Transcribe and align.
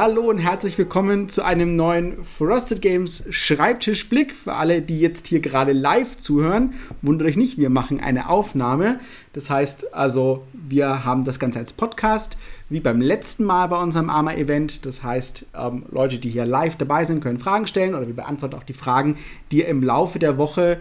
Hallo 0.00 0.30
und 0.30 0.38
herzlich 0.38 0.78
willkommen 0.78 1.28
zu 1.28 1.44
einem 1.44 1.74
neuen 1.74 2.24
Frosted 2.24 2.80
Games 2.80 3.24
Schreibtischblick. 3.30 4.32
Für 4.32 4.54
alle, 4.54 4.80
die 4.80 5.00
jetzt 5.00 5.26
hier 5.26 5.40
gerade 5.40 5.72
live 5.72 6.16
zuhören, 6.16 6.74
wundert 7.02 7.26
euch 7.26 7.36
nicht, 7.36 7.58
wir 7.58 7.68
machen 7.68 7.98
eine 7.98 8.28
Aufnahme. 8.28 9.00
Das 9.32 9.50
heißt 9.50 9.92
also, 9.92 10.44
wir 10.52 11.04
haben 11.04 11.24
das 11.24 11.40
Ganze 11.40 11.58
als 11.58 11.72
Podcast, 11.72 12.36
wie 12.68 12.78
beim 12.78 13.00
letzten 13.00 13.42
Mal 13.42 13.66
bei 13.66 13.82
unserem 13.82 14.08
AMA-Event. 14.08 14.86
Das 14.86 15.02
heißt, 15.02 15.46
ähm, 15.56 15.82
Leute, 15.90 16.18
die 16.18 16.30
hier 16.30 16.46
live 16.46 16.76
dabei 16.76 17.04
sind, 17.04 17.20
können 17.20 17.38
Fragen 17.38 17.66
stellen 17.66 17.96
oder 17.96 18.06
wir 18.06 18.14
beantworten 18.14 18.54
auch 18.54 18.62
die 18.62 18.74
Fragen, 18.74 19.16
die 19.50 19.62
ihr 19.62 19.66
im 19.66 19.82
Laufe 19.82 20.20
der 20.20 20.38
Woche 20.38 20.78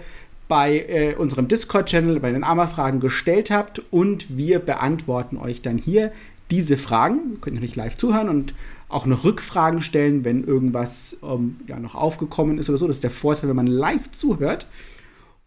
bei 0.47 0.85
äh, 0.87 1.15
unserem 1.15 1.47
Discord-Channel, 1.47 2.19
bei 2.19 2.31
den 2.31 2.43
AMA-Fragen 2.43 2.99
gestellt 2.99 3.49
habt 3.49 3.81
und 3.89 4.37
wir 4.37 4.59
beantworten 4.59 5.37
euch 5.37 5.63
dann 5.63 5.79
hier 5.79 6.11
diese 6.51 6.77
Fragen. 6.77 7.31
Ihr 7.33 7.41
könnt 7.41 7.55
natürlich 7.55 7.75
live 7.75 7.97
zuhören 7.97 8.29
und 8.29 8.53
auch 8.89 9.05
noch 9.05 9.23
Rückfragen 9.23 9.81
stellen, 9.81 10.23
wenn 10.23 10.43
irgendwas 10.43 11.17
ähm, 11.23 11.57
ja, 11.67 11.79
noch 11.79 11.95
aufgekommen 11.95 12.57
ist 12.57 12.69
oder 12.69 12.77
so. 12.77 12.87
Das 12.87 12.97
ist 12.97 13.03
der 13.03 13.11
Vorteil, 13.11 13.49
wenn 13.49 13.55
man 13.55 13.67
live 13.67 14.11
zuhört. 14.11 14.67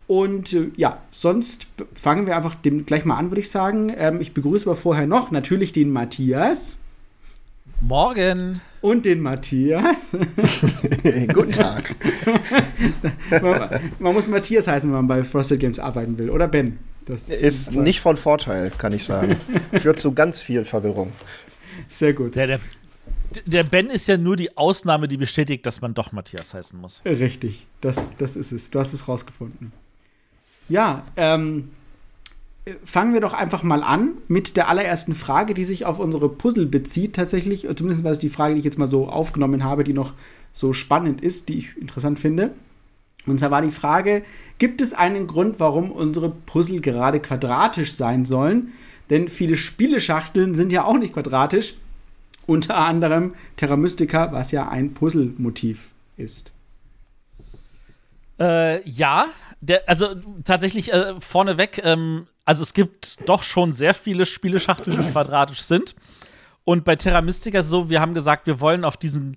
Und 0.06 0.52
äh, 0.52 0.70
ja, 0.76 0.98
sonst 1.10 1.66
fangen 1.94 2.26
wir 2.26 2.36
einfach 2.36 2.54
dem 2.54 2.84
gleich 2.84 3.04
mal 3.04 3.16
an, 3.16 3.30
würde 3.30 3.40
ich 3.40 3.50
sagen. 3.50 3.92
Ähm, 3.96 4.20
ich 4.20 4.34
begrüße 4.34 4.66
aber 4.66 4.76
vorher 4.76 5.06
noch 5.06 5.30
natürlich 5.30 5.72
den 5.72 5.90
Matthias. 5.90 6.78
Morgen. 7.80 8.60
Und 8.82 9.06
den 9.06 9.20
Matthias. 9.20 9.96
Guten 11.32 11.52
Tag. 11.52 11.94
man, 13.30 13.80
man, 13.98 14.14
muss 14.14 14.28
Matthias 14.28 14.66
heißen, 14.66 14.90
wenn 14.90 14.96
man 14.96 15.06
bei 15.06 15.24
Frosted 15.24 15.60
Games 15.60 15.78
arbeiten 15.78 16.18
will, 16.18 16.28
oder 16.28 16.46
Ben? 16.46 16.78
Das 17.06 17.30
ist 17.30 17.72
nicht 17.72 18.00
von 18.00 18.18
Vorteil, 18.18 18.70
kann 18.76 18.92
ich 18.92 19.04
sagen. 19.04 19.36
Führt 19.72 19.98
zu 19.98 20.12
ganz 20.12 20.42
viel 20.42 20.64
Verwirrung. 20.64 21.12
Sehr 21.88 22.12
gut. 22.12 22.36
Der, 22.36 22.46
der, 22.46 22.60
der 23.46 23.62
Ben 23.64 23.86
ist 23.86 24.06
ja 24.08 24.16
nur 24.16 24.36
die 24.36 24.56
Ausnahme, 24.56 25.08
die 25.08 25.16
bestätigt, 25.16 25.66
dass 25.66 25.80
man 25.80 25.94
doch 25.94 26.12
Matthias 26.12 26.54
heißen 26.54 26.80
muss. 26.80 27.02
Richtig, 27.04 27.66
das, 27.80 28.16
das 28.16 28.36
ist 28.36 28.52
es. 28.52 28.70
Du 28.70 28.78
hast 28.78 28.92
es 28.92 29.08
rausgefunden. 29.08 29.72
Ja, 30.68 31.04
ähm, 31.16 31.70
fangen 32.84 33.12
wir 33.12 33.20
doch 33.20 33.32
einfach 33.32 33.62
mal 33.62 33.82
an 33.82 34.12
mit 34.28 34.56
der 34.56 34.68
allerersten 34.68 35.14
Frage, 35.14 35.54
die 35.54 35.64
sich 35.64 35.86
auf 35.86 35.98
unsere 35.98 36.28
Puzzle 36.28 36.66
bezieht, 36.66 37.16
tatsächlich. 37.16 37.66
Zumindest 37.76 38.04
war 38.04 38.12
es 38.12 38.18
die 38.18 38.28
Frage, 38.28 38.54
die 38.54 38.60
ich 38.60 38.64
jetzt 38.64 38.78
mal 38.78 38.86
so 38.86 39.08
aufgenommen 39.08 39.64
habe, 39.64 39.84
die 39.84 39.92
noch 39.92 40.12
so 40.52 40.72
spannend 40.72 41.20
ist, 41.20 41.48
die 41.48 41.58
ich 41.58 41.76
interessant 41.76 42.18
finde. 42.18 42.52
Und 43.26 43.38
zwar 43.38 43.50
war 43.50 43.62
die 43.62 43.70
Frage: 43.70 44.22
Gibt 44.58 44.80
es 44.80 44.92
einen 44.92 45.26
Grund, 45.26 45.60
warum 45.60 45.90
unsere 45.90 46.30
Puzzle 46.30 46.80
gerade 46.80 47.20
quadratisch 47.20 47.92
sein 47.94 48.24
sollen? 48.24 48.72
Denn 49.10 49.28
viele 49.28 49.56
Spieleschachteln 49.56 50.54
sind 50.54 50.70
ja 50.70 50.84
auch 50.84 50.98
nicht 50.98 51.14
quadratisch. 51.14 51.74
Unter 52.50 52.78
anderem 52.78 53.36
Terra 53.54 53.76
Mystica, 53.76 54.32
was 54.32 54.50
ja 54.50 54.68
ein 54.68 54.92
Puzzle-Motiv 54.92 55.94
ist. 56.16 56.52
Äh, 58.40 58.82
ja, 58.90 59.26
der, 59.60 59.88
also 59.88 60.16
tatsächlich 60.42 60.92
äh, 60.92 61.14
vorneweg, 61.20 61.80
ähm, 61.84 62.26
also 62.44 62.64
es 62.64 62.74
gibt 62.74 63.18
doch 63.28 63.44
schon 63.44 63.72
sehr 63.72 63.94
viele 63.94 64.26
Spieleschachteln, 64.26 65.00
die 65.00 65.12
quadratisch 65.12 65.62
sind. 65.62 65.94
Und 66.64 66.84
bei 66.84 66.96
Terra 66.96 67.22
Mystica 67.22 67.62
so, 67.62 67.88
wir 67.88 68.00
haben 68.00 68.14
gesagt, 68.14 68.48
wir 68.48 68.58
wollen 68.58 68.84
auf 68.84 68.96
diesen 68.96 69.36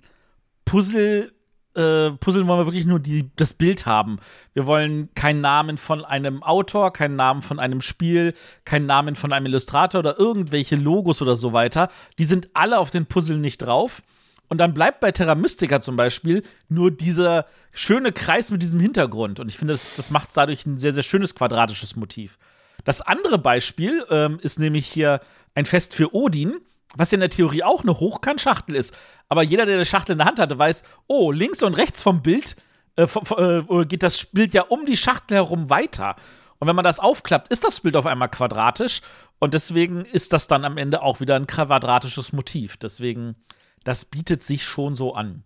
Puzzle 0.64 1.30
äh, 1.74 2.10
Puzzle 2.12 2.46
wollen 2.46 2.60
wir 2.60 2.66
wirklich 2.66 2.86
nur 2.86 3.00
die, 3.00 3.30
das 3.36 3.54
Bild 3.54 3.86
haben. 3.86 4.18
Wir 4.52 4.66
wollen 4.66 5.08
keinen 5.14 5.40
Namen 5.40 5.76
von 5.76 6.04
einem 6.04 6.42
Autor, 6.42 6.92
keinen 6.92 7.16
Namen 7.16 7.42
von 7.42 7.58
einem 7.58 7.80
Spiel, 7.80 8.34
keinen 8.64 8.86
Namen 8.86 9.16
von 9.16 9.32
einem 9.32 9.46
Illustrator 9.46 9.98
oder 9.98 10.18
irgendwelche 10.18 10.76
Logos 10.76 11.20
oder 11.22 11.36
so 11.36 11.52
weiter. 11.52 11.88
Die 12.18 12.24
sind 12.24 12.48
alle 12.54 12.78
auf 12.78 12.90
den 12.90 13.06
Puzzle 13.06 13.38
nicht 13.38 13.58
drauf. 13.58 14.02
Und 14.48 14.58
dann 14.58 14.74
bleibt 14.74 15.00
bei 15.00 15.10
Terra 15.10 15.34
Mystica 15.34 15.80
zum 15.80 15.96
Beispiel 15.96 16.42
nur 16.68 16.90
dieser 16.90 17.46
schöne 17.72 18.12
Kreis 18.12 18.50
mit 18.50 18.62
diesem 18.62 18.78
Hintergrund. 18.78 19.40
Und 19.40 19.48
ich 19.48 19.56
finde, 19.58 19.72
das, 19.72 19.86
das 19.96 20.10
macht 20.10 20.28
dadurch 20.36 20.66
ein 20.66 20.78
sehr, 20.78 20.92
sehr 20.92 21.02
schönes 21.02 21.34
quadratisches 21.34 21.96
Motiv. 21.96 22.38
Das 22.84 23.00
andere 23.00 23.38
Beispiel 23.38 24.04
ähm, 24.10 24.38
ist 24.42 24.58
nämlich 24.58 24.86
hier 24.86 25.20
ein 25.54 25.64
Fest 25.64 25.94
für 25.94 26.14
Odin 26.14 26.56
was 26.96 27.10
ja 27.10 27.16
in 27.16 27.20
der 27.20 27.30
Theorie 27.30 27.62
auch 27.62 27.82
eine 27.82 27.98
Hochkantschachtel 27.98 28.76
ist. 28.76 28.94
Aber 29.28 29.42
jeder, 29.42 29.66
der 29.66 29.76
eine 29.76 29.84
Schachtel 29.84 30.12
in 30.12 30.18
der 30.18 30.26
Hand 30.26 30.38
hatte, 30.38 30.58
weiß, 30.58 30.82
oh, 31.06 31.32
links 31.32 31.62
und 31.62 31.74
rechts 31.74 32.02
vom 32.02 32.22
Bild 32.22 32.56
äh, 32.96 33.02
äh, 33.02 33.86
geht 33.86 34.02
das 34.02 34.26
Bild 34.26 34.54
ja 34.54 34.62
um 34.62 34.86
die 34.86 34.96
Schachtel 34.96 35.36
herum 35.36 35.70
weiter. 35.70 36.16
Und 36.58 36.68
wenn 36.68 36.76
man 36.76 36.84
das 36.84 37.00
aufklappt, 37.00 37.48
ist 37.48 37.64
das 37.64 37.80
Bild 37.80 37.96
auf 37.96 38.06
einmal 38.06 38.28
quadratisch. 38.28 39.02
Und 39.38 39.54
deswegen 39.54 40.04
ist 40.04 40.32
das 40.32 40.46
dann 40.46 40.64
am 40.64 40.78
Ende 40.78 41.02
auch 41.02 41.20
wieder 41.20 41.36
ein 41.36 41.46
quadratisches 41.46 42.32
Motiv. 42.32 42.76
Deswegen, 42.76 43.36
das 43.82 44.04
bietet 44.04 44.42
sich 44.42 44.64
schon 44.64 44.94
so 44.94 45.14
an. 45.14 45.42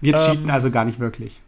Wir 0.00 0.14
cheaten 0.14 0.44
ähm, 0.44 0.50
also 0.50 0.70
gar 0.70 0.84
nicht 0.84 0.98
wirklich. 0.98 1.40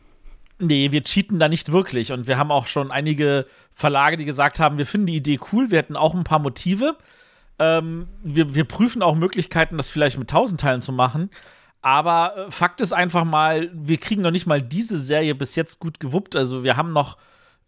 Nee, 0.60 0.90
wir 0.90 1.02
cheaten 1.02 1.38
da 1.38 1.48
nicht 1.48 1.70
wirklich. 1.72 2.12
Und 2.12 2.26
wir 2.26 2.38
haben 2.38 2.50
auch 2.50 2.66
schon 2.66 2.90
einige 2.90 3.46
Verlage, 3.72 4.16
die 4.16 4.24
gesagt 4.24 4.58
haben, 4.58 4.78
wir 4.78 4.86
finden 4.86 5.08
die 5.08 5.16
Idee 5.16 5.38
cool. 5.52 5.70
Wir 5.70 5.78
hätten 5.78 5.96
auch 5.96 6.14
ein 6.14 6.24
paar 6.24 6.40
Motive. 6.40 6.96
Ähm, 7.58 8.08
wir, 8.22 8.54
wir 8.54 8.64
prüfen 8.64 9.02
auch 9.02 9.14
Möglichkeiten, 9.14 9.76
das 9.76 9.88
vielleicht 9.88 10.18
mit 10.18 10.30
tausend 10.30 10.60
Teilen 10.60 10.82
zu 10.82 10.92
machen. 10.92 11.30
Aber 11.80 12.36
äh, 12.36 12.50
Fakt 12.50 12.80
ist 12.80 12.92
einfach 12.92 13.24
mal, 13.24 13.70
wir 13.72 13.98
kriegen 13.98 14.22
noch 14.22 14.30
nicht 14.30 14.46
mal 14.46 14.62
diese 14.62 14.98
Serie 14.98 15.34
bis 15.34 15.56
jetzt 15.56 15.78
gut 15.78 16.00
gewuppt. 16.00 16.36
Also 16.36 16.64
wir 16.64 16.76
haben 16.76 16.92
noch 16.92 17.16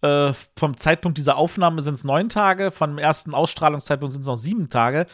äh, 0.03 0.33
vom 0.57 0.77
Zeitpunkt 0.77 1.19
dieser 1.19 1.37
Aufnahme 1.37 1.83
sind 1.83 1.95
es 1.95 2.05
neun 2.05 2.29
Tage, 2.29 2.71
vom 2.71 2.99
ersten 2.99 3.35
Ausstrahlungszeitpunkt 3.35 4.13
sind 4.13 4.23
es 4.23 4.29
noch 4.29 4.37
sieben 4.37 4.69
Tage. 4.69 5.07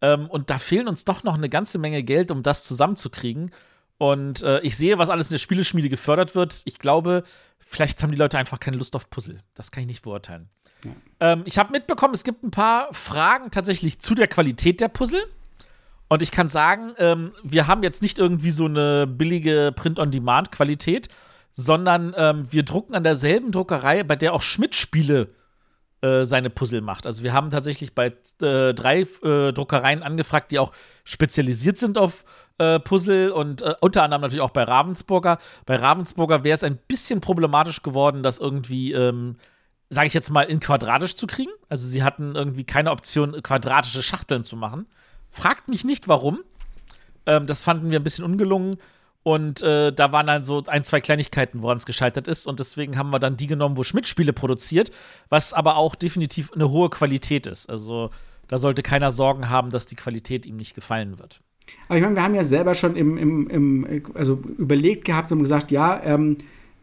Ähm, 0.00 0.28
und 0.28 0.50
da 0.50 0.58
fehlen 0.58 0.88
uns 0.88 1.04
doch 1.04 1.22
noch 1.22 1.34
eine 1.34 1.48
ganze 1.48 1.78
Menge 1.78 2.02
Geld, 2.02 2.30
um 2.30 2.42
das 2.42 2.64
zusammenzukriegen. 2.64 3.52
Und 3.98 4.42
äh, 4.42 4.60
ich 4.60 4.76
sehe, 4.76 4.98
was 4.98 5.10
alles 5.10 5.28
in 5.28 5.34
der 5.34 5.38
Spieleschmiede 5.38 5.88
gefördert 5.88 6.34
wird. 6.34 6.62
Ich 6.64 6.78
glaube, 6.78 7.22
vielleicht 7.58 8.02
haben 8.02 8.10
die 8.10 8.18
Leute 8.18 8.36
einfach 8.36 8.58
keine 8.58 8.76
Lust 8.76 8.96
auf 8.96 9.08
Puzzle. 9.10 9.40
Das 9.54 9.70
kann 9.70 9.82
ich 9.82 9.86
nicht 9.86 10.02
beurteilen. 10.02 10.48
Ähm, 11.20 11.42
ich 11.44 11.58
habe 11.58 11.72
mitbekommen, 11.72 12.14
es 12.14 12.24
gibt 12.24 12.42
ein 12.42 12.50
paar 12.50 12.92
Fragen 12.92 13.50
tatsächlich 13.50 14.00
zu 14.00 14.14
der 14.14 14.28
Qualität 14.28 14.80
der 14.80 14.88
Puzzle. 14.88 15.24
Und 16.08 16.20
ich 16.20 16.30
kann 16.30 16.48
sagen, 16.48 16.92
ähm, 16.98 17.32
wir 17.42 17.68
haben 17.68 17.82
jetzt 17.82 18.02
nicht 18.02 18.18
irgendwie 18.18 18.50
so 18.50 18.66
eine 18.66 19.06
billige 19.06 19.72
Print-on-Demand-Qualität, 19.74 21.08
sondern 21.52 22.14
ähm, 22.16 22.46
wir 22.50 22.64
drucken 22.64 22.94
an 22.94 23.04
derselben 23.04 23.50
Druckerei, 23.50 24.02
bei 24.04 24.16
der 24.16 24.34
auch 24.34 24.42
Schmidt-Spiele 24.42 25.28
äh, 26.02 26.24
seine 26.24 26.50
Puzzle 26.50 26.80
macht. 26.80 27.06
Also 27.06 27.22
wir 27.22 27.32
haben 27.32 27.50
tatsächlich 27.50 27.94
bei 27.94 28.12
äh, 28.42 28.74
drei 28.74 29.06
äh, 29.22 29.52
Druckereien 29.52 30.02
angefragt, 30.02 30.50
die 30.50 30.58
auch 30.58 30.72
spezialisiert 31.04 31.78
sind 31.78 31.96
auf 31.96 32.24
äh, 32.58 32.80
Puzzle 32.80 33.30
und 33.30 33.62
äh, 33.62 33.74
unter 33.80 34.02
anderem 34.02 34.22
natürlich 34.22 34.42
auch 34.42 34.50
bei 34.50 34.64
Ravensburger. 34.64 35.38
Bei 35.64 35.76
Ravensburger 35.76 36.44
wäre 36.44 36.54
es 36.54 36.64
ein 36.64 36.78
bisschen 36.88 37.20
problematisch 37.20 37.82
geworden, 37.82 38.22
dass 38.22 38.40
irgendwie 38.40 38.92
ähm, 38.92 39.36
sage 39.92 40.06
ich 40.06 40.14
jetzt 40.14 40.30
mal, 40.30 40.42
in 40.42 40.58
quadratisch 40.58 41.16
zu 41.16 41.26
kriegen. 41.26 41.52
Also 41.68 41.86
sie 41.86 42.02
hatten 42.02 42.34
irgendwie 42.34 42.64
keine 42.64 42.90
Option, 42.90 43.42
quadratische 43.42 44.02
Schachteln 44.02 44.42
zu 44.42 44.56
machen. 44.56 44.86
Fragt 45.30 45.68
mich 45.68 45.84
nicht, 45.84 46.08
warum. 46.08 46.40
Ähm, 47.26 47.46
das 47.46 47.62
fanden 47.62 47.90
wir 47.90 48.00
ein 48.00 48.02
bisschen 48.02 48.24
ungelungen. 48.24 48.78
Und 49.22 49.60
äh, 49.60 49.92
da 49.92 50.10
waren 50.10 50.26
dann 50.26 50.44
so 50.44 50.64
ein, 50.66 50.82
zwei 50.82 51.02
Kleinigkeiten, 51.02 51.62
woran 51.62 51.76
es 51.76 51.84
gescheitert 51.84 52.26
ist. 52.26 52.46
Und 52.46 52.58
deswegen 52.58 52.96
haben 52.96 53.10
wir 53.10 53.18
dann 53.18 53.36
die 53.36 53.46
genommen, 53.46 53.76
wo 53.76 53.84
Schmidt 53.84 54.08
Spiele 54.08 54.32
produziert, 54.32 54.90
was 55.28 55.52
aber 55.52 55.76
auch 55.76 55.94
definitiv 55.94 56.52
eine 56.52 56.70
hohe 56.70 56.88
Qualität 56.88 57.46
ist. 57.46 57.68
Also 57.68 58.10
da 58.48 58.56
sollte 58.56 58.82
keiner 58.82 59.12
Sorgen 59.12 59.50
haben, 59.50 59.70
dass 59.70 59.84
die 59.84 59.94
Qualität 59.94 60.46
ihm 60.46 60.56
nicht 60.56 60.74
gefallen 60.74 61.18
wird. 61.18 61.42
Aber 61.88 61.98
ich 61.98 62.02
meine, 62.02 62.16
wir 62.16 62.22
haben 62.22 62.34
ja 62.34 62.44
selber 62.44 62.74
schon 62.74 62.96
im, 62.96 63.18
im, 63.18 63.50
im 63.50 64.02
also 64.14 64.40
überlegt 64.56 65.04
gehabt 65.04 65.30
und 65.32 65.40
gesagt, 65.40 65.70
ja, 65.70 66.02
ähm, 66.02 66.38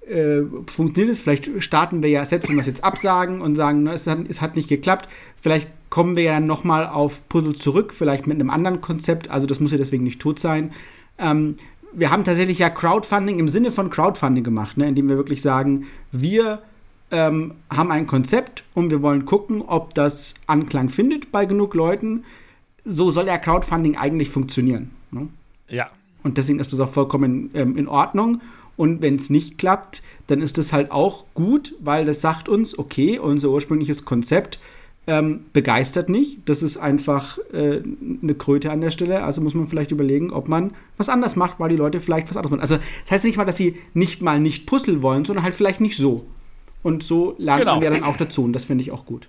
äh, 0.10 0.44
funktioniert 0.68 1.14
es. 1.14 1.22
Vielleicht 1.22 1.50
starten 1.62 2.02
wir 2.02 2.10
ja, 2.10 2.26
selbst 2.26 2.50
wenn 2.50 2.56
wir 2.56 2.62
es 2.62 2.68
jetzt 2.68 2.84
absagen 2.84 3.42
und 3.42 3.56
sagen, 3.56 3.84
ne, 3.84 3.94
es, 3.94 4.08
hat, 4.08 4.20
es 4.28 4.42
hat 4.42 4.56
nicht 4.56 4.70
geklappt, 4.70 5.08
vielleicht 5.38 5.68
kommen 5.90 6.16
wir 6.16 6.24
ja 6.24 6.34
dann 6.34 6.48
nochmal 6.48 6.88
auf 6.88 7.28
Puzzle 7.30 7.56
zurück, 7.56 7.94
vielleicht 7.94 8.28
mit 8.28 8.40
einem 8.40 8.50
anderen 8.50 8.82
Konzept. 8.82 9.30
Also 9.30 9.48
das 9.48 9.60
muss 9.60 9.72
ja 9.72 9.78
deswegen 9.78 10.04
nicht 10.04 10.22
tot 10.22 10.40
sein. 10.40 10.72
Ähm, 11.18 11.56
wir 11.94 12.12
haben 12.12 12.24
tatsächlich 12.24 12.60
ja 12.60 12.70
Crowdfunding 12.70 13.40
im 13.40 13.48
Sinne 13.48 13.72
von 13.72 13.90
Crowdfunding 13.90 14.44
gemacht, 14.44 14.78
ne, 14.78 14.88
indem 14.88 15.10
wir 15.10 15.18
wirklich 15.18 15.42
sagen, 15.42 15.88
wir 16.12 16.62
ähm, 17.12 17.54
haben 17.70 17.92
ein 17.92 18.08
Konzept 18.08 18.64
und 18.74 18.92
wir 18.92 19.02
wollen 19.02 19.26
gucken, 19.26 19.62
ob 19.62 19.94
das 19.96 20.36
Anklang 20.48 20.90
findet 20.90 21.32
bei 21.32 21.46
genug 21.46 21.74
Leuten. 21.74 22.24
So 22.86 23.12
soll 23.12 23.28
ja 23.28 23.38
Crowdfunding 23.38 23.98
eigentlich 23.98 24.30
funktionieren. 24.30 24.92
Ne? 25.12 25.28
Ja. 25.68 25.90
Und 26.24 26.38
deswegen 26.38 26.60
ist 26.60 26.74
das 26.74 26.80
auch 26.80 26.90
vollkommen 26.90 27.50
ähm, 27.54 27.78
in 27.78 27.88
Ordnung. 27.88 28.42
Und 28.80 29.02
wenn 29.02 29.18
es 29.18 29.30
nicht 29.30 29.58
klappt, 29.58 30.02
dann 30.28 30.42
ist 30.42 30.58
das 30.58 30.72
halt 30.72 30.90
auch 30.90 31.26
gut, 31.34 31.76
weil 31.82 32.06
das 32.06 32.22
sagt 32.22 32.48
uns, 32.48 32.80
okay, 32.80 33.20
unser 33.20 33.50
ursprüngliches 33.50 34.06
Konzept 34.06 34.58
ähm, 35.06 35.48
begeistert 35.52 36.08
nicht. 36.08 36.48
Das 36.48 36.64
ist 36.64 36.78
einfach 36.78 37.40
äh, 37.52 37.82
eine 38.24 38.36
Kröte 38.36 38.72
an 38.72 38.80
der 38.80 38.92
Stelle. 38.92 39.26
Also 39.26 39.42
muss 39.42 39.54
man 39.54 39.68
vielleicht 39.68 39.92
überlegen, 39.92 40.32
ob 40.32 40.48
man 40.48 40.72
was 40.96 41.10
anders 41.10 41.36
macht, 41.36 41.60
weil 41.60 41.68
die 41.68 41.76
Leute 41.76 42.00
vielleicht 42.00 42.30
was 42.30 42.38
anderes 42.38 42.52
wollen. 42.52 42.62
Also 42.62 42.78
das 43.04 43.12
heißt 43.12 43.26
nicht 43.26 43.36
mal, 43.36 43.44
dass 43.44 43.58
sie 43.58 43.76
nicht 43.94 44.22
mal 44.22 44.40
nicht 44.40 44.66
puzzeln 44.66 45.04
wollen, 45.04 45.26
sondern 45.26 45.44
halt 45.44 45.56
vielleicht 45.56 45.82
nicht 45.82 45.98
so. 45.98 46.26
Und 46.82 47.04
so 47.04 47.36
lernt 47.38 47.60
genau. 47.60 47.76
man 47.76 47.84
ja 47.84 47.90
dann 47.90 48.04
auch 48.04 48.16
dazu. 48.16 48.46
Und 48.46 48.54
das 48.54 48.64
finde 48.64 48.82
ich 48.82 48.92
auch 48.92 49.06
gut. 49.06 49.28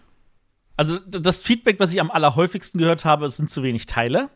Also 0.77 0.97
das 1.01 1.43
Feedback, 1.43 1.81
was 1.81 1.93
ich 1.93 2.01
am 2.01 2.13
allerhäufigsten 2.13 2.79
gehört 2.79 3.05
habe, 3.05 3.29
sind 3.29 3.51
zu 3.51 3.65
wenig 3.65 3.87
Teile. 3.87 4.31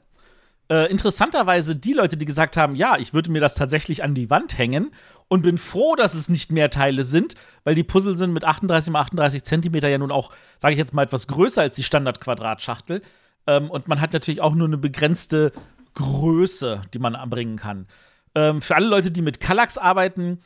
Äh, 0.71 0.91
interessanterweise 0.91 1.77
die 1.77 1.93
Leute, 1.93 2.17
die 2.17 2.25
gesagt 2.25 2.57
haben, 2.57 2.75
ja, 2.75 2.97
ich 2.99 3.13
würde 3.13 3.31
mir 3.31 3.41
das 3.41 3.55
tatsächlich 3.55 4.03
an 4.03 4.15
die 4.15 4.31
Wand 4.31 4.57
hängen 4.57 4.93
und 5.29 5.43
bin 5.43 5.59
froh, 5.59 5.95
dass 5.95 6.15
es 6.15 6.29
nicht 6.29 6.51
mehr 6.51 6.71
Teile 6.71 7.05
sind, 7.05 7.35
weil 7.65 7.75
die 7.75 7.85
Puzzle 7.85 8.17
sind 8.17 8.33
mit 8.33 8.45
38 8.45 8.93
mal 8.93 9.01
38 9.01 9.45
Zentimeter 9.45 9.89
ja 9.89 9.99
nun 9.99 10.11
auch, 10.11 10.33
sage 10.59 10.73
ich 10.73 10.79
jetzt 10.79 10.95
mal, 10.95 11.03
etwas 11.03 11.27
größer 11.27 11.63
als 11.63 11.77
die 11.77 11.83
Standard-Quadratschachtel. 11.83 13.03
Ähm, 13.47 13.71
und 13.71 13.89
man 13.89 14.01
hat 14.01 14.13
natürlich 14.13 14.41
auch 14.41 14.55
nur 14.55 14.67
eine 14.67 14.79
begrenzte 14.79 15.53
Größe, 15.95 16.83
die 16.93 16.99
man 16.99 17.15
anbringen 17.15 17.57
kann. 17.57 17.87
Ähm, 18.35 18.63
für 18.63 18.75
alle 18.75 18.87
Leute, 18.87 19.11
die 19.11 19.23
mit 19.23 19.41
Kallax 19.41 19.79
arbeiten, 19.79 20.39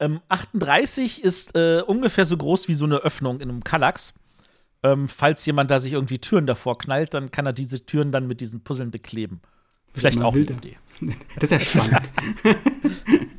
ähm, 0.00 0.20
38 0.28 1.22
ist 1.22 1.54
äh, 1.54 1.82
ungefähr 1.86 2.26
so 2.26 2.36
groß 2.36 2.68
wie 2.68 2.74
so 2.74 2.84
eine 2.84 2.96
Öffnung 2.96 3.40
in 3.40 3.50
einem 3.50 3.64
Kallax. 3.64 4.14
Ähm, 4.82 5.08
falls 5.08 5.44
jemand 5.46 5.70
da 5.70 5.80
sich 5.80 5.94
irgendwie 5.94 6.18
Türen 6.18 6.46
davor 6.46 6.78
knallt, 6.78 7.14
dann 7.14 7.30
kann 7.30 7.46
er 7.46 7.52
diese 7.52 7.84
Türen 7.84 8.12
dann 8.12 8.26
mit 8.26 8.40
diesen 8.40 8.62
Puzzeln 8.62 8.90
bekleben. 8.90 9.40
Vielleicht 9.96 10.22
auch 10.22 10.34
wilder. 10.34 10.54
eine 10.54 10.66
Idee. 10.66 10.76
Das 11.38 11.50
ist 11.50 11.50
ja 11.50 11.60
spannend. 11.60 12.10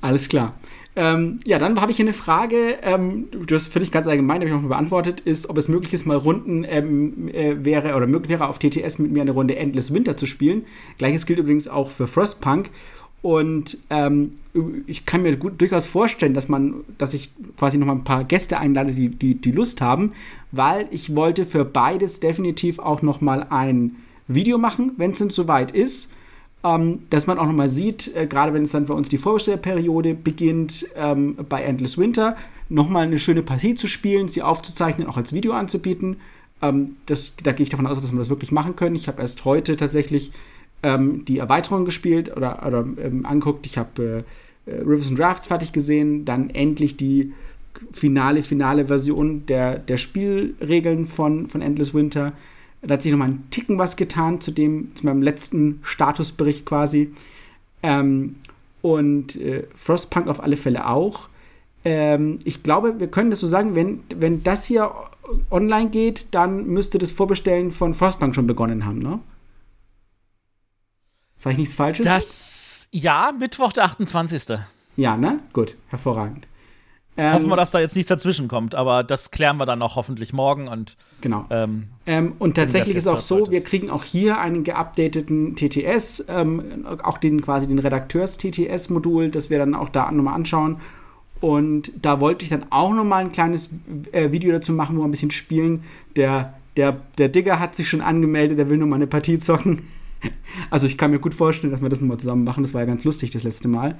Alles 0.00 0.28
klar. 0.28 0.54
Ähm, 0.94 1.40
ja, 1.46 1.58
dann 1.58 1.80
habe 1.80 1.90
ich 1.90 1.96
hier 1.96 2.04
eine 2.04 2.12
Frage, 2.12 2.78
ähm, 2.82 3.28
das 3.46 3.68
finde 3.68 3.84
ich 3.84 3.92
ganz 3.92 4.06
allgemein, 4.06 4.40
habe 4.40 4.48
ich 4.48 4.54
auch 4.54 4.60
mal 4.60 4.68
beantwortet, 4.68 5.20
ist, 5.20 5.48
ob 5.48 5.56
es 5.56 5.68
möglich 5.68 5.94
ist, 5.94 6.04
mal 6.04 6.18
Runden 6.18 6.64
ähm, 6.68 7.28
äh, 7.28 7.64
wäre 7.64 7.94
oder 7.94 8.06
möglich 8.06 8.28
wäre, 8.28 8.46
auf 8.46 8.58
TTS 8.58 8.98
mit 8.98 9.10
mir 9.10 9.22
eine 9.22 9.30
Runde 9.30 9.56
Endless 9.56 9.94
Winter 9.94 10.18
zu 10.18 10.26
spielen. 10.26 10.66
Gleiches 10.98 11.24
gilt 11.24 11.38
übrigens 11.38 11.66
auch 11.66 11.90
für 11.90 12.06
Frostpunk. 12.06 12.70
Und 13.22 13.78
ähm, 13.88 14.32
ich 14.86 15.06
kann 15.06 15.22
mir 15.22 15.36
gut, 15.36 15.60
durchaus 15.60 15.86
vorstellen, 15.86 16.34
dass 16.34 16.48
man, 16.48 16.84
dass 16.98 17.14
ich 17.14 17.30
quasi 17.56 17.78
noch 17.78 17.86
mal 17.86 17.94
ein 17.94 18.04
paar 18.04 18.24
Gäste 18.24 18.58
einlade, 18.58 18.92
die, 18.92 19.08
die, 19.08 19.36
die 19.36 19.52
Lust 19.52 19.80
haben, 19.80 20.12
weil 20.50 20.88
ich 20.90 21.14
wollte 21.14 21.46
für 21.46 21.64
beides 21.64 22.18
definitiv 22.18 22.80
auch 22.80 23.00
noch 23.00 23.20
mal 23.20 23.46
ein 23.48 23.96
Video 24.28 24.58
machen, 24.58 24.92
wenn 24.96 25.12
es 25.12 25.18
denn 25.18 25.30
soweit 25.30 25.70
ist. 25.70 26.12
Ähm, 26.64 27.00
dass 27.10 27.26
man 27.26 27.38
auch 27.38 27.46
noch 27.46 27.52
mal 27.54 27.68
sieht, 27.68 28.14
äh, 28.14 28.26
gerade 28.26 28.54
wenn 28.54 28.62
es 28.62 28.70
dann 28.70 28.84
bei 28.84 28.94
uns 28.94 29.08
die 29.08 29.18
Vorbestellperiode 29.18 30.14
beginnt, 30.14 30.86
ähm, 30.94 31.36
bei 31.48 31.62
Endless 31.62 31.98
Winter, 31.98 32.36
noch 32.68 32.88
mal 32.88 33.04
eine 33.04 33.18
schöne 33.18 33.42
Partie 33.42 33.74
zu 33.74 33.88
spielen, 33.88 34.28
sie 34.28 34.42
aufzuzeichnen, 34.42 35.08
auch 35.08 35.16
als 35.16 35.32
Video 35.32 35.54
anzubieten. 35.54 36.18
Ähm, 36.62 36.96
das, 37.06 37.34
da 37.42 37.50
gehe 37.50 37.64
ich 37.64 37.70
davon 37.70 37.88
aus, 37.88 38.00
dass 38.00 38.12
wir 38.12 38.18
das 38.20 38.30
wirklich 38.30 38.52
machen 38.52 38.76
können. 38.76 38.94
Ich 38.94 39.08
habe 39.08 39.20
erst 39.20 39.44
heute 39.44 39.76
tatsächlich 39.76 40.30
ähm, 40.84 41.24
die 41.24 41.38
Erweiterung 41.38 41.84
gespielt 41.84 42.36
oder, 42.36 42.64
oder 42.64 42.86
ähm, 43.02 43.26
anguckt. 43.26 43.66
Ich 43.66 43.76
habe 43.76 44.24
äh, 44.66 44.70
äh, 44.70 44.80
Rivers 44.80 45.08
and 45.08 45.18
Drafts 45.18 45.46
fertig 45.48 45.72
gesehen, 45.72 46.24
dann 46.24 46.50
endlich 46.50 46.96
die 46.96 47.32
finale, 47.90 48.42
finale 48.42 48.86
Version 48.86 49.46
der, 49.46 49.78
der 49.78 49.96
Spielregeln 49.96 51.06
von, 51.06 51.46
von 51.46 51.62
Endless 51.62 51.94
Winter. 51.94 52.32
Da 52.82 52.94
hat 52.94 53.02
sich 53.02 53.12
nochmal 53.12 53.28
ein 53.28 53.44
Ticken 53.50 53.78
was 53.78 53.96
getan 53.96 54.40
zu, 54.40 54.50
dem, 54.50 54.94
zu 54.96 55.06
meinem 55.06 55.22
letzten 55.22 55.80
Statusbericht 55.82 56.66
quasi. 56.66 57.14
Ähm, 57.82 58.36
und 58.82 59.36
äh, 59.36 59.66
Frostpunk 59.76 60.26
auf 60.26 60.42
alle 60.42 60.56
Fälle 60.56 60.88
auch. 60.88 61.28
Ähm, 61.84 62.40
ich 62.44 62.62
glaube, 62.62 62.98
wir 62.98 63.08
können 63.08 63.30
das 63.30 63.40
so 63.40 63.46
sagen, 63.46 63.74
wenn, 63.76 64.02
wenn 64.16 64.42
das 64.42 64.64
hier 64.64 64.92
online 65.50 65.90
geht, 65.90 66.34
dann 66.34 66.66
müsste 66.66 66.98
das 66.98 67.12
Vorbestellen 67.12 67.70
von 67.70 67.94
Frostpunk 67.94 68.34
schon 68.34 68.46
begonnen 68.46 68.84
haben, 68.84 68.98
ne? 68.98 69.20
Sag 71.36 71.52
ich 71.52 71.58
nichts 71.58 71.74
Falsches? 71.74 72.04
Das, 72.04 72.88
ja, 72.92 73.32
Mittwoch, 73.38 73.72
der 73.72 73.84
28. 73.84 74.58
Ja, 74.96 75.16
ne? 75.16 75.40
Gut, 75.52 75.76
hervorragend. 75.88 76.46
Ähm, 77.16 77.34
Hoffen 77.34 77.48
wir, 77.48 77.56
dass 77.56 77.70
da 77.70 77.80
jetzt 77.80 77.94
nichts 77.94 78.08
dazwischen 78.08 78.48
kommt, 78.48 78.74
aber 78.74 79.04
das 79.04 79.30
klären 79.30 79.58
wir 79.58 79.66
dann 79.66 79.78
noch 79.78 79.96
hoffentlich 79.96 80.32
morgen 80.32 80.68
und. 80.68 80.96
Genau. 81.20 81.44
Ähm, 81.50 81.88
ähm, 82.06 82.32
und 82.38 82.54
tatsächlich 82.54 82.96
ist 82.96 83.06
auch 83.06 83.20
so, 83.20 83.50
wir 83.50 83.62
kriegen 83.62 83.90
auch 83.90 84.02
hier 84.02 84.38
einen 84.38 84.64
geupdateten 84.64 85.54
TTS, 85.54 86.24
ähm, 86.28 86.86
auch 87.02 87.18
den 87.18 87.42
quasi 87.42 87.68
den 87.68 87.78
Redakteurs-TTS-Modul, 87.78 89.28
das 89.28 89.50
wir 89.50 89.58
dann 89.58 89.74
auch 89.74 89.90
da 89.90 90.10
nochmal 90.10 90.34
anschauen. 90.34 90.78
Und 91.42 91.90
da 92.00 92.20
wollte 92.20 92.44
ich 92.44 92.50
dann 92.50 92.66
auch 92.70 92.94
nochmal 92.94 93.24
ein 93.24 93.32
kleines 93.32 93.70
äh, 94.12 94.30
Video 94.30 94.52
dazu 94.52 94.72
machen, 94.72 94.96
wo 94.96 95.00
wir 95.00 95.08
ein 95.08 95.10
bisschen 95.10 95.32
spielen. 95.32 95.82
Der, 96.16 96.54
der, 96.76 97.02
der 97.18 97.28
Digger 97.28 97.58
hat 97.58 97.74
sich 97.74 97.88
schon 97.88 98.00
angemeldet, 98.00 98.58
der 98.58 98.70
will 98.70 98.78
nochmal 98.78 98.98
eine 98.98 99.06
Partie 99.06 99.38
zocken. 99.38 99.88
Also 100.70 100.86
ich 100.86 100.96
kann 100.96 101.10
mir 101.10 101.18
gut 101.18 101.34
vorstellen, 101.34 101.72
dass 101.72 101.82
wir 101.82 101.88
das 101.88 102.00
nochmal 102.00 102.18
zusammen 102.18 102.44
machen. 102.44 102.62
Das 102.62 102.72
war 102.72 102.82
ja 102.82 102.86
ganz 102.86 103.02
lustig 103.02 103.30
das 103.30 103.42
letzte 103.42 103.66
Mal. 103.66 103.98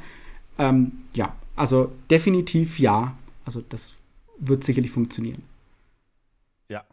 Ähm, 0.58 0.92
ja, 1.14 1.34
also 1.56 1.92
definitiv 2.10 2.78
ja. 2.78 3.16
Also 3.44 3.62
das 3.68 3.96
wird 4.38 4.64
sicherlich 4.64 4.90
funktionieren. 4.90 5.42
Ja. 6.68 6.84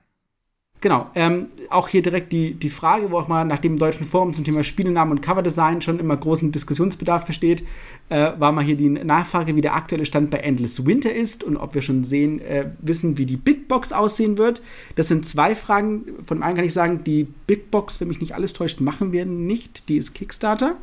Genau. 0.82 1.10
Ähm, 1.16 1.48
auch 1.70 1.88
hier 1.88 2.02
direkt 2.02 2.32
die, 2.32 2.54
die 2.54 2.70
Frage, 2.70 3.12
wo 3.12 3.18
auch 3.20 3.28
mal 3.28 3.44
nach 3.44 3.60
dem 3.60 3.78
deutschen 3.78 4.06
Forum 4.06 4.34
zum 4.34 4.44
Thema 4.44 4.64
Spielenamen 4.64 5.12
und 5.12 5.22
Coverdesign 5.22 5.82
schon 5.82 6.00
immer 6.00 6.16
großen 6.16 6.52
Diskussionsbedarf 6.52 7.26
besteht, 7.26 7.64
äh, 8.10 8.32
war 8.38 8.52
mal 8.52 8.64
hier 8.64 8.78
die 8.78 8.90
Nachfrage, 8.90 9.56
wie 9.56 9.62
der 9.62 9.76
aktuelle 9.76 10.06
Stand 10.06 10.30
bei 10.30 10.38
Endless 10.38 10.86
Winter 10.86 11.14
ist 11.14 11.44
und 11.44 11.58
ob 11.58 11.76
wir 11.76 11.82
schon 11.82 12.04
sehen, 12.04 12.40
äh, 12.40 12.72
wissen, 12.80 13.18
wie 13.18 13.26
die 13.26 13.38
Big 13.38 13.68
Box 13.68 13.92
aussehen 13.92 14.38
wird. 14.38 14.62
Das 14.96 15.08
sind 15.08 15.28
zwei 15.28 15.54
Fragen. 15.54 16.06
Von 16.26 16.44
einem 16.44 16.56
kann 16.56 16.66
ich 16.66 16.74
sagen, 16.74 17.04
die 17.04 17.28
Big 17.46 17.72
Box, 17.72 18.00
wenn 18.00 18.08
mich 18.08 18.22
nicht 18.22 18.36
alles 18.36 18.54
täuscht, 18.54 18.80
machen 18.80 19.12
wir 19.12 19.26
nicht. 19.26 19.90
Die 19.90 19.98
ist 19.98 20.14
Kickstarter. 20.14 20.78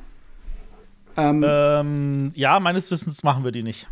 Ähm, 1.17 1.45
ähm, 1.47 2.31
ja, 2.35 2.61
meines 2.61 2.91
Wissens 2.91 3.23
machen 3.23 3.45
wir 3.45 3.53
die 3.53 3.63
nicht. 3.63 3.89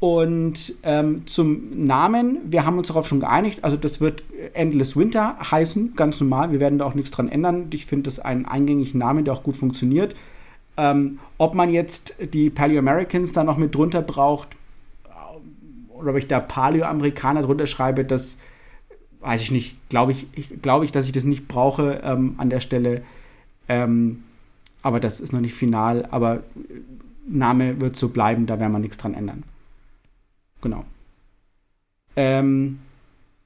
Und 0.00 0.74
ähm, 0.82 1.26
zum 1.26 1.86
Namen, 1.86 2.40
wir 2.44 2.66
haben 2.66 2.76
uns 2.76 2.88
darauf 2.88 3.08
schon 3.08 3.20
geeinigt. 3.20 3.64
Also, 3.64 3.76
das 3.76 4.00
wird 4.00 4.22
Endless 4.52 4.96
Winter 4.96 5.36
heißen, 5.50 5.94
ganz 5.94 6.20
normal. 6.20 6.52
Wir 6.52 6.60
werden 6.60 6.78
da 6.78 6.84
auch 6.84 6.94
nichts 6.94 7.10
dran 7.10 7.28
ändern. 7.28 7.68
Ich 7.72 7.86
finde 7.86 8.04
das 8.04 8.18
einen 8.18 8.44
eingängigen 8.44 8.98
Namen, 8.98 9.24
der 9.24 9.32
auch 9.32 9.42
gut 9.42 9.56
funktioniert. 9.56 10.14
Ähm, 10.76 11.20
ob 11.38 11.54
man 11.54 11.72
jetzt 11.72 12.16
die 12.34 12.50
Paleo 12.50 12.80
Americans 12.80 13.32
da 13.32 13.44
noch 13.44 13.56
mit 13.56 13.74
drunter 13.74 14.02
braucht, 14.02 14.48
oder 15.88 16.10
ob 16.10 16.16
ich 16.16 16.26
da 16.26 16.40
Paleo 16.40 16.84
Amerikaner 16.84 17.42
drunter 17.42 17.66
schreibe, 17.66 18.04
das 18.04 18.36
weiß 19.20 19.40
ich 19.40 19.50
nicht. 19.50 19.76
Glaube 19.88 20.12
ich, 20.12 20.26
ich 20.34 20.60
glaube 20.60 20.84
ich, 20.84 20.92
dass 20.92 21.06
ich 21.06 21.12
das 21.12 21.24
nicht 21.24 21.48
brauche 21.48 22.02
ähm, 22.04 22.34
an 22.36 22.50
der 22.50 22.60
Stelle. 22.60 23.02
Ähm, 23.68 24.22
aber 24.84 25.00
das 25.00 25.18
ist 25.18 25.32
noch 25.32 25.40
nicht 25.40 25.54
final. 25.54 26.06
Aber 26.10 26.42
Name 27.26 27.80
wird 27.80 27.96
so 27.96 28.10
bleiben, 28.10 28.46
da 28.46 28.60
werden 28.60 28.72
wir 28.72 28.78
nichts 28.78 28.98
dran 28.98 29.14
ändern. 29.14 29.42
Genau. 30.60 30.84
Ähm, 32.16 32.78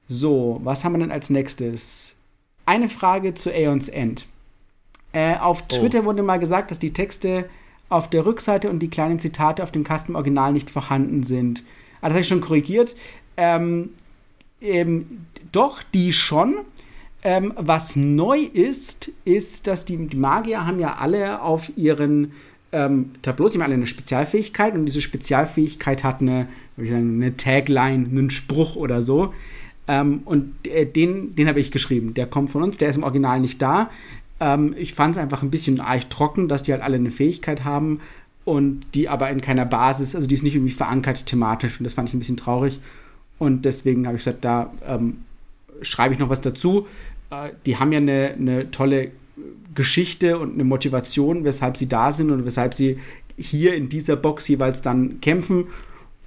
so, 0.07 0.59
was 0.63 0.83
haben 0.83 0.93
wir 0.93 0.99
denn 0.99 1.11
als 1.11 1.29
nächstes? 1.29 2.13
Eine 2.65 2.89
Frage 2.89 3.33
zu 3.33 3.51
Aeons 3.51 3.89
End. 3.89 4.27
Äh, 5.13 5.37
auf 5.37 5.63
oh. 5.63 5.65
Twitter 5.79 6.01
oh. 6.01 6.05
wurde 6.05 6.23
mal 6.23 6.39
gesagt, 6.39 6.71
dass 6.71 6.79
die 6.79 6.93
Texte 6.93 7.49
auf 7.87 8.09
der 8.09 8.25
Rückseite 8.25 8.69
und 8.69 8.79
die 8.79 8.89
kleinen 8.89 9.17
Zitate 9.17 9.63
auf 9.63 9.71
dem 9.71 9.83
Kasten 9.83 10.15
Original 10.15 10.51
nicht 10.51 10.69
vorhanden 10.69 11.23
sind. 11.23 11.63
Ah, 12.01 12.07
das 12.07 12.11
habe 12.15 12.21
ich 12.21 12.27
schon 12.27 12.41
korrigiert. 12.41 12.95
Ähm, 13.37 13.91
ähm, 14.61 15.25
doch, 15.51 15.83
die 15.93 16.11
schon. 16.11 16.57
Ähm, 17.21 17.53
was 17.57 17.95
neu 17.95 18.39
ist, 18.39 19.11
ist, 19.25 19.67
dass 19.67 19.85
die, 19.85 19.97
die, 20.07 20.17
Magier 20.17 20.65
haben 20.65 20.79
ja 20.79 20.95
alle 20.95 21.41
auf 21.41 21.71
ihren 21.75 22.31
ähm, 22.71 23.11
Tableaus, 23.21 23.51
die 23.51 23.57
haben 23.57 23.65
alle 23.65 23.73
eine 23.73 23.87
Spezialfähigkeit 23.87 24.73
und 24.73 24.85
diese 24.85 25.01
Spezialfähigkeit 25.01 26.03
hat 26.03 26.21
eine, 26.21 26.47
ich 26.77 26.89
sagen, 26.89 27.21
eine 27.21 27.35
Tagline, 27.35 28.07
einen 28.07 28.29
Spruch 28.29 28.75
oder 28.75 29.01
so. 29.01 29.33
Ähm, 29.87 30.21
und 30.23 30.53
äh, 30.67 30.85
den, 30.85 31.35
den 31.35 31.47
habe 31.47 31.59
ich 31.59 31.71
geschrieben. 31.71 32.13
Der 32.13 32.27
kommt 32.27 32.51
von 32.51 32.63
uns, 32.63 32.77
der 32.77 32.89
ist 32.89 32.95
im 32.95 33.03
Original 33.03 33.39
nicht 33.41 33.61
da. 33.61 33.89
Ähm, 34.39 34.73
ich 34.77 34.93
fand 34.93 35.15
es 35.15 35.21
einfach 35.21 35.41
ein 35.41 35.51
bisschen 35.51 35.81
arg 35.81 36.09
trocken, 36.09 36.47
dass 36.47 36.63
die 36.63 36.71
halt 36.71 36.83
alle 36.83 36.95
eine 36.95 37.11
Fähigkeit 37.11 37.65
haben 37.65 37.99
und 38.45 38.85
die 38.93 39.09
aber 39.09 39.29
in 39.29 39.41
keiner 39.41 39.65
Basis, 39.65 40.15
also 40.15 40.27
die 40.27 40.35
ist 40.35 40.43
nicht 40.43 40.55
irgendwie 40.55 40.73
verankert 40.73 41.25
thematisch 41.25 41.79
und 41.79 41.83
das 41.83 41.95
fand 41.95 42.07
ich 42.07 42.15
ein 42.15 42.19
bisschen 42.19 42.37
traurig. 42.37 42.79
Und 43.39 43.65
deswegen 43.65 44.05
habe 44.05 44.17
ich 44.17 44.23
gesagt, 44.23 44.45
da 44.45 44.71
ähm, 44.85 45.23
schreibe 45.81 46.13
ich 46.13 46.19
noch 46.19 46.29
was 46.29 46.41
dazu. 46.41 46.87
Äh, 47.29 47.49
die 47.65 47.77
haben 47.77 47.91
ja 47.91 47.97
eine, 47.97 48.35
eine 48.37 48.71
tolle 48.71 49.11
Geschichte 49.75 50.37
und 50.37 50.53
eine 50.53 50.63
Motivation, 50.63 51.43
weshalb 51.43 51.77
sie 51.77 51.87
da 51.87 52.11
sind 52.11 52.31
und 52.31 52.45
weshalb 52.45 52.73
sie 52.73 52.97
hier 53.37 53.73
in 53.75 53.89
dieser 53.89 54.15
Box 54.15 54.47
jeweils 54.47 54.81
dann 54.81 55.21
kämpfen. 55.21 55.67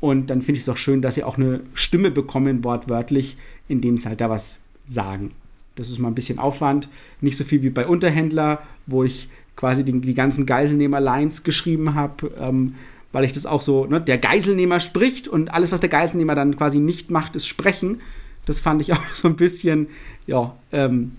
Und 0.00 0.30
dann 0.30 0.42
finde 0.42 0.58
ich 0.58 0.64
es 0.64 0.68
auch 0.68 0.76
schön, 0.76 1.02
dass 1.02 1.14
sie 1.14 1.24
auch 1.24 1.36
eine 1.36 1.60
Stimme 1.74 2.10
bekommen, 2.10 2.64
wortwörtlich, 2.64 3.36
indem 3.68 3.98
sie 3.98 4.08
halt 4.08 4.20
da 4.20 4.30
was 4.30 4.62
sagen. 4.86 5.30
Das 5.76 5.90
ist 5.90 5.98
mal 5.98 6.08
ein 6.08 6.14
bisschen 6.14 6.38
Aufwand. 6.38 6.88
Nicht 7.20 7.36
so 7.36 7.44
viel 7.44 7.62
wie 7.62 7.70
bei 7.70 7.86
Unterhändler, 7.86 8.62
wo 8.86 9.04
ich 9.04 9.28
quasi 9.56 9.84
die, 9.84 10.00
die 10.00 10.14
ganzen 10.14 10.46
Geiselnehmer-Lines 10.46 11.44
geschrieben 11.44 11.94
habe, 11.94 12.32
ähm, 12.38 12.74
weil 13.12 13.24
ich 13.24 13.32
das 13.32 13.46
auch 13.46 13.62
so, 13.62 13.86
ne, 13.86 14.00
der 14.00 14.18
Geiselnehmer 14.18 14.80
spricht 14.80 15.28
und 15.28 15.52
alles, 15.52 15.70
was 15.70 15.80
der 15.80 15.90
Geiselnehmer 15.90 16.34
dann 16.34 16.56
quasi 16.56 16.78
nicht 16.78 17.10
macht, 17.10 17.36
ist 17.36 17.46
sprechen. 17.46 18.00
Das 18.46 18.60
fand 18.60 18.80
ich 18.82 18.92
auch 18.92 19.14
so 19.14 19.28
ein 19.28 19.36
bisschen, 19.36 19.88
ja, 20.26 20.56
ähm, 20.72 21.12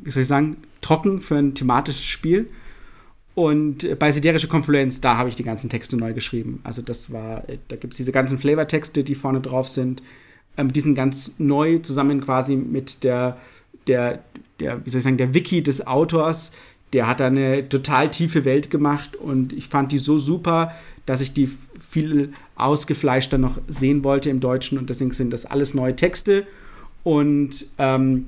wie 0.00 0.10
soll 0.10 0.22
ich 0.22 0.28
sagen, 0.28 0.56
trocken 0.80 1.20
für 1.20 1.36
ein 1.36 1.54
thematisches 1.54 2.04
Spiel. 2.04 2.48
Und 3.34 3.98
bei 4.00 4.10
Siderische 4.10 4.48
Konfluenz, 4.48 5.00
da 5.00 5.16
habe 5.16 5.28
ich 5.28 5.36
die 5.36 5.44
ganzen 5.44 5.70
Texte 5.70 5.96
neu 5.96 6.12
geschrieben. 6.12 6.60
Also 6.64 6.82
das 6.82 7.12
war, 7.12 7.44
da 7.68 7.76
gibt 7.76 7.94
es 7.94 7.98
diese 7.98 8.10
ganzen 8.10 8.38
Flavortexte, 8.38 9.04
die 9.04 9.14
vorne 9.14 9.40
drauf 9.40 9.68
sind. 9.68 10.02
Ähm, 10.56 10.72
die 10.72 10.80
sind 10.80 10.96
ganz 10.96 11.34
neu 11.38 11.78
zusammen 11.78 12.20
quasi 12.20 12.56
mit 12.56 13.04
der, 13.04 13.38
der, 13.86 14.24
der, 14.58 14.84
wie 14.84 14.90
soll 14.90 14.98
ich 14.98 15.04
sagen, 15.04 15.18
der 15.18 15.34
Wiki 15.34 15.62
des 15.62 15.86
Autors, 15.86 16.50
der 16.92 17.06
hat 17.06 17.20
da 17.20 17.28
eine 17.28 17.68
total 17.68 18.10
tiefe 18.10 18.44
Welt 18.44 18.70
gemacht 18.70 19.14
und 19.14 19.52
ich 19.52 19.68
fand 19.68 19.92
die 19.92 19.98
so 19.98 20.18
super, 20.18 20.72
dass 21.08 21.22
ich 21.22 21.32
die 21.32 21.48
viel 21.78 22.34
ausgefleischter 22.54 23.38
noch 23.38 23.58
sehen 23.66 24.04
wollte 24.04 24.28
im 24.28 24.40
Deutschen 24.40 24.76
und 24.76 24.90
deswegen 24.90 25.12
sind 25.12 25.32
das 25.32 25.46
alles 25.46 25.72
neue 25.72 25.96
Texte 25.96 26.46
und 27.02 27.64
ähm, 27.78 28.26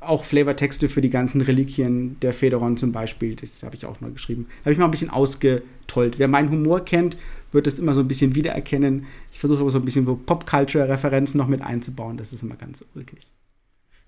auch 0.00 0.24
Flavortexte 0.24 0.88
für 0.88 1.02
die 1.02 1.10
ganzen 1.10 1.42
Reliquien 1.42 2.18
der 2.20 2.32
Federon 2.32 2.78
zum 2.78 2.90
Beispiel. 2.90 3.36
Das 3.36 3.62
habe 3.62 3.76
ich 3.76 3.84
auch 3.84 4.00
noch 4.00 4.10
geschrieben. 4.10 4.46
Habe 4.62 4.72
ich 4.72 4.78
mal 4.78 4.86
ein 4.86 4.90
bisschen 4.90 5.10
ausgetollt. 5.10 6.18
Wer 6.18 6.26
meinen 6.26 6.50
Humor 6.50 6.84
kennt, 6.86 7.18
wird 7.52 7.66
das 7.66 7.78
immer 7.78 7.92
so 7.92 8.00
ein 8.00 8.08
bisschen 8.08 8.34
wiedererkennen. 8.34 9.04
Ich 9.30 9.38
versuche 9.38 9.60
aber 9.60 9.70
so 9.70 9.78
ein 9.78 9.84
bisschen 9.84 10.06
so 10.06 10.16
Pop-Culture-Referenzen 10.16 11.36
noch 11.36 11.48
mit 11.48 11.60
einzubauen. 11.60 12.16
Das 12.16 12.32
ist 12.32 12.42
immer 12.42 12.56
ganz 12.56 12.82
ulkig. 12.94 13.26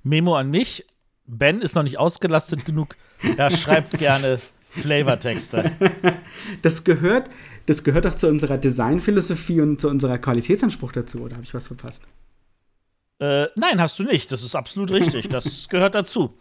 Memo 0.02 0.34
an 0.34 0.48
mich. 0.48 0.86
Ben 1.26 1.60
ist 1.60 1.74
noch 1.74 1.82
nicht 1.82 1.98
ausgelastet 1.98 2.64
genug. 2.64 2.96
Er 3.36 3.50
schreibt 3.50 3.98
gerne 3.98 4.40
Flavortexte. 4.70 5.70
Das 6.62 6.84
gehört, 6.84 7.30
das 7.66 7.84
gehört 7.84 8.06
auch 8.06 8.14
zu 8.14 8.28
unserer 8.28 8.58
Designphilosophie 8.58 9.60
und 9.60 9.80
zu 9.80 9.88
unserer 9.88 10.18
Qualitätsanspruch 10.18 10.92
dazu, 10.92 11.22
oder 11.22 11.36
habe 11.36 11.44
ich 11.44 11.54
was 11.54 11.66
verpasst? 11.66 12.02
Äh, 13.20 13.46
nein, 13.56 13.80
hast 13.80 13.98
du 13.98 14.04
nicht. 14.04 14.30
Das 14.32 14.42
ist 14.42 14.54
absolut 14.54 14.90
richtig. 14.90 15.28
Das 15.28 15.68
gehört 15.70 15.94
dazu. 15.94 16.36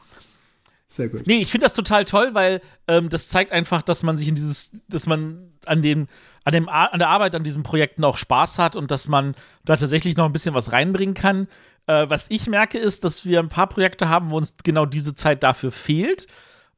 Sehr 0.87 1.09
gut. 1.09 1.25
Nee, 1.25 1.41
ich 1.41 1.49
finde 1.49 1.65
das 1.65 1.73
total 1.73 2.05
toll, 2.05 2.31
weil 2.33 2.61
ähm, 2.87 3.09
das 3.09 3.27
zeigt 3.27 3.51
einfach, 3.51 3.81
dass 3.81 4.03
man 4.03 4.15
sich 4.15 4.27
in 4.27 4.35
dieses, 4.35 4.71
dass 4.87 5.07
man 5.07 5.51
an 5.65 5.81
dem, 5.81 6.07
an 6.43 6.53
dem, 6.53 6.69
an 6.69 6.99
der 6.99 7.09
Arbeit 7.09 7.35
an 7.35 7.43
diesen 7.43 7.63
Projekten 7.63 8.03
auch 8.03 8.17
Spaß 8.17 8.59
hat 8.59 8.75
und 8.75 8.91
dass 8.91 9.07
man 9.07 9.33
da 9.65 9.75
tatsächlich 9.75 10.17
noch 10.17 10.25
ein 10.25 10.33
bisschen 10.33 10.53
was 10.53 10.71
reinbringen 10.71 11.15
kann. 11.15 11.47
Äh, 11.87 12.09
was 12.09 12.27
ich 12.29 12.47
merke, 12.47 12.77
ist, 12.77 13.03
dass 13.03 13.25
wir 13.25 13.39
ein 13.39 13.47
paar 13.47 13.67
Projekte 13.67 14.09
haben, 14.09 14.29
wo 14.29 14.37
uns 14.37 14.55
genau 14.63 14.85
diese 14.85 15.15
Zeit 15.15 15.41
dafür 15.41 15.71
fehlt. 15.71 16.27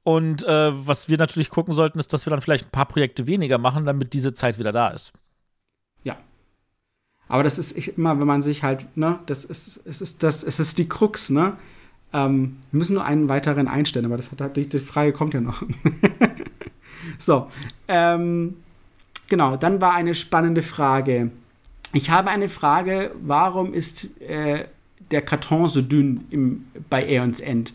Und 0.06 0.44
äh, 0.44 0.88
was 0.88 1.10
wir 1.10 1.18
natürlich 1.18 1.50
gucken 1.50 1.74
sollten, 1.74 1.98
ist, 1.98 2.14
dass 2.14 2.28
wir 2.28 2.30
dann 2.30 2.42
vielleicht 2.42 2.68
ein 2.68 2.72
paar 2.72 2.86
Projekte 2.86 3.26
weniger 3.26 3.58
machen, 3.58 3.86
damit 3.86 4.14
diese 4.14 4.36
Zeit 4.36 4.60
wieder 4.60 4.72
da 4.72 4.90
ist. 4.90 5.14
Ja. 6.04 6.16
Aber 7.28 7.42
das 7.42 7.58
ist 7.58 7.72
immer, 7.72 8.20
wenn 8.20 8.28
man 8.28 8.44
sich 8.44 8.62
halt, 8.62 8.86
ne, 8.96 9.18
das 9.26 9.46
ist, 9.46 9.82
es 9.84 10.02
ist 10.02 10.22
das, 10.22 10.44
es 10.44 10.60
ist 10.60 10.78
die 10.78 10.88
Krux, 10.88 11.32
ne? 11.32 11.58
Ähm, 12.14 12.58
wir 12.70 12.78
müssen 12.78 12.94
nur 12.94 13.04
einen 13.04 13.30
weiteren 13.30 13.68
einstellen, 13.68 14.06
aber 14.06 14.16
das 14.16 14.32
hat, 14.32 14.56
die 14.56 14.70
Frage 14.78 15.12
kommt 15.12 15.34
ja 15.34 15.42
noch. 15.42 15.64
so, 17.18 17.50
ähm, 17.88 18.58
genau, 19.28 19.58
dann 19.58 19.82
war 19.82 19.96
eine 19.96 20.14
spannende 20.14 20.62
Frage. 20.62 21.32
Ich 21.94 22.12
habe 22.12 22.30
eine 22.30 22.48
Frage, 22.48 23.10
warum 23.24 23.74
ist 23.74 24.22
äh, 24.22 24.66
der 25.10 25.24
Karton 25.24 25.68
so 25.68 25.82
dünn 25.82 26.26
im, 26.30 26.68
bei 26.92 27.04
Aeons 27.08 27.40
End? 27.40 27.74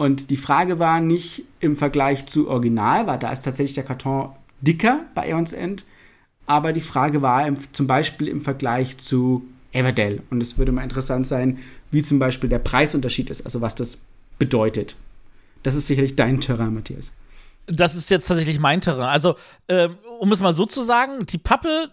Und 0.00 0.30
die 0.30 0.38
Frage 0.38 0.78
war 0.78 0.98
nicht 0.98 1.44
im 1.60 1.76
Vergleich 1.76 2.24
zu 2.24 2.48
Original, 2.48 3.06
weil 3.06 3.18
da 3.18 3.30
ist 3.32 3.42
tatsächlich 3.42 3.74
der 3.74 3.84
Karton 3.84 4.30
dicker 4.62 5.00
bei 5.14 5.24
Aeons 5.24 5.52
End, 5.52 5.84
aber 6.46 6.72
die 6.72 6.80
Frage 6.80 7.20
war 7.20 7.46
im, 7.46 7.58
zum 7.74 7.86
Beispiel 7.86 8.26
im 8.28 8.40
Vergleich 8.40 8.96
zu 8.96 9.44
Everdell. 9.72 10.22
Und 10.30 10.40
es 10.40 10.56
würde 10.56 10.72
mal 10.72 10.84
interessant 10.84 11.26
sein, 11.26 11.58
wie 11.90 12.02
zum 12.02 12.18
Beispiel 12.18 12.48
der 12.48 12.60
Preisunterschied 12.60 13.28
ist, 13.28 13.42
also 13.42 13.60
was 13.60 13.74
das 13.74 13.98
bedeutet. 14.38 14.96
Das 15.64 15.74
ist 15.74 15.86
sicherlich 15.86 16.16
dein 16.16 16.40
Terrain, 16.40 16.72
Matthias. 16.72 17.12
Das 17.66 17.94
ist 17.94 18.08
jetzt 18.08 18.26
tatsächlich 18.26 18.58
mein 18.58 18.80
Terrain. 18.80 19.10
Also, 19.10 19.34
ähm, 19.68 19.98
um 20.18 20.32
es 20.32 20.40
mal 20.40 20.54
so 20.54 20.64
zu 20.64 20.82
sagen, 20.82 21.26
die 21.26 21.36
Pappe, 21.36 21.90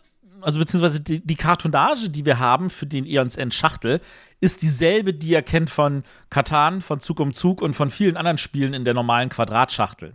also 0.48 0.60
beziehungsweise 0.60 1.02
die, 1.02 1.20
die 1.20 1.36
Kartonage, 1.36 2.10
die 2.10 2.24
wir 2.24 2.40
haben 2.40 2.70
für 2.70 2.86
den 2.86 3.06
Eons 3.06 3.36
End 3.36 3.54
Schachtel, 3.54 4.00
ist 4.40 4.62
dieselbe, 4.62 5.14
die 5.14 5.28
ihr 5.28 5.42
kennt 5.42 5.70
von 5.70 6.06
Katan, 6.30 6.80
von 6.80 7.02
Zug 7.02 7.20
um 7.20 7.34
Zug 7.34 7.62
und 7.62 7.74
von 7.74 7.90
vielen 7.90 8.16
anderen 8.16 8.38
Spielen 8.38 8.74
in 8.74 8.86
der 8.86 8.94
normalen 8.94 9.28
Quadratschachtel. 9.28 10.14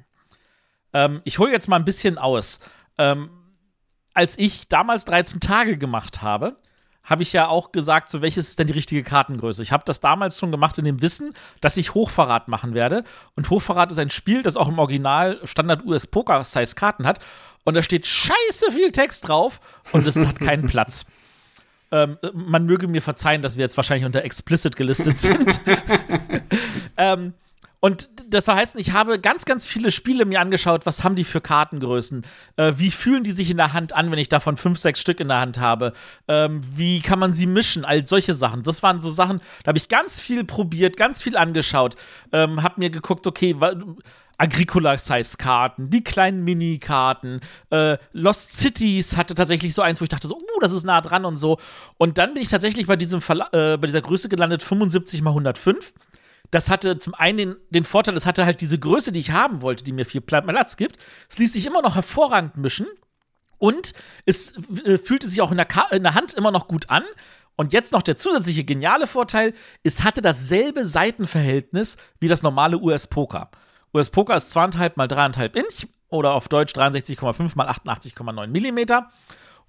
Ähm, 0.95 1.21
ich 1.25 1.39
hole 1.39 1.53
jetzt 1.53 1.69
mal 1.69 1.77
ein 1.77 1.85
bisschen 1.85 2.17
aus. 2.17 2.61
Ähm, 2.97 3.29
als 4.15 4.39
ich 4.39 4.69
damals 4.69 5.05
13 5.05 5.39
Tage 5.41 5.77
gemacht 5.77 6.23
habe, 6.23 6.57
habe 7.05 7.23
ich 7.23 7.35
ja 7.35 7.49
auch 7.49 7.73
gesagt, 7.73 8.09
so 8.09 8.23
welches 8.23 8.49
ist 8.49 8.59
denn 8.59 8.69
die 8.69 8.73
richtige 8.73 9.03
Kartengröße. 9.03 9.63
Ich 9.63 9.73
habe 9.73 9.85
das 9.85 10.01
damals 10.01 10.39
schon 10.39 10.53
gemacht 10.53 10.79
in 10.79 10.85
dem 10.85 11.03
Wissen, 11.03 11.35
dass 11.61 11.77
ich 11.77 11.95
Hochverrat 11.95 12.49
machen 12.49 12.75
werde. 12.75 13.05
Und 13.35 13.51
Hochverrat 13.51 13.93
ist 13.93 13.99
ein 13.99 14.11
Spiel, 14.11 14.43
das 14.43 14.57
auch 14.57 14.69
im 14.69 14.79
Original 14.79 15.41
Standard 15.45 15.85
US 15.85 16.07
Poker 16.07 16.43
Size 16.45 16.75
Karten 16.75 17.05
hat. 17.05 17.19
Und 17.65 17.75
da 17.75 17.83
steht 17.83 18.07
scheiße 18.07 18.73
viel 18.73 18.91
Text 18.93 19.29
drauf 19.29 19.61
und 19.93 20.07
es 20.07 20.17
hat 20.17 20.39
keinen 20.39 20.67
Platz. 20.67 21.07
Ähm, 21.95 22.17
man 22.33 22.65
möge 22.65 22.89
mir 22.89 23.03
verzeihen, 23.03 23.43
dass 23.43 23.59
wir 23.59 23.63
jetzt 23.63 23.77
wahrscheinlich 23.77 24.07
unter 24.07 24.25
explicit 24.25 24.77
gelistet 24.77 25.19
sind. 25.19 25.61
ähm, 26.97 27.35
und 27.85 28.09
das 28.29 28.47
heißt, 28.47 28.77
ich 28.77 28.93
habe 28.93 29.19
ganz, 29.19 29.45
ganz 29.45 29.67
viele 29.67 29.91
Spiele 29.91 30.25
mir 30.25 30.41
angeschaut, 30.41 30.87
was 30.87 31.03
haben 31.03 31.17
die 31.17 31.25
für 31.25 31.41
Kartengrößen? 31.41 32.25
Äh, 32.57 32.75
wie 32.77 32.93
fühlen 32.93 33.25
die 33.25 33.33
sich 33.33 33.51
in 33.51 33.57
der 33.57 33.73
Hand 33.73 33.93
an, 33.93 34.13
wenn 34.13 34.21
ich 34.21 34.29
davon 34.29 34.57
fünf, 34.57 34.79
sechs 34.79 35.01
Stück 35.01 35.19
in 35.19 35.27
der 35.27 35.41
Hand 35.41 35.59
habe? 35.59 35.93
Ähm, 36.29 36.61
wie 36.77 37.01
kann 37.01 37.19
man 37.19 37.33
sie 37.33 37.49
mischen? 37.49 37.85
All 37.85 38.07
solche 38.07 38.35
Sachen. 38.35 38.63
Das 38.63 38.85
waren 38.85 39.01
so 39.01 39.11
Sachen, 39.11 39.41
da 39.65 39.71
habe 39.71 39.79
ich 39.79 39.89
ganz 39.89 40.21
viel 40.21 40.45
probiert, 40.45 40.97
ganz 40.97 41.21
viel 41.21 41.37
angeschaut. 41.37 41.97
Ähm, 42.33 42.63
habe 42.63 42.77
mir 42.79 42.91
geguckt, 42.91 43.27
okay, 43.27 43.57
Agricola-Size-Karten, 44.43 45.89
die 45.89 46.03
kleinen 46.03 46.43
Mini-Karten. 46.43 47.41
Äh, 47.71 47.97
Lost 48.13 48.55
Cities 48.55 49.17
hatte 49.17 49.37
tatsächlich 49.37 49.73
so 49.73 49.83
eins, 49.83 50.01
wo 50.01 50.05
ich 50.05 50.09
dachte 50.09 50.27
so, 50.27 50.35
uh, 50.35 50.61
das 50.61 50.73
ist 50.73 50.83
nah 50.83 51.01
dran 51.01 51.25
und 51.25 51.37
so. 51.37 51.59
Und 51.97 52.19
dann 52.19 52.35
bin 52.35 52.43
ich 52.43 52.49
tatsächlich 52.49 52.89
bei, 52.89 52.97
diesem 52.97 53.21
Verla 53.21 53.49
äh, 53.53 53.77
bei 53.77 53.87
dieser 53.87 54.03
Größe 54.03 54.29
gelandet, 54.29 54.63
75 54.63 55.23
mal 55.23 55.31
105 55.31 55.93
das 56.51 56.69
hatte 56.69 56.99
zum 56.99 57.15
einen 57.15 57.39
den, 57.39 57.57
den, 57.71 57.85
Vorteil, 57.87 58.15
es 58.15 58.27
hatte 58.27 58.45
halt 58.45 58.61
diese 58.61 58.79
Größe, 58.79 59.11
die 59.11 59.21
ich 59.21 59.31
haben 59.31 59.63
wollte, 59.63 59.85
die 59.85 59.93
mir 59.93 60.05
viel 60.05 60.21
Platz 60.21 60.77
gibt. 60.77 60.99
Es 61.31 61.39
ließ 61.39 61.55
sich 61.55 61.65
immer 61.65 61.81
noch 61.81 61.95
hervorragend 61.95 62.59
mischen 62.59 62.87
und 63.57 63.95
es 64.27 64.53
äh, 64.85 64.99
fühlte 64.99 65.29
sich 65.29 65.41
auch 65.41 65.51
in 65.51 65.57
der, 65.57 65.69
in 65.93 66.03
der 66.03 66.15
Hand 66.15 66.35
immer 66.35 66.51
noch 66.51 66.69
gut 66.69 66.91
an. 66.91 67.05
Und 67.57 67.73
jetzt 67.73 67.93
noch 67.93 68.03
der 68.03 68.17
zusätzliche 68.17 68.65
geniale 68.65 69.07
Vorteil, 69.07 69.55
es 69.83 70.05
hatte 70.05 70.21
dasselbe 70.21 70.85
Seitenverhältnis 70.85 71.97
wie 72.21 72.29
das 72.29 72.43
normale 72.43 72.79
US-Poker. 72.79 73.51
US-Poker 73.95 74.37
ist 74.37 74.57
2,5 74.57 74.93
mal 74.97 75.07
3,5 75.07 75.57
Inch 75.57 75.87
oder 76.09 76.33
auf 76.33 76.49
Deutsch 76.49 76.73
63,5 76.73 77.53
mal 77.57 77.69
88,9 77.69 78.47
Millimeter. 78.49 79.11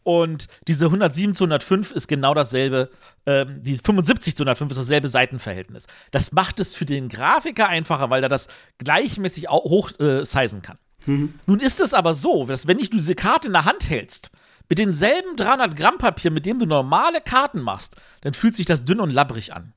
Und 0.03 0.47
diese 0.67 0.85
107 0.85 1.33
zu 1.33 1.45
105 1.45 1.91
ist 1.91 2.07
genau 2.07 2.33
dasselbe, 2.33 2.89
ähm, 3.25 3.63
die 3.63 3.75
75 3.75 4.35
zu 4.35 4.43
105 4.43 4.71
ist 4.71 4.77
dasselbe 4.77 5.07
Seitenverhältnis. 5.07 5.87
Das 6.11 6.33
macht 6.33 6.59
es 6.59 6.75
für 6.75 6.85
den 6.85 7.07
Grafiker 7.07 7.69
einfacher, 7.69 8.09
weil 8.09 8.21
er 8.21 8.29
das 8.29 8.49
gleichmäßig 8.79 9.49
hoch 9.49 9.91
äh, 9.99 10.25
sizen 10.25 10.61
kann. 10.61 10.77
Mhm. 11.05 11.33
Nun 11.47 11.59
ist 11.59 11.79
es 11.79 11.93
aber 11.93 12.13
so, 12.13 12.45
dass 12.45 12.67
wenn 12.67 12.79
ich 12.79 12.89
diese 12.89 13.15
Karte 13.15 13.47
in 13.47 13.53
der 13.53 13.65
Hand 13.65 13.89
hältst, 13.89 14.29
mit 14.69 14.79
denselben 14.79 15.35
300 15.35 15.75
Gramm 15.75 15.97
Papier, 15.97 16.31
mit 16.31 16.45
dem 16.45 16.59
du 16.59 16.65
normale 16.65 17.21
Karten 17.21 17.61
machst, 17.61 17.95
dann 18.21 18.33
fühlt 18.33 18.55
sich 18.55 18.65
das 18.65 18.83
dünn 18.83 18.99
und 18.99 19.11
labbrig 19.11 19.53
an. 19.53 19.73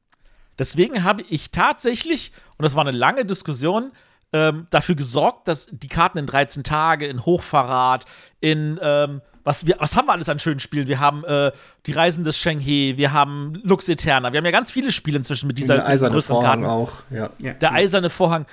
Deswegen 0.59 1.05
habe 1.05 1.23
ich 1.29 1.50
tatsächlich, 1.50 2.33
und 2.57 2.62
das 2.62 2.75
war 2.75 2.87
eine 2.87 2.97
lange 2.97 3.25
Diskussion, 3.25 3.93
ähm, 4.37 4.66
dafür 4.71 4.95
gesorgt, 4.95 5.49
dass 5.49 5.69
die 5.71 5.88
Karten 5.88 6.19
in 6.19 6.26
13 6.26 6.62
Tage, 6.62 7.07
in 7.07 7.25
Hochverrat, 7.25 8.05
in 8.40 8.78
ähm, 8.83 9.23
was, 9.45 9.66
wir, 9.66 9.76
was 9.78 9.97
haben 9.97 10.07
wir 10.09 10.12
alles 10.12 10.28
an 10.28 10.38
schönen 10.40 10.61
Spielen? 10.61 10.88
Wir 10.88 10.99
haben 11.00 11.25
äh, 11.25 11.52
die 11.87 11.93
Reisen 11.93 12.25
des 12.25 12.37
Shenghe, 12.37 12.99
wir 12.99 13.12
haben 13.12 13.55
Lux 13.62 13.88
Eterna, 13.88 14.33
wir 14.33 14.38
haben 14.38 14.45
ja 14.45 14.50
ganz 14.50 14.73
viele 14.73 14.93
Spiele 14.93 15.19
inzwischen 15.19 15.47
mit 15.47 15.57
dieser 15.57 15.76
der 15.76 15.87
eiserne 15.87 16.12
größeren 16.12 16.40
Vorhang 16.40 16.62
Karten. 16.62 16.75
auch, 16.75 17.02
ja. 17.11 17.31
Der 17.55 17.73
eiserne 17.73 18.11
Vorhang. 18.11 18.47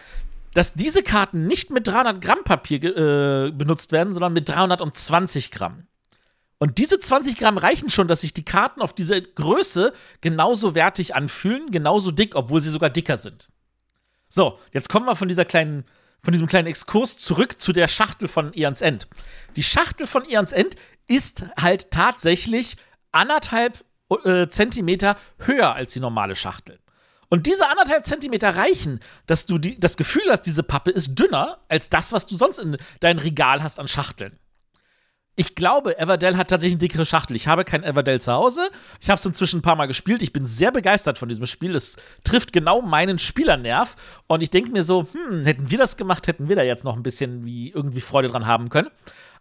Dass 0.53 0.73
diese 0.75 1.01
Karten 1.01 1.47
nicht 1.47 1.71
mit 1.71 1.87
300 1.87 2.21
Gramm 2.21 2.43
Papier 2.43 2.83
äh, 2.83 3.51
benutzt 3.51 3.91
werden, 3.91 4.13
sondern 4.13 4.33
mit 4.33 4.47
320 4.47 5.49
Gramm. 5.49 5.87
Und 6.59 6.77
diese 6.77 6.99
20 6.99 7.37
Gramm 7.37 7.57
reichen 7.57 7.89
schon, 7.89 8.07
dass 8.07 8.21
sich 8.21 8.33
die 8.33 8.45
Karten 8.45 8.81
auf 8.81 8.93
diese 8.93 9.19
Größe 9.19 9.93
genauso 10.21 10.75
wertig 10.75 11.15
anfühlen, 11.15 11.71
genauso 11.71 12.11
dick, 12.11 12.35
obwohl 12.35 12.61
sie 12.61 12.69
sogar 12.69 12.91
dicker 12.91 13.17
sind. 13.17 13.49
So, 14.35 14.57
jetzt 14.71 14.89
kommen 14.89 15.05
wir 15.05 15.15
von 15.15 15.27
dieser 15.27 15.45
kleinen 15.45 15.85
von 16.19 16.31
diesem 16.31 16.47
kleinen 16.47 16.67
Exkurs 16.67 17.19
zurück 17.19 17.59
zu 17.59 17.71
der 17.71 17.87
Schachtel 17.87 18.27
von 18.27 18.51
Eons 18.55 18.81
End. 18.81 19.07
Die 19.55 19.61
Schachtel 19.61 20.07
von 20.07 20.27
Eons 20.27 20.53
End 20.53 20.75
ist 21.05 21.45
halt 21.61 21.91
tatsächlich 21.91 22.77
anderthalb 23.11 23.85
äh, 24.23 24.47
Zentimeter 24.47 25.17
höher 25.37 25.75
als 25.75 25.93
die 25.93 25.99
normale 25.99 26.35
Schachtel. 26.35 26.79
Und 27.29 27.45
diese 27.45 27.69
anderthalb 27.69 28.05
Zentimeter 28.05 28.55
reichen, 28.55 29.01
dass 29.27 29.45
du 29.45 29.59
die, 29.59 29.79
das 29.79 29.97
Gefühl 29.97 30.23
hast, 30.29 30.43
diese 30.43 30.63
Pappe 30.63 30.89
ist 30.89 31.13
dünner 31.13 31.59
als 31.69 31.89
das, 31.89 32.11
was 32.11 32.25
du 32.25 32.35
sonst 32.35 32.57
in 32.57 32.77
deinem 33.01 33.19
Regal 33.19 33.61
hast 33.61 33.79
an 33.79 33.87
Schachteln 33.87 34.39
ich 35.35 35.55
glaube, 35.55 35.97
Everdell 35.97 36.37
hat 36.37 36.49
tatsächlich 36.49 36.75
eine 36.75 36.79
dickere 36.79 37.05
Schachtel. 37.05 37.35
Ich 37.35 37.47
habe 37.47 37.63
kein 37.63 37.83
Everdell 37.83 38.21
zu 38.21 38.31
Hause. 38.31 38.69
Ich 39.01 39.09
habe 39.09 39.17
es 39.17 39.25
inzwischen 39.25 39.59
ein 39.59 39.61
paar 39.63 39.75
Mal 39.75 39.87
gespielt. 39.87 40.21
Ich 40.21 40.31
bin 40.31 40.45
sehr 40.45 40.71
begeistert 40.71 41.17
von 41.17 41.27
diesem 41.27 41.47
Spiel. 41.47 41.75
Es 41.75 41.97
trifft 42.23 42.53
genau 42.53 42.83
meinen 42.83 43.17
Spielernerv. 43.17 43.95
Und 44.27 44.43
ich 44.43 44.51
denke 44.51 44.71
mir 44.71 44.83
so, 44.83 45.07
hm, 45.11 45.43
hätten 45.43 45.71
wir 45.71 45.79
das 45.79 45.97
gemacht, 45.97 46.27
hätten 46.27 46.49
wir 46.49 46.55
da 46.55 46.61
jetzt 46.61 46.83
noch 46.83 46.95
ein 46.95 47.01
bisschen 47.01 47.45
wie 47.45 47.71
irgendwie 47.71 48.01
Freude 48.01 48.27
dran 48.27 48.45
haben 48.45 48.69
können. 48.69 48.89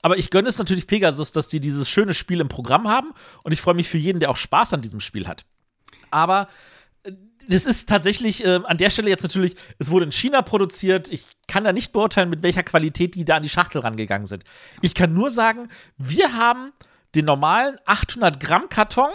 Aber 0.01 0.17
ich 0.17 0.31
gönne 0.31 0.49
es 0.49 0.59
natürlich 0.59 0.87
Pegasus, 0.87 1.31
dass 1.31 1.49
die 1.49 1.61
dieses 1.61 1.89
schöne 1.91 2.15
Spiel 2.15 2.41
im 2.41 2.49
Programm 2.49 2.89
haben. 2.89 3.13
Und 3.45 3.53
ich 3.53 3.61
freue 3.61 3.75
mich 3.75 3.89
für 3.89 3.99
jeden, 3.99 4.19
der 4.19 4.31
auch 4.31 4.37
Spaß 4.37 4.73
an 4.73 4.81
diesem 4.81 5.01
Spiel 5.01 5.29
hat. 5.29 5.45
Aber 6.11 6.49
das 7.49 7.67
ist 7.67 7.89
tatsächlich 7.89 8.45
äh, 8.45 8.61
an 8.65 8.77
der 8.77 8.91
Stelle 8.91 9.09
jetzt 9.09 9.23
natürlich, 9.23 9.55
es 9.79 9.91
wurde 9.91 10.07
in 10.07 10.13
China 10.13 10.43
produziert. 10.43 11.11
Ich 11.13 11.27
kann 11.49 11.65
da 11.65 11.73
nicht 11.73 11.93
beurteilen, 11.93 12.31
mit 12.31 12.43
welcher 12.43 12.63
Qualität 12.63 13.15
die 13.15 13.25
da 13.25 13.37
an 13.37 13.43
die 13.43 13.49
Schachtel 13.49 13.81
rangegangen 13.81 14.27
sind. 14.27 14.45
Ich 14.81 14.95
kann 14.95 15.13
nur 15.13 15.31
sagen, 15.31 15.69
wir 15.99 16.35
haben 16.35 16.73
den 17.15 17.25
normalen 17.25 17.79
800 17.85 18.41
Gramm 18.41 18.69
Karton, 18.69 19.11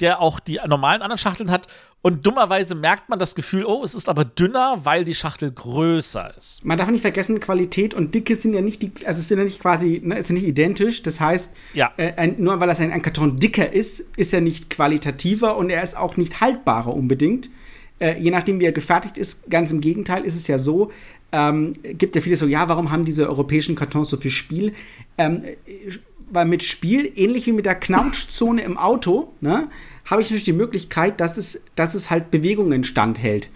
der 0.00 0.20
auch 0.20 0.40
die 0.40 0.58
normalen 0.66 1.02
anderen 1.02 1.18
Schachteln 1.18 1.50
hat. 1.50 1.66
Und 2.02 2.26
dummerweise 2.26 2.74
merkt 2.74 3.10
man 3.10 3.18
das 3.18 3.34
Gefühl, 3.34 3.64
oh, 3.66 3.84
es 3.84 3.94
ist 3.94 4.08
aber 4.08 4.24
dünner, 4.24 4.80
weil 4.84 5.04
die 5.04 5.14
Schachtel 5.14 5.52
größer 5.52 6.34
ist. 6.34 6.64
Man 6.64 6.78
darf 6.78 6.88
nicht 6.88 7.02
vergessen, 7.02 7.40
Qualität 7.40 7.92
und 7.92 8.14
Dicke 8.14 8.36
sind 8.36 8.54
ja 8.54 8.62
nicht 8.62 8.80
die, 8.80 8.92
also 9.04 9.20
sind 9.20 9.36
ja 9.36 9.44
nicht 9.44 9.60
quasi, 9.60 10.00
ne, 10.02 10.22
sind 10.22 10.36
nicht 10.36 10.46
identisch. 10.46 11.02
Das 11.02 11.20
heißt, 11.20 11.54
ja. 11.74 11.92
äh, 11.98 12.14
ein, 12.14 12.36
nur 12.38 12.58
weil 12.58 12.68
das 12.68 12.80
ein, 12.80 12.90
ein 12.90 13.02
Karton 13.02 13.36
dicker 13.36 13.70
ist, 13.70 14.16
ist 14.16 14.32
er 14.32 14.40
nicht 14.40 14.70
qualitativer 14.70 15.56
und 15.56 15.68
er 15.68 15.82
ist 15.82 15.94
auch 15.94 16.16
nicht 16.16 16.40
haltbarer 16.40 16.94
unbedingt. 16.94 17.50
Äh, 18.00 18.18
je 18.18 18.30
nachdem, 18.30 18.58
wie 18.58 18.64
er 18.64 18.72
gefertigt 18.72 19.18
ist, 19.18 19.48
ganz 19.48 19.70
im 19.70 19.80
Gegenteil, 19.80 20.24
ist 20.24 20.36
es 20.36 20.48
ja 20.48 20.58
so, 20.58 20.90
ähm, 21.32 21.74
gibt 21.82 22.16
ja 22.16 22.22
viele 22.22 22.36
so, 22.36 22.46
ja, 22.46 22.68
warum 22.68 22.90
haben 22.90 23.04
diese 23.04 23.28
europäischen 23.28 23.76
Kartons 23.76 24.10
so 24.10 24.16
viel 24.16 24.32
Spiel? 24.32 24.72
Ähm, 25.16 25.44
weil 26.30 26.46
mit 26.46 26.64
Spiel, 26.64 27.12
ähnlich 27.14 27.46
wie 27.46 27.52
mit 27.52 27.66
der 27.66 27.74
Knautschzone 27.74 28.62
im 28.62 28.76
Auto, 28.78 29.32
ne, 29.40 29.68
habe 30.06 30.22
ich 30.22 30.28
natürlich 30.28 30.44
die 30.44 30.52
Möglichkeit, 30.52 31.20
dass 31.20 31.36
es, 31.36 31.60
dass 31.76 31.94
es 31.94 32.10
halt 32.10 32.30
Bewegungen 32.30 32.84
standhält. 32.84 33.50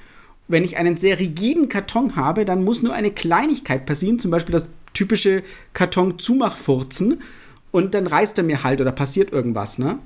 Wenn 0.46 0.62
ich 0.62 0.76
einen 0.76 0.96
sehr 0.96 1.18
rigiden 1.18 1.68
Karton 1.68 2.16
habe, 2.16 2.44
dann 2.44 2.64
muss 2.64 2.82
nur 2.82 2.92
eine 2.92 3.10
Kleinigkeit 3.10 3.86
passieren, 3.86 4.18
zum 4.18 4.30
Beispiel 4.30 4.52
das 4.52 4.66
typische 4.92 5.42
Karton-Zumachfurzen, 5.72 7.22
und 7.70 7.92
dann 7.92 8.06
reißt 8.06 8.38
er 8.38 8.44
mir 8.44 8.62
halt 8.62 8.80
oder 8.80 8.92
passiert 8.92 9.32
irgendwas, 9.32 9.78
ne? 9.78 9.98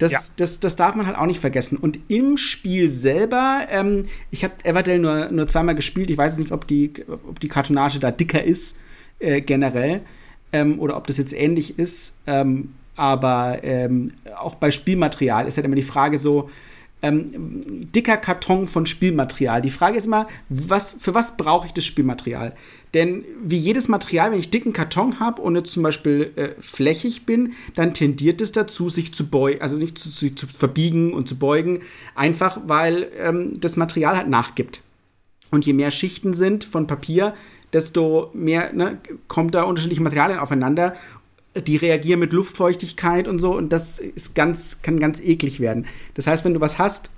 Das, 0.00 0.12
ja. 0.12 0.20
das, 0.36 0.60
das 0.60 0.76
darf 0.76 0.94
man 0.94 1.06
halt 1.06 1.18
auch 1.18 1.26
nicht 1.26 1.40
vergessen. 1.40 1.76
Und 1.76 1.98
im 2.08 2.38
Spiel 2.38 2.90
selber, 2.90 3.66
ähm, 3.70 4.06
ich 4.30 4.44
habe 4.44 4.54
Everdell 4.64 4.98
nur, 4.98 5.30
nur 5.30 5.46
zweimal 5.46 5.74
gespielt. 5.74 6.08
Ich 6.08 6.16
weiß 6.16 6.38
nicht, 6.38 6.52
ob 6.52 6.66
die, 6.66 6.90
ob 7.06 7.38
die 7.38 7.48
Kartonage 7.48 7.98
da 7.98 8.10
dicker 8.10 8.42
ist, 8.42 8.78
äh, 9.18 9.42
generell, 9.42 10.00
ähm, 10.54 10.80
oder 10.80 10.96
ob 10.96 11.06
das 11.06 11.18
jetzt 11.18 11.34
ähnlich 11.34 11.78
ist. 11.78 12.16
Ähm, 12.26 12.72
aber 12.96 13.58
ähm, 13.62 14.12
auch 14.38 14.54
bei 14.54 14.70
Spielmaterial 14.70 15.46
ist 15.46 15.58
halt 15.58 15.66
immer 15.66 15.76
die 15.76 15.82
Frage 15.82 16.18
so, 16.18 16.48
ähm, 17.02 17.90
dicker 17.92 18.16
Karton 18.16 18.68
von 18.68 18.86
Spielmaterial. 18.86 19.62
Die 19.62 19.70
Frage 19.70 19.96
ist 19.96 20.06
immer, 20.06 20.28
was, 20.48 20.92
für 20.92 21.14
was 21.14 21.36
brauche 21.36 21.66
ich 21.66 21.72
das 21.72 21.84
Spielmaterial? 21.84 22.54
Denn 22.94 23.24
wie 23.42 23.56
jedes 23.56 23.88
Material, 23.88 24.32
wenn 24.32 24.40
ich 24.40 24.50
dicken 24.50 24.72
Karton 24.72 25.20
habe 25.20 25.40
und 25.40 25.54
jetzt 25.54 25.72
zum 25.72 25.82
Beispiel 25.82 26.32
äh, 26.36 26.60
flächig 26.60 27.24
bin, 27.24 27.52
dann 27.74 27.94
tendiert 27.94 28.40
es 28.40 28.52
dazu, 28.52 28.88
sich 28.88 29.14
zu 29.14 29.28
beugen, 29.28 29.62
also 29.62 29.76
nicht 29.76 29.98
zu, 29.98 30.10
zu, 30.10 30.34
zu, 30.34 30.46
verbiegen 30.46 31.14
und 31.14 31.28
zu 31.28 31.38
beugen, 31.38 31.82
einfach 32.14 32.58
weil 32.66 33.08
ähm, 33.18 33.60
das 33.60 33.76
Material 33.76 34.16
halt 34.16 34.28
nachgibt. 34.28 34.82
Und 35.50 35.66
je 35.66 35.72
mehr 35.72 35.90
Schichten 35.90 36.34
sind 36.34 36.64
von 36.64 36.86
Papier, 36.86 37.34
desto 37.72 38.30
mehr 38.34 38.72
ne, 38.72 38.98
kommt 39.28 39.54
da 39.54 39.62
unterschiedliche 39.62 40.02
Materialien 40.02 40.40
aufeinander. 40.40 40.96
Die 41.56 41.76
reagieren 41.76 42.20
mit 42.20 42.32
Luftfeuchtigkeit 42.32 43.26
und 43.26 43.38
so, 43.40 43.56
und 43.56 43.72
das 43.72 43.98
ist 43.98 44.34
ganz, 44.34 44.82
kann 44.82 45.00
ganz 45.00 45.20
eklig 45.20 45.58
werden. 45.58 45.86
Das 46.14 46.26
heißt, 46.26 46.44
wenn 46.44 46.54
du 46.54 46.60
was 46.60 46.78
hast, 46.78 47.10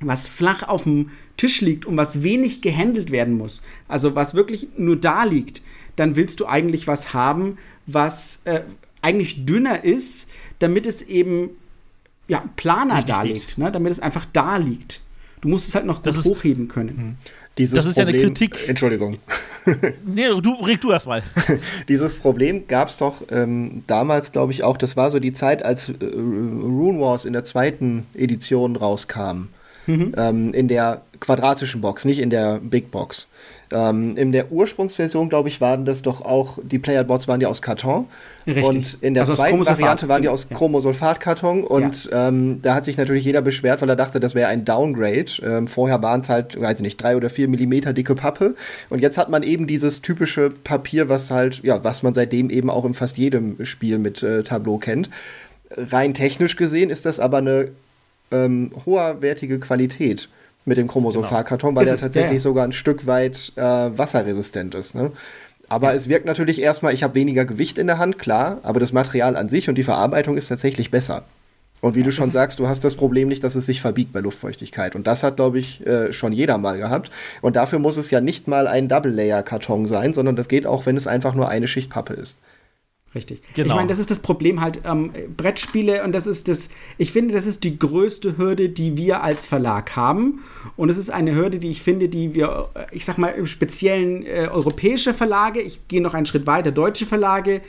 was 0.00 0.26
flach 0.26 0.62
auf 0.62 0.84
dem 0.84 1.10
Tisch 1.36 1.60
liegt 1.60 1.84
und 1.84 1.96
was 1.96 2.22
wenig 2.22 2.62
gehandelt 2.62 3.10
werden 3.10 3.36
muss, 3.36 3.62
also 3.88 4.14
was 4.14 4.34
wirklich 4.34 4.68
nur 4.76 4.96
da 4.96 5.24
liegt, 5.24 5.62
dann 5.96 6.16
willst 6.16 6.40
du 6.40 6.46
eigentlich 6.46 6.86
was 6.86 7.14
haben, 7.14 7.58
was 7.86 8.42
äh, 8.44 8.62
eigentlich 9.02 9.46
dünner 9.46 9.84
ist, 9.84 10.28
damit 10.58 10.86
es 10.86 11.02
eben 11.02 11.50
ja, 12.28 12.44
planer 12.56 13.02
da 13.02 13.22
liegt, 13.22 13.56
ne? 13.58 13.70
damit 13.70 13.92
es 13.92 14.00
einfach 14.00 14.26
da 14.32 14.56
liegt. 14.56 15.00
Du 15.40 15.48
musst 15.48 15.68
es 15.68 15.74
halt 15.74 15.86
noch 15.86 16.02
gut 16.02 16.24
hochheben 16.24 16.68
können. 16.68 16.96
Mhm. 16.96 17.16
Dieses 17.58 17.74
das 17.74 17.86
ist 17.86 17.96
Problem, 17.96 18.14
ja 18.14 18.20
eine 18.20 18.28
Kritik. 18.28 18.68
Entschuldigung. 18.68 19.18
nee, 20.04 20.26
du 20.42 20.54
reg 20.62 20.80
du 20.80 20.92
erst 20.92 21.06
mal. 21.06 21.22
Dieses 21.88 22.14
Problem 22.14 22.66
gab 22.68 22.88
es 22.88 22.98
doch 22.98 23.22
ähm, 23.30 23.82
damals, 23.86 24.32
glaube 24.32 24.52
ich, 24.52 24.62
auch. 24.62 24.76
Das 24.76 24.96
war 24.96 25.10
so 25.10 25.18
die 25.18 25.32
Zeit, 25.32 25.64
als 25.64 25.88
äh, 25.88 25.92
Rune 26.04 27.00
Wars 27.00 27.24
in 27.24 27.32
der 27.32 27.44
zweiten 27.44 28.06
Edition 28.14 28.76
rauskam. 28.76 29.48
Mhm. 29.86 30.12
Ähm, 30.16 30.54
in 30.54 30.68
der 30.68 31.02
quadratischen 31.20 31.80
Box, 31.80 32.04
nicht 32.04 32.18
in 32.18 32.30
der 32.30 32.60
Big 32.60 32.90
Box. 32.90 33.28
Ähm, 33.72 34.16
in 34.16 34.30
der 34.30 34.52
Ursprungsversion, 34.52 35.28
glaube 35.28 35.48
ich, 35.48 35.60
waren 35.60 35.84
das 35.84 36.02
doch 36.02 36.20
auch, 36.20 36.58
die 36.62 36.78
Playerboards 36.78 37.26
waren 37.26 37.40
ja 37.40 37.48
aus 37.48 37.62
Karton. 37.62 38.06
Richtig. 38.46 38.64
Und 38.64 38.98
in 39.00 39.14
der 39.14 39.24
also 39.24 39.34
zweiten 39.34 39.64
Variante 39.66 40.08
waren 40.08 40.22
die 40.22 40.28
aus 40.28 40.46
ja. 40.48 40.56
Chromosulfatkarton. 40.56 41.64
Und 41.64 42.04
ja. 42.04 42.28
ähm, 42.28 42.60
da 42.62 42.74
hat 42.74 42.84
sich 42.84 42.96
natürlich 42.96 43.24
jeder 43.24 43.42
beschwert, 43.42 43.82
weil 43.82 43.88
er 43.88 43.96
dachte, 43.96 44.20
das 44.20 44.34
wäre 44.34 44.48
ein 44.48 44.64
Downgrade. 44.64 45.26
Ähm, 45.42 45.66
vorher 45.66 46.00
waren 46.02 46.20
es 46.20 46.28
halt, 46.28 46.60
weiß 46.60 46.78
ich 46.78 46.82
nicht, 46.82 47.02
drei 47.02 47.16
oder 47.16 47.28
vier 47.28 47.48
Millimeter 47.48 47.92
dicke 47.92 48.14
Pappe. 48.14 48.54
Und 48.88 49.00
jetzt 49.00 49.18
hat 49.18 49.30
man 49.30 49.42
eben 49.42 49.66
dieses 49.66 50.00
typische 50.00 50.50
Papier, 50.50 51.08
was 51.08 51.30
halt, 51.30 51.62
ja, 51.64 51.82
was 51.82 52.04
man 52.04 52.14
seitdem 52.14 52.50
eben 52.50 52.70
auch 52.70 52.84
in 52.84 52.94
fast 52.94 53.18
jedem 53.18 53.64
Spiel 53.64 53.98
mit 53.98 54.22
äh, 54.22 54.44
Tableau 54.44 54.78
kennt. 54.78 55.10
Rein 55.70 56.14
technisch 56.14 56.54
gesehen 56.54 56.90
ist 56.90 57.04
das 57.06 57.18
aber 57.18 57.38
eine 57.38 57.70
ähm, 58.30 58.70
hoherwertige 58.84 59.58
Qualität 59.58 60.28
mit 60.64 60.78
dem 60.78 60.88
Chromosulfatkarton, 60.88 61.74
genau. 61.74 61.80
weil 61.80 61.88
er 61.88 61.96
tatsächlich 61.96 62.32
ja. 62.32 62.38
sogar 62.40 62.64
ein 62.64 62.72
Stück 62.72 63.06
weit 63.06 63.52
äh, 63.56 63.62
wasserresistent 63.62 64.74
ist. 64.74 64.94
Ne? 64.94 65.12
Aber 65.68 65.88
ja. 65.90 65.94
es 65.94 66.08
wirkt 66.08 66.26
natürlich 66.26 66.60
erstmal, 66.60 66.92
ich 66.92 67.02
habe 67.02 67.14
weniger 67.14 67.44
Gewicht 67.44 67.78
in 67.78 67.86
der 67.86 67.98
Hand, 67.98 68.18
klar, 68.18 68.58
aber 68.62 68.80
das 68.80 68.92
Material 68.92 69.36
an 69.36 69.48
sich 69.48 69.68
und 69.68 69.76
die 69.76 69.84
Verarbeitung 69.84 70.36
ist 70.36 70.48
tatsächlich 70.48 70.90
besser. 70.90 71.24
Und 71.80 71.94
wie 71.94 72.00
ja, 72.00 72.06
du 72.06 72.10
schon 72.10 72.30
sagst, 72.30 72.58
du 72.58 72.66
hast 72.66 72.84
das 72.84 72.94
Problem 72.94 73.28
nicht, 73.28 73.44
dass 73.44 73.54
es 73.54 73.66
sich 73.66 73.80
verbiegt 73.80 74.12
bei 74.12 74.20
Luftfeuchtigkeit. 74.20 74.96
Und 74.96 75.06
das 75.06 75.22
hat, 75.22 75.36
glaube 75.36 75.58
ich, 75.58 75.86
äh, 75.86 76.12
schon 76.12 76.32
jeder 76.32 76.58
mal 76.58 76.78
gehabt. 76.78 77.10
Und 77.42 77.56
dafür 77.56 77.78
muss 77.78 77.96
es 77.96 78.10
ja 78.10 78.20
nicht 78.20 78.48
mal 78.48 78.66
ein 78.66 78.88
Double-Layer-Karton 78.88 79.86
sein, 79.86 80.14
sondern 80.14 80.36
das 80.36 80.48
geht 80.48 80.66
auch, 80.66 80.86
wenn 80.86 80.96
es 80.96 81.06
einfach 81.06 81.34
nur 81.34 81.48
eine 81.48 81.68
Schicht 81.68 81.90
Pappe 81.90 82.14
ist. 82.14 82.38
Richtig. 83.16 83.40
Genau. 83.54 83.68
Ich 83.68 83.74
meine, 83.74 83.88
das 83.88 83.98
ist 83.98 84.10
das 84.10 84.20
Problem 84.20 84.60
halt 84.60 84.82
ähm, 84.84 85.10
Brettspiele 85.38 86.04
und 86.04 86.12
das 86.12 86.26
ist 86.26 86.48
das, 86.48 86.68
ich 86.98 87.12
finde, 87.12 87.32
das 87.32 87.46
ist 87.46 87.64
die 87.64 87.78
größte 87.78 88.36
Hürde, 88.36 88.68
die 88.68 88.98
wir 88.98 89.22
als 89.22 89.46
Verlag 89.46 89.96
haben. 89.96 90.40
Und 90.76 90.90
es 90.90 90.98
ist 90.98 91.08
eine 91.08 91.34
Hürde, 91.34 91.58
die 91.58 91.70
ich 91.70 91.80
finde, 91.80 92.10
die 92.10 92.34
wir, 92.34 92.68
ich 92.92 93.06
sag 93.06 93.16
mal, 93.16 93.28
im 93.28 93.46
speziellen 93.46 94.26
äh, 94.26 94.48
europäische 94.52 95.14
Verlage, 95.14 95.62
ich 95.62 95.88
gehe 95.88 96.02
noch 96.02 96.12
einen 96.12 96.26
Schritt 96.26 96.46
weiter, 96.46 96.72
deutsche 96.72 97.06
Verlage 97.06 97.62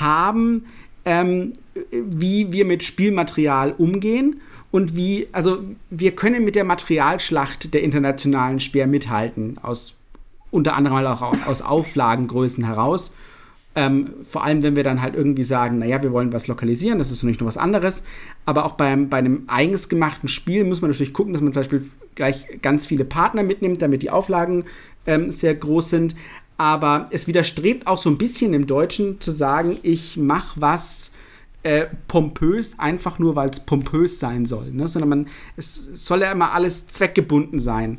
haben, 0.00 0.64
ähm, 1.04 1.52
wie 1.90 2.50
wir 2.52 2.64
mit 2.64 2.82
Spielmaterial 2.82 3.74
umgehen 3.76 4.40
und 4.70 4.96
wie, 4.96 5.28
also 5.30 5.58
wir 5.90 6.12
können 6.16 6.42
mit 6.42 6.54
der 6.54 6.64
Materialschlacht 6.64 7.74
der 7.74 7.82
internationalen 7.82 8.60
schwer 8.60 8.86
mithalten, 8.86 9.58
aus 9.62 9.94
unter 10.50 10.74
anderem 10.74 10.96
halt 10.96 11.06
auch 11.06 11.46
aus 11.46 11.60
Auflagengrößen 11.60 12.64
heraus. 12.64 13.12
Ähm, 13.78 14.14
vor 14.22 14.42
allem, 14.42 14.62
wenn 14.62 14.74
wir 14.74 14.84
dann 14.84 15.02
halt 15.02 15.14
irgendwie 15.14 15.44
sagen, 15.44 15.78
naja, 15.78 16.02
wir 16.02 16.10
wollen 16.10 16.32
was 16.32 16.46
lokalisieren, 16.46 16.98
das 16.98 17.10
ist 17.10 17.22
nicht 17.22 17.40
nur 17.40 17.46
was 17.46 17.58
anderes. 17.58 18.04
Aber 18.46 18.64
auch 18.64 18.72
beim, 18.72 19.10
bei 19.10 19.18
einem 19.18 19.44
eigens 19.48 19.90
gemachten 19.90 20.28
Spiel 20.28 20.64
muss 20.64 20.80
man 20.80 20.90
natürlich 20.90 21.12
gucken, 21.12 21.34
dass 21.34 21.42
man 21.42 21.52
zum 21.52 21.60
Beispiel 21.60 21.90
gleich 22.14 22.46
ganz 22.62 22.86
viele 22.86 23.04
Partner 23.04 23.42
mitnimmt, 23.42 23.82
damit 23.82 24.02
die 24.02 24.08
Auflagen 24.10 24.64
ähm, 25.06 25.30
sehr 25.30 25.54
groß 25.54 25.90
sind. 25.90 26.16
Aber 26.56 27.06
es 27.10 27.26
widerstrebt 27.26 27.86
auch 27.86 27.98
so 27.98 28.08
ein 28.08 28.16
bisschen 28.16 28.54
im 28.54 28.66
Deutschen 28.66 29.20
zu 29.20 29.30
sagen, 29.30 29.78
ich 29.82 30.16
mache 30.16 30.58
was 30.58 31.12
äh, 31.62 31.86
pompös, 32.08 32.78
einfach 32.78 33.18
nur, 33.18 33.36
weil 33.36 33.50
es 33.50 33.60
pompös 33.60 34.18
sein 34.18 34.46
soll. 34.46 34.70
Ne? 34.70 34.88
Sondern 34.88 35.08
man, 35.10 35.26
es 35.56 35.88
soll 35.94 36.22
ja 36.22 36.32
immer 36.32 36.52
alles 36.52 36.86
zweckgebunden 36.88 37.60
sein. 37.60 37.98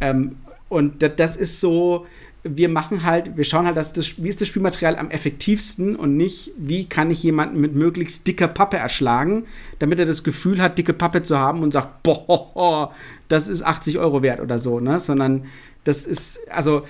Ähm, 0.00 0.36
und 0.68 1.02
das 1.02 1.36
ist 1.36 1.60
so, 1.60 2.06
wir 2.44 2.68
machen 2.68 3.04
halt, 3.04 3.36
wir 3.36 3.44
schauen 3.44 3.66
halt, 3.66 3.76
dass 3.76 3.92
das, 3.92 4.22
wie 4.22 4.28
ist 4.28 4.40
das 4.40 4.48
Spielmaterial 4.48 4.96
am 4.96 5.10
effektivsten 5.10 5.96
und 5.96 6.16
nicht, 6.16 6.52
wie 6.56 6.84
kann 6.84 7.10
ich 7.10 7.22
jemanden 7.22 7.60
mit 7.60 7.74
möglichst 7.74 8.26
dicker 8.26 8.48
Pappe 8.48 8.76
erschlagen, 8.76 9.46
damit 9.78 9.98
er 9.98 10.06
das 10.06 10.22
Gefühl 10.22 10.62
hat, 10.62 10.78
dicke 10.78 10.92
Pappe 10.92 11.22
zu 11.22 11.38
haben 11.38 11.62
und 11.62 11.72
sagt, 11.72 12.02
boah, 12.02 12.92
das 13.28 13.48
ist 13.48 13.62
80 13.62 13.98
Euro 13.98 14.22
wert 14.22 14.40
oder 14.40 14.58
so, 14.58 14.80
ne? 14.80 15.00
Sondern 15.00 15.46
das 15.84 16.06
ist, 16.06 16.40
also 16.50 16.86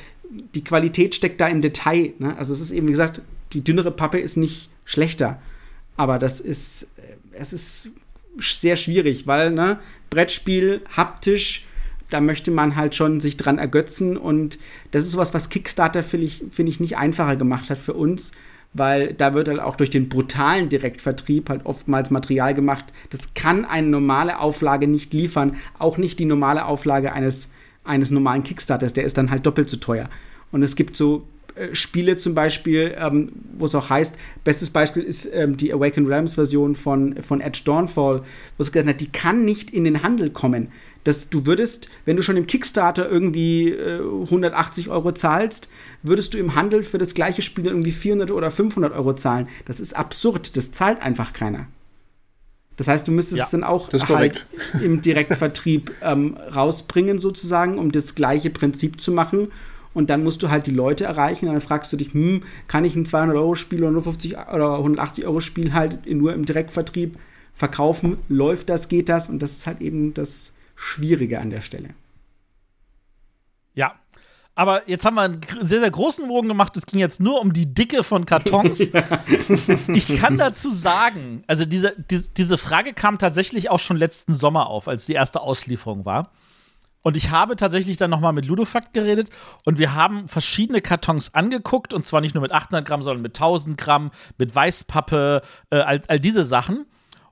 die 0.54 0.64
Qualität 0.64 1.14
steckt 1.14 1.40
da 1.40 1.48
im 1.48 1.62
Detail, 1.62 2.12
ne? 2.18 2.36
Also 2.36 2.52
es 2.52 2.60
ist 2.60 2.70
eben, 2.70 2.88
wie 2.88 2.92
gesagt, 2.92 3.22
die 3.52 3.64
dünnere 3.64 3.90
Pappe 3.90 4.18
ist 4.18 4.36
nicht 4.36 4.70
schlechter, 4.84 5.40
aber 5.96 6.18
das 6.18 6.40
ist, 6.40 6.88
es 7.32 7.52
ist 7.52 7.90
sehr 8.38 8.76
schwierig, 8.76 9.26
weil, 9.26 9.50
ne, 9.50 9.80
Brettspiel, 10.10 10.82
haptisch, 10.96 11.66
da 12.10 12.20
möchte 12.20 12.50
man 12.50 12.76
halt 12.76 12.94
schon 12.94 13.20
sich 13.20 13.36
dran 13.36 13.58
ergötzen 13.58 14.16
und 14.16 14.58
das 14.90 15.04
ist 15.04 15.12
sowas, 15.12 15.34
was 15.34 15.50
Kickstarter, 15.50 16.02
finde 16.02 16.26
ich, 16.26 16.44
find 16.50 16.68
ich, 16.68 16.80
nicht 16.80 16.96
einfacher 16.96 17.36
gemacht 17.36 17.70
hat 17.70 17.78
für 17.78 17.94
uns, 17.94 18.32
weil 18.72 19.14
da 19.14 19.34
wird 19.34 19.48
halt 19.48 19.60
auch 19.60 19.76
durch 19.76 19.90
den 19.90 20.08
brutalen 20.08 20.68
Direktvertrieb 20.68 21.48
halt 21.48 21.66
oftmals 21.66 22.10
Material 22.10 22.54
gemacht. 22.54 22.86
Das 23.10 23.34
kann 23.34 23.64
eine 23.64 23.88
normale 23.88 24.38
Auflage 24.40 24.86
nicht 24.86 25.12
liefern, 25.12 25.56
auch 25.78 25.98
nicht 25.98 26.18
die 26.18 26.24
normale 26.24 26.66
Auflage 26.66 27.12
eines, 27.12 27.50
eines 27.84 28.10
normalen 28.10 28.42
Kickstarters, 28.42 28.92
der 28.92 29.04
ist 29.04 29.18
dann 29.18 29.30
halt 29.30 29.46
doppelt 29.46 29.68
so 29.68 29.76
teuer. 29.76 30.08
Und 30.50 30.62
es 30.62 30.76
gibt 30.76 30.96
so 30.96 31.26
äh, 31.58 31.74
Spiele 31.74 32.16
zum 32.16 32.34
Beispiel, 32.34 32.94
ähm, 32.98 33.32
wo 33.56 33.66
es 33.66 33.74
auch 33.74 33.90
heißt, 33.90 34.18
bestes 34.44 34.70
Beispiel 34.70 35.02
ist 35.02 35.28
ähm, 35.32 35.56
die 35.56 35.72
Awakened 35.72 36.08
Realms 36.08 36.34
Version 36.34 36.74
von, 36.74 37.22
von 37.22 37.40
Edge 37.40 37.62
Dawnfall, 37.64 38.22
wo 38.56 38.62
es 38.62 38.72
gesagt 38.72 38.88
hat, 38.88 39.00
die 39.00 39.10
kann 39.10 39.44
nicht 39.44 39.70
in 39.70 39.84
den 39.84 40.02
Handel 40.02 40.30
kommen. 40.30 40.68
Dass 41.08 41.30
du 41.30 41.46
würdest, 41.46 41.88
wenn 42.04 42.18
du 42.18 42.22
schon 42.22 42.36
im 42.36 42.46
Kickstarter 42.46 43.08
irgendwie 43.08 43.70
äh, 43.70 43.98
180 43.98 44.90
Euro 44.90 45.12
zahlst, 45.12 45.70
würdest 46.02 46.34
du 46.34 46.38
im 46.38 46.54
Handel 46.54 46.82
für 46.84 46.98
das 46.98 47.14
gleiche 47.14 47.40
Spiel 47.40 47.66
irgendwie 47.66 47.92
400 47.92 48.30
oder 48.30 48.50
500 48.50 48.92
Euro 48.92 49.14
zahlen. 49.14 49.48
Das 49.64 49.80
ist 49.80 49.96
absurd, 49.96 50.54
das 50.54 50.70
zahlt 50.70 51.00
einfach 51.00 51.32
keiner. 51.32 51.66
Das 52.76 52.88
heißt, 52.88 53.08
du 53.08 53.12
müsstest 53.12 53.38
ja, 53.38 53.44
es 53.46 53.50
dann 53.50 53.64
auch 53.64 53.90
halt 53.90 54.44
im 54.82 55.00
Direktvertrieb 55.00 55.92
ähm, 56.02 56.36
rausbringen, 56.54 57.18
sozusagen, 57.18 57.78
um 57.78 57.90
das 57.90 58.14
gleiche 58.14 58.50
Prinzip 58.50 59.00
zu 59.00 59.10
machen. 59.10 59.48
Und 59.94 60.10
dann 60.10 60.22
musst 60.22 60.42
du 60.42 60.50
halt 60.50 60.66
die 60.66 60.72
Leute 60.72 61.04
erreichen 61.04 61.46
und 61.46 61.54
dann 61.54 61.62
fragst 61.62 61.90
du 61.90 61.96
dich, 61.96 62.12
hm, 62.12 62.42
kann 62.66 62.84
ich 62.84 62.94
ein 62.96 63.06
200-Euro-Spiel 63.06 63.82
oder 63.82 64.02
50 64.02 64.36
oder 64.36 64.78
180-Euro-Spiel 64.80 65.72
halt 65.72 66.04
nur 66.06 66.34
im 66.34 66.44
Direktvertrieb 66.44 67.18
verkaufen? 67.54 68.18
Läuft 68.28 68.68
das, 68.68 68.88
geht 68.88 69.08
das? 69.08 69.30
Und 69.30 69.38
das 69.38 69.52
ist 69.52 69.66
halt 69.66 69.80
eben 69.80 70.12
das 70.12 70.52
Schwierige 70.78 71.40
an 71.40 71.50
der 71.50 71.60
Stelle. 71.60 71.90
Ja, 73.74 73.96
aber 74.54 74.88
jetzt 74.88 75.04
haben 75.04 75.16
wir 75.16 75.22
einen 75.22 75.40
sehr, 75.60 75.80
sehr 75.80 75.90
großen 75.90 76.26
Bogen 76.26 76.48
gemacht. 76.48 76.76
Es 76.76 76.86
ging 76.86 77.00
jetzt 77.00 77.20
nur 77.20 77.40
um 77.40 77.52
die 77.52 77.72
Dicke 77.74 78.02
von 78.02 78.26
Kartons. 78.26 78.88
Ich 79.94 80.08
kann 80.20 80.38
dazu 80.38 80.70
sagen, 80.70 81.42
also 81.46 81.64
diese, 81.64 81.94
diese, 82.10 82.30
diese 82.30 82.58
Frage 82.58 82.92
kam 82.92 83.18
tatsächlich 83.18 83.70
auch 83.70 83.78
schon 83.78 83.96
letzten 83.96 84.32
Sommer 84.32 84.66
auf, 84.66 84.88
als 84.88 85.06
die 85.06 85.12
erste 85.12 85.40
Auslieferung 85.40 86.04
war. 86.04 86.30
Und 87.02 87.16
ich 87.16 87.30
habe 87.30 87.56
tatsächlich 87.56 87.96
dann 87.96 88.10
nochmal 88.10 88.32
mit 88.32 88.46
Ludofakt 88.46 88.92
geredet 88.92 89.30
und 89.64 89.78
wir 89.78 89.94
haben 89.94 90.26
verschiedene 90.28 90.80
Kartons 90.80 91.34
angeguckt 91.34 91.94
und 91.94 92.04
zwar 92.04 92.20
nicht 92.20 92.34
nur 92.34 92.42
mit 92.42 92.52
800 92.52 92.84
Gramm, 92.86 93.02
sondern 93.02 93.22
mit 93.22 93.36
1000 93.36 93.78
Gramm, 93.78 94.10
mit 94.38 94.54
Weißpappe, 94.54 95.42
äh, 95.70 95.76
all, 95.76 96.02
all 96.08 96.18
diese 96.18 96.44
Sachen. 96.44 96.86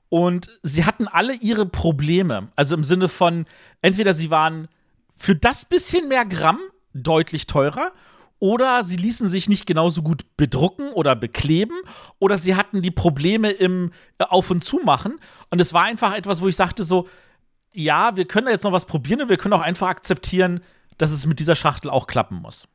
Und 0.09 0.49
sie 0.63 0.85
hatten 0.85 1.07
alle 1.07 1.33
ihre 1.33 1.65
Probleme. 1.65 2.49
Also 2.55 2.75
im 2.75 2.83
Sinne 2.83 3.09
von, 3.09 3.45
entweder 3.81 4.13
sie 4.13 4.31
waren 4.31 4.67
für 5.15 5.35
das 5.35 5.65
bisschen 5.65 6.07
mehr 6.07 6.25
Gramm 6.25 6.59
deutlich 6.93 7.47
teurer 7.47 7.91
oder 8.39 8.83
sie 8.83 8.97
ließen 8.97 9.29
sich 9.29 9.49
nicht 9.49 9.65
genauso 9.65 10.03
gut 10.03 10.37
bedrucken 10.37 10.91
oder 10.91 11.15
bekleben 11.15 11.75
oder 12.19 12.37
sie 12.37 12.55
hatten 12.55 12.81
die 12.81 12.91
Probleme 12.91 13.51
im 13.51 13.91
äh, 14.19 14.25
Auf- 14.25 14.51
und 14.51 14.63
Zumachen. 14.63 15.19
Und 15.49 15.59
es 15.59 15.73
war 15.73 15.83
einfach 15.83 16.13
etwas, 16.13 16.41
wo 16.41 16.47
ich 16.47 16.55
sagte 16.55 16.83
so, 16.83 17.07
ja, 17.73 18.15
wir 18.15 18.25
können 18.25 18.45
da 18.45 18.51
jetzt 18.51 18.63
noch 18.63 18.71
was 18.71 18.85
probieren 18.85 19.21
und 19.21 19.29
wir 19.29 19.37
können 19.37 19.53
auch 19.53 19.61
einfach 19.61 19.87
akzeptieren, 19.87 20.61
dass 20.97 21.11
es 21.11 21.25
mit 21.25 21.39
dieser 21.39 21.55
Schachtel 21.55 21.89
auch 21.89 22.07
klappen 22.07 22.37
muss. 22.37 22.67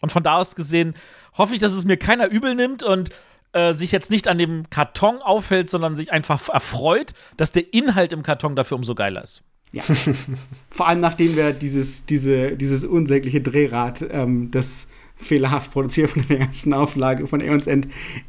Und 0.00 0.10
von 0.10 0.22
da 0.22 0.36
aus 0.36 0.56
gesehen 0.56 0.94
hoffe 1.36 1.54
ich, 1.54 1.60
dass 1.60 1.72
es 1.72 1.84
mir 1.84 1.96
keiner 1.96 2.30
übel 2.30 2.54
nimmt 2.54 2.82
und 2.82 3.10
äh, 3.52 3.72
sich 3.72 3.92
jetzt 3.92 4.10
nicht 4.10 4.28
an 4.28 4.38
dem 4.38 4.68
Karton 4.70 5.18
aufhält, 5.18 5.70
sondern 5.70 5.96
sich 5.96 6.12
einfach 6.12 6.48
erfreut, 6.48 7.12
dass 7.36 7.52
der 7.52 7.72
Inhalt 7.74 8.12
im 8.12 8.22
Karton 8.22 8.56
dafür 8.56 8.76
umso 8.76 8.94
geiler 8.94 9.22
ist. 9.22 9.42
Ja. 9.72 9.82
Vor 10.70 10.88
allem 10.88 11.00
nachdem 11.00 11.36
wir 11.36 11.52
dieses, 11.52 12.06
diese, 12.06 12.56
dieses 12.56 12.84
unsägliche 12.84 13.40
Drehrad, 13.40 14.04
ähm, 14.10 14.50
das 14.50 14.88
fehlerhaft 15.16 15.72
produziert 15.72 16.10
von 16.10 16.26
der 16.28 16.40
ersten 16.40 16.72
Auflage 16.72 17.26
von 17.26 17.40
Aeons 17.40 17.66
End 17.66 17.88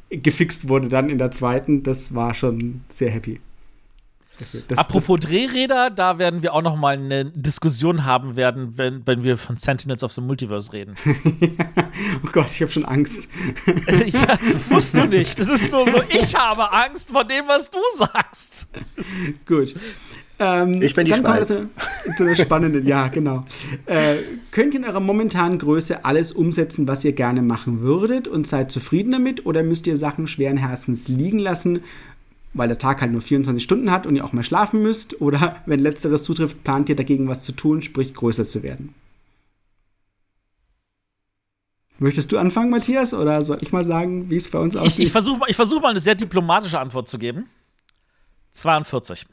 gefixt 0.09 0.67
wurde 0.67 0.89
dann 0.89 1.09
in 1.09 1.17
der 1.17 1.31
zweiten, 1.31 1.83
das 1.83 2.13
war 2.13 2.33
schon 2.33 2.81
sehr 2.89 3.11
happy. 3.11 3.39
Das, 4.67 4.77
Apropos 4.77 5.19
das, 5.19 5.29
Drehräder, 5.29 5.89
da 5.89 6.17
werden 6.17 6.41
wir 6.41 6.53
auch 6.53 6.61
noch 6.61 6.75
mal 6.75 6.95
eine 6.95 7.25
Diskussion 7.25 8.05
haben 8.05 8.35
werden, 8.35 8.77
wenn, 8.77 9.05
wenn 9.05 9.23
wir 9.23 9.37
von 9.37 9.57
Sentinels 9.57 10.03
of 10.03 10.11
the 10.11 10.21
Multiverse 10.21 10.73
reden. 10.73 10.95
oh 12.23 12.29
Gott, 12.31 12.47
ich 12.49 12.61
habe 12.61 12.71
schon 12.71 12.85
Angst. 12.85 13.27
ja, 14.07 14.37
musst 14.69 14.97
du 14.97 15.05
nicht. 15.05 15.39
Das 15.39 15.47
ist 15.47 15.71
nur 15.71 15.87
so, 15.89 16.01
ich 16.09 16.35
habe 16.35 16.71
Angst 16.71 17.11
vor 17.11 17.23
dem, 17.23 17.47
was 17.47 17.69
du 17.69 17.79
sagst. 17.95 18.67
Gut. 19.45 19.75
Ähm, 20.41 20.81
ich 20.81 20.95
bin 20.95 21.05
die 21.05 21.13
Schweiz. 21.13 21.49
Zu, 21.49 21.69
zu 22.17 22.23
einer 22.23 22.35
spannenden, 22.35 22.87
ja, 22.87 23.09
genau. 23.09 23.45
Äh, 23.85 24.15
könnt 24.49 24.73
ihr 24.73 24.79
in 24.79 24.85
eurer 24.87 24.99
momentanen 24.99 25.59
Größe 25.59 26.03
alles 26.03 26.31
umsetzen, 26.31 26.87
was 26.87 27.05
ihr 27.05 27.13
gerne 27.13 27.43
machen 27.43 27.81
würdet 27.81 28.27
und 28.27 28.47
seid 28.47 28.71
zufrieden 28.71 29.11
damit? 29.11 29.45
Oder 29.45 29.61
müsst 29.61 29.85
ihr 29.85 29.97
Sachen 29.97 30.27
schweren 30.27 30.57
Herzens 30.57 31.07
liegen 31.07 31.37
lassen, 31.37 31.81
weil 32.53 32.67
der 32.67 32.77
Tag 32.77 33.01
halt 33.01 33.11
nur 33.11 33.21
24 33.21 33.63
Stunden 33.63 33.91
hat 33.91 34.05
und 34.05 34.15
ihr 34.15 34.25
auch 34.25 34.33
mal 34.33 34.43
schlafen 34.43 34.81
müsst? 34.81 35.21
Oder 35.21 35.57
wenn 35.65 35.79
letzteres 35.79 36.23
zutrifft, 36.23 36.63
plant 36.63 36.89
ihr 36.89 36.95
dagegen 36.95 37.27
was 37.27 37.43
zu 37.43 37.51
tun, 37.51 37.81
sprich 37.81 38.13
größer 38.13 38.45
zu 38.45 38.63
werden? 38.63 38.93
Möchtest 41.99 42.31
du 42.31 42.39
anfangen, 42.39 42.71
Matthias, 42.71 43.13
oder 43.13 43.43
soll 43.43 43.59
ich 43.61 43.71
mal 43.71 43.85
sagen, 43.85 44.29
wie 44.31 44.35
es 44.35 44.49
bei 44.49 44.57
uns 44.57 44.75
aussieht? 44.75 44.99
Ich, 44.99 45.05
ich 45.05 45.11
versuche 45.11 45.41
ich 45.47 45.55
versuch 45.55 45.81
mal 45.81 45.89
eine 45.89 45.99
sehr 45.99 46.15
diplomatische 46.15 46.79
Antwort 46.79 47.07
zu 47.07 47.19
geben. 47.19 47.45
42. 48.53 49.27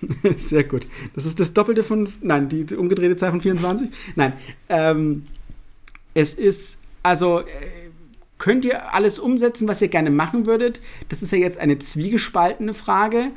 Sehr 0.36 0.64
gut. 0.64 0.86
Das 1.14 1.26
ist 1.26 1.38
das 1.38 1.52
Doppelte 1.52 1.82
von, 1.82 2.12
nein, 2.20 2.48
die 2.48 2.74
umgedrehte 2.74 3.16
Zahl 3.16 3.30
von 3.30 3.40
24? 3.40 3.88
Nein. 4.16 4.32
Ähm, 4.68 5.24
es 6.14 6.34
ist, 6.34 6.78
also, 7.02 7.40
äh, 7.40 7.83
könnt 8.44 8.66
ihr 8.66 8.92
alles 8.92 9.18
umsetzen, 9.18 9.68
was 9.68 9.80
ihr 9.80 9.88
gerne 9.88 10.10
machen 10.10 10.44
würdet? 10.44 10.78
Das 11.08 11.22
ist 11.22 11.32
ja 11.32 11.38
jetzt 11.38 11.58
eine 11.58 11.78
zwiegespaltene 11.78 12.74
Frage. 12.74 13.30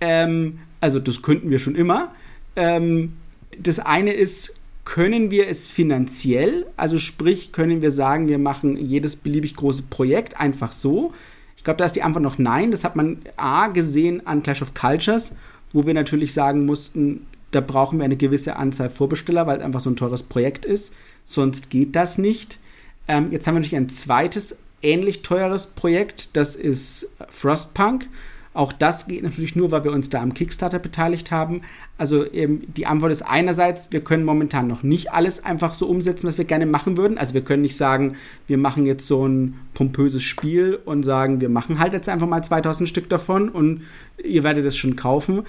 Ähm, 0.00 0.60
also, 0.80 1.00
das 1.00 1.20
könnten 1.22 1.50
wir 1.50 1.58
schon 1.58 1.74
immer. 1.74 2.14
Ähm, 2.54 3.14
das 3.58 3.80
eine 3.80 4.12
ist, 4.12 4.54
können 4.84 5.32
wir 5.32 5.48
es 5.48 5.66
finanziell? 5.66 6.66
Also, 6.76 7.00
sprich, 7.00 7.50
können 7.50 7.82
wir 7.82 7.90
sagen, 7.90 8.28
wir 8.28 8.38
machen 8.38 8.76
jedes 8.76 9.16
beliebig 9.16 9.56
große 9.56 9.82
Projekt 9.90 10.38
einfach 10.38 10.70
so? 10.70 11.12
Ich 11.56 11.64
glaube, 11.64 11.78
da 11.78 11.84
ist 11.84 11.96
die 11.96 12.04
Antwort 12.04 12.22
noch 12.22 12.38
nein. 12.38 12.70
Das 12.70 12.84
hat 12.84 12.94
man 12.94 13.18
A 13.36 13.66
gesehen 13.66 14.24
an 14.28 14.44
Clash 14.44 14.62
of 14.62 14.74
Cultures 14.74 15.34
wo 15.72 15.86
wir 15.86 15.94
natürlich 15.94 16.32
sagen 16.32 16.66
mussten, 16.66 17.26
da 17.50 17.60
brauchen 17.60 17.98
wir 17.98 18.04
eine 18.04 18.16
gewisse 18.16 18.56
Anzahl 18.56 18.90
Vorbesteller, 18.90 19.46
weil 19.46 19.58
es 19.58 19.64
einfach 19.64 19.80
so 19.80 19.90
ein 19.90 19.96
teures 19.96 20.22
Projekt 20.22 20.64
ist. 20.64 20.94
Sonst 21.24 21.70
geht 21.70 21.96
das 21.96 22.18
nicht. 22.18 22.58
Ähm, 23.08 23.28
jetzt 23.30 23.46
haben 23.46 23.54
wir 23.54 23.60
natürlich 23.60 23.76
ein 23.76 23.88
zweites 23.88 24.58
ähnlich 24.82 25.22
teures 25.22 25.68
Projekt, 25.68 26.36
das 26.36 26.56
ist 26.56 27.10
Frostpunk. 27.28 28.08
Auch 28.54 28.74
das 28.74 29.06
geht 29.06 29.22
natürlich 29.22 29.56
nur, 29.56 29.70
weil 29.70 29.84
wir 29.84 29.92
uns 29.92 30.10
da 30.10 30.20
am 30.20 30.34
Kickstarter 30.34 30.78
beteiligt 30.78 31.30
haben. 31.30 31.62
Also 31.96 32.30
ähm, 32.34 32.64
die 32.76 32.84
Antwort 32.84 33.10
ist 33.10 33.22
einerseits, 33.22 33.90
wir 33.92 34.02
können 34.02 34.24
momentan 34.24 34.66
noch 34.66 34.82
nicht 34.82 35.10
alles 35.12 35.42
einfach 35.42 35.72
so 35.72 35.86
umsetzen, 35.86 36.28
was 36.28 36.36
wir 36.36 36.44
gerne 36.44 36.66
machen 36.66 36.98
würden. 36.98 37.16
Also 37.16 37.32
wir 37.32 37.40
können 37.40 37.62
nicht 37.62 37.78
sagen, 37.78 38.16
wir 38.46 38.58
machen 38.58 38.84
jetzt 38.84 39.06
so 39.06 39.26
ein 39.26 39.54
pompöses 39.72 40.22
Spiel 40.22 40.78
und 40.84 41.02
sagen, 41.02 41.40
wir 41.40 41.48
machen 41.48 41.78
halt 41.78 41.94
jetzt 41.94 42.10
einfach 42.10 42.26
mal 42.26 42.42
2000 42.42 42.86
Stück 42.86 43.08
davon 43.08 43.48
und 43.48 43.84
ihr 44.22 44.44
werdet 44.44 44.66
es 44.66 44.76
schon 44.76 44.96
kaufen. 44.96 45.44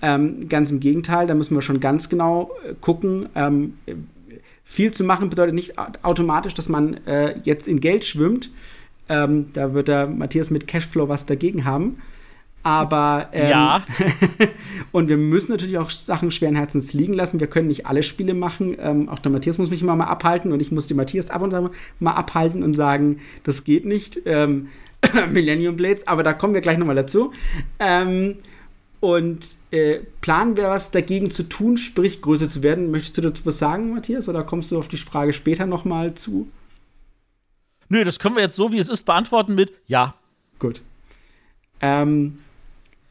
Ähm, 0.00 0.48
ganz 0.48 0.70
im 0.70 0.80
Gegenteil, 0.80 1.26
da 1.26 1.34
müssen 1.34 1.54
wir 1.54 1.62
schon 1.62 1.80
ganz 1.80 2.08
genau 2.08 2.50
äh, 2.66 2.74
gucken. 2.80 3.28
Ähm, 3.34 3.74
viel 4.68 4.92
zu 4.92 5.04
machen 5.04 5.30
bedeutet 5.30 5.54
nicht 5.54 5.78
automatisch, 6.02 6.52
dass 6.52 6.68
man 6.68 6.94
äh, 7.06 7.38
jetzt 7.44 7.68
in 7.68 7.80
Geld 7.80 8.04
schwimmt. 8.04 8.50
Ähm, 9.08 9.46
da 9.54 9.72
wird 9.72 9.86
der 9.88 10.08
Matthias 10.08 10.50
mit 10.50 10.66
Cashflow 10.66 11.08
was 11.08 11.24
dagegen 11.24 11.64
haben. 11.64 12.02
Aber 12.64 13.28
ähm, 13.30 13.50
ja. 13.50 13.86
und 14.92 15.08
wir 15.08 15.16
müssen 15.16 15.52
natürlich 15.52 15.78
auch 15.78 15.90
Sachen 15.90 16.32
schweren 16.32 16.56
Herzens 16.56 16.92
liegen 16.92 17.12
lassen. 17.12 17.38
Wir 17.38 17.46
können 17.46 17.68
nicht 17.68 17.86
alle 17.86 18.02
Spiele 18.02 18.34
machen. 18.34 18.76
Ähm, 18.80 19.08
auch 19.08 19.20
der 19.20 19.30
Matthias 19.30 19.56
muss 19.56 19.70
mich 19.70 19.82
immer 19.82 19.94
mal 19.94 20.06
abhalten 20.06 20.50
und 20.50 20.60
ich 20.60 20.72
muss 20.72 20.88
den 20.88 20.96
Matthias 20.96 21.30
ab 21.30 21.42
und 21.42 21.52
zu 21.52 21.70
mal 22.00 22.14
abhalten 22.14 22.64
und 22.64 22.74
sagen, 22.74 23.20
das 23.44 23.62
geht 23.62 23.84
nicht. 23.84 24.20
Ähm, 24.26 24.68
Millennium 25.30 25.76
Blades, 25.76 26.08
aber 26.08 26.24
da 26.24 26.32
kommen 26.32 26.54
wir 26.54 26.60
gleich 26.60 26.76
nochmal 26.76 26.96
dazu. 26.96 27.32
Ähm, 27.78 28.34
und 28.98 29.55
äh, 29.70 30.00
planen 30.20 30.56
wir 30.56 30.68
was 30.68 30.90
dagegen 30.90 31.30
zu 31.30 31.42
tun, 31.42 31.76
sprich 31.76 32.22
größer 32.22 32.48
zu 32.48 32.62
werden? 32.62 32.90
Möchtest 32.90 33.18
du 33.18 33.22
dazu 33.22 33.46
was 33.46 33.58
sagen, 33.58 33.92
Matthias, 33.92 34.28
oder 34.28 34.44
kommst 34.44 34.70
du 34.70 34.78
auf 34.78 34.88
die 34.88 34.96
Frage 34.96 35.32
später 35.32 35.66
nochmal 35.66 36.14
zu? 36.14 36.48
Nö, 37.88 38.04
das 38.04 38.18
können 38.18 38.36
wir 38.36 38.42
jetzt 38.42 38.56
so, 38.56 38.72
wie 38.72 38.78
es 38.78 38.88
ist, 38.88 39.04
beantworten 39.04 39.54
mit 39.54 39.72
Ja. 39.86 40.14
Gut. 40.58 40.80
Ähm, 41.80 42.38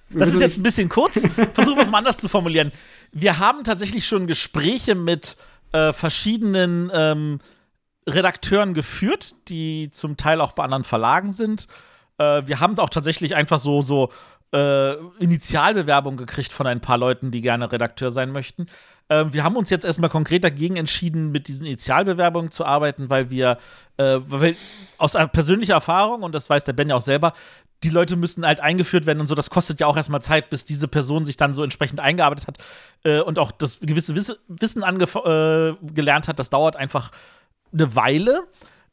das 0.09 0.33
ist 0.33 0.41
jetzt 0.41 0.57
ein 0.57 0.63
bisschen 0.63 0.89
kurz. 0.89 1.21
Versuchen 1.53 1.77
wir 1.77 1.83
es 1.83 1.91
mal 1.91 1.99
anders 1.99 2.17
zu 2.17 2.27
formulieren. 2.27 2.71
Wir 3.11 3.39
haben 3.39 3.63
tatsächlich 3.63 4.07
schon 4.07 4.27
Gespräche 4.27 4.95
mit 4.95 5.37
äh, 5.71 5.93
verschiedenen 5.93 6.91
ähm, 6.93 7.39
Redakteuren 8.07 8.73
geführt, 8.73 9.35
die 9.47 9.89
zum 9.91 10.17
Teil 10.17 10.41
auch 10.41 10.53
bei 10.53 10.63
anderen 10.63 10.83
Verlagen 10.83 11.31
sind. 11.31 11.67
Äh, 12.17 12.43
wir 12.45 12.59
haben 12.59 12.77
auch 12.79 12.89
tatsächlich 12.89 13.35
einfach 13.35 13.59
so, 13.59 13.81
so 13.81 14.09
äh, 14.55 14.93
Initialbewerbung 15.19 16.15
gekriegt 16.15 16.53
von 16.53 16.65
ein 16.65 16.79
paar 16.79 16.97
Leuten, 16.97 17.29
die 17.29 17.41
gerne 17.41 17.71
Redakteur 17.71 18.09
sein 18.09 18.31
möchten. 18.31 18.67
Äh, 19.09 19.25
wir 19.31 19.43
haben 19.43 19.57
uns 19.57 19.69
jetzt 19.69 19.85
erstmal 19.85 20.09
konkret 20.09 20.43
dagegen 20.43 20.77
entschieden, 20.77 21.31
mit 21.31 21.47
diesen 21.49 21.67
Initialbewerbungen 21.67 22.51
zu 22.51 22.65
arbeiten, 22.65 23.09
weil 23.09 23.29
wir, 23.29 23.57
äh, 23.97 24.19
weil 24.25 24.55
aus 24.97 25.13
persönlicher 25.33 25.73
Erfahrung, 25.73 26.23
und 26.23 26.33
das 26.33 26.49
weiß 26.49 26.63
der 26.63 26.73
Ben 26.73 26.89
ja 26.89 26.95
auch 26.95 27.01
selber, 27.01 27.33
die 27.83 27.89
Leute 27.89 28.15
müssen 28.15 28.45
halt 28.45 28.61
eingeführt 28.61 29.05
werden 29.05 29.19
und 29.19 29.27
so. 29.27 29.35
Das 29.35 29.49
kostet 29.49 29.81
ja 29.81 29.87
auch 29.87 29.97
erstmal 29.97 30.21
Zeit, 30.21 30.49
bis 30.49 30.63
diese 30.63 30.87
Person 30.87 31.25
sich 31.25 31.35
dann 31.35 31.53
so 31.53 31.61
entsprechend 31.61 31.99
eingearbeitet 31.99 32.47
hat 32.47 32.57
äh, 33.03 33.19
und 33.19 33.37
auch 33.37 33.51
das 33.51 33.81
gewisse 33.81 34.15
Wiss 34.15 34.35
Wissen 34.47 34.83
äh, 34.83 35.73
gelernt 35.93 36.27
hat. 36.29 36.39
Das 36.39 36.49
dauert 36.49 36.77
einfach 36.77 37.11
eine 37.73 37.93
Weile. 37.95 38.43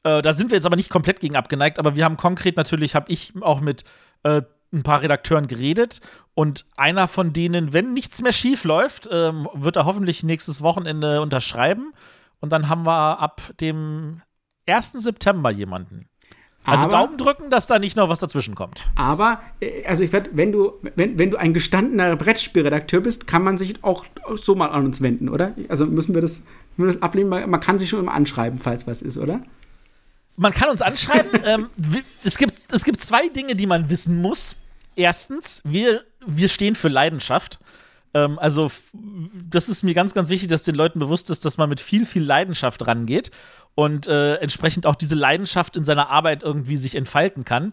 Äh, 0.03 0.22
da 0.22 0.35
sind 0.35 0.51
wir 0.51 0.57
jetzt 0.57 0.66
aber 0.66 0.77
nicht 0.77 0.90
komplett 0.90 1.20
gegen 1.20 1.37
abgeneigt, 1.37 1.79
aber 1.79 1.94
wir 1.94 2.05
haben 2.05 2.16
konkret 2.16 2.57
natürlich, 2.57 2.96
habe 2.96 3.11
ich 3.12 3.33
auch 3.40 3.61
mit 3.61 3.85
äh, 4.25 4.42
ein 4.72 4.82
paar 4.82 5.02
Redakteuren 5.02 5.46
geredet 5.46 6.00
und 6.35 6.66
einer 6.76 7.08
von 7.08 7.32
denen, 7.32 7.72
wenn 7.72 7.92
nichts 7.92 8.22
mehr 8.22 8.32
schief 8.32 8.64
läuft, 8.64 9.08
ähm, 9.12 9.48
wird 9.54 9.76
er 9.76 9.85
hoffentlich 9.85 10.22
nächstes 10.22 10.62
Wochenende 10.62 11.20
unterschreiben 11.20 11.92
und 12.40 12.52
dann 12.52 12.68
haben 12.68 12.87
wir 12.87 13.20
ab 13.20 13.40
dem 13.61 14.22
1. 14.66 14.92
September 15.00 15.50
jemanden. 15.50 16.08
Also 16.64 16.85
Aber- 16.85 16.90
Daumen 16.90 17.16
drücken, 17.18 17.50
dass 17.50 17.66
da 17.66 17.78
nicht 17.78 17.96
noch 17.96 18.08
was 18.08 18.20
dazwischen 18.20 18.54
kommt. 18.54 18.88
Aber, 18.94 19.40
äh, 19.61 19.85
also 19.85 20.04
ich 20.04 20.12
werd, 20.12 20.30
wenn 20.32 20.52
du, 20.52 20.74
wenn, 20.94 21.18
wenn 21.18 21.30
du 21.30 21.37
ein 21.37 21.54
gestandener 21.54 22.14
Brettspielredakteur 22.14 23.00
bist, 23.00 23.26
kann 23.26 23.42
man 23.42 23.58
sich 23.58 23.82
auch 23.82 24.06
so 24.37 24.54
mal 24.54 24.68
an 24.68 24.85
uns 24.87 25.00
wenden, 25.00 25.28
oder? 25.28 25.54
Also 25.68 25.87
müssen 25.87 26.14
wir 26.14 26.22
das, 26.22 26.42
müssen 26.76 26.90
wir 26.90 26.94
das 26.94 27.02
ablehnen? 27.02 27.28
Man 27.28 27.61
kann 27.61 27.78
sich 27.78 27.88
schon 27.88 27.98
immer 27.98 28.14
anschreiben, 28.14 28.58
falls 28.61 28.87
was 28.87 29.02
ist, 29.02 29.18
oder? 29.18 29.42
Man 30.37 30.52
kann 30.52 30.70
uns 30.70 30.82
anschreiben. 30.82 31.40
ähm, 31.44 31.68
es, 32.22 32.38
gibt, 32.38 32.54
es 32.72 32.85
gibt 32.85 33.02
zwei 33.02 33.28
Dinge, 33.28 33.56
die 33.56 33.66
man 33.66 33.90
wissen 33.90 34.22
muss. 34.22 34.54
Erstens, 34.96 35.62
wir, 35.64 36.05
wir 36.26 36.48
stehen 36.48 36.74
für 36.74 36.88
Leidenschaft. 36.88 37.59
Ähm, 38.14 38.38
also, 38.38 38.70
das 39.48 39.68
ist 39.68 39.83
mir 39.83 39.94
ganz, 39.94 40.14
ganz 40.14 40.28
wichtig, 40.28 40.48
dass 40.48 40.64
den 40.64 40.74
Leuten 40.74 40.98
bewusst 40.98 41.31
ist, 41.31 41.44
dass 41.44 41.59
man 41.59 41.68
mit 41.68 41.81
viel, 41.81 42.05
viel 42.07 42.22
Leidenschaft 42.22 42.87
rangeht 42.87 43.31
und 43.74 44.07
äh, 44.07 44.35
entsprechend 44.37 44.87
auch 44.87 44.94
diese 44.94 45.14
Leidenschaft 45.14 45.76
in 45.76 45.85
seiner 45.85 46.11
Arbeit 46.11 46.42
irgendwie 46.42 46.76
sich 46.76 46.94
entfalten 46.94 47.44
kann. 47.44 47.72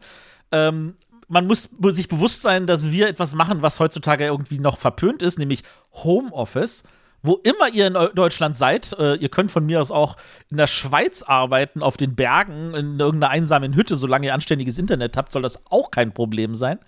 Ähm, 0.51 0.95
man 1.27 1.45
muss 1.45 1.69
sich 1.89 2.07
bewusst 2.07 2.41
sein, 2.41 2.65
dass 2.65 2.89
wir 2.91 3.07
etwas 3.07 3.35
machen, 3.35 3.61
was 3.61 3.79
heutzutage 3.79 4.25
irgendwie 4.25 4.59
noch 4.59 4.77
verpönt 4.77 5.21
ist, 5.21 5.37
nämlich 5.39 5.63
Homeoffice. 5.93 6.83
Wo 7.21 7.33
immer 7.43 7.67
ihr 7.73 7.85
in 7.85 7.97
Eu- 7.97 8.13
Deutschland 8.13 8.55
seid, 8.55 8.93
äh, 8.97 9.15
ihr 9.15 9.27
könnt 9.27 9.51
von 9.51 9.65
mir 9.65 9.81
aus 9.81 9.91
auch 9.91 10.15
in 10.49 10.55
der 10.55 10.67
Schweiz 10.67 11.21
arbeiten, 11.21 11.83
auf 11.83 11.97
den 11.97 12.15
Bergen, 12.15 12.73
in 12.73 12.97
irgendeiner 12.97 13.29
einsamen 13.29 13.75
Hütte, 13.75 13.97
solange 13.97 14.27
ihr 14.27 14.33
anständiges 14.33 14.77
Internet 14.77 15.17
habt, 15.17 15.33
soll 15.33 15.41
das 15.41 15.65
auch 15.69 15.91
kein 15.91 16.13
Problem 16.13 16.55
sein. 16.55 16.79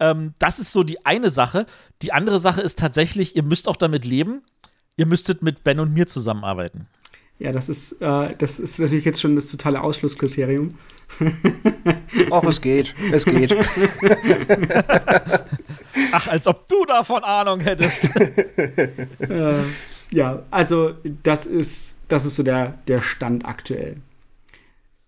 Ähm, 0.00 0.34
das 0.38 0.58
ist 0.58 0.72
so 0.72 0.82
die 0.82 1.04
eine 1.06 1.30
Sache. 1.30 1.66
Die 2.02 2.12
andere 2.12 2.40
Sache 2.40 2.60
ist 2.60 2.78
tatsächlich, 2.78 3.36
ihr 3.36 3.42
müsst 3.42 3.68
auch 3.68 3.76
damit 3.76 4.04
leben, 4.04 4.42
ihr 4.96 5.06
müsstet 5.06 5.42
mit 5.42 5.64
Ben 5.64 5.80
und 5.80 5.92
mir 5.92 6.06
zusammenarbeiten. 6.06 6.88
Ja, 7.38 7.50
das 7.50 7.68
ist, 7.68 8.00
äh, 8.00 8.36
das 8.38 8.60
ist 8.60 8.78
natürlich 8.78 9.04
jetzt 9.04 9.20
schon 9.20 9.34
das 9.34 9.48
totale 9.48 9.80
Ausschlusskriterium. 9.80 10.78
Och, 12.30 12.44
es 12.44 12.60
geht. 12.60 12.94
Es 13.10 13.24
geht. 13.24 13.52
Ach, 16.12 16.28
als 16.28 16.46
ob 16.46 16.68
du 16.68 16.84
davon 16.84 17.24
Ahnung 17.24 17.60
hättest. 17.60 18.08
Äh, 19.18 19.62
ja, 20.10 20.42
also 20.50 20.94
das 21.22 21.46
ist, 21.46 21.96
das 22.08 22.24
ist 22.26 22.36
so 22.36 22.42
der, 22.42 22.78
der 22.86 23.00
Stand 23.00 23.46
aktuell. 23.46 23.96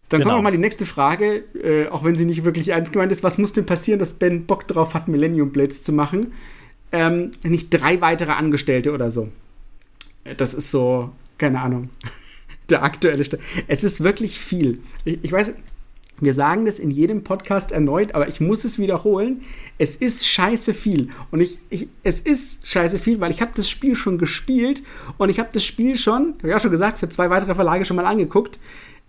Dann 0.09 0.21
Genau. 0.21 0.31
kommt 0.31 0.39
noch 0.39 0.43
mal 0.45 0.51
die 0.53 0.59
nächste 0.59 0.87
Frage, 0.87 1.45
äh, 1.63 1.89
auch 1.89 2.05
wenn 2.05 2.15
sie 2.17 2.25
nicht 2.27 2.45
wirklich 2.45 2.69
ernst 2.69 2.93
gemeint 2.93 3.11
ist. 3.11 3.23
Was 3.23 3.39
muss 3.39 3.53
denn 3.53 3.67
passieren, 3.67 3.99
dass 3.99 4.13
Ben 4.15 4.45
Bock 4.47 4.69
drauf 4.69 4.95
hat, 4.95 5.09
Millennium 5.09 5.51
Blades 5.51 5.83
zu 5.83 5.93
machen? 5.93 6.33
Ähm, 6.93 7.33
nicht 7.43 7.71
drei 7.71 8.01
weitere 8.01 8.33
Angestellte 8.33 8.93
oder 8.93 9.11
so. 9.11 9.29
Das 10.37 10.55
ist 10.55 10.71
so, 10.71 11.11
keine 11.39 11.61
Ahnung, 11.61 11.89
der 12.71 12.83
aktuelle 12.83 13.25
Stand. 13.25 13.43
Es 13.67 13.83
ist 13.85 14.03
wirklich 14.03 14.39
viel. 14.39 14.79
Ich, 15.05 15.19
ich 15.23 15.33
weiß, 15.33 15.55
wir 16.21 16.33
sagen 16.33 16.65
das 16.65 16.79
in 16.79 16.91
jedem 16.93 17.25
Podcast 17.25 17.73
erneut, 17.73 18.15
aber 18.15 18.29
ich 18.29 18.41
muss 18.41 18.65
es 18.65 18.79
wiederholen. 18.79 19.43
Es 19.79 19.97
ist 19.97 20.27
scheiße 20.29 20.73
viel. 20.73 21.09
Und 21.33 21.41
ich, 21.41 21.59
ich 21.71 21.89
es 22.05 22.21
ist 22.21 22.67
scheiße 22.69 22.99
viel, 22.99 23.19
weil 23.21 23.33
ich 23.33 23.41
habe 23.41 23.51
das 23.57 23.69
Spiel 23.69 23.97
schon 23.97 24.17
gespielt 24.19 24.83
und 25.19 25.29
ich 25.29 25.41
habe 25.41 25.49
das 25.53 25.65
Spiel 25.65 25.97
schon, 25.97 26.35
habe 26.39 26.49
ich 26.51 26.55
auch 26.55 26.61
schon 26.61 26.71
gesagt, 26.71 27.01
für 27.01 27.09
zwei 27.09 27.31
weitere 27.31 27.55
Verlage 27.55 27.85
schon 27.85 27.97
mal 27.97 28.07
angeguckt. 28.07 28.59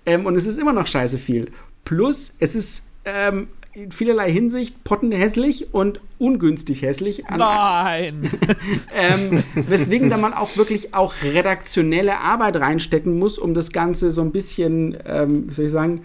Ähm, 0.06 0.26
und 0.26 0.36
es 0.36 0.46
ist 0.46 0.58
immer 0.58 0.74
noch 0.74 0.88
scheiße 0.88 1.18
viel. 1.18 1.52
Plus, 1.84 2.34
es 2.40 2.56
ist 2.56 2.84
ähm, 3.06 3.48
in 3.76 3.92
vielerlei 3.92 4.32
Hinsicht 4.32 4.84
pottenhässlich 4.86 5.74
und 5.74 6.00
ungünstig 6.18 6.82
hässlich. 6.82 7.24
Nein. 7.30 8.30
ähm, 8.94 9.44
weswegen 9.54 10.10
da 10.10 10.18
man 10.18 10.34
auch 10.34 10.56
wirklich 10.56 10.94
auch 10.94 11.14
redaktionelle 11.24 12.20
Arbeit 12.20 12.56
reinstecken 12.56 13.20
muss, 13.20 13.38
um 13.38 13.54
das 13.54 13.72
Ganze 13.72 14.14
so 14.14 14.22
ein 14.22 14.32
bisschen, 14.32 14.98
ähm, 15.06 15.50
wie 15.50 15.54
soll 15.54 15.66
ich 15.66 15.72
sagen, 15.72 16.04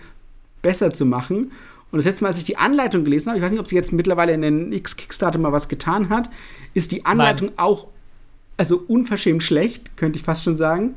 besser 0.62 0.92
zu 0.92 1.06
machen. 1.06 1.52
Und 1.92 1.98
das 1.98 2.06
letzte 2.06 2.24
Mal, 2.24 2.28
als 2.28 2.38
ich 2.38 2.44
die 2.44 2.56
Anleitung 2.56 3.04
gelesen 3.04 3.28
habe, 3.28 3.38
ich 3.38 3.44
weiß 3.44 3.52
nicht, 3.52 3.60
ob 3.60 3.68
sie 3.68 3.76
jetzt 3.76 3.92
mittlerweile 3.92 4.32
in 4.32 4.42
den 4.42 4.72
X-Kickstarter 4.72 5.38
mal 5.38 5.52
was 5.52 5.68
getan 5.68 6.08
hat, 6.08 6.28
ist 6.74 6.92
die 6.92 7.04
Anleitung 7.04 7.52
auch, 7.56 7.86
also 8.56 8.82
unverschämt 8.86 9.42
schlecht, 9.42 9.96
könnte 9.96 10.18
ich 10.18 10.24
fast 10.24 10.42
schon 10.42 10.56
sagen. 10.56 10.96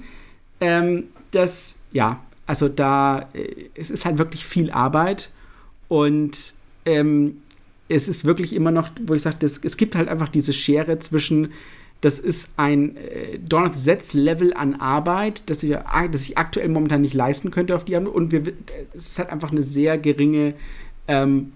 Ähm, 0.60 1.06
das, 1.32 1.78
ja, 1.92 2.20
also 2.46 2.70
da, 2.70 3.30
äh, 3.34 3.70
es 3.76 3.90
ist 3.90 4.06
halt 4.06 4.18
wirklich 4.18 4.46
viel 4.46 4.72
Arbeit 4.72 5.30
und 5.88 6.54
ähm, 6.86 7.38
es 7.90 8.08
ist 8.08 8.26
wirklich 8.26 8.54
immer 8.54 8.72
noch, 8.72 8.90
wo 9.06 9.14
ich 9.14 9.22
sage, 9.22 9.46
es 9.46 9.78
gibt 9.78 9.96
halt 9.96 10.10
einfach 10.10 10.30
diese 10.30 10.54
Schere 10.54 11.00
zwischen, 11.00 11.52
das 12.02 12.20
ist 12.20 12.50
ein 12.58 12.98
äh, 12.98 13.40
Dawn 13.40 13.72
Sets 13.72 14.14
Level 14.14 14.54
an 14.54 14.76
Arbeit, 14.76 15.44
das, 15.48 15.64
wir, 15.64 15.86
das 16.12 16.24
ich 16.24 16.38
aktuell 16.38 16.70
momentan 16.70 17.02
nicht 17.02 17.14
leisten 17.14 17.52
könnte 17.52 17.76
auf 17.76 17.86
die 17.86 17.96
Art 17.96 18.08
und 18.08 18.32
wir, 18.32 18.44
es 18.94 19.10
ist 19.10 19.20
halt 19.20 19.30
einfach 19.30 19.52
eine 19.52 19.64
sehr 19.64 19.98
geringe 19.98 20.54
ähm, 21.08 21.54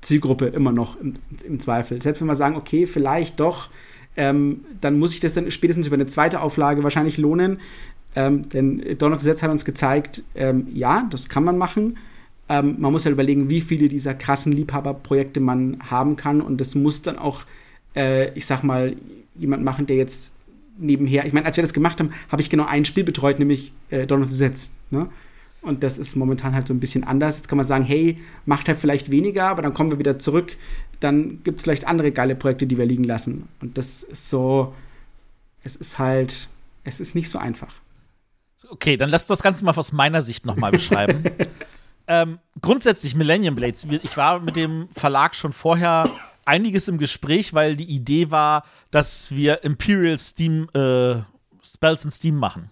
Zielgruppe 0.00 0.46
immer 0.46 0.72
noch 0.72 1.00
im, 1.00 1.14
im 1.44 1.58
Zweifel. 1.58 2.00
Selbst 2.00 2.20
wenn 2.20 2.28
wir 2.28 2.34
sagen, 2.34 2.56
okay, 2.56 2.86
vielleicht 2.86 3.40
doch, 3.40 3.70
ähm, 4.16 4.64
dann 4.80 4.98
muss 4.98 5.14
ich 5.14 5.20
das 5.20 5.32
dann 5.32 5.50
spätestens 5.50 5.86
über 5.86 5.94
eine 5.94 6.06
zweite 6.06 6.40
Auflage 6.40 6.82
wahrscheinlich 6.82 7.18
lohnen. 7.18 7.60
Ähm, 8.16 8.48
denn 8.48 8.96
Dawn 8.98 9.12
of 9.12 9.20
the 9.20 9.26
Sets 9.26 9.42
hat 9.42 9.50
uns 9.50 9.64
gezeigt, 9.64 10.22
ähm, 10.34 10.68
ja, 10.72 11.06
das 11.10 11.28
kann 11.28 11.44
man 11.44 11.58
machen. 11.58 11.98
Ähm, 12.48 12.76
man 12.78 12.92
muss 12.92 13.04
halt 13.04 13.12
überlegen, 13.12 13.50
wie 13.50 13.60
viele 13.60 13.88
dieser 13.88 14.14
krassen 14.14 14.52
Liebhaberprojekte 14.52 15.40
man 15.40 15.78
haben 15.90 16.16
kann. 16.16 16.40
Und 16.40 16.60
das 16.60 16.74
muss 16.74 17.02
dann 17.02 17.18
auch, 17.18 17.42
äh, 17.94 18.32
ich 18.32 18.46
sag 18.46 18.62
mal, 18.62 18.96
jemand 19.36 19.62
machen, 19.62 19.86
der 19.86 19.96
jetzt 19.96 20.32
nebenher. 20.78 21.26
Ich 21.26 21.32
meine, 21.32 21.46
als 21.46 21.56
wir 21.56 21.62
das 21.62 21.72
gemacht 21.72 22.00
haben, 22.00 22.12
habe 22.30 22.40
ich 22.42 22.50
genau 22.50 22.64
ein 22.64 22.84
Spiel 22.84 23.04
betreut, 23.04 23.38
nämlich 23.38 23.72
äh, 23.90 24.06
Dawn 24.06 24.22
of 24.22 24.30
the 24.30 24.36
Sets. 24.36 24.70
Ne? 24.90 25.08
Und 25.60 25.82
das 25.82 25.98
ist 25.98 26.16
momentan 26.16 26.54
halt 26.54 26.66
so 26.66 26.74
ein 26.74 26.80
bisschen 26.80 27.04
anders. 27.04 27.36
Jetzt 27.36 27.48
kann 27.48 27.56
man 27.56 27.66
sagen, 27.66 27.84
hey, 27.84 28.16
macht 28.46 28.68
halt 28.68 28.78
vielleicht 28.78 29.10
weniger, 29.10 29.46
aber 29.46 29.62
dann 29.62 29.74
kommen 29.74 29.90
wir 29.90 29.98
wieder 29.98 30.18
zurück. 30.18 30.56
Dann 31.00 31.40
gibt 31.44 31.58
es 31.58 31.64
vielleicht 31.64 31.86
andere 31.86 32.12
geile 32.12 32.34
Projekte, 32.34 32.66
die 32.66 32.78
wir 32.78 32.86
liegen 32.86 33.04
lassen. 33.04 33.48
Und 33.60 33.76
das 33.76 34.02
ist 34.02 34.30
so, 34.30 34.74
es 35.64 35.76
ist 35.76 35.98
halt, 35.98 36.48
es 36.84 37.00
ist 37.00 37.14
nicht 37.14 37.28
so 37.28 37.38
einfach. 37.38 37.74
Okay, 38.70 38.96
dann 38.96 39.08
lass 39.08 39.26
das 39.26 39.42
Ganze 39.42 39.64
mal 39.64 39.74
aus 39.74 39.92
meiner 39.92 40.22
Sicht 40.22 40.46
nochmal 40.46 40.70
beschreiben. 40.70 41.24
ähm, 42.06 42.38
grundsätzlich 42.60 43.14
Millennium 43.14 43.54
Blades. 43.54 43.86
Ich 44.02 44.16
war 44.16 44.40
mit 44.40 44.56
dem 44.56 44.88
Verlag 44.90 45.34
schon 45.34 45.52
vorher 45.52 46.10
einiges 46.44 46.88
im 46.88 46.98
Gespräch, 46.98 47.54
weil 47.54 47.76
die 47.76 47.84
Idee 47.84 48.30
war, 48.30 48.64
dass 48.90 49.30
wir 49.32 49.64
Imperial 49.64 50.18
Steam 50.18 50.68
äh, 50.74 51.16
Spells 51.62 52.04
in 52.04 52.10
Steam 52.10 52.36
machen. 52.36 52.70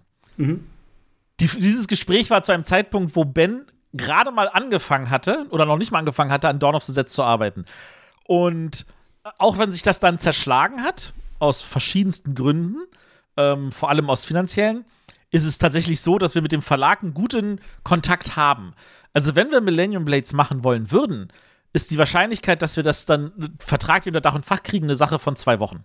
Die, 1.41 1.47
dieses 1.47 1.87
Gespräch 1.87 2.31
war 2.31 2.43
zu 2.43 2.53
einem 2.53 2.65
Zeitpunkt, 2.65 3.15
wo 3.17 3.25
Ben 3.25 3.67
gerade 3.93 4.31
mal 4.31 4.49
angefangen 4.49 5.11
hatte 5.11 5.47
oder 5.51 5.67
noch 5.67 5.77
nicht 5.77 5.93
mal 5.93 5.99
angefangen 5.99 6.31
hatte, 6.31 6.49
an 6.49 6.59
Dawn 6.59 6.75
of 6.75 6.85
the 6.85 6.93
Set 6.93 7.09
zu 7.09 7.23
arbeiten. 7.23 7.65
Und 8.25 8.87
auch 9.39 9.59
wenn 9.59 9.73
sich 9.73 9.83
das 9.83 10.01
dann 10.01 10.19
zerschlagen 10.19 10.83
hat, 10.83 11.13
aus 11.39 11.61
verschiedensten 11.61 12.35
Gründen, 12.35 12.79
ähm, 13.37 13.73
vor 13.73 13.91
allem 13.91 14.09
aus 14.09 14.25
finanziellen, 14.25 14.85
ist 15.31 15.45
es 15.45 15.59
tatsächlich 15.59 16.01
so, 16.01 16.19
dass 16.19 16.35
wir 16.35 16.43
mit 16.43 16.53
dem 16.53 16.63
Verlag 16.63 17.03
einen 17.03 17.15
guten 17.15 17.61
Kontakt 17.83 18.37
haben. 18.37 18.75
Also, 19.13 19.35
wenn 19.35 19.51
wir 19.51 19.61
Millennium 19.61 20.05
Blades 20.05 20.33
machen 20.33 20.65
wollen 20.65 20.91
würden, 20.91 21.29
ist 21.73 21.91
die 21.91 21.99
Wahrscheinlichkeit, 21.99 22.63
dass 22.63 22.77
wir 22.77 22.83
das 22.83 23.07
dann 23.07 23.55
vertraglich 23.59 24.09
unter 24.09 24.21
Dach 24.21 24.35
und 24.35 24.47
Fach 24.47 24.63
kriegen, 24.63 24.87
eine 24.87 24.97
Sache 24.97 25.19
von 25.19 25.37
zwei 25.37 25.61
Wochen. 25.61 25.85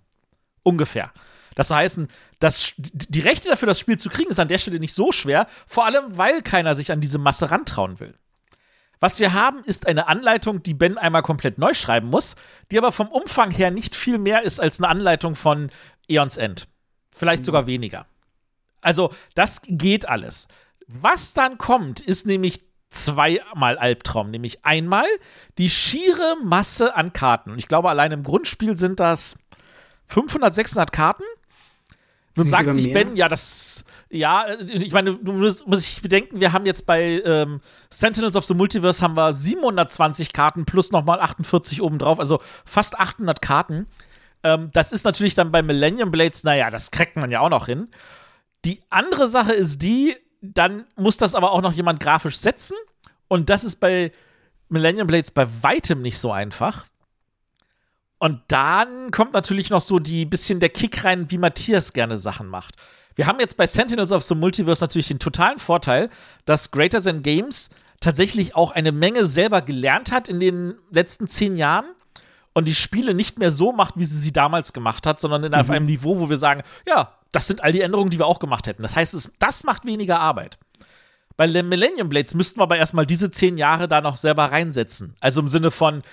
Ungefähr. 0.63 1.11
Das 1.55 1.69
heißt, 1.69 2.01
das, 2.39 2.73
die 2.77 3.19
Rechte 3.19 3.49
dafür, 3.49 3.67
das 3.67 3.79
Spiel 3.79 3.97
zu 3.97 4.09
kriegen, 4.09 4.29
ist 4.29 4.39
an 4.39 4.47
der 4.47 4.57
Stelle 4.57 4.79
nicht 4.79 4.93
so 4.93 5.11
schwer, 5.11 5.47
vor 5.67 5.85
allem, 5.85 6.17
weil 6.17 6.41
keiner 6.41 6.75
sich 6.75 6.91
an 6.91 7.01
diese 7.01 7.17
Masse 7.17 7.51
rantrauen 7.51 7.99
will. 7.99 8.15
Was 9.01 9.19
wir 9.19 9.33
haben, 9.33 9.63
ist 9.63 9.87
eine 9.87 10.07
Anleitung, 10.07 10.61
die 10.61 10.75
Ben 10.75 10.97
einmal 10.97 11.23
komplett 11.23 11.57
neu 11.57 11.73
schreiben 11.73 12.09
muss, 12.09 12.35
die 12.69 12.77
aber 12.77 12.91
vom 12.91 13.07
Umfang 13.07 13.49
her 13.51 13.71
nicht 13.71 13.95
viel 13.95 14.19
mehr 14.19 14.43
ist 14.43 14.61
als 14.61 14.79
eine 14.79 14.87
Anleitung 14.87 15.35
von 15.35 15.71
Eons 16.07 16.37
End. 16.37 16.67
Vielleicht 17.11 17.43
sogar 17.43 17.65
weniger. 17.65 18.05
Also, 18.81 19.13
das 19.35 19.61
geht 19.63 20.07
alles. 20.07 20.47
Was 20.87 21.33
dann 21.33 21.57
kommt, 21.57 22.01
ist 22.01 22.27
nämlich 22.27 22.61
zweimal 22.91 23.77
Albtraum. 23.77 24.29
Nämlich 24.29 24.65
einmal 24.65 25.05
die 25.57 25.69
schiere 25.69 26.35
Masse 26.43 26.95
an 26.95 27.13
Karten. 27.13 27.51
Und 27.51 27.59
ich 27.59 27.67
glaube, 27.67 27.89
allein 27.89 28.11
im 28.11 28.23
Grundspiel 28.23 28.77
sind 28.77 28.99
das 28.99 29.35
500, 30.07 30.53
600 30.53 30.91
Karten. 30.91 31.23
Nun 32.35 32.45
Nicht 32.45 32.55
sagt 32.55 32.73
sich 32.73 32.85
mehr? 32.85 33.05
Ben, 33.05 33.15
ja, 33.15 33.27
das, 33.27 33.83
ja, 34.09 34.45
ich 34.69 34.93
meine, 34.93 35.15
du 35.15 35.33
musst, 35.33 35.67
muss 35.67 35.85
ich 35.85 36.01
bedenken, 36.01 36.39
wir 36.39 36.53
haben 36.53 36.65
jetzt 36.65 36.85
bei 36.85 37.21
ähm, 37.25 37.59
Sentinels 37.89 38.37
of 38.37 38.45
the 38.45 38.53
Multiverse 38.53 39.03
haben 39.03 39.17
wir 39.17 39.33
720 39.33 40.31
Karten 40.31 40.63
plus 40.63 40.91
nochmal 40.91 41.19
48 41.19 41.81
obendrauf, 41.81 42.19
also 42.19 42.39
fast 42.63 42.97
800 42.97 43.41
Karten. 43.41 43.85
Ähm, 44.43 44.69
das 44.71 44.93
ist 44.93 45.03
natürlich 45.03 45.35
dann 45.35 45.51
bei 45.51 45.61
Millennium 45.61 46.09
Blades, 46.09 46.45
naja, 46.45 46.69
das 46.69 46.91
kriegt 46.91 47.17
man 47.17 47.31
ja 47.31 47.41
auch 47.41 47.49
noch 47.49 47.65
hin. 47.65 47.89
Die 48.65 48.81
andere 48.89 49.27
Sache 49.27 49.53
ist 49.53 49.81
die, 49.81 50.15
dann 50.41 50.85
muss 50.95 51.17
das 51.17 51.35
aber 51.35 51.51
auch 51.51 51.61
noch 51.61 51.73
jemand 51.73 51.99
grafisch 51.99 52.37
setzen. 52.37 52.75
Und 53.27 53.49
das 53.49 53.63
ist 53.63 53.77
bei 53.77 54.11
Millennium 54.69 55.07
Blades 55.07 55.31
bei 55.31 55.47
weitem 55.61 56.01
nicht 56.01 56.17
so 56.17 56.31
einfach. 56.31 56.85
Und 58.19 58.41
dann 58.49 59.09
kommt 59.11 59.33
natürlich 59.33 59.69
noch 59.69 59.81
so 59.81 59.97
die 59.97 60.25
bisschen 60.25 60.59
der 60.59 60.69
Kick 60.69 61.03
rein, 61.03 61.31
wie 61.31 61.37
Matthias 61.37 61.93
gerne 61.93 62.17
Sachen 62.17 62.47
macht. 62.47 62.75
Wir 63.15 63.27
haben 63.27 63.39
jetzt 63.39 63.57
bei 63.57 63.67
Sentinels 63.67 64.11
of 64.11 64.23
the 64.23 64.35
Multiverse 64.35 64.83
natürlich 64.83 65.07
den 65.07 65.19
totalen 65.19 65.59
Vorteil, 65.59 66.09
dass 66.45 66.71
Greater 66.71 67.01
Than 67.01 67.23
Games 67.23 67.69
tatsächlich 67.99 68.55
auch 68.55 68.71
eine 68.71 68.91
Menge 68.91 69.25
selber 69.25 69.61
gelernt 69.61 70.11
hat 70.11 70.27
in 70.27 70.39
den 70.39 70.75
letzten 70.91 71.27
zehn 71.27 71.57
Jahren 71.57 71.85
und 72.53 72.67
die 72.67 72.75
Spiele 72.75 73.13
nicht 73.13 73.39
mehr 73.39 73.51
so 73.51 73.71
macht, 73.71 73.95
wie 73.97 74.05
sie 74.05 74.19
sie 74.19 74.31
damals 74.31 74.73
gemacht 74.73 75.07
hat, 75.07 75.19
sondern 75.19 75.43
in, 75.43 75.51
mhm. 75.51 75.57
auf 75.57 75.69
einem 75.69 75.85
Niveau, 75.85 76.19
wo 76.19 76.29
wir 76.29 76.37
sagen, 76.37 76.63
ja, 76.87 77.17
das 77.31 77.47
sind 77.47 77.63
all 77.63 77.71
die 77.71 77.81
Änderungen, 77.81 78.09
die 78.09 78.19
wir 78.19 78.27
auch 78.27 78.39
gemacht 78.39 78.67
hätten. 78.67 78.83
Das 78.83 78.95
heißt, 78.95 79.13
es, 79.13 79.31
das 79.39 79.63
macht 79.63 79.85
weniger 79.85 80.19
Arbeit. 80.19 80.57
Bei 81.37 81.47
den 81.47 81.69
Millennium 81.69 82.09
Blades 82.09 82.35
müssten 82.35 82.59
wir 82.59 82.63
aber 82.63 82.77
erstmal 82.77 83.05
diese 83.05 83.31
zehn 83.31 83.57
Jahre 83.57 83.87
da 83.87 84.01
noch 84.01 84.17
selber 84.17 84.51
reinsetzen. 84.51 85.15
Also 85.19 85.41
im 85.41 85.47
Sinne 85.47 85.71
von, 85.71 86.03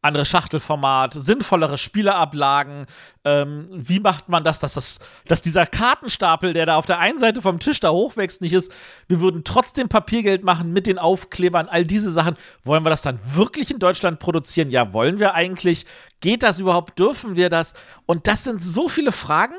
andere 0.00 0.24
Schachtelformat, 0.24 1.14
sinnvollere 1.14 1.76
Spielerablagen. 1.76 2.86
Ähm, 3.24 3.68
wie 3.70 4.00
macht 4.00 4.28
man 4.28 4.44
das 4.44 4.60
dass, 4.60 4.74
das, 4.74 5.00
dass 5.26 5.40
dieser 5.40 5.66
Kartenstapel, 5.66 6.52
der 6.52 6.66
da 6.66 6.76
auf 6.76 6.86
der 6.86 7.00
einen 7.00 7.18
Seite 7.18 7.42
vom 7.42 7.58
Tisch 7.58 7.80
da 7.80 7.90
hochwächst, 7.90 8.40
nicht 8.40 8.52
ist? 8.52 8.72
Wir 9.08 9.20
würden 9.20 9.42
trotzdem 9.44 9.88
Papiergeld 9.88 10.44
machen 10.44 10.72
mit 10.72 10.86
den 10.86 10.98
Aufklebern, 10.98 11.68
all 11.68 11.84
diese 11.84 12.10
Sachen. 12.10 12.36
Wollen 12.64 12.84
wir 12.84 12.90
das 12.90 13.02
dann 13.02 13.18
wirklich 13.24 13.70
in 13.70 13.78
Deutschland 13.78 14.20
produzieren? 14.20 14.70
Ja, 14.70 14.92
wollen 14.92 15.18
wir 15.18 15.34
eigentlich? 15.34 15.84
Geht 16.20 16.42
das 16.42 16.60
überhaupt? 16.60 16.98
Dürfen 16.98 17.36
wir 17.36 17.48
das? 17.48 17.74
Und 18.06 18.26
das 18.28 18.44
sind 18.44 18.62
so 18.62 18.88
viele 18.88 19.12
Fragen, 19.12 19.56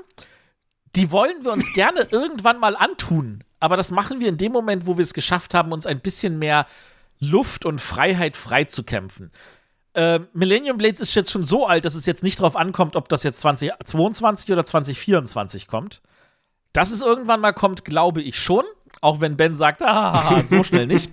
die 0.95 1.12
wollen 1.12 1.43
wir 1.43 1.52
uns 1.52 1.73
gerne 1.73 2.08
irgendwann 2.12 2.60
mal 2.60 2.75
antun. 2.75 3.43
Aber 3.60 3.78
das 3.78 3.91
machen 3.91 4.19
wir 4.19 4.30
in 4.30 4.38
dem 4.38 4.52
Moment, 4.52 4.86
wo 4.88 4.97
wir 4.97 5.04
es 5.04 5.13
geschafft 5.13 5.54
haben, 5.54 5.71
uns 5.71 5.86
ein 5.86 5.99
bisschen 5.99 6.39
mehr 6.39 6.65
Luft 7.19 7.65
und 7.65 7.82
Freiheit 7.82 8.38
freizukämpfen 8.38 9.32
äh, 9.93 10.19
Millennium 10.34 10.78
Blades 10.78 10.99
ist 10.99 11.15
jetzt 11.15 11.32
schon 11.32 11.43
so 11.43 11.67
alt, 11.67 11.86
dass 11.86 11.95
es 11.95 12.06
jetzt 12.06 12.23
nicht 12.23 12.39
darauf 12.39 12.56
ankommt, 12.56 12.95
ob 12.95 13.10
das 13.10 13.23
jetzt 13.23 13.39
2022 13.39 14.52
oder 14.52 14.63
2024 14.63 15.67
kommt. 15.67 16.02
Dass 16.73 16.91
es 16.91 17.02
irgendwann 17.02 17.41
mal 17.41 17.54
kommt, 17.54 17.84
glaube 17.86 18.21
ich 18.21 18.39
schon. 18.39 18.63
Auch 19.02 19.21
wenn 19.21 19.38
Ben 19.38 19.56
sagt, 19.56 19.82
ah, 19.84 20.43
so 20.49 20.63
schnell 20.63 20.88
nicht. 20.88 21.12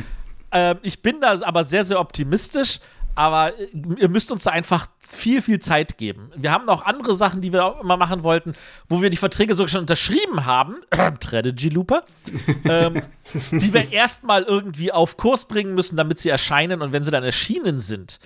äh, 0.50 0.74
ich 0.82 1.02
bin 1.02 1.20
da 1.20 1.40
aber 1.42 1.64
sehr, 1.64 1.84
sehr 1.84 2.00
optimistisch. 2.00 2.80
Aber 3.16 3.58
äh, 3.58 3.68
ihr 3.98 4.08
müsst 4.08 4.30
uns 4.30 4.44
da 4.44 4.52
einfach 4.52 4.86
viel, 5.00 5.42
viel 5.42 5.58
Zeit 5.58 5.98
geben. 5.98 6.30
Wir 6.36 6.52
haben 6.52 6.66
noch 6.66 6.84
andere 6.84 7.16
Sachen, 7.16 7.40
die 7.40 7.52
wir 7.52 7.64
auch 7.64 7.80
immer 7.80 7.96
machen 7.96 8.22
wollten, 8.22 8.54
wo 8.88 9.02
wir 9.02 9.10
die 9.10 9.16
Verträge 9.16 9.54
sogar 9.54 9.68
schon 9.68 9.80
unterschrieben 9.80 10.46
haben. 10.46 10.76
Strategy 11.16 11.70
Looper. 11.70 12.04
ähm, 12.64 13.02
die 13.50 13.74
wir 13.74 13.90
erstmal 13.90 14.44
irgendwie 14.44 14.92
auf 14.92 15.16
Kurs 15.16 15.48
bringen 15.48 15.74
müssen, 15.74 15.96
damit 15.96 16.20
sie 16.20 16.28
erscheinen. 16.28 16.82
Und 16.82 16.92
wenn 16.92 17.02
sie 17.02 17.10
dann 17.10 17.24
erschienen 17.24 17.80
sind, 17.80 18.20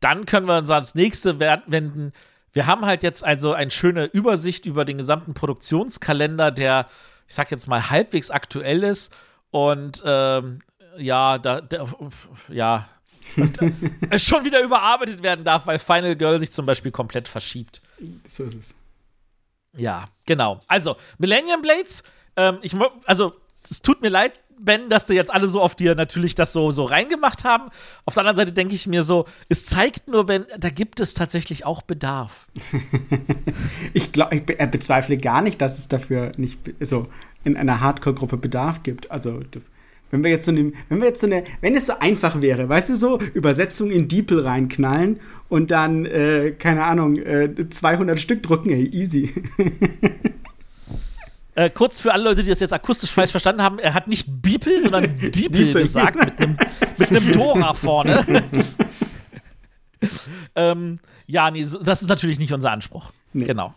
dann 0.00 0.26
können 0.26 0.48
wir 0.48 0.56
uns 0.56 0.70
ans 0.70 0.94
nächste 0.94 1.38
wenden. 1.38 2.12
Wir 2.52 2.66
haben 2.66 2.86
halt 2.86 3.02
jetzt 3.02 3.24
also 3.24 3.52
eine 3.52 3.70
schöne 3.70 4.06
Übersicht 4.06 4.64
über 4.64 4.84
den 4.84 4.96
gesamten 4.96 5.34
Produktionskalender, 5.34 6.50
der, 6.50 6.86
ich 7.28 7.34
sag 7.34 7.50
jetzt 7.50 7.68
mal, 7.68 7.90
halbwegs 7.90 8.30
aktuell 8.30 8.84
ist. 8.84 9.12
Und 9.50 10.02
ähm, 10.06 10.60
ja, 10.96 11.38
da, 11.38 11.60
da, 11.60 11.86
ja, 12.48 12.88
schon 14.18 14.44
wieder 14.44 14.62
überarbeitet 14.62 15.22
werden 15.22 15.44
darf, 15.44 15.66
weil 15.66 15.78
Final 15.78 16.16
Girl 16.16 16.38
sich 16.38 16.52
zum 16.52 16.66
Beispiel 16.66 16.90
komplett 16.90 17.28
verschiebt. 17.28 17.80
So 18.26 18.44
ist 18.44 18.54
es. 18.54 18.74
Ja, 19.76 20.08
genau. 20.26 20.60
Also, 20.68 20.96
Millennium 21.18 21.62
Blades, 21.62 22.02
ähm, 22.36 22.58
ich, 22.62 22.74
also, 23.06 23.34
es 23.68 23.82
tut 23.82 24.02
mir 24.02 24.08
leid, 24.08 24.32
Ben, 24.56 24.88
dass 24.88 25.06
du 25.06 25.14
jetzt 25.14 25.32
alle 25.32 25.48
so 25.48 25.60
auf 25.60 25.74
dir 25.74 25.96
natürlich 25.96 26.34
das 26.36 26.52
so, 26.52 26.70
so 26.70 26.84
reingemacht 26.84 27.44
haben. 27.44 27.70
Auf 28.06 28.14
der 28.14 28.20
anderen 28.20 28.36
Seite 28.36 28.52
denke 28.52 28.74
ich 28.74 28.86
mir 28.86 29.02
so, 29.02 29.26
es 29.48 29.66
zeigt 29.66 30.06
nur, 30.06 30.26
Ben, 30.26 30.46
da 30.56 30.70
gibt 30.70 31.00
es 31.00 31.14
tatsächlich 31.14 31.66
auch 31.66 31.82
Bedarf. 31.82 32.46
ich 33.92 34.12
glaube, 34.12 34.36
ich 34.36 34.46
be 34.46 34.54
bezweifle 34.68 35.16
gar 35.18 35.42
nicht, 35.42 35.60
dass 35.60 35.78
es 35.78 35.88
dafür 35.88 36.32
nicht 36.36 36.58
so 36.80 37.08
in 37.42 37.56
einer 37.56 37.80
Hardcore-Gruppe 37.80 38.36
Bedarf 38.36 38.82
gibt. 38.84 39.10
Also 39.10 39.40
wenn 40.14 40.22
wir 40.22 40.30
jetzt 40.30 40.44
so 40.44 40.52
eine, 40.52 40.72
wenn 40.88 41.00
wir 41.00 41.08
jetzt 41.08 41.20
so 41.20 41.26
eine, 41.26 41.42
wenn 41.60 41.74
es 41.74 41.86
so 41.86 41.94
einfach 41.98 42.40
wäre, 42.40 42.68
weißt 42.68 42.90
du 42.90 42.94
so, 42.94 43.20
Übersetzung 43.34 43.90
in 43.90 44.06
DeepL 44.06 44.38
reinknallen 44.38 45.18
und 45.48 45.72
dann, 45.72 46.06
äh, 46.06 46.52
keine 46.56 46.84
Ahnung, 46.84 47.16
äh, 47.16 47.68
200 47.68 48.20
Stück 48.20 48.40
drucken, 48.44 48.70
ey, 48.70 48.88
easy. 48.94 49.32
Äh, 51.56 51.70
kurz 51.70 52.00
für 52.00 52.12
alle 52.12 52.24
Leute, 52.24 52.42
die 52.42 52.50
das 52.50 52.58
jetzt 52.58 52.72
akustisch 52.72 53.12
falsch 53.12 53.30
verstanden 53.30 53.62
haben, 53.62 53.78
er 53.78 53.94
hat 53.94 54.08
nicht 54.08 54.26
Beeple, 54.42 54.82
sondern 54.82 55.16
Deeple 55.20 55.72
gesagt, 55.72 56.16
mit 56.16 56.40
einem 56.40 56.56
mit 56.98 57.10
nem 57.12 57.30
Dora 57.30 57.74
vorne. 57.74 58.42
ähm, 60.56 60.98
ja, 61.28 61.52
nee, 61.52 61.64
das 61.84 62.02
ist 62.02 62.08
natürlich 62.08 62.40
nicht 62.40 62.52
unser 62.52 62.72
Anspruch. 62.72 63.12
Nee. 63.32 63.44
Genau. 63.44 63.72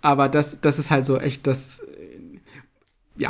Aber 0.00 0.30
das, 0.30 0.62
das 0.62 0.78
ist 0.78 0.90
halt 0.90 1.04
so 1.04 1.18
echt 1.18 1.46
das, 1.46 1.80
äh, 1.80 3.20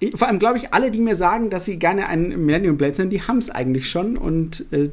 ja, 0.00 0.10
vor 0.14 0.28
allem 0.28 0.38
glaube 0.38 0.58
ich, 0.58 0.72
alle, 0.72 0.90
die 0.90 1.00
mir 1.00 1.16
sagen, 1.16 1.50
dass 1.50 1.64
sie 1.64 1.78
gerne 1.78 2.06
einen 2.06 2.44
Millennium 2.44 2.76
Blade 2.76 2.94
sind, 2.94 3.10
die 3.10 3.22
haben 3.22 3.38
es 3.38 3.50
eigentlich 3.50 3.90
schon 3.90 4.16
und 4.16 4.64
äh, 4.72 4.90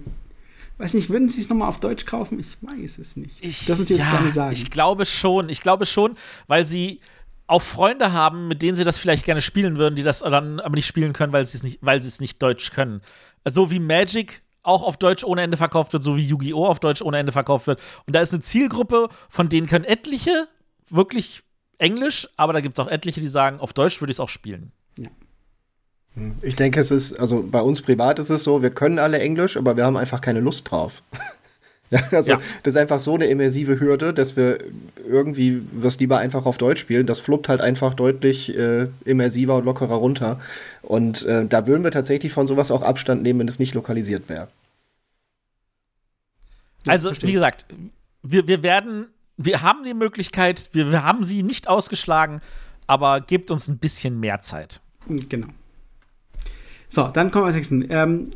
weiß 0.77 0.93
nicht, 0.93 1.09
würden 1.09 1.29
sie 1.29 1.41
es 1.41 1.49
nochmal 1.49 1.69
auf 1.69 1.79
Deutsch 1.79 2.05
kaufen? 2.05 2.39
Ich 2.39 2.57
weiß 2.61 2.97
es 2.97 3.15
nicht. 3.15 3.35
Ich, 3.41 3.65
Dürfen 3.65 3.83
sie 3.83 3.95
jetzt 3.95 4.05
ja, 4.05 4.11
gerne 4.11 4.31
sagen. 4.31 4.53
Ich 4.53 4.69
glaube 4.71 5.05
schon. 5.05 5.49
Ich 5.49 5.61
glaube 5.61 5.85
schon, 5.85 6.15
weil 6.47 6.65
sie 6.65 6.99
auch 7.47 7.61
Freunde 7.61 8.11
haben, 8.11 8.47
mit 8.47 8.61
denen 8.61 8.75
sie 8.75 8.83
das 8.83 8.97
vielleicht 8.97 9.25
gerne 9.25 9.41
spielen 9.41 9.77
würden, 9.77 9.95
die 9.95 10.03
das 10.03 10.19
dann 10.19 10.59
aber 10.59 10.75
nicht 10.75 10.87
spielen 10.87 11.13
können, 11.13 11.31
weil 11.31 11.45
sie 11.45 11.57
es 11.57 11.63
nicht, 11.63 11.79
weil 11.81 12.01
sie 12.01 12.07
es 12.07 12.19
nicht 12.19 12.41
Deutsch 12.41 12.71
können. 12.71 13.01
So 13.45 13.69
wie 13.69 13.79
Magic 13.79 14.41
auch 14.63 14.81
auf 14.81 14.97
Deutsch 14.97 15.23
ohne 15.23 15.43
Ende 15.43 15.57
verkauft 15.57 15.93
wird, 15.93 16.03
so 16.03 16.17
wie 16.17 16.25
Yu-Gi-Oh! 16.25 16.65
auf 16.65 16.79
Deutsch 16.79 17.03
ohne 17.03 17.19
Ende 17.19 17.31
verkauft 17.31 17.67
wird. 17.67 17.79
Und 18.07 18.15
da 18.15 18.21
ist 18.21 18.33
eine 18.33 18.41
Zielgruppe, 18.41 19.09
von 19.29 19.47
denen 19.47 19.67
können 19.67 19.85
etliche 19.85 20.47
wirklich 20.89 21.43
Englisch, 21.77 22.27
aber 22.37 22.53
da 22.53 22.61
gibt 22.61 22.79
es 22.79 22.83
auch 22.83 22.89
etliche, 22.89 23.21
die 23.21 23.27
sagen, 23.27 23.59
auf 23.59 23.73
Deutsch 23.73 24.01
würde 24.01 24.11
ich 24.11 24.15
es 24.15 24.19
auch 24.19 24.29
spielen. 24.29 24.71
Ja. 24.97 25.09
Ich 26.41 26.55
denke, 26.55 26.79
es 26.79 26.91
ist, 26.91 27.13
also 27.13 27.43
bei 27.49 27.61
uns 27.61 27.81
privat 27.81 28.19
ist 28.19 28.29
es 28.29 28.43
so, 28.43 28.61
wir 28.61 28.69
können 28.69 28.99
alle 28.99 29.19
Englisch, 29.19 29.57
aber 29.57 29.75
wir 29.75 29.85
haben 29.85 29.97
einfach 29.97 30.21
keine 30.21 30.39
Lust 30.39 30.69
drauf. 30.71 31.03
ja, 31.89 32.01
also 32.11 32.31
ja. 32.31 32.41
das 32.63 32.73
ist 32.73 32.79
einfach 32.79 32.99
so 32.99 33.15
eine 33.15 33.25
immersive 33.25 33.79
Hürde, 33.79 34.13
dass 34.13 34.37
wir 34.37 34.59
irgendwie 35.07 35.61
was 35.73 35.99
lieber 35.99 36.17
einfach 36.17 36.45
auf 36.45 36.57
Deutsch 36.57 36.79
spielen. 36.79 37.05
Das 37.05 37.19
fluppt 37.19 37.49
halt 37.49 37.59
einfach 37.59 37.95
deutlich 37.95 38.57
äh, 38.57 38.87
immersiver 39.03 39.55
und 39.55 39.65
lockerer 39.65 39.95
runter. 39.95 40.39
Und 40.81 41.23
äh, 41.23 41.45
da 41.45 41.67
würden 41.67 41.83
wir 41.83 41.91
tatsächlich 41.91 42.31
von 42.31 42.47
sowas 42.47 42.71
auch 42.71 42.81
Abstand 42.81 43.21
nehmen, 43.21 43.41
wenn 43.41 43.47
es 43.49 43.59
nicht 43.59 43.73
lokalisiert 43.73 44.29
wäre. 44.29 44.47
Also, 46.87 47.11
wie 47.21 47.33
gesagt, 47.33 47.65
wir, 48.21 48.47
wir 48.47 48.63
werden, 48.63 49.07
wir 49.37 49.61
haben 49.61 49.83
die 49.83 49.93
Möglichkeit, 49.93 50.69
wir, 50.73 50.91
wir 50.91 51.03
haben 51.03 51.23
sie 51.23 51.43
nicht 51.43 51.67
ausgeschlagen, 51.67 52.41
aber 52.87 53.21
gebt 53.21 53.51
uns 53.51 53.67
ein 53.67 53.79
bisschen 53.79 54.19
mehr 54.19 54.39
Zeit. 54.41 54.81
Genau. 55.07 55.47
So, 56.89 57.09
dann 57.11 57.31
kommen 57.31 57.45
wir 57.45 57.51
zum 57.51 57.79
nächsten. 57.79 57.85
Ähm, 57.89 58.29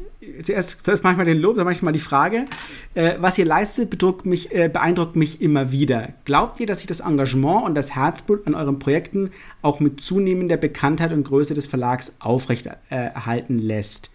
zuerst, 0.43 0.84
zuerst 0.84 1.03
mache 1.03 1.13
ich 1.13 1.17
mal 1.17 1.25
den 1.25 1.38
Lob, 1.38 1.55
dann 1.55 1.63
mache 1.63 1.75
ich 1.75 1.82
mal 1.82 1.91
die 1.91 1.99
Frage. 1.99 2.45
Äh, 2.93 3.13
was 3.19 3.38
ihr 3.38 3.45
leistet, 3.45 4.25
mich, 4.25 4.53
äh, 4.53 4.67
beeindruckt 4.67 5.15
mich 5.15 5.41
immer 5.41 5.71
wieder. 5.71 6.10
Glaubt 6.25 6.60
ihr, 6.60 6.67
dass 6.67 6.79
sich 6.79 6.88
das 6.88 6.99
Engagement 6.99 7.63
und 7.63 7.75
das 7.75 7.95
Herzblut 7.95 8.45
an 8.47 8.55
euren 8.55 8.79
Projekten 8.79 9.32
auch 9.62 9.79
mit 9.79 10.01
zunehmender 10.01 10.58
Bekanntheit 10.58 11.13
und 11.13 11.23
Größe 11.23 11.53
des 11.53 11.67
Verlags 11.67 12.15
aufrechterhalten 12.19 13.60
äh, 13.60 13.62
lässt? 13.62 14.10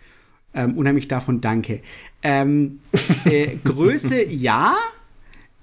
Ähm, 0.53 0.77
unheimlich 0.77 1.09
davon 1.09 1.41
danke. 1.41 1.81
Ähm, 2.23 2.81
äh, 3.25 3.57
Größe 3.65 4.25
ja. 4.25 4.75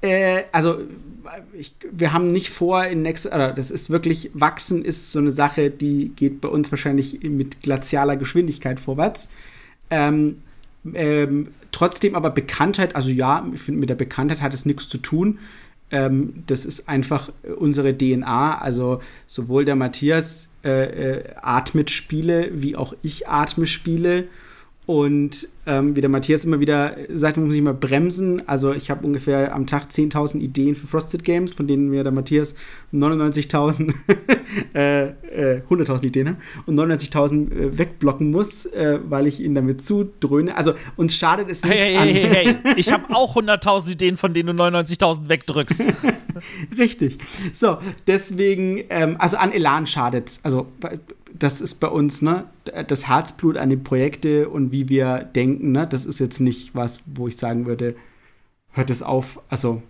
Äh, 0.01 0.43
also 0.51 0.79
ich, 1.53 1.75
wir 1.91 2.13
haben 2.13 2.27
nicht 2.27 2.49
vor, 2.49 2.85
in 2.85 3.01
nächster, 3.01 3.33
oder 3.33 3.53
das 3.53 3.71
ist 3.71 3.89
wirklich, 3.89 4.31
wachsen 4.33 4.83
ist 4.83 5.11
so 5.11 5.19
eine 5.19 5.31
Sache, 5.31 5.69
die 5.69 6.11
geht 6.15 6.41
bei 6.41 6.49
uns 6.49 6.71
wahrscheinlich 6.71 7.21
mit 7.23 7.61
glazialer 7.61 8.17
Geschwindigkeit 8.17 8.79
vorwärts. 8.79 9.29
Ähm, 9.89 10.41
ähm, 10.93 11.49
trotzdem 11.71 12.15
aber 12.15 12.31
Bekanntheit, 12.31 12.95
also 12.95 13.09
ja, 13.09 13.47
ich 13.53 13.61
finde, 13.61 13.79
mit 13.79 13.89
der 13.89 13.95
Bekanntheit 13.95 14.41
hat 14.41 14.53
es 14.53 14.65
nichts 14.65 14.89
zu 14.89 14.97
tun. 14.97 15.39
Ähm, 15.91 16.43
das 16.47 16.65
ist 16.65 16.89
einfach 16.89 17.31
unsere 17.57 17.95
DNA. 17.95 18.59
Also 18.59 19.01
sowohl 19.27 19.65
der 19.65 19.75
Matthias 19.75 20.47
äh, 20.63 21.17
äh, 21.17 21.23
atmet 21.41 21.91
Spiele, 21.91 22.49
wie 22.53 22.75
auch 22.75 22.93
ich 23.03 23.27
atme 23.27 23.67
Spiele. 23.67 24.27
Und 24.85 25.47
ähm, 25.65 25.95
wie 25.95 26.01
der 26.01 26.09
Matthias 26.09 26.43
immer 26.43 26.59
wieder 26.59 26.95
sagt, 27.09 27.37
man 27.37 27.45
muss 27.45 27.53
sich 27.53 27.63
mal 27.63 27.73
bremsen. 27.73 28.47
Also 28.47 28.73
ich 28.73 28.89
habe 28.89 29.05
ungefähr 29.05 29.53
am 29.53 29.67
Tag 29.67 29.89
10.000 29.91 30.39
Ideen 30.39 30.75
für 30.75 30.87
Frosted 30.87 31.23
Games, 31.23 31.53
von 31.53 31.67
denen 31.67 31.89
mir 31.89 32.03
der 32.03 32.11
Matthias 32.11 32.55
99.000, 32.93 33.93
äh, 34.73 35.03
äh, 35.05 35.61
100.000 35.69 36.05
Ideen 36.05 36.25
ne? 36.25 36.37
und 36.65 36.75
99.000 36.75 37.51
äh, 37.51 37.77
wegblocken 37.77 38.31
muss, 38.31 38.65
äh, 38.65 38.99
weil 39.07 39.27
ich 39.27 39.39
ihn 39.39 39.53
damit 39.53 39.83
zudröhne. 39.83 40.55
Also 40.55 40.73
uns 40.95 41.15
schadet 41.15 41.49
es 41.49 41.63
nicht 41.63 41.73
hey, 41.73 41.95
hey, 41.95 42.13
hey, 42.13 42.23
hey, 42.23 42.55
hey. 42.63 42.73
Ich 42.77 42.91
habe 42.91 43.13
auch 43.15 43.35
100.000 43.35 43.91
Ideen, 43.91 44.17
von 44.17 44.33
denen 44.33 44.57
du 44.57 44.63
99.000 44.63 45.29
wegdrückst. 45.29 45.87
Richtig. 46.77 47.19
So, 47.53 47.77
deswegen, 48.07 48.83
ähm, 48.89 49.15
also 49.19 49.37
an 49.37 49.51
Elan 49.51 49.85
schadet 49.85 50.29
es. 50.29 50.39
Also 50.43 50.67
das 51.41 51.59
ist 51.59 51.75
bei 51.75 51.87
uns, 51.87 52.21
ne, 52.21 52.45
das 52.87 53.07
Herzblut 53.07 53.57
an 53.57 53.71
den 53.71 53.83
Projekte 53.83 54.47
und 54.47 54.71
wie 54.71 54.89
wir 54.89 55.23
denken, 55.23 55.71
ne, 55.71 55.87
das 55.87 56.05
ist 56.05 56.19
jetzt 56.19 56.39
nicht 56.39 56.75
was, 56.75 57.01
wo 57.07 57.27
ich 57.27 57.35
sagen 57.35 57.65
würde, 57.65 57.95
hört 58.73 58.91
es 58.91 59.01
auf. 59.01 59.41
Also, 59.49 59.81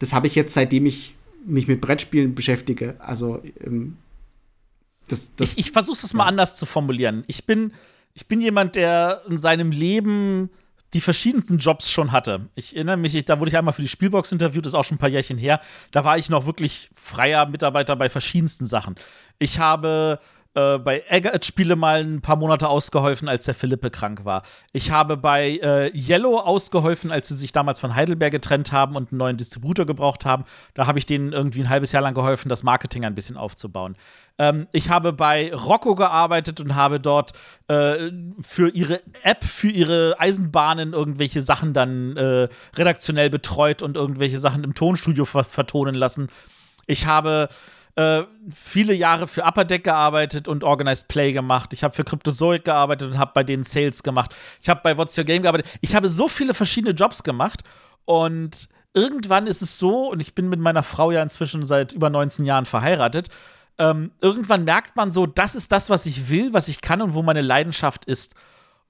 das 0.00 0.12
habe 0.12 0.26
ich 0.26 0.34
jetzt, 0.34 0.54
seitdem 0.54 0.86
ich 0.86 1.14
mich 1.46 1.68
mit 1.68 1.80
Brettspielen 1.80 2.34
beschäftige. 2.34 2.96
Also, 2.98 3.40
ähm, 3.64 3.96
das, 5.06 5.36
das, 5.36 5.52
ich, 5.52 5.66
ich 5.66 5.70
versuche 5.70 6.04
es 6.04 6.12
ja. 6.12 6.16
mal 6.16 6.26
anders 6.26 6.56
zu 6.56 6.66
formulieren. 6.66 7.22
Ich 7.28 7.46
bin, 7.46 7.72
ich 8.12 8.26
bin 8.26 8.40
jemand, 8.40 8.74
der 8.74 9.22
in 9.28 9.38
seinem 9.38 9.70
Leben 9.70 10.50
die 10.94 11.00
verschiedensten 11.00 11.58
Jobs 11.58 11.90
schon 11.90 12.10
hatte. 12.10 12.48
Ich 12.56 12.74
erinnere 12.74 12.96
mich, 12.96 13.24
da 13.24 13.38
wurde 13.38 13.50
ich 13.50 13.56
einmal 13.56 13.72
für 13.72 13.82
die 13.82 13.88
Spielbox 13.88 14.32
interviewt, 14.32 14.66
das 14.66 14.72
ist 14.72 14.78
auch 14.78 14.84
schon 14.84 14.96
ein 14.96 15.00
paar 15.00 15.08
Jährchen 15.08 15.38
her. 15.38 15.60
Da 15.92 16.04
war 16.04 16.18
ich 16.18 16.28
noch 16.28 16.44
wirklich 16.44 16.90
freier 16.94 17.46
Mitarbeiter 17.46 17.94
bei 17.94 18.08
verschiedensten 18.08 18.66
Sachen. 18.66 18.96
Ich 19.38 19.60
habe 19.60 20.18
äh, 20.54 20.78
bei 20.78 21.02
Eggert 21.08 21.44
Spiele 21.44 21.76
mal 21.76 22.04
ein 22.04 22.20
paar 22.20 22.36
Monate 22.36 22.68
ausgeholfen, 22.68 23.28
als 23.28 23.44
der 23.44 23.54
Philippe 23.54 23.90
krank 23.90 24.24
war. 24.24 24.42
Ich 24.72 24.90
habe 24.90 25.16
bei 25.16 25.58
äh, 25.62 25.90
Yellow 25.96 26.38
ausgeholfen, 26.38 27.10
als 27.10 27.28
sie 27.28 27.34
sich 27.34 27.52
damals 27.52 27.80
von 27.80 27.94
Heidelberg 27.94 28.32
getrennt 28.32 28.72
haben 28.72 28.96
und 28.96 29.12
einen 29.12 29.18
neuen 29.18 29.36
Distributor 29.36 29.86
gebraucht 29.86 30.24
haben. 30.24 30.44
Da 30.74 30.86
habe 30.86 30.98
ich 30.98 31.06
denen 31.06 31.32
irgendwie 31.32 31.60
ein 31.60 31.70
halbes 31.70 31.92
Jahr 31.92 32.02
lang 32.02 32.14
geholfen, 32.14 32.48
das 32.48 32.62
Marketing 32.62 33.04
ein 33.04 33.14
bisschen 33.14 33.36
aufzubauen. 33.36 33.96
Ähm, 34.38 34.66
ich 34.72 34.90
habe 34.90 35.12
bei 35.12 35.54
Rocco 35.54 35.94
gearbeitet 35.94 36.60
und 36.60 36.74
habe 36.74 37.00
dort 37.00 37.32
äh, 37.68 38.10
für 38.40 38.68
ihre 38.68 39.00
App, 39.22 39.44
für 39.44 39.70
ihre 39.70 40.16
Eisenbahnen 40.18 40.92
irgendwelche 40.92 41.40
Sachen 41.40 41.72
dann 41.72 42.16
äh, 42.16 42.48
redaktionell 42.76 43.30
betreut 43.30 43.80
und 43.80 43.96
irgendwelche 43.96 44.38
Sachen 44.38 44.64
im 44.64 44.74
Tonstudio 44.74 45.24
ver 45.24 45.44
vertonen 45.44 45.94
lassen. 45.94 46.28
Ich 46.86 47.06
habe 47.06 47.48
äh, 47.96 48.22
viele 48.54 48.94
Jahre 48.94 49.28
für 49.28 49.44
Upper 49.44 49.64
Deck 49.64 49.84
gearbeitet 49.84 50.48
und 50.48 50.64
Organized 50.64 51.08
Play 51.08 51.32
gemacht. 51.32 51.72
Ich 51.72 51.84
habe 51.84 51.94
für 51.94 52.04
Cryptozoic 52.04 52.64
gearbeitet 52.64 53.12
und 53.12 53.18
habe 53.18 53.32
bei 53.34 53.44
denen 53.44 53.64
Sales 53.64 54.02
gemacht. 54.02 54.34
Ich 54.60 54.68
habe 54.68 54.80
bei 54.82 54.96
What's 54.96 55.16
Your 55.18 55.24
Game 55.24 55.42
gearbeitet. 55.42 55.70
Ich 55.80 55.94
habe 55.94 56.08
so 56.08 56.28
viele 56.28 56.54
verschiedene 56.54 56.94
Jobs 56.94 57.22
gemacht 57.22 57.62
und 58.04 58.68
irgendwann 58.94 59.46
ist 59.46 59.62
es 59.62 59.78
so, 59.78 60.10
und 60.10 60.20
ich 60.20 60.34
bin 60.34 60.48
mit 60.48 60.60
meiner 60.60 60.82
Frau 60.82 61.10
ja 61.10 61.22
inzwischen 61.22 61.64
seit 61.64 61.92
über 61.92 62.10
19 62.10 62.44
Jahren 62.44 62.64
verheiratet, 62.64 63.28
ähm, 63.78 64.12
irgendwann 64.20 64.64
merkt 64.64 64.96
man 64.96 65.12
so, 65.12 65.26
das 65.26 65.54
ist 65.54 65.72
das, 65.72 65.90
was 65.90 66.06
ich 66.06 66.28
will, 66.28 66.52
was 66.52 66.68
ich 66.68 66.80
kann 66.80 67.02
und 67.02 67.14
wo 67.14 67.22
meine 67.22 67.42
Leidenschaft 67.42 68.04
ist. 68.04 68.34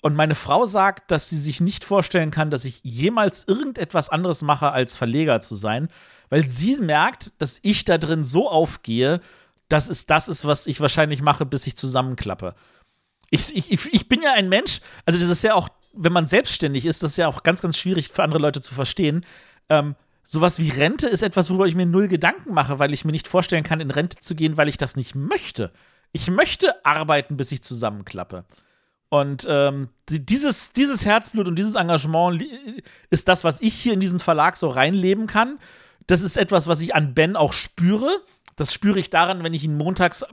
Und 0.00 0.16
meine 0.16 0.34
Frau 0.34 0.66
sagt, 0.66 1.12
dass 1.12 1.28
sie 1.28 1.36
sich 1.36 1.60
nicht 1.60 1.84
vorstellen 1.84 2.32
kann, 2.32 2.50
dass 2.50 2.64
ich 2.64 2.80
jemals 2.82 3.44
irgendetwas 3.46 4.08
anderes 4.08 4.42
mache, 4.42 4.72
als 4.72 4.96
Verleger 4.96 5.40
zu 5.40 5.54
sein, 5.54 5.88
weil 6.32 6.48
sie 6.48 6.76
merkt, 6.76 7.34
dass 7.36 7.58
ich 7.60 7.84
da 7.84 7.98
drin 7.98 8.24
so 8.24 8.48
aufgehe, 8.48 9.20
dass 9.68 9.90
es 9.90 10.06
das 10.06 10.28
ist, 10.28 10.46
was 10.46 10.66
ich 10.66 10.80
wahrscheinlich 10.80 11.20
mache, 11.20 11.44
bis 11.44 11.66
ich 11.66 11.76
zusammenklappe. 11.76 12.54
Ich, 13.28 13.54
ich, 13.54 13.92
ich 13.92 14.08
bin 14.08 14.22
ja 14.22 14.32
ein 14.32 14.48
Mensch, 14.48 14.80
also 15.04 15.18
das 15.18 15.28
ist 15.30 15.42
ja 15.42 15.54
auch, 15.54 15.68
wenn 15.92 16.14
man 16.14 16.26
selbstständig 16.26 16.86
ist, 16.86 17.02
das 17.02 17.10
ist 17.10 17.16
ja 17.18 17.28
auch 17.28 17.42
ganz, 17.42 17.60
ganz 17.60 17.76
schwierig 17.76 18.08
für 18.08 18.22
andere 18.22 18.40
Leute 18.40 18.62
zu 18.62 18.72
verstehen. 18.72 19.26
Ähm, 19.68 19.94
sowas 20.22 20.58
wie 20.58 20.70
Rente 20.70 21.06
ist 21.06 21.22
etwas, 21.22 21.50
worüber 21.50 21.66
ich 21.66 21.74
mir 21.74 21.84
null 21.84 22.08
Gedanken 22.08 22.54
mache, 22.54 22.78
weil 22.78 22.94
ich 22.94 23.04
mir 23.04 23.12
nicht 23.12 23.28
vorstellen 23.28 23.62
kann, 23.62 23.80
in 23.80 23.90
Rente 23.90 24.18
zu 24.18 24.34
gehen, 24.34 24.56
weil 24.56 24.70
ich 24.70 24.78
das 24.78 24.96
nicht 24.96 25.14
möchte. 25.14 25.70
Ich 26.12 26.30
möchte 26.30 26.82
arbeiten, 26.86 27.36
bis 27.36 27.52
ich 27.52 27.62
zusammenklappe. 27.62 28.46
Und 29.10 29.46
ähm, 29.46 29.90
dieses, 30.08 30.72
dieses 30.72 31.04
Herzblut 31.04 31.46
und 31.46 31.58
dieses 31.58 31.74
Engagement 31.74 32.42
ist 33.10 33.28
das, 33.28 33.44
was 33.44 33.60
ich 33.60 33.74
hier 33.74 33.92
in 33.92 34.00
diesen 34.00 34.18
Verlag 34.18 34.56
so 34.56 34.70
reinleben 34.70 35.26
kann. 35.26 35.58
Das 36.06 36.22
ist 36.22 36.36
etwas, 36.36 36.66
was 36.66 36.80
ich 36.80 36.94
an 36.94 37.14
Ben 37.14 37.36
auch 37.36 37.52
spüre. 37.52 38.20
Das 38.56 38.72
spüre 38.72 38.98
ich 38.98 39.10
daran, 39.10 39.42
wenn 39.42 39.54
ich 39.54 39.64
ihn 39.64 39.76
montags 39.76 40.24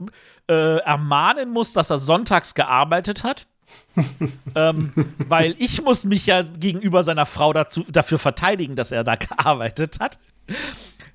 äh, 0.48 0.78
ermahnen 0.78 1.50
muss, 1.50 1.72
dass 1.72 1.90
er 1.90 1.98
sonntags 1.98 2.54
gearbeitet 2.54 3.24
hat. 3.24 3.46
ähm, 4.54 4.92
weil 5.28 5.54
ich 5.58 5.82
muss 5.82 6.04
mich 6.04 6.26
ja 6.26 6.42
gegenüber 6.42 7.02
seiner 7.02 7.26
Frau 7.26 7.52
dazu, 7.52 7.84
dafür 7.88 8.18
verteidigen, 8.18 8.76
dass 8.76 8.92
er 8.92 9.04
da 9.04 9.14
gearbeitet 9.16 10.00
hat. 10.00 10.18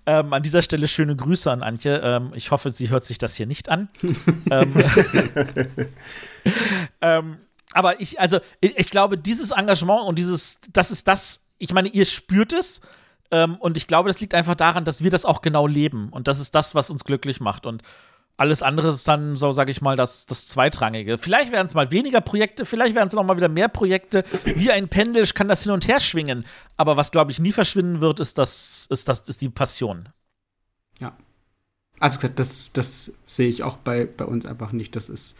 Ähm, 0.08 0.34
an 0.34 0.43
dieser 0.43 0.62
Stelle 0.62 0.88
schöne 0.88 1.16
Grüße 1.16 1.51
an 1.51 1.64
Antje. 1.64 1.99
Ähm, 2.03 2.32
ich 2.36 2.51
hoffe, 2.51 2.70
sie 2.70 2.89
hört 2.89 3.06
sich 3.06 3.18
das 3.18 3.36
hier 3.36 3.47
nicht 3.47 3.70
an. 3.70 3.89
ähm, 4.51 4.74
ähm 7.01 7.38
aber 7.74 7.99
ich, 7.99 8.20
also, 8.20 8.39
ich, 8.62 8.78
ich, 8.78 8.89
glaube, 8.89 9.18
dieses 9.18 9.51
Engagement 9.51 10.03
und 10.08 10.18
dieses, 10.18 10.60
das 10.72 10.91
ist 10.91 11.08
das, 11.10 11.41
ich 11.58 11.74
meine, 11.74 11.89
ihr 11.89 12.06
spürt 12.06 12.53
es, 12.53 12.80
ähm, 13.36 13.55
und 13.57 13.75
ich 13.75 13.88
glaube, 13.88 14.07
das 14.07 14.21
liegt 14.21 14.33
einfach 14.33 14.55
daran, 14.55 14.86
dass 14.86 15.03
wir 15.03 15.11
das 15.11 15.25
auch 15.25 15.41
genau 15.41 15.67
leben. 15.67 16.07
Und 16.07 16.29
das 16.29 16.39
ist 16.39 16.55
das, 16.55 16.73
was 16.73 16.89
uns 16.89 17.03
glücklich 17.03 17.41
macht. 17.41 17.65
Und 17.65 17.83
alles 18.38 18.63
andere 18.63 18.88
ist 18.88 19.05
dann, 19.09 19.36
so 19.36 19.51
sage 19.51 19.71
ich 19.71 19.81
mal, 19.81 19.97
das, 19.97 20.25
das 20.25 20.47
Zweitrangige. 20.47 21.17
Vielleicht 21.17 21.51
werden 21.51 21.65
es 21.65 21.73
mal 21.73 21.91
weniger 21.91 22.21
Projekte, 22.21 22.65
vielleicht 22.65 22.95
werden 22.95 23.07
es 23.07 23.13
noch 23.13 23.25
mal 23.25 23.36
wieder 23.36 23.49
mehr 23.49 23.67
Projekte. 23.67 24.23
Wie 24.45 24.71
ein 24.71 24.88
Pendel 24.88 25.25
kann 25.27 25.49
das 25.49 25.63
hin 25.63 25.73
und 25.73 25.86
her 25.89 25.99
schwingen. 25.99 26.45
Aber 26.77 26.95
was, 26.95 27.11
glaube 27.11 27.31
ich, 27.31 27.39
nie 27.39 27.51
verschwinden 27.51 27.99
wird, 27.99 28.21
ist, 28.21 28.38
das, 28.38 28.88
ist, 28.89 29.09
das, 29.09 29.27
ist 29.27 29.41
die 29.41 29.49
Passion. 29.49 30.07
Ja. 30.99 31.13
Also 31.99 32.17
gesagt, 32.17 32.39
das, 32.39 32.69
das 32.71 33.11
sehe 33.25 33.49
ich 33.49 33.63
auch 33.63 33.75
bei, 33.77 34.05
bei 34.05 34.25
uns 34.25 34.45
einfach 34.45 34.71
nicht. 34.71 34.95
Das 34.95 35.09
ist 35.09 35.36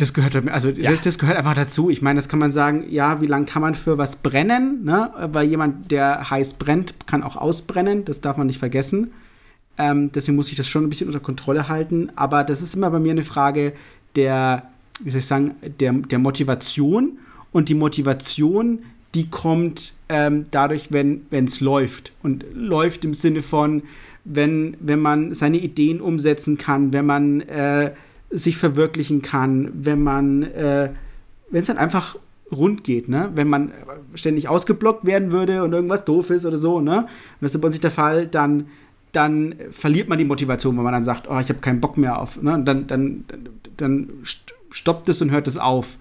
das 0.00 0.14
gehört, 0.14 0.34
also 0.48 0.68
ja. 0.70 0.90
das, 0.90 1.00
das, 1.02 1.18
gehört 1.18 1.36
einfach 1.36 1.54
dazu. 1.54 1.90
Ich 1.90 2.02
meine, 2.02 2.18
das 2.18 2.28
kann 2.28 2.38
man 2.38 2.50
sagen, 2.50 2.84
ja, 2.88 3.20
wie 3.20 3.26
lange 3.26 3.46
kann 3.46 3.62
man 3.62 3.74
für 3.74 3.98
was 3.98 4.16
brennen? 4.16 4.84
Ne? 4.84 5.10
Weil 5.32 5.48
jemand, 5.48 5.90
der 5.90 6.30
heiß 6.30 6.54
brennt, 6.54 7.06
kann 7.06 7.22
auch 7.22 7.36
ausbrennen. 7.36 8.04
Das 8.04 8.20
darf 8.20 8.36
man 8.36 8.46
nicht 8.46 8.58
vergessen. 8.58 9.12
Ähm, 9.78 10.10
deswegen 10.12 10.36
muss 10.36 10.50
ich 10.50 10.56
das 10.56 10.68
schon 10.68 10.84
ein 10.84 10.88
bisschen 10.88 11.08
unter 11.08 11.20
Kontrolle 11.20 11.68
halten. 11.68 12.10
Aber 12.16 12.44
das 12.44 12.62
ist 12.62 12.74
immer 12.74 12.90
bei 12.90 12.98
mir 12.98 13.12
eine 13.12 13.24
Frage 13.24 13.72
der, 14.16 14.64
wie 15.00 15.10
soll 15.10 15.20
ich 15.20 15.26
sagen, 15.26 15.54
der, 15.80 15.92
der 15.92 16.18
Motivation. 16.18 17.18
Und 17.52 17.68
die 17.68 17.74
Motivation, 17.74 18.80
die 19.14 19.28
kommt 19.28 19.92
ähm, 20.08 20.46
dadurch, 20.50 20.92
wenn 20.92 21.26
es 21.30 21.60
läuft. 21.60 22.12
Und 22.22 22.44
läuft 22.54 23.04
im 23.04 23.12
Sinne 23.14 23.42
von, 23.42 23.82
wenn, 24.24 24.76
wenn 24.80 25.00
man 25.00 25.34
seine 25.34 25.58
Ideen 25.58 26.00
umsetzen 26.00 26.58
kann, 26.58 26.92
wenn 26.92 27.06
man 27.06 27.40
äh, 27.42 27.92
sich 28.30 28.56
verwirklichen 28.56 29.22
kann, 29.22 29.70
wenn 29.74 30.02
man, 30.02 30.42
äh, 30.42 30.90
wenn 31.50 31.60
es 31.60 31.66
dann 31.66 31.78
einfach 31.78 32.16
rund 32.52 32.84
geht, 32.84 33.08
ne? 33.08 33.30
Wenn 33.34 33.48
man 33.48 33.72
ständig 34.14 34.48
ausgeblockt 34.48 35.06
werden 35.06 35.32
würde 35.32 35.62
und 35.62 35.72
irgendwas 35.72 36.04
doof 36.04 36.30
ist 36.30 36.46
oder 36.46 36.56
so, 36.56 36.80
ne? 36.80 37.00
Und 37.00 37.08
das 37.40 37.54
ist 37.54 37.60
bei 37.60 37.66
uns 37.66 37.74
nicht 37.74 37.84
der 37.84 37.90
Fall, 37.90 38.26
dann, 38.26 38.66
dann 39.12 39.54
verliert 39.70 40.08
man 40.08 40.18
die 40.18 40.24
Motivation, 40.24 40.76
wenn 40.76 40.84
man 40.84 40.92
dann 40.92 41.02
sagt, 41.02 41.28
oh, 41.28 41.38
ich 41.38 41.48
habe 41.48 41.60
keinen 41.60 41.80
Bock 41.80 41.96
mehr 41.96 42.20
auf, 42.20 42.40
ne? 42.42 42.54
Und 42.54 42.64
dann, 42.64 42.86
dann, 42.86 43.24
dann 43.76 44.08
stoppt 44.70 45.08
es 45.08 45.22
und 45.22 45.30
hört 45.30 45.48
es 45.48 45.58
auf. 45.58 45.98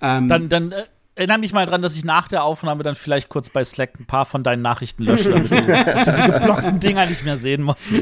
Ähm, 0.00 0.28
dann, 0.28 0.48
dann 0.48 0.72
äh, 0.72 0.84
erinnere 1.14 1.38
mich 1.38 1.52
mal 1.52 1.66
dran, 1.66 1.82
dass 1.82 1.94
ich 1.94 2.04
nach 2.04 2.28
der 2.28 2.44
Aufnahme 2.44 2.82
dann 2.82 2.94
vielleicht 2.94 3.28
kurz 3.28 3.50
bei 3.50 3.62
Slack 3.64 4.00
ein 4.00 4.06
paar 4.06 4.24
von 4.24 4.42
deinen 4.42 4.62
Nachrichten 4.62 5.04
lösche, 5.04 5.30
damit 5.30 5.50
du 5.50 5.56
diese 6.06 6.30
geblockten 6.30 6.80
Dinger 6.80 7.06
nicht 7.06 7.24
mehr 7.24 7.36
sehen 7.36 7.62
musst. 7.62 7.92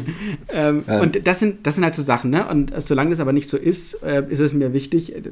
Ähm, 0.52 0.84
ja. 0.86 1.00
Und 1.00 1.26
das 1.26 1.40
sind, 1.40 1.66
das 1.66 1.74
sind 1.74 1.84
halt 1.84 1.94
so 1.94 2.02
Sachen, 2.02 2.30
ne? 2.30 2.46
Und 2.46 2.72
solange 2.80 3.10
das 3.10 3.20
aber 3.20 3.32
nicht 3.32 3.48
so 3.48 3.56
ist, 3.56 4.02
äh, 4.02 4.24
ist 4.28 4.40
es 4.40 4.54
mir 4.54 4.72
wichtig, 4.72 5.14
äh, 5.14 5.22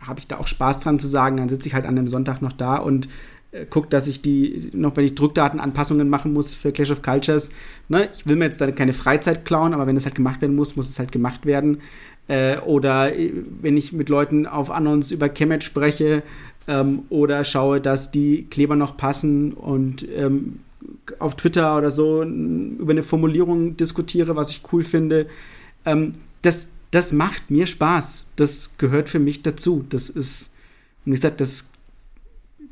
habe 0.00 0.20
ich 0.20 0.26
da 0.26 0.38
auch 0.38 0.46
Spaß 0.46 0.80
dran 0.80 0.98
zu 0.98 1.08
sagen, 1.08 1.36
dann 1.36 1.48
sitze 1.48 1.68
ich 1.68 1.74
halt 1.74 1.84
an 1.84 1.96
dem 1.96 2.08
Sonntag 2.08 2.40
noch 2.40 2.52
da 2.52 2.76
und 2.76 3.08
äh, 3.52 3.66
gucke, 3.66 3.88
dass 3.88 4.06
ich 4.06 4.22
die, 4.22 4.70
noch 4.72 4.96
wenn 4.96 5.04
ich 5.04 5.14
Druckdatenanpassungen 5.14 6.08
machen 6.08 6.32
muss 6.32 6.54
für 6.54 6.72
Clash 6.72 6.90
of 6.90 7.02
Cultures, 7.02 7.50
ne? 7.88 8.08
Ich 8.14 8.26
will 8.26 8.36
mir 8.36 8.46
jetzt 8.46 8.60
da 8.60 8.70
keine 8.70 8.94
Freizeit 8.94 9.44
klauen, 9.44 9.74
aber 9.74 9.86
wenn 9.86 9.96
es 9.96 10.06
halt 10.06 10.14
gemacht 10.14 10.40
werden 10.40 10.56
muss, 10.56 10.76
muss 10.76 10.88
es 10.88 10.98
halt 10.98 11.12
gemacht 11.12 11.44
werden. 11.44 11.82
Äh, 12.28 12.58
oder 12.58 13.14
äh, 13.14 13.32
wenn 13.60 13.76
ich 13.76 13.92
mit 13.92 14.08
Leuten 14.08 14.46
auf 14.46 14.70
Annons 14.70 15.10
über 15.10 15.28
Kemet 15.28 15.62
spreche, 15.62 16.22
ähm, 16.68 17.04
oder 17.08 17.44
schaue, 17.44 17.80
dass 17.80 18.10
die 18.10 18.46
Kleber 18.50 18.76
noch 18.76 18.96
passen 18.96 19.52
und 19.52 20.06
ähm, 20.08 20.60
auf 21.18 21.36
Twitter 21.36 21.76
oder 21.76 21.90
so 21.90 22.22
über 22.22 22.92
eine 22.92 23.02
Formulierung 23.02 23.76
diskutiere, 23.76 24.36
was 24.36 24.50
ich 24.50 24.62
cool 24.72 24.84
finde. 24.84 25.26
Ähm, 25.84 26.14
das, 26.42 26.70
das 26.90 27.12
macht 27.12 27.50
mir 27.50 27.66
Spaß. 27.66 28.26
Das 28.36 28.76
gehört 28.78 29.08
für 29.08 29.18
mich 29.18 29.42
dazu. 29.42 29.84
Das 29.88 30.08
ist, 30.08 30.50
und 31.04 31.12
ich 31.12 31.20
sage, 31.20 31.36
das, 31.36 31.68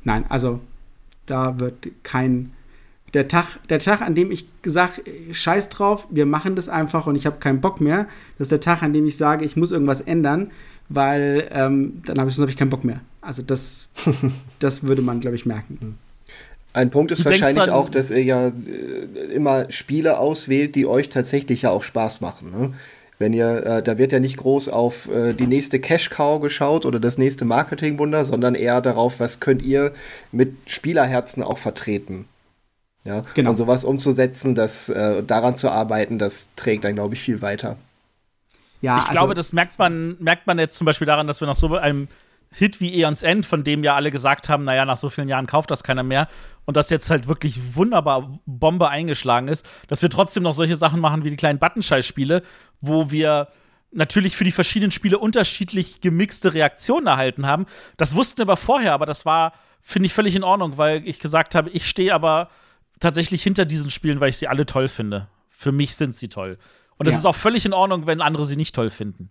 nein, 0.04 0.24
also 0.28 0.60
da 1.26 1.58
wird 1.58 1.88
kein, 2.02 2.52
der 3.14 3.28
Tag, 3.28 3.58
der 3.68 3.78
Tag, 3.78 4.02
an 4.02 4.14
dem 4.14 4.30
ich 4.30 4.46
gesagt, 4.62 5.02
scheiß 5.30 5.68
drauf, 5.68 6.06
wir 6.10 6.26
machen 6.26 6.56
das 6.56 6.68
einfach 6.68 7.06
und 7.06 7.16
ich 7.16 7.26
habe 7.26 7.38
keinen 7.38 7.60
Bock 7.60 7.80
mehr, 7.80 8.08
das 8.36 8.46
ist 8.46 8.52
der 8.52 8.60
Tag, 8.60 8.82
an 8.82 8.92
dem 8.92 9.06
ich 9.06 9.16
sage, 9.16 9.44
ich 9.44 9.56
muss 9.56 9.70
irgendwas 9.70 10.00
ändern, 10.00 10.50
weil 10.88 11.48
ähm, 11.50 12.02
dann 12.06 12.18
habe 12.18 12.30
ich, 12.30 12.38
hab 12.38 12.48
ich 12.48 12.56
keinen 12.56 12.70
Bock 12.70 12.84
mehr. 12.84 13.00
Also 13.20 13.42
das, 13.42 13.86
das 14.58 14.82
würde 14.82 15.02
man, 15.02 15.20
glaube 15.20 15.36
ich, 15.36 15.46
merken. 15.46 15.98
Ein 16.72 16.90
Punkt 16.90 17.12
ist 17.12 17.24
du 17.24 17.30
wahrscheinlich 17.30 17.70
auch, 17.70 17.88
dass 17.88 18.10
ihr 18.10 18.24
ja 18.24 18.48
äh, 18.48 18.52
immer 19.32 19.70
Spiele 19.70 20.18
auswählt, 20.18 20.74
die 20.74 20.86
euch 20.86 21.08
tatsächlich 21.08 21.62
ja 21.62 21.70
auch 21.70 21.84
Spaß 21.84 22.20
machen. 22.20 22.50
Ne? 22.50 22.74
Wenn 23.18 23.32
ihr, 23.32 23.64
äh, 23.64 23.82
da 23.82 23.96
wird 23.96 24.10
ja 24.10 24.18
nicht 24.18 24.36
groß 24.36 24.68
auf 24.68 25.08
äh, 25.08 25.34
die 25.34 25.46
nächste 25.46 25.78
Cash-Cow 25.78 26.40
geschaut 26.40 26.84
oder 26.84 26.98
das 26.98 27.16
nächste 27.16 27.44
Marketingwunder, 27.44 28.24
sondern 28.24 28.56
eher 28.56 28.80
darauf, 28.80 29.20
was 29.20 29.38
könnt 29.38 29.62
ihr 29.62 29.92
mit 30.32 30.56
Spielerherzen 30.66 31.44
auch 31.44 31.58
vertreten. 31.58 32.26
Ja, 33.04 33.22
genau. 33.34 33.50
Und 33.50 33.56
sowas 33.56 33.84
umzusetzen, 33.84 34.54
das, 34.56 34.88
äh, 34.88 35.22
daran 35.22 35.56
zu 35.56 35.70
arbeiten, 35.70 36.18
das 36.18 36.48
trägt 36.56 36.84
dann, 36.84 36.94
glaube 36.94 37.14
ich, 37.14 37.20
viel 37.20 37.40
weiter. 37.40 37.76
Ja, 38.84 38.98
ich 38.98 39.04
also, 39.04 39.12
glaube, 39.12 39.34
das 39.34 39.54
merkt 39.54 39.78
man, 39.78 40.16
merkt 40.18 40.46
man 40.46 40.58
jetzt 40.58 40.76
zum 40.76 40.84
Beispiel 40.84 41.06
daran, 41.06 41.26
dass 41.26 41.40
wir 41.40 41.46
nach 41.46 41.54
so 41.54 41.74
einem 41.74 42.06
Hit 42.50 42.82
wie 42.82 43.00
Eons 43.00 43.22
End, 43.22 43.46
von 43.46 43.64
dem 43.64 43.82
ja 43.82 43.94
alle 43.94 44.10
gesagt 44.10 44.50
haben, 44.50 44.64
naja, 44.64 44.84
nach 44.84 44.98
so 44.98 45.08
vielen 45.08 45.28
Jahren 45.28 45.46
kauft 45.46 45.70
das 45.70 45.82
keiner 45.82 46.02
mehr 46.02 46.28
und 46.66 46.76
das 46.76 46.90
jetzt 46.90 47.08
halt 47.08 47.26
wirklich 47.26 47.76
wunderbar 47.76 48.38
Bombe 48.44 48.90
eingeschlagen 48.90 49.48
ist, 49.48 49.66
dass 49.88 50.02
wir 50.02 50.10
trotzdem 50.10 50.42
noch 50.42 50.52
solche 50.52 50.76
Sachen 50.76 51.00
machen 51.00 51.24
wie 51.24 51.30
die 51.30 51.36
kleinen 51.36 51.58
Buttonscheiß-Spiele, 51.58 52.42
wo 52.82 53.10
wir 53.10 53.48
natürlich 53.90 54.36
für 54.36 54.44
die 54.44 54.52
verschiedenen 54.52 54.92
Spiele 54.92 55.18
unterschiedlich 55.18 56.02
gemixte 56.02 56.52
Reaktionen 56.52 57.06
erhalten 57.06 57.46
haben. 57.46 57.64
Das 57.96 58.14
wussten 58.14 58.38
wir 58.38 58.42
aber 58.42 58.58
vorher, 58.58 58.92
aber 58.92 59.06
das 59.06 59.24
war, 59.24 59.54
finde 59.80 60.06
ich, 60.06 60.12
völlig 60.12 60.36
in 60.36 60.44
Ordnung, 60.44 60.76
weil 60.76 61.08
ich 61.08 61.20
gesagt 61.20 61.54
habe, 61.54 61.70
ich 61.70 61.88
stehe 61.88 62.14
aber 62.14 62.50
tatsächlich 63.00 63.42
hinter 63.42 63.64
diesen 63.64 63.90
Spielen, 63.90 64.20
weil 64.20 64.28
ich 64.28 64.36
sie 64.36 64.48
alle 64.48 64.66
toll 64.66 64.88
finde. 64.88 65.28
Für 65.48 65.72
mich 65.72 65.96
sind 65.96 66.14
sie 66.14 66.28
toll. 66.28 66.58
Und 66.96 67.06
es 67.06 67.12
ja. 67.14 67.18
ist 67.18 67.26
auch 67.26 67.36
völlig 67.36 67.64
in 67.66 67.72
Ordnung, 67.72 68.06
wenn 68.06 68.20
andere 68.20 68.46
sie 68.46 68.56
nicht 68.56 68.74
toll 68.74 68.90
finden. 68.90 69.30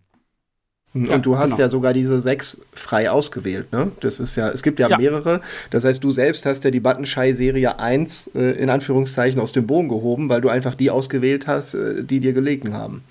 Und 0.94 1.08
ja, 1.08 1.18
du 1.18 1.38
hast 1.38 1.52
genau. 1.52 1.62
ja 1.62 1.70
sogar 1.70 1.94
diese 1.94 2.20
sechs 2.20 2.62
frei 2.72 3.10
ausgewählt, 3.10 3.72
ne? 3.72 3.92
Das 4.02 4.20
ist 4.20 4.36
ja, 4.36 4.50
es 4.50 4.62
gibt 4.62 4.80
ja, 4.80 4.90
ja. 4.90 4.98
mehrere. 4.98 5.42
Das 5.72 5.84
heißt, 5.84 6.04
du 6.04 6.12
selbst 6.12 6.46
hast 6.46 6.64
ja 6.66 6.72
die 6.72 6.82
Buttonschei-Serie 6.82 7.80
1 7.80 8.32
äh, 8.36 8.52
in 8.62 8.70
Anführungszeichen 8.70 9.42
aus 9.42 9.54
dem 9.54 9.66
Boden 9.66 9.90
gehoben, 9.90 10.30
weil 10.30 10.42
du 10.42 10.50
einfach 10.50 10.76
die 10.76 10.92
ausgewählt 10.92 11.48
hast, 11.48 11.74
äh, 11.74 12.04
die 12.04 12.20
dir 12.20 12.34
gelegen 12.34 12.74
haben. 12.74 13.04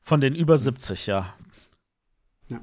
Von 0.00 0.22
den 0.22 0.34
über 0.34 0.56
70, 0.56 1.06
ja. 1.06 1.34
Ja. 2.48 2.60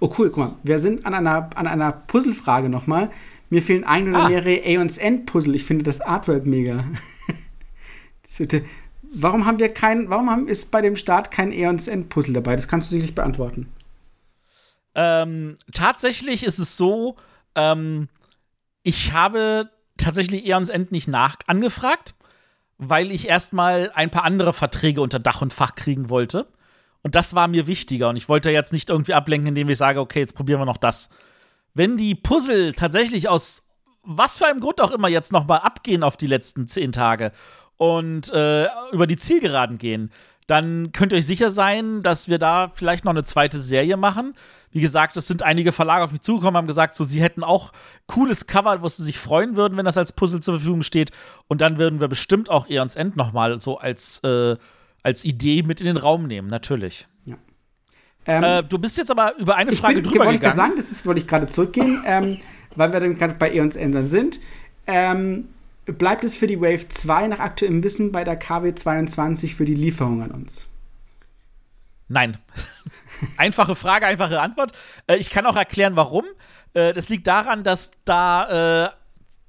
Oh, 0.00 0.12
cool, 0.18 0.28
guck 0.28 0.36
mal. 0.36 0.52
Wir 0.62 0.78
sind 0.78 1.06
an 1.06 1.14
einer, 1.14 1.48
an 1.54 1.66
einer 1.66 1.92
Puzzlefrage 1.92 2.68
nochmal. 2.68 3.10
Mir 3.48 3.62
fehlen 3.62 3.84
ein 3.84 4.08
oder 4.08 4.24
ah. 4.24 4.28
mehrere 4.28 4.64
Aeons 4.64 4.98
End 4.98 5.24
Puzzle. 5.24 5.54
Ich 5.54 5.64
finde 5.64 5.84
das 5.84 6.02
Artwork 6.02 6.44
mega. 6.44 6.84
warum 9.12 9.46
haben 9.46 9.58
wir 9.58 9.72
kein, 9.72 10.10
warum 10.10 10.30
haben, 10.30 10.48
ist 10.48 10.70
bei 10.70 10.82
dem 10.82 10.96
Start 10.96 11.30
kein 11.30 11.52
Aeons 11.52 11.88
End 11.88 12.08
Puzzle 12.08 12.34
dabei? 12.34 12.56
Das 12.56 12.68
kannst 12.68 12.88
du 12.88 12.94
sicherlich 12.94 13.14
beantworten. 13.14 13.72
Ähm, 14.94 15.56
tatsächlich 15.74 16.44
ist 16.44 16.58
es 16.58 16.76
so, 16.76 17.16
ähm, 17.54 18.08
ich 18.82 19.12
habe 19.12 19.70
tatsächlich 19.96 20.46
Aeons 20.46 20.68
End 20.68 20.92
nicht 20.92 21.08
nach 21.08 21.36
angefragt 21.46 22.14
weil 22.78 23.10
ich 23.10 23.28
erstmal 23.28 23.90
ein 23.94 24.10
paar 24.10 24.24
andere 24.24 24.52
Verträge 24.52 25.00
unter 25.00 25.18
Dach 25.18 25.42
und 25.42 25.52
Fach 25.52 25.74
kriegen 25.74 26.10
wollte. 26.10 26.46
Und 27.02 27.14
das 27.14 27.34
war 27.34 27.48
mir 27.48 27.66
wichtiger. 27.66 28.08
Und 28.08 28.16
ich 28.16 28.28
wollte 28.28 28.50
jetzt 28.50 28.72
nicht 28.72 28.90
irgendwie 28.90 29.14
ablenken, 29.14 29.48
indem 29.48 29.68
ich 29.68 29.78
sage, 29.78 30.00
okay, 30.00 30.20
jetzt 30.20 30.34
probieren 30.34 30.60
wir 30.60 30.66
noch 30.66 30.76
das. 30.76 31.08
Wenn 31.74 31.96
die 31.96 32.14
Puzzle 32.14 32.74
tatsächlich 32.74 33.28
aus 33.28 33.62
was 34.08 34.38
für 34.38 34.46
einem 34.46 34.60
Grund 34.60 34.80
auch 34.80 34.92
immer 34.92 35.08
jetzt 35.08 35.32
noch 35.32 35.48
mal 35.48 35.58
abgehen 35.58 36.04
auf 36.04 36.16
die 36.16 36.28
letzten 36.28 36.68
zehn 36.68 36.92
Tage 36.92 37.32
und 37.76 38.32
äh, 38.32 38.68
über 38.92 39.06
die 39.06 39.16
Zielgeraden 39.16 39.78
gehen, 39.78 40.10
dann 40.46 40.92
könnt 40.92 41.12
ihr 41.12 41.18
euch 41.18 41.26
sicher 41.26 41.50
sein, 41.50 42.02
dass 42.02 42.28
wir 42.28 42.38
da 42.38 42.70
vielleicht 42.72 43.04
noch 43.04 43.10
eine 43.10 43.24
zweite 43.24 43.58
Serie 43.58 43.96
machen. 43.96 44.34
Wie 44.70 44.80
gesagt, 44.80 45.16
es 45.16 45.26
sind 45.26 45.42
einige 45.42 45.72
Verlage 45.72 46.04
auf 46.04 46.12
mich 46.12 46.20
zugekommen, 46.20 46.56
haben 46.56 46.66
gesagt, 46.68 46.94
so 46.94 47.02
sie 47.02 47.20
hätten 47.20 47.42
auch 47.42 47.72
cooles 48.06 48.46
Cover, 48.46 48.80
wo 48.82 48.88
sie 48.88 49.02
sich 49.02 49.18
freuen 49.18 49.56
würden, 49.56 49.76
wenn 49.76 49.84
das 49.84 49.96
als 49.96 50.12
Puzzle 50.12 50.40
zur 50.40 50.54
Verfügung 50.54 50.82
steht. 50.82 51.10
Und 51.48 51.60
dann 51.60 51.78
würden 51.78 52.00
wir 52.00 52.06
bestimmt 52.06 52.48
auch 52.48 52.68
Eons 52.68 52.94
End 52.94 53.16
noch 53.16 53.32
mal 53.32 53.58
so 53.58 53.78
als, 53.78 54.20
äh, 54.22 54.56
als 55.02 55.24
Idee 55.24 55.62
mit 55.64 55.80
in 55.80 55.86
den 55.86 55.96
Raum 55.96 56.26
nehmen, 56.26 56.48
natürlich. 56.48 57.08
Ja. 57.24 57.36
Ähm, 58.26 58.44
äh, 58.44 58.62
du 58.62 58.78
bist 58.78 58.98
jetzt 58.98 59.10
aber 59.10 59.36
über 59.38 59.56
eine 59.56 59.72
Frage 59.72 59.96
bin, 59.96 60.04
drüber 60.04 60.26
wollte 60.26 60.38
gegangen. 60.38 60.52
Ich 60.52 60.56
sagen, 60.56 60.72
das 60.76 60.90
ist, 60.92 61.04
wollte 61.06 61.20
ich 61.20 61.26
gerade 61.26 61.48
zurückgehen, 61.48 62.04
ähm, 62.06 62.38
weil 62.76 62.92
wir 62.92 63.00
dann 63.00 63.16
gerade 63.16 63.34
bei 63.34 63.52
Eons 63.52 63.74
End 63.74 64.08
sind. 64.08 64.38
Ähm, 64.86 65.48
bleibt 65.86 66.24
es 66.24 66.34
für 66.34 66.46
die 66.46 66.60
Wave 66.60 66.88
2 66.88 67.28
nach 67.28 67.38
aktuellem 67.38 67.82
Wissen 67.82 68.12
bei 68.12 68.24
der 68.24 68.36
KW 68.36 68.74
22 68.74 69.54
für 69.54 69.64
die 69.64 69.74
Lieferung 69.74 70.22
an 70.22 70.30
uns? 70.30 70.68
Nein. 72.08 72.38
Einfache 73.36 73.74
Frage, 73.74 74.06
einfache 74.06 74.40
Antwort. 74.40 74.72
Äh, 75.06 75.16
ich 75.16 75.30
kann 75.30 75.46
auch 75.46 75.56
erklären, 75.56 75.96
warum. 75.96 76.24
Äh, 76.74 76.92
das 76.92 77.08
liegt 77.08 77.26
daran, 77.26 77.64
dass 77.64 77.92
da 78.04 78.86
äh, 78.86 78.90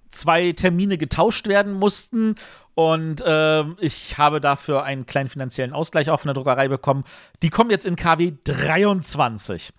zwei 0.09 0.53
Termine 0.53 0.97
getauscht 0.97 1.47
werden 1.47 1.73
mussten 1.73 2.35
und 2.77 3.21
äh, 3.21 3.63
ich 3.79 4.19
habe 4.19 4.39
dafür 4.39 4.83
einen 4.83 5.07
kleinen 5.07 5.29
finanziellen 5.29 5.73
Ausgleich 5.73 6.11
auch 6.11 6.19
von 6.19 6.29
der 6.29 6.35
Druckerei 6.35 6.67
bekommen. 6.67 7.05
Die 7.41 7.49
kommen 7.49 7.71
jetzt 7.71 7.87
in 7.87 7.95
KW 7.95 8.33
23. 8.43 9.73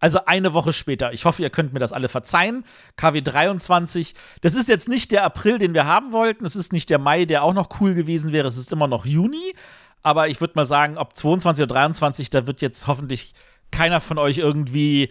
Also 0.00 0.24
eine 0.24 0.54
Woche 0.54 0.72
später. 0.72 1.12
Ich 1.12 1.26
hoffe, 1.26 1.42
ihr 1.42 1.50
könnt 1.50 1.74
mir 1.74 1.78
das 1.78 1.92
alle 1.92 2.08
verzeihen. 2.08 2.64
KW 2.96 3.20
23. 3.20 4.14
Das 4.40 4.54
ist 4.54 4.68
jetzt 4.68 4.88
nicht 4.88 5.12
der 5.12 5.24
April, 5.24 5.58
den 5.58 5.74
wir 5.74 5.84
haben 5.84 6.12
wollten. 6.12 6.46
Es 6.46 6.56
ist 6.56 6.72
nicht 6.72 6.88
der 6.88 6.98
Mai, 6.98 7.26
der 7.26 7.44
auch 7.44 7.52
noch 7.52 7.68
cool 7.80 7.94
gewesen 7.94 8.32
wäre. 8.32 8.48
Es 8.48 8.56
ist 8.56 8.72
immer 8.72 8.88
noch 8.88 9.04
Juni. 9.04 9.54
Aber 10.02 10.28
ich 10.28 10.40
würde 10.40 10.54
mal 10.56 10.64
sagen, 10.64 10.96
ob 10.96 11.14
22 11.14 11.62
oder 11.62 11.74
23, 11.74 12.30
da 12.30 12.46
wird 12.46 12.62
jetzt 12.62 12.86
hoffentlich 12.86 13.34
keiner 13.70 14.00
von 14.00 14.16
euch 14.16 14.38
irgendwie 14.38 15.10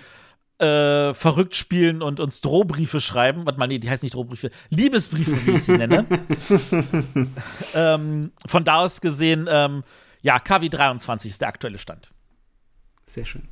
äh, 0.58 1.14
verrückt 1.14 1.56
spielen 1.56 2.02
und 2.02 2.20
uns 2.20 2.42
Drohbriefe 2.42 3.00
schreiben. 3.00 3.46
Warte 3.46 3.60
mal, 3.60 3.68
nee, 3.68 3.78
die 3.78 3.90
heißen 3.90 4.06
nicht 4.06 4.16
Drohbriefe. 4.16 4.50
Liebesbriefe, 4.70 5.46
wie 5.46 5.52
ich 5.52 5.64
sie 5.64 5.78
nenne. 5.78 6.06
ähm, 7.76 8.32
von 8.48 8.64
da 8.64 8.78
aus 8.78 9.02
gesehen, 9.02 9.48
ähm, 9.50 9.84
ja, 10.22 10.40
KW 10.40 10.68
23 10.68 11.32
ist 11.32 11.42
der 11.42 11.48
aktuelle 11.48 11.78
Stand. 11.78 12.12
Sehr 13.06 13.26
schön. 13.26 13.48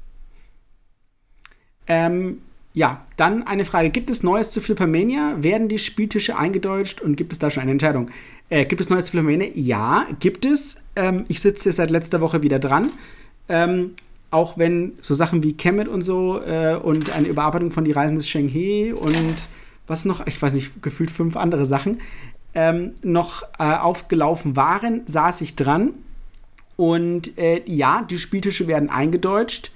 Ähm, 1.87 2.39
ja, 2.73 3.01
dann 3.15 3.43
eine 3.43 3.65
Frage. 3.65 3.89
Gibt 3.89 4.09
es 4.09 4.23
Neues 4.23 4.51
zu 4.51 4.61
Flippermania? 4.61 5.37
Werden 5.39 5.67
die 5.67 5.79
Spieltische 5.79 6.37
eingedeutscht 6.37 7.01
und 7.01 7.15
gibt 7.15 7.33
es 7.33 7.39
da 7.39 7.49
schon 7.49 7.63
eine 7.63 7.71
Entscheidung? 7.71 8.11
Äh, 8.49 8.65
gibt 8.65 8.81
es 8.81 8.89
Neues 8.89 9.05
zu 9.05 9.11
Flippermania? 9.11 9.47
Ja, 9.55 10.05
gibt 10.19 10.45
es. 10.45 10.81
Ähm, 10.95 11.25
ich 11.27 11.39
sitze 11.39 11.71
seit 11.71 11.89
letzter 11.89 12.21
Woche 12.21 12.43
wieder 12.43 12.59
dran. 12.59 12.91
Ähm, 13.49 13.91
auch 14.29 14.57
wenn 14.57 14.93
so 15.01 15.13
Sachen 15.13 15.41
wie 15.41 15.53
Kemet 15.53 15.87
und 15.87 16.01
so 16.01 16.41
äh, 16.41 16.75
und 16.75 17.15
eine 17.15 17.27
Überarbeitung 17.27 17.71
von 17.71 17.85
Die 17.85 17.93
Reisen 17.93 18.17
des 18.17 18.27
Shenghe 18.27 18.95
und 18.95 19.35
was 19.87 20.05
noch, 20.05 20.27
ich 20.27 20.41
weiß 20.41 20.53
nicht, 20.53 20.83
gefühlt 20.83 21.09
fünf 21.09 21.37
andere 21.37 21.65
Sachen 21.65 22.01
ähm, 22.53 22.93
noch 23.03 23.43
äh, 23.57 23.63
aufgelaufen 23.63 24.55
waren, 24.55 25.01
saß 25.05 25.41
ich 25.41 25.55
dran. 25.55 25.93
Und 26.75 27.37
äh, 27.37 27.61
ja, 27.65 28.05
die 28.07 28.17
Spieltische 28.17 28.67
werden 28.67 28.89
eingedeutscht. 28.89 29.71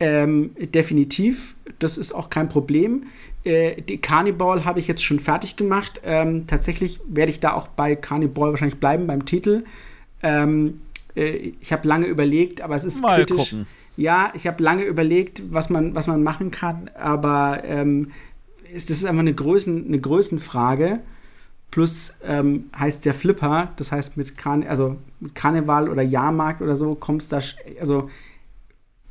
Ähm, 0.00 0.52
definitiv, 0.58 1.54
das 1.78 1.98
ist 1.98 2.14
auch 2.14 2.30
kein 2.30 2.48
Problem. 2.48 3.04
Äh, 3.44 3.82
die 3.82 3.98
Carnivore 3.98 4.64
habe 4.64 4.80
ich 4.80 4.88
jetzt 4.88 5.04
schon 5.04 5.20
fertig 5.20 5.56
gemacht. 5.56 6.00
Ähm, 6.04 6.46
tatsächlich 6.46 7.00
werde 7.06 7.30
ich 7.30 7.40
da 7.40 7.52
auch 7.52 7.68
bei 7.68 7.96
Carnivore 7.96 8.50
wahrscheinlich 8.50 8.80
bleiben, 8.80 9.06
beim 9.06 9.26
Titel. 9.26 9.64
Ähm, 10.22 10.80
äh, 11.14 11.52
ich 11.60 11.72
habe 11.72 11.86
lange 11.86 12.06
überlegt, 12.06 12.60
aber 12.60 12.76
es 12.76 12.84
ist 12.84 13.02
Mal 13.02 13.18
kritisch. 13.18 13.50
Gucken. 13.50 13.66
Ja, 13.96 14.32
ich 14.34 14.46
habe 14.46 14.62
lange 14.62 14.84
überlegt, 14.84 15.42
was 15.50 15.68
man, 15.68 15.94
was 15.94 16.06
man 16.06 16.22
machen 16.22 16.50
kann, 16.50 16.90
aber 16.98 17.62
ähm, 17.64 18.12
ist, 18.72 18.88
das 18.88 18.98
ist 18.98 19.04
einfach 19.04 19.20
eine, 19.20 19.34
Größen, 19.34 19.86
eine 19.86 20.00
Größenfrage. 20.00 21.00
Plus 21.70 22.14
ähm, 22.26 22.70
heißt 22.76 23.00
es 23.00 23.04
ja 23.04 23.12
Flipper, 23.12 23.72
das 23.76 23.92
heißt 23.92 24.16
mit, 24.16 24.36
Karne 24.36 24.68
also 24.68 24.96
mit 25.20 25.34
Karneval 25.36 25.88
oder 25.88 26.02
Jahrmarkt 26.02 26.62
oder 26.62 26.74
so 26.74 26.96
kommt 26.96 27.22
es 27.22 27.28
da, 27.28 27.40
also 27.80 28.10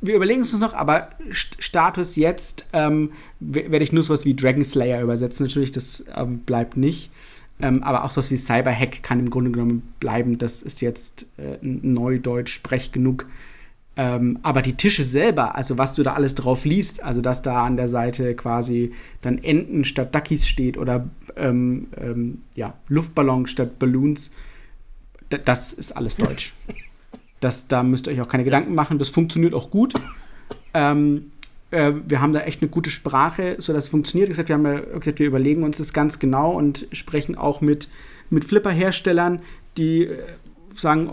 wir 0.00 0.16
überlegen 0.16 0.42
es 0.42 0.52
uns 0.52 0.60
noch, 0.60 0.74
aber 0.74 1.10
Status 1.30 2.16
jetzt 2.16 2.66
ähm, 2.72 3.12
werde 3.38 3.84
ich 3.84 3.92
nur 3.92 4.02
sowas 4.02 4.24
wie 4.24 4.34
Dragon 4.34 4.64
Slayer 4.64 5.02
übersetzen. 5.02 5.46
Natürlich, 5.46 5.72
das 5.72 6.04
ähm, 6.14 6.38
bleibt 6.40 6.76
nicht. 6.76 7.10
Ähm, 7.62 7.82
aber 7.82 8.04
auch 8.04 8.10
sowas 8.10 8.30
wie 8.30 8.36
Cyberhack 8.36 9.02
kann 9.02 9.20
im 9.20 9.30
Grunde 9.30 9.50
genommen 9.50 9.92
bleiben. 10.00 10.38
Das 10.38 10.62
ist 10.62 10.80
jetzt 10.80 11.26
äh, 11.36 11.58
Neudeutsch, 11.60 12.52
sprech 12.54 12.92
genug. 12.92 13.26
Ähm, 13.96 14.38
aber 14.42 14.62
die 14.62 14.74
Tische 14.74 15.04
selber, 15.04 15.56
also 15.56 15.76
was 15.76 15.94
du 15.94 16.02
da 16.02 16.14
alles 16.14 16.34
drauf 16.34 16.64
liest, 16.64 17.02
also 17.02 17.20
dass 17.20 17.42
da 17.42 17.64
an 17.64 17.76
der 17.76 17.88
Seite 17.88 18.34
quasi 18.34 18.92
dann 19.20 19.36
Enten 19.36 19.84
statt 19.84 20.14
Duckies 20.14 20.46
steht 20.46 20.78
oder 20.78 21.10
ähm, 21.36 21.88
ähm, 21.98 22.42
ja, 22.54 22.74
Luftballons 22.88 23.50
statt 23.50 23.78
Balloons, 23.78 24.30
das 25.28 25.72
ist 25.72 25.92
alles 25.92 26.16
Deutsch. 26.16 26.54
Das, 27.40 27.68
da 27.68 27.82
müsst 27.82 28.06
ihr 28.06 28.12
euch 28.12 28.20
auch 28.20 28.28
keine 28.28 28.44
Gedanken 28.44 28.74
machen. 28.74 28.98
Das 28.98 29.08
funktioniert 29.08 29.54
auch 29.54 29.70
gut. 29.70 29.94
Ähm, 30.74 31.32
äh, 31.70 31.92
wir 32.06 32.20
haben 32.20 32.32
da 32.32 32.40
echt 32.40 32.62
eine 32.62 32.70
gute 32.70 32.90
Sprache, 32.90 33.56
sodass 33.58 33.84
es 33.84 33.90
funktioniert. 33.90 34.28
Wie 34.28 34.32
gesagt, 34.32 34.48
wir, 34.48 34.56
haben 34.56 35.00
gesagt, 35.00 35.18
wir 35.18 35.26
überlegen 35.26 35.62
uns 35.62 35.78
das 35.78 35.92
ganz 35.92 36.18
genau 36.18 36.52
und 36.52 36.86
sprechen 36.92 37.36
auch 37.36 37.60
mit, 37.60 37.88
mit 38.28 38.44
Flipper-Herstellern, 38.44 39.40
die 39.76 40.04
äh, 40.04 40.18
sagen, 40.74 41.10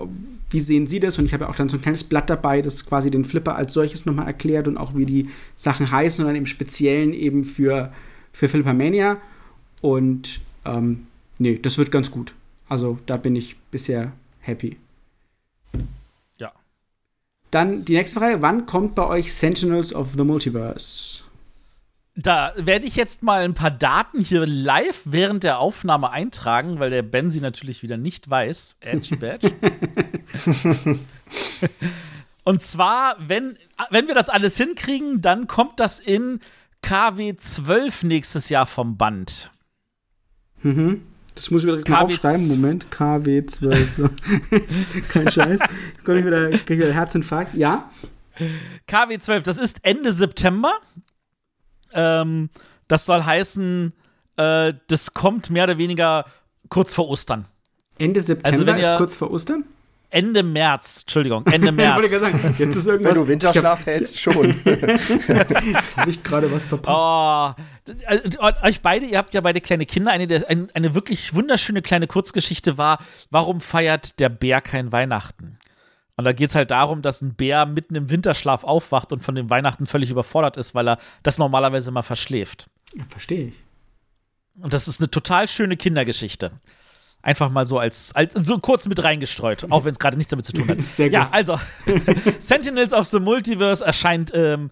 wie 0.49 0.59
sehen 0.59 0.87
sie 0.87 0.99
das? 0.99 1.19
Und 1.19 1.25
ich 1.25 1.33
habe 1.33 1.45
ja 1.45 1.49
auch 1.49 1.55
dann 1.55 1.69
so 1.69 1.77
ein 1.77 1.81
kleines 1.81 2.03
Blatt 2.03 2.29
dabei, 2.29 2.61
das 2.61 2.85
quasi 2.85 3.11
den 3.11 3.25
Flipper 3.25 3.55
als 3.55 3.73
solches 3.73 4.05
nochmal 4.05 4.27
erklärt 4.27 4.67
und 4.67 4.77
auch 4.77 4.95
wie 4.95 5.05
die 5.05 5.29
Sachen 5.55 5.91
heißen 5.91 6.23
und 6.23 6.27
dann 6.27 6.35
im 6.35 6.45
Speziellen 6.45 7.13
eben 7.13 7.43
für, 7.43 7.91
für 8.31 8.47
Flippermania. 8.47 9.17
Und 9.81 10.39
ähm, 10.65 11.07
nee, 11.37 11.59
das 11.61 11.77
wird 11.77 11.91
ganz 11.91 12.11
gut. 12.11 12.33
Also 12.69 12.99
da 13.05 13.17
bin 13.17 13.35
ich 13.35 13.57
bisher 13.71 14.13
happy. 14.39 14.77
Dann 17.51 17.85
die 17.85 17.93
nächste 17.93 18.19
Frage: 18.19 18.41
Wann 18.41 18.65
kommt 18.65 18.95
bei 18.95 19.05
euch 19.05 19.33
Sentinels 19.33 19.93
of 19.93 20.13
the 20.17 20.23
Multiverse? 20.23 21.23
Da 22.19 22.51
werde 22.57 22.87
ich 22.87 22.95
jetzt 22.95 23.21
mal 23.21 23.43
ein 23.43 23.53
paar 23.53 23.69
Daten 23.69 24.21
hier 24.21 24.47
live 24.47 25.01
während 25.05 25.43
der 25.43 25.59
Aufnahme 25.59 26.09
eintragen, 26.09 26.79
weil 26.79 26.89
der 26.89 27.03
Ben 27.03 27.29
sie 27.29 27.41
natürlich 27.41 27.83
wieder 27.83 27.95
nicht 27.95 28.27
weiß. 28.27 28.77
Edgy 28.79 29.15
Badge. 29.17 29.51
Und 32.43 32.63
zwar, 32.63 33.17
wenn, 33.19 33.57
wenn 33.91 34.07
wir 34.07 34.15
das 34.15 34.29
alles 34.29 34.57
hinkriegen, 34.57 35.21
dann 35.21 35.45
kommt 35.45 35.79
das 35.79 35.99
in 35.99 36.39
KW 36.81 37.35
12 37.35 38.03
nächstes 38.03 38.49
Jahr 38.49 38.65
vom 38.65 38.97
Band. 38.97 39.51
Mhm. 40.63 41.03
Das 41.37 41.51
muss 41.51 41.63
ich 41.63 41.71
wieder 41.71 41.83
KW 41.83 42.03
aufschreiben. 42.03 42.47
Moment, 42.47 42.89
KW 42.89 43.45
12. 43.45 44.09
Kein 45.09 45.31
Scheiß. 45.31 45.61
Komme 46.03 46.19
ich 46.19 46.25
wieder, 46.25 46.49
ich 46.49 46.67
wieder 46.67 46.91
Herzinfarkt. 46.91 47.53
Ja. 47.53 47.89
KW 48.87 49.17
12, 49.17 49.43
das 49.43 49.57
ist 49.57 49.79
Ende 49.83 50.13
September. 50.13 50.73
Ähm, 51.93 52.49
das 52.87 53.05
soll 53.05 53.23
heißen, 53.23 53.93
äh, 54.37 54.73
das 54.87 55.13
kommt 55.13 55.49
mehr 55.51 55.65
oder 55.65 55.77
weniger 55.77 56.25
kurz 56.69 56.93
vor 56.93 57.07
Ostern. 57.09 57.45
Ende 57.99 58.21
September 58.21 58.73
also 58.73 58.93
ist 58.93 58.97
kurz 58.97 59.15
vor 59.15 59.31
Ostern? 59.31 59.63
Ende 60.09 60.41
März, 60.41 61.01
Entschuldigung, 61.01 61.45
Ende 61.51 61.71
März. 61.71 62.05
ich 62.05 62.17
sagen, 62.17 62.55
jetzt 62.57 62.75
ist 62.75 62.87
irgendwas. 62.87 63.13
Wenn 63.13 63.21
du 63.21 63.27
Winterschlaf 63.27 63.85
hältst, 63.85 64.19
schon. 64.19 64.55
jetzt 64.65 65.97
habe 65.97 66.09
ich 66.09 66.23
gerade 66.23 66.51
was 66.51 66.65
verpasst. 66.65 67.57
Oh, 67.89 67.93
euch 68.63 68.81
beide, 68.81 69.05
ihr 69.05 69.17
habt 69.17 69.33
ja 69.33 69.41
beide 69.41 69.59
kleine 69.59 69.85
Kinder. 69.85 70.11
Eine, 70.11 70.27
der, 70.27 70.49
eine, 70.49 70.67
eine 70.73 70.95
wirklich 70.95 71.33
wunderschöne 71.33 71.81
kleine 71.81 72.07
Kurzgeschichte 72.07 72.77
war, 72.77 72.99
warum 73.31 73.59
feiert 73.59 74.19
der 74.19 74.29
Bär 74.29 74.61
kein 74.61 74.91
Weihnachten? 74.91 75.57
Und 76.15 76.23
da 76.23 76.33
geht 76.33 76.49
es 76.49 76.55
halt 76.55 76.71
darum, 76.71 77.01
dass 77.01 77.21
ein 77.21 77.35
Bär 77.35 77.65
mitten 77.65 77.95
im 77.95 78.09
Winterschlaf 78.09 78.63
aufwacht 78.63 79.11
und 79.13 79.21
von 79.21 79.35
dem 79.35 79.49
Weihnachten 79.49 79.85
völlig 79.85 80.09
überfordert 80.09 80.57
ist, 80.57 80.73
weil 80.73 80.87
er 80.89 80.97
das 81.21 81.37
normalerweise 81.37 81.89
immer 81.89 82.01
verschläft. 82.01 82.67
Ja, 82.95 83.03
verstehe 83.07 83.49
ich. 83.49 83.53
Und 84.59 84.73
das 84.73 84.87
ist 84.87 84.99
eine 84.99 85.11
total 85.11 85.47
schöne 85.47 85.77
Kindergeschichte. 85.77 86.51
Einfach 87.27 87.49
mal 87.49 87.65
so 87.65 87.77
als, 87.77 88.15
als 88.15 88.33
so 88.35 88.57
kurz 88.57 88.87
mit 88.87 89.03
reingestreut, 89.03 89.69
auch 89.69 89.83
wenn 89.83 89.91
es 89.91 89.99
gerade 89.99 90.15
nichts 90.15 90.29
damit 90.29 90.45
zu 90.45 90.53
tun 90.53 90.69
hat. 90.69 90.81
Sehr 90.81 91.07
gut. 91.07 91.13
Ja, 91.15 91.29
also 91.33 91.59
Sentinels 92.39 92.93
of 92.93 93.05
the 93.05 93.19
Multiverse 93.19 93.83
erscheint 93.83 94.31
ähm, 94.33 94.71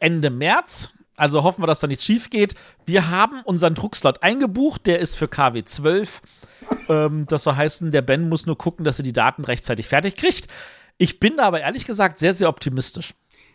Ende 0.00 0.30
März. 0.30 0.94
Also 1.14 1.42
hoffen 1.42 1.62
wir, 1.62 1.66
dass 1.66 1.80
da 1.80 1.88
nichts 1.88 2.06
schief 2.06 2.30
geht. 2.30 2.54
Wir 2.86 3.10
haben 3.10 3.42
unseren 3.42 3.74
Druckslot 3.74 4.22
eingebucht, 4.22 4.86
der 4.86 5.00
ist 5.00 5.14
für 5.14 5.28
KW 5.28 5.62
12. 5.62 6.22
Ähm, 6.88 7.26
das 7.28 7.42
soll 7.42 7.56
heißen, 7.56 7.90
der 7.90 8.00
Ben 8.00 8.30
muss 8.30 8.46
nur 8.46 8.56
gucken, 8.56 8.86
dass 8.86 8.98
er 8.98 9.02
die 9.02 9.12
Daten 9.12 9.44
rechtzeitig 9.44 9.86
fertig 9.86 10.16
kriegt. 10.16 10.48
Ich 10.96 11.20
bin 11.20 11.36
da 11.36 11.42
aber 11.42 11.60
ehrlich 11.60 11.84
gesagt 11.84 12.18
sehr, 12.18 12.32
sehr 12.32 12.48
optimistisch. 12.48 13.12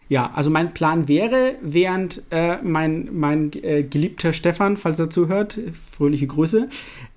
Ja, 0.07 0.31
also 0.35 0.51
mein 0.51 0.75
Plan 0.75 1.07
wäre, 1.07 1.55
während 1.63 2.21
äh, 2.29 2.57
mein, 2.61 3.09
mein 3.11 3.51
äh, 3.53 3.81
geliebter 3.81 4.33
Stefan, 4.33 4.77
falls 4.77 4.99
er 4.99 5.09
zuhört, 5.09 5.57
fröhliche 5.91 6.27
Grüße, 6.27 6.69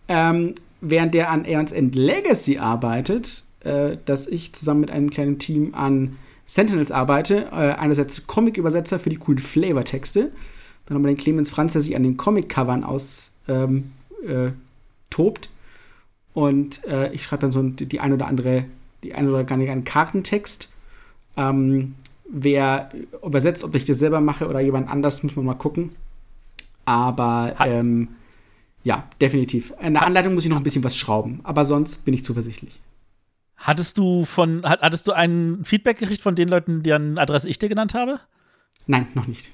ähm, 0.08 0.54
während 0.80 1.14
der 1.14 1.30
an 1.30 1.44
Aeons 1.44 1.72
End 1.72 1.94
Legacy 1.94 2.58
arbeitet, 2.58 3.44
äh, 3.60 3.96
dass 4.04 4.26
ich 4.26 4.52
zusammen 4.52 4.80
mit 4.80 4.90
einem 4.90 5.10
kleinen 5.10 5.38
Team 5.38 5.74
an 5.74 6.16
Sentinels 6.44 6.90
arbeite. 6.90 7.48
Äh, 7.52 7.74
einerseits 7.74 8.26
Comic-Übersetzer 8.26 8.98
für 8.98 9.10
die 9.10 9.16
coolen 9.16 9.38
Flavor-Texte. 9.38 10.30
Dann 10.86 10.94
haben 10.94 11.02
wir 11.02 11.08
den 11.08 11.18
Clemens 11.18 11.50
Franz, 11.50 11.72
der 11.72 11.82
sich 11.82 11.94
an 11.94 12.02
den 12.02 12.16
Comic-Covern 12.16 12.84
aus 12.84 13.32
ähm, 13.48 13.92
äh. 14.26 14.50
Und 16.34 16.84
äh, 16.84 17.12
ich 17.12 17.24
schreibe 17.24 17.40
dann 17.40 17.50
so 17.52 17.62
die, 17.62 17.98
ein 17.98 18.12
oder 18.12 18.26
andere, 18.26 18.64
die 19.02 19.14
ein 19.14 19.28
oder 19.28 19.42
gar 19.42 19.56
nicht 19.56 19.70
einen 19.70 19.84
Kartentext. 19.84 20.68
Ähm, 21.36 21.96
wer 22.28 22.90
übersetzt, 23.24 23.64
ob 23.64 23.74
ich 23.74 23.84
das 23.84 23.98
selber 23.98 24.20
mache 24.20 24.46
oder 24.48 24.60
jemand 24.60 24.88
anders, 24.88 25.22
muss 25.24 25.34
man 25.34 25.46
mal 25.46 25.54
gucken. 25.54 25.90
Aber 26.84 27.56
ähm, 27.58 28.08
ja, 28.89 29.07
definitiv. 29.20 29.74
In 29.82 29.93
der 29.93 30.03
Anleitung 30.03 30.32
muss 30.32 30.45
ich 30.45 30.51
noch 30.51 30.57
ein 30.57 30.62
bisschen 30.62 30.82
was 30.82 30.97
schrauben, 30.97 31.41
aber 31.45 31.66
sonst 31.66 32.07
bin 32.07 32.14
ich 32.14 32.24
zuversichtlich. 32.24 32.80
Hattest 33.59 33.99
du 33.99 34.24
von, 34.24 34.62
hattest 34.64 35.07
du 35.07 35.12
ein 35.12 35.62
Feedback 35.62 35.99
gekriegt 35.99 36.22
von 36.22 36.34
den 36.34 36.49
Leuten, 36.49 36.82
deren 36.82 37.18
Adresse 37.18 37.51
ich 37.51 37.59
dir 37.59 37.68
genannt 37.68 37.93
habe? 37.93 38.18
Nein, 38.86 39.07
noch 39.12 39.26
nicht. 39.26 39.53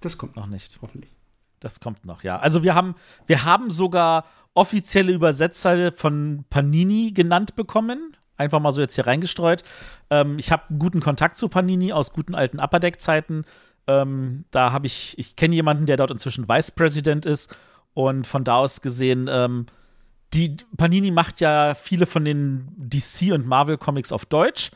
Das 0.00 0.18
kommt 0.18 0.36
noch 0.36 0.46
nicht. 0.46 0.78
Hoffentlich. 0.82 1.10
Das 1.58 1.80
kommt 1.80 2.04
noch, 2.04 2.22
ja. 2.22 2.38
Also 2.38 2.62
wir 2.62 2.76
haben, 2.76 2.94
wir 3.26 3.44
haben 3.44 3.70
sogar 3.70 4.24
offizielle 4.54 5.12
Übersetzer 5.12 5.90
von 5.90 6.44
Panini 6.48 7.10
genannt 7.10 7.56
bekommen. 7.56 8.16
Einfach 8.36 8.60
mal 8.60 8.70
so 8.70 8.80
jetzt 8.80 8.94
hier 8.94 9.08
reingestreut. 9.08 9.64
Ähm, 10.10 10.38
ich 10.38 10.52
habe 10.52 10.62
guten 10.78 11.00
Kontakt 11.00 11.36
zu 11.36 11.48
Panini 11.48 11.92
aus 11.92 12.12
guten 12.12 12.36
alten 12.36 12.60
Upper 12.60 12.78
Deck-Zeiten. 12.78 13.46
Ähm, 13.88 14.44
da 14.52 14.70
habe 14.70 14.86
ich, 14.86 15.18
ich 15.18 15.34
kenne 15.34 15.56
jemanden, 15.56 15.86
der 15.86 15.96
dort 15.96 16.12
inzwischen 16.12 16.48
Vice 16.48 16.70
President 16.70 17.26
ist 17.26 17.52
und 17.94 18.26
von 18.26 18.44
da 18.44 18.56
aus 18.56 18.80
gesehen, 18.80 19.28
ähm, 19.30 19.66
die 20.32 20.56
Panini 20.76 21.10
macht 21.10 21.40
ja 21.40 21.74
viele 21.74 22.06
von 22.06 22.24
den 22.24 22.68
DC 22.76 23.32
und 23.32 23.46
Marvel 23.46 23.78
Comics 23.78 24.12
auf 24.12 24.24
Deutsch. 24.26 24.70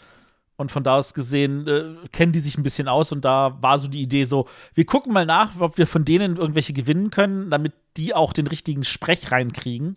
Und 0.57 0.71
von 0.71 0.85
da 0.85 0.97
aus 0.97 1.15
gesehen 1.15 1.67
äh, 1.67 2.07
kennen 2.13 2.33
die 2.33 2.39
sich 2.39 2.57
ein 2.57 2.63
bisschen 2.63 2.87
aus 2.87 3.11
und 3.11 3.25
da 3.25 3.59
war 3.61 3.77
so 3.77 3.89
die 3.89 4.03
Idee 4.03 4.23
so, 4.23 4.47
wir 4.73 4.87
gucken 4.87 5.13
mal 5.13 5.27
nach, 5.27 5.59
ob 5.59 5.79
wir 5.79 5.87
von 5.89 6.05
denen 6.05 6.37
irgendwelche 6.37 6.73
gewinnen 6.73 7.11
können, 7.11 7.51
damit 7.51 7.73
die 7.97 8.15
auch 8.15 8.33
den 8.33 8.47
richtigen 8.47 8.85
Sprech 8.85 9.33
reinkriegen. 9.33 9.97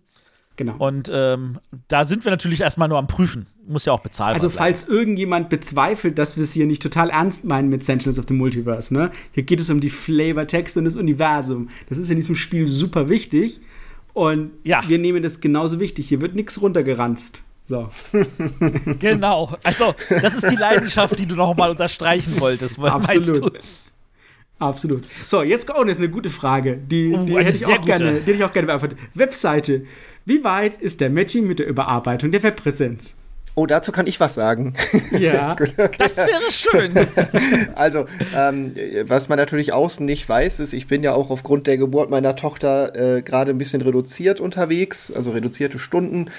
Genau. 0.57 0.75
Und 0.79 1.09
ähm, 1.13 1.59
da 1.87 2.03
sind 2.03 2.25
wir 2.25 2.31
natürlich 2.31 2.61
erstmal 2.61 2.89
nur 2.89 2.97
am 2.97 3.05
Prüfen. 3.07 3.45
Muss 3.67 3.85
ja 3.85 3.93
auch 3.93 3.99
bezahlt 3.99 4.35
werden. 4.35 4.43
Also, 4.43 4.49
falls 4.49 4.87
irgendjemand 4.87 5.49
bezweifelt, 5.49 6.17
dass 6.17 6.35
wir 6.35 6.43
es 6.43 6.51
hier 6.51 6.65
nicht 6.65 6.81
total 6.81 7.11
ernst 7.11 7.45
meinen 7.45 7.69
mit 7.69 7.83
Sentinels 7.83 8.17
of 8.17 8.25
the 8.27 8.33
Multiverse, 8.33 8.93
ne? 8.93 9.11
Hier 9.31 9.43
geht 9.43 9.59
es 9.59 9.69
um 9.69 9.79
die 9.79 9.91
Flavortexte 9.91 10.79
und 10.79 10.85
das 10.85 10.95
Universum. 10.95 11.69
Das 11.89 11.99
ist 11.99 12.09
in 12.09 12.15
diesem 12.15 12.35
Spiel 12.35 12.67
super 12.67 13.07
wichtig. 13.07 13.61
Und 14.13 14.51
ja. 14.63 14.81
wir 14.87 14.97
nehmen 14.97 15.21
das 15.21 15.41
genauso 15.41 15.79
wichtig. 15.79 16.09
Hier 16.09 16.21
wird 16.21 16.33
nichts 16.33 16.59
runtergeranzt. 16.59 17.43
So. 17.61 17.89
genau. 18.99 19.55
Also, 19.63 19.93
das 20.09 20.33
ist 20.33 20.49
die 20.49 20.55
Leidenschaft, 20.55 21.19
die 21.19 21.27
du 21.27 21.35
noch 21.35 21.55
mal 21.55 21.69
unterstreichen 21.69 22.39
wolltest, 22.39 22.79
Absolut. 22.79 23.59
Absolut. 24.59 25.03
So, 25.27 25.43
jetzt 25.43 25.69
oh, 25.69 25.83
das 25.83 25.93
ist 25.93 25.99
eine 25.99 26.09
gute 26.09 26.31
Frage. 26.31 26.77
Die, 26.77 27.13
oh, 27.13 27.25
die 27.25 27.35
hätte 27.35 27.55
ich 27.55 27.65
auch 27.67 27.85
gerne, 27.85 28.13
die 28.13 28.19
hätte 28.19 28.31
ich 28.31 28.43
auch 28.43 28.53
gerne 28.53 28.65
beantwortet. 28.65 28.97
Webseite. 29.13 29.85
Wie 30.27 30.43
weit 30.43 30.75
ist 30.81 30.99
der 30.99 31.09
Matching 31.09 31.47
mit 31.47 31.59
der 31.59 31.67
Überarbeitung 31.67 32.31
der 32.31 32.43
Webpräsenz? 32.43 33.15
Oh, 33.55 33.65
dazu 33.65 33.93
kann 33.93 34.07
ich 34.07 34.19
was 34.19 34.35
sagen. 34.35 34.73
Ja, 35.17 35.55
Gut, 35.57 35.73
okay. 35.77 35.95
das 35.97 36.17
wäre 36.17 36.51
schön. 36.51 36.93
also, 37.75 38.05
ähm, 38.35 38.73
was 39.03 39.29
man 39.29 39.37
natürlich 39.37 39.71
außen 39.71 40.05
nicht 40.05 40.27
weiß, 40.27 40.59
ist, 40.59 40.73
ich 40.73 40.87
bin 40.87 41.01
ja 41.01 41.13
auch 41.13 41.29
aufgrund 41.29 41.65
der 41.65 41.77
Geburt 41.77 42.09
meiner 42.09 42.35
Tochter 42.35 42.93
äh, 43.17 43.21
gerade 43.21 43.51
ein 43.51 43.57
bisschen 43.57 43.81
reduziert 43.81 44.41
unterwegs, 44.41 45.13
also 45.13 45.31
reduzierte 45.31 45.79
Stunden. 45.79 46.29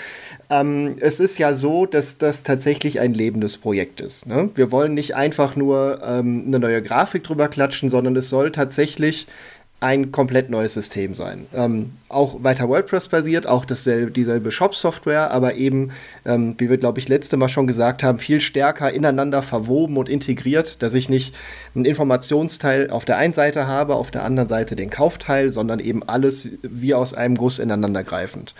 Ähm, 0.51 0.97
es 1.01 1.19
ist 1.19 1.39
ja 1.39 1.55
so, 1.55 1.87
dass 1.87 2.19
das 2.19 2.43
tatsächlich 2.43 3.01
ein 3.01 3.15
lebendes 3.15 3.57
Projekt 3.57 4.03
ist. 4.03 4.27
Ne? 4.27 4.51
Wir 4.55 4.71
wollen 4.71 4.93
nicht 4.93 5.17
einfach 5.17 5.57
nur 5.57 6.03
ähm, 6.05 6.45
eine 6.47 6.59
neue 6.59 6.83
Grafik 6.83 7.25
drüber 7.25 7.49
klatschen, 7.49 7.89
sondern 7.89 8.15
es 8.17 8.29
soll 8.29 8.53
tatsächlich 8.53 9.27
ein 9.81 10.11
komplett 10.11 10.51
neues 10.51 10.75
System 10.75 11.15
sein. 11.15 11.47
Ähm, 11.55 11.93
auch 12.09 12.43
weiter 12.43 12.69
WordPress-basiert, 12.69 13.47
auch 13.47 13.65
dasselbe, 13.65 14.11
dieselbe 14.11 14.51
Shop-Software, 14.51 15.31
aber 15.31 15.55
eben, 15.55 15.93
ähm, 16.27 16.57
wie 16.59 16.69
wir, 16.69 16.79
glaube 16.79 16.99
ich, 16.99 17.09
letzte 17.09 17.37
Mal 17.37 17.49
schon 17.49 17.69
gesagt 17.69 18.03
haben, 18.03 18.19
viel 18.19 18.41
stärker 18.41 18.93
ineinander 18.93 19.41
verwoben 19.41 19.97
und 19.97 20.09
integriert, 20.09 20.83
dass 20.83 20.95
ich 20.95 21.09
nicht 21.09 21.33
einen 21.77 21.85
Informationsteil 21.85 22.91
auf 22.91 23.05
der 23.05 23.19
einen 23.19 23.33
Seite 23.33 23.69
habe, 23.69 23.95
auf 23.95 24.11
der 24.11 24.25
anderen 24.25 24.49
Seite 24.49 24.75
den 24.75 24.91
Kaufteil, 24.91 25.53
sondern 25.53 25.79
eben 25.79 26.03
alles 26.03 26.51
wie 26.63 26.95
aus 26.95 27.15
einem 27.15 27.37
Guss 27.37 27.61
ineinandergreifend. 27.61 28.55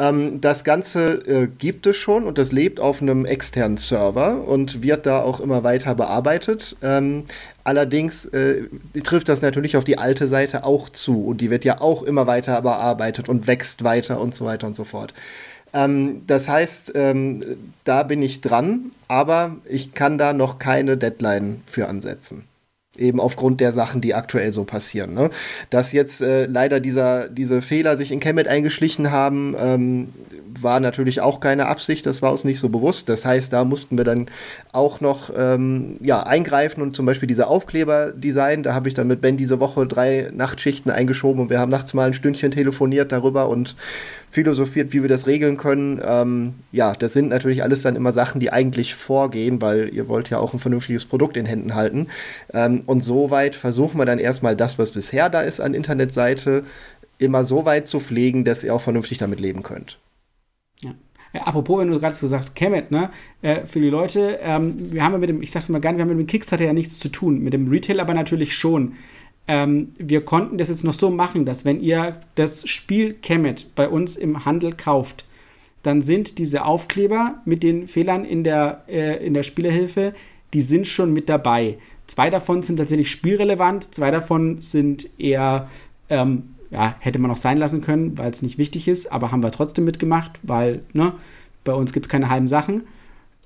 Ähm, 0.00 0.40
das 0.40 0.64
Ganze 0.64 1.12
äh, 1.26 1.46
gibt 1.46 1.86
es 1.86 1.96
schon 1.98 2.24
und 2.24 2.38
das 2.38 2.52
lebt 2.52 2.80
auf 2.80 3.02
einem 3.02 3.26
externen 3.26 3.76
Server 3.76 4.42
und 4.48 4.82
wird 4.82 5.04
da 5.04 5.20
auch 5.20 5.40
immer 5.40 5.62
weiter 5.62 5.94
bearbeitet. 5.94 6.74
Ähm, 6.82 7.24
allerdings 7.64 8.24
äh, 8.24 8.62
trifft 9.04 9.28
das 9.28 9.42
natürlich 9.42 9.76
auf 9.76 9.84
die 9.84 9.98
alte 9.98 10.26
Seite 10.26 10.64
auch 10.64 10.88
zu 10.88 11.26
und 11.26 11.42
die 11.42 11.50
wird 11.50 11.66
ja 11.66 11.82
auch 11.82 12.02
immer 12.02 12.26
weiter 12.26 12.62
bearbeitet 12.62 13.28
und 13.28 13.46
wächst 13.46 13.84
weiter 13.84 14.20
und 14.20 14.34
so 14.34 14.46
weiter 14.46 14.66
und 14.66 14.74
so 14.74 14.84
fort. 14.84 15.12
Ähm, 15.74 16.22
das 16.26 16.48
heißt, 16.48 16.92
ähm, 16.94 17.44
da 17.84 18.02
bin 18.02 18.22
ich 18.22 18.40
dran, 18.40 18.92
aber 19.06 19.56
ich 19.68 19.92
kann 19.92 20.16
da 20.16 20.32
noch 20.32 20.58
keine 20.58 20.96
Deadline 20.96 21.62
für 21.66 21.88
ansetzen 21.88 22.49
eben 23.00 23.20
aufgrund 23.20 23.60
der 23.60 23.72
Sachen, 23.72 24.00
die 24.00 24.14
aktuell 24.14 24.52
so 24.52 24.64
passieren. 24.64 25.14
Ne? 25.14 25.30
Dass 25.70 25.92
jetzt 25.92 26.20
äh, 26.20 26.46
leider 26.46 26.80
dieser, 26.80 27.28
diese 27.28 27.62
Fehler 27.62 27.96
sich 27.96 28.12
in 28.12 28.20
Kemet 28.20 28.48
eingeschlichen 28.48 29.10
haben, 29.10 29.56
ähm, 29.58 30.08
war 30.60 30.80
natürlich 30.80 31.20
auch 31.20 31.40
keine 31.40 31.66
Absicht, 31.66 32.06
das 32.06 32.22
war 32.22 32.32
uns 32.32 32.44
nicht 32.44 32.58
so 32.58 32.68
bewusst. 32.68 33.08
Das 33.08 33.24
heißt, 33.24 33.52
da 33.52 33.64
mussten 33.64 33.96
wir 33.96 34.04
dann 34.04 34.26
auch 34.72 35.00
noch 35.00 35.30
ähm, 35.36 35.94
ja, 36.00 36.22
eingreifen 36.22 36.82
und 36.82 36.96
zum 36.96 37.06
Beispiel 37.06 37.28
diese 37.28 37.46
Aufkleber 37.46 38.12
designen. 38.12 38.62
Da 38.62 38.74
habe 38.74 38.88
ich 38.88 38.94
dann 38.94 39.06
mit 39.06 39.20
Ben 39.20 39.36
diese 39.36 39.60
Woche 39.60 39.86
drei 39.86 40.30
Nachtschichten 40.34 40.90
eingeschoben 40.90 41.40
und 41.42 41.50
wir 41.50 41.58
haben 41.58 41.70
nachts 41.70 41.94
mal 41.94 42.06
ein 42.06 42.14
Stündchen 42.14 42.50
telefoniert 42.50 43.12
darüber 43.12 43.48
und 43.48 43.76
philosophiert, 44.30 44.92
wie 44.92 45.02
wir 45.02 45.08
das 45.08 45.26
regeln 45.26 45.56
können. 45.56 46.00
Ähm, 46.04 46.54
ja, 46.72 46.92
das 46.92 47.12
sind 47.12 47.28
natürlich 47.28 47.62
alles 47.62 47.82
dann 47.82 47.96
immer 47.96 48.12
Sachen, 48.12 48.40
die 48.40 48.52
eigentlich 48.52 48.94
vorgehen, 48.94 49.60
weil 49.60 49.92
ihr 49.92 50.08
wollt 50.08 50.30
ja 50.30 50.38
auch 50.38 50.52
ein 50.52 50.60
vernünftiges 50.60 51.04
Produkt 51.04 51.36
in 51.36 51.46
Händen 51.46 51.74
halten. 51.74 52.06
Ähm, 52.52 52.82
und 52.86 53.02
soweit 53.02 53.54
versuchen 53.54 53.98
wir 53.98 54.06
dann 54.06 54.18
erstmal 54.18 54.56
das, 54.56 54.78
was 54.78 54.92
bisher 54.92 55.28
da 55.30 55.42
ist 55.42 55.60
an 55.60 55.74
Internetseite, 55.74 56.64
immer 57.18 57.44
so 57.44 57.64
weit 57.64 57.88
zu 57.88 58.00
pflegen, 58.00 58.44
dass 58.44 58.64
ihr 58.64 58.74
auch 58.74 58.80
vernünftig 58.80 59.18
damit 59.18 59.40
leben 59.40 59.62
könnt. 59.62 59.98
Ja. 60.80 60.94
Apropos, 61.32 61.80
wenn 61.80 61.90
du 61.90 62.00
gerade 62.00 62.14
so 62.14 62.26
sagst, 62.26 62.56
Kemet, 62.56 62.90
ne, 62.90 63.10
äh, 63.42 63.64
für 63.64 63.80
die 63.80 63.90
Leute, 63.90 64.40
ähm, 64.42 64.92
wir 64.92 65.04
haben 65.04 65.12
ja 65.12 65.18
mit 65.18 65.28
dem, 65.28 65.42
ich 65.42 65.52
sag's 65.52 65.68
mal 65.68 65.80
gerne, 65.80 65.98
wir 65.98 66.02
haben 66.02 66.08
mit 66.08 66.18
dem 66.18 66.26
Kickstarter 66.26 66.64
ja 66.64 66.72
nichts 66.72 66.98
zu 66.98 67.08
tun, 67.08 67.40
mit 67.40 67.52
dem 67.52 67.68
Retail 67.68 68.00
aber 68.00 68.14
natürlich 68.14 68.56
schon. 68.56 68.94
Ähm, 69.50 69.88
wir 69.98 70.24
konnten 70.24 70.58
das 70.58 70.68
jetzt 70.68 70.84
noch 70.84 70.94
so 70.94 71.10
machen, 71.10 71.44
dass 71.44 71.64
wenn 71.64 71.80
ihr 71.80 72.20
das 72.36 72.68
Spiel 72.68 73.14
Kemet 73.14 73.74
bei 73.74 73.88
uns 73.88 74.14
im 74.14 74.44
Handel 74.44 74.74
kauft, 74.74 75.24
dann 75.82 76.02
sind 76.02 76.38
diese 76.38 76.64
Aufkleber 76.64 77.40
mit 77.44 77.64
den 77.64 77.88
Fehlern 77.88 78.24
in 78.24 78.44
der, 78.44 78.84
äh, 78.86 79.26
in 79.26 79.34
der 79.34 79.42
Spielerhilfe, 79.42 80.14
die 80.54 80.60
sind 80.60 80.86
schon 80.86 81.12
mit 81.12 81.28
dabei. 81.28 81.78
Zwei 82.06 82.30
davon 82.30 82.62
sind 82.62 82.76
tatsächlich 82.76 83.10
spielrelevant, 83.10 83.92
zwei 83.92 84.12
davon 84.12 84.62
sind 84.62 85.10
eher, 85.18 85.68
ähm, 86.10 86.54
ja, 86.70 86.94
hätte 87.00 87.18
man 87.18 87.32
auch 87.32 87.36
sein 87.36 87.58
lassen 87.58 87.80
können, 87.80 88.16
weil 88.18 88.30
es 88.30 88.42
nicht 88.42 88.56
wichtig 88.56 88.86
ist, 88.86 89.10
aber 89.10 89.32
haben 89.32 89.42
wir 89.42 89.50
trotzdem 89.50 89.84
mitgemacht, 89.84 90.38
weil, 90.44 90.82
ne, 90.92 91.14
bei 91.64 91.72
uns 91.72 91.92
gibt 91.92 92.06
es 92.06 92.10
keine 92.10 92.28
halben 92.28 92.46
Sachen. 92.46 92.82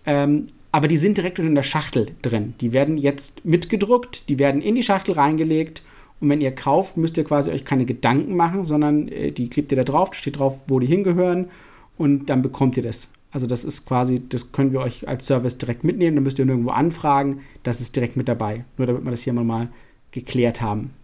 Ähm, 0.04 0.48
aber 0.70 0.86
die 0.86 0.98
sind 0.98 1.16
direkt 1.16 1.38
in 1.38 1.54
der 1.54 1.62
Schachtel 1.62 2.08
drin. 2.20 2.52
Die 2.60 2.74
werden 2.74 2.98
jetzt 2.98 3.42
mitgedruckt, 3.46 4.28
die 4.28 4.38
werden 4.38 4.60
in 4.60 4.74
die 4.74 4.82
Schachtel 4.82 5.14
reingelegt 5.14 5.82
und 6.24 6.30
wenn 6.30 6.40
ihr 6.40 6.54
kauft, 6.54 6.96
müsst 6.96 7.18
ihr 7.18 7.24
quasi 7.24 7.50
euch 7.50 7.66
keine 7.66 7.84
Gedanken 7.84 8.34
machen, 8.34 8.64
sondern 8.64 9.08
äh, 9.08 9.30
die 9.30 9.50
klebt 9.50 9.70
ihr 9.70 9.76
da 9.76 9.84
drauf, 9.84 10.14
steht 10.14 10.38
drauf, 10.38 10.64
wo 10.68 10.80
die 10.80 10.86
hingehören 10.86 11.50
und 11.98 12.30
dann 12.30 12.40
bekommt 12.40 12.78
ihr 12.78 12.82
das. 12.82 13.10
Also 13.30 13.46
das 13.46 13.62
ist 13.62 13.84
quasi, 13.84 14.22
das 14.26 14.50
können 14.50 14.72
wir 14.72 14.80
euch 14.80 15.06
als 15.06 15.26
Service 15.26 15.58
direkt 15.58 15.84
mitnehmen, 15.84 16.16
dann 16.16 16.24
müsst 16.24 16.38
ihr 16.38 16.46
nirgendwo 16.46 16.70
anfragen, 16.70 17.42
das 17.62 17.82
ist 17.82 17.94
direkt 17.94 18.16
mit 18.16 18.26
dabei. 18.26 18.64
Nur 18.78 18.86
damit 18.86 19.04
wir 19.04 19.10
das 19.10 19.20
hier 19.20 19.34
mal 19.34 19.68
geklärt 20.12 20.62
haben. 20.62 20.94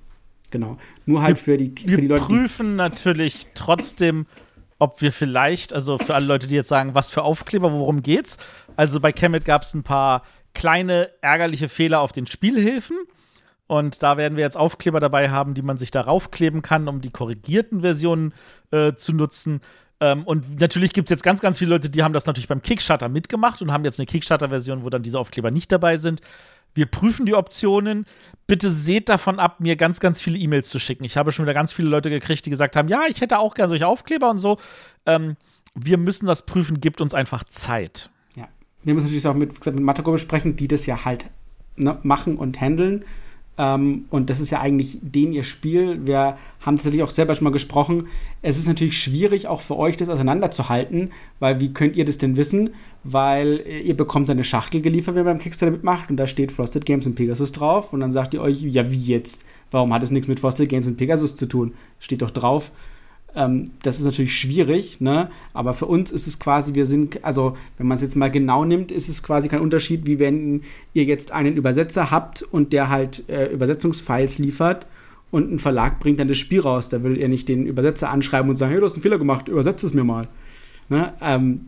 Genau. 0.50 0.78
Nur 1.04 1.20
halt 1.20 1.36
wir, 1.36 1.42
für 1.42 1.56
die, 1.58 1.74
für 1.86 2.00
die 2.00 2.06
Leute. 2.06 2.22
Wir 2.22 2.26
prüfen 2.26 2.76
natürlich 2.76 3.48
trotzdem, 3.54 4.24
ob 4.78 5.02
wir 5.02 5.12
vielleicht, 5.12 5.74
also 5.74 5.98
für 5.98 6.14
alle 6.14 6.24
Leute, 6.24 6.46
die 6.46 6.54
jetzt 6.54 6.68
sagen, 6.68 6.94
was 6.94 7.10
für 7.10 7.24
Aufkleber, 7.24 7.70
worum 7.72 8.02
geht's? 8.02 8.38
Also 8.74 9.00
bei 9.00 9.12
Kemet 9.12 9.44
gab 9.44 9.64
es 9.64 9.74
ein 9.74 9.82
paar 9.82 10.22
kleine 10.54 11.10
ärgerliche 11.20 11.68
Fehler 11.68 12.00
auf 12.00 12.12
den 12.12 12.26
Spielhilfen. 12.26 12.96
Und 13.70 14.02
da 14.02 14.16
werden 14.16 14.36
wir 14.36 14.42
jetzt 14.42 14.56
Aufkleber 14.56 14.98
dabei 14.98 15.30
haben, 15.30 15.54
die 15.54 15.62
man 15.62 15.78
sich 15.78 15.92
darauf 15.92 16.32
kleben 16.32 16.60
kann, 16.60 16.88
um 16.88 17.00
die 17.00 17.10
korrigierten 17.10 17.82
Versionen 17.82 18.34
äh, 18.72 18.94
zu 18.94 19.12
nutzen. 19.12 19.60
Ähm, 20.00 20.24
und 20.24 20.58
natürlich 20.58 20.92
gibt 20.92 21.06
es 21.06 21.10
jetzt 21.10 21.22
ganz, 21.22 21.40
ganz 21.40 21.60
viele 21.60 21.70
Leute, 21.70 21.88
die 21.88 22.02
haben 22.02 22.12
das 22.12 22.26
natürlich 22.26 22.48
beim 22.48 22.62
Kickstarter 22.62 23.08
mitgemacht 23.08 23.62
und 23.62 23.70
haben 23.70 23.84
jetzt 23.84 24.00
eine 24.00 24.06
Kickstarter-Version, 24.06 24.82
wo 24.82 24.90
dann 24.90 25.04
diese 25.04 25.20
Aufkleber 25.20 25.52
nicht 25.52 25.70
dabei 25.70 25.98
sind. 25.98 26.20
Wir 26.74 26.86
prüfen 26.86 27.26
die 27.26 27.34
Optionen. 27.36 28.06
Bitte 28.48 28.72
seht 28.72 29.08
davon 29.08 29.38
ab, 29.38 29.60
mir 29.60 29.76
ganz, 29.76 30.00
ganz 30.00 30.20
viele 30.20 30.36
E-Mails 30.36 30.68
zu 30.68 30.80
schicken. 30.80 31.04
Ich 31.04 31.16
habe 31.16 31.30
schon 31.30 31.44
wieder 31.44 31.54
ganz 31.54 31.72
viele 31.72 31.90
Leute 31.90 32.10
gekriegt, 32.10 32.46
die 32.46 32.50
gesagt 32.50 32.74
haben, 32.74 32.88
ja, 32.88 33.02
ich 33.08 33.20
hätte 33.20 33.38
auch 33.38 33.54
gerne 33.54 33.68
solche 33.68 33.86
Aufkleber 33.86 34.30
und 34.30 34.38
so. 34.38 34.58
Ähm, 35.06 35.36
wir 35.76 35.96
müssen 35.96 36.26
das 36.26 36.44
prüfen, 36.44 36.80
gibt 36.80 37.00
uns 37.00 37.14
einfach 37.14 37.44
Zeit. 37.44 38.10
Ja. 38.34 38.48
Wir 38.82 38.94
müssen 38.94 39.06
natürlich 39.06 39.28
auch 39.28 39.34
mit, 39.34 39.64
mit 39.64 39.78
Matego 39.78 40.10
besprechen, 40.10 40.56
die 40.56 40.66
das 40.66 40.86
ja 40.86 41.04
halt 41.04 41.26
ne, 41.76 41.98
machen 42.02 42.36
und 42.36 42.60
handeln. 42.60 43.04
Ähm, 43.61 44.06
und 44.08 44.30
das 44.30 44.40
ist 44.40 44.48
ja 44.50 44.61
eigentlich 44.61 44.98
den 45.02 45.34
ihr 45.34 45.42
Spiel. 45.42 46.06
Wir 46.06 46.38
haben 46.61 46.76
tatsächlich 46.76 47.02
auch 47.02 47.11
selber 47.11 47.34
schon 47.34 47.44
mal 47.44 47.52
gesprochen. 47.52 48.06
Es 48.40 48.58
ist 48.58 48.66
natürlich 48.66 48.98
schwierig, 48.98 49.48
auch 49.48 49.61
für 49.61 49.76
euch 49.76 49.98
das 49.98 50.08
auseinanderzuhalten, 50.08 51.12
weil 51.40 51.61
wie 51.61 51.74
könnt 51.74 51.94
ihr 51.94 52.06
das 52.06 52.16
denn 52.16 52.36
wissen? 52.36 52.70
Weil 53.04 53.61
äh, 53.66 53.80
ihr 53.80 53.94
bekommt 53.94 54.30
eine 54.30 54.44
Schachtel 54.44 54.80
geliefert, 54.80 55.14
wenn 55.14 55.22
ihr 55.22 55.30
beim 55.30 55.38
Kickstarter 55.38 55.72
mitmacht 55.72 56.08
und 56.08 56.16
da 56.16 56.26
steht 56.26 56.52
Frosted 56.52 56.86
Games 56.86 57.04
und 57.04 57.16
Pegasus 57.16 57.52
drauf 57.52 57.92
und 57.92 58.00
dann 58.00 58.12
sagt 58.12 58.32
ihr 58.32 58.40
euch, 58.40 58.62
ja, 58.62 58.90
wie 58.90 59.04
jetzt? 59.04 59.44
Warum 59.70 59.92
hat 59.92 60.02
es 60.02 60.11
nichts 60.11 60.26
mit 60.26 60.40
Frosted 60.40 60.70
Games 60.70 60.86
und 60.86 60.96
Pegasus 60.96 61.36
zu 61.36 61.44
tun? 61.44 61.74
Steht 61.98 62.22
doch 62.22 62.30
drauf. 62.30 62.72
Ähm, 63.35 63.70
das 63.83 63.99
ist 63.99 64.05
natürlich 64.05 64.37
schwierig, 64.37 65.01
ne? 65.01 65.31
aber 65.55 65.74
für 65.74 65.87
uns 65.87 66.11
ist 66.11 66.26
es 66.26 66.39
quasi, 66.39 66.74
wir 66.74 66.85
sind, 66.85 67.24
also 67.24 67.57
wenn 67.78 67.87
man 67.87 67.97
es 67.97 68.03
jetzt 68.03 68.16
mal 68.16 68.31
genau 68.31 68.64
nimmt, 68.64 68.91
ist 68.91 69.09
es 69.09 69.22
quasi 69.22 69.49
kein 69.49 69.61
Unterschied, 69.61 70.07
wie 70.07 70.18
wenn 70.18 70.62
ihr 70.95 71.05
jetzt 71.05 71.31
einen 71.31 71.57
Übersetzer 71.57 72.11
habt 72.11 72.43
und 72.43 72.72
der 72.72 72.89
halt 72.89 73.28
äh, 73.28 73.47
Übersetzungsfiles 73.47 74.39
liefert 74.39 74.87
und 75.31 75.53
ein 75.53 75.59
Verlag 75.59 76.01
bringt 76.01 76.18
dann 76.18 76.28
das 76.28 76.39
Spiel 76.39 76.61
raus. 76.61 76.89
Da 76.89 77.03
würdet 77.03 77.18
ihr 77.18 77.28
nicht 77.28 77.49
den 77.49 77.66
Übersetzer 77.66 78.11
anschreiben 78.11 78.51
und 78.51 78.57
sagen, 78.57 78.72
hey, 78.72 78.81
du 78.81 78.87
hast 78.87 78.95
einen 78.95 79.03
Fehler 79.03 79.18
gemacht, 79.18 79.49
übersetze 79.49 79.87
es 79.87 79.95
mir 79.95 80.05
mal. 80.05 80.26
Ne? 80.89 81.12
Ähm, 81.20 81.66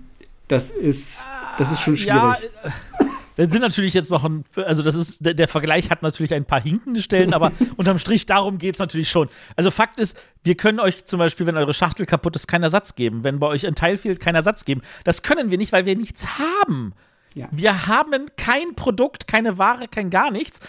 das 0.49 0.71
ist, 0.71 1.25
das 1.59 1.71
ist 1.73 1.81
schon 1.81 1.97
schwierig. 1.97 2.11
Ja, 2.15 2.37
äh, 2.65 3.05
dann 3.37 3.51
sind 3.51 3.63
natürlich 3.63 3.95
jetzt 3.95 4.11
noch 4.11 4.25
ein, 4.25 4.45
also 4.57 4.83
das 4.83 4.95
ist, 4.95 5.25
der, 5.25 5.35
der 5.35 5.49
Vergleich 5.49 5.91
hat 5.91 6.03
natürlich 6.03 6.35
ein 6.35 6.45
paar 6.45 6.61
hinkende 6.61 7.01
Stellen, 7.01 7.35
aber 7.35 7.53
unterm 7.77 7.99
Strich 7.99 8.27
darum 8.27 8.59
geht 8.59 8.75
es 8.75 8.79
natürlich 8.79 9.11
schon. 9.11 9.29
Also 9.57 9.71
Fakt 9.71 10.01
ist, 10.01 10.19
wir 10.45 10.57
können 10.57 10.81
euch 10.81 11.05
zum 11.05 11.19
Beispiel, 11.19 11.47
wenn 11.47 11.57
eure 11.57 11.75
Schachtel 11.75 12.07
kaputt 12.07 12.37
ist, 12.37 12.47
keinen 12.47 12.65
Ersatz 12.65 12.95
geben. 12.95 13.25
Wenn 13.25 13.39
bei 13.39 13.47
euch 13.47 13.67
ein 13.67 13.75
Teil 13.75 13.97
fehlt, 13.97 14.21
keinen 14.21 14.37
Ersatz 14.37 14.65
geben. 14.65 14.83
Das 15.05 15.23
können 15.23 15.51
wir 15.51 15.59
nicht, 15.59 15.73
weil 15.73 15.87
wir 15.87 15.97
nichts 15.97 16.27
haben. 16.39 16.93
Ja. 17.35 17.49
Wir 17.51 17.87
haben 17.87 18.27
kein 18.37 18.75
Produkt, 18.75 19.27
keine 19.27 19.59
Ware, 19.59 19.89
kein 19.89 20.11
gar 20.11 20.31
nichts. 20.31 20.61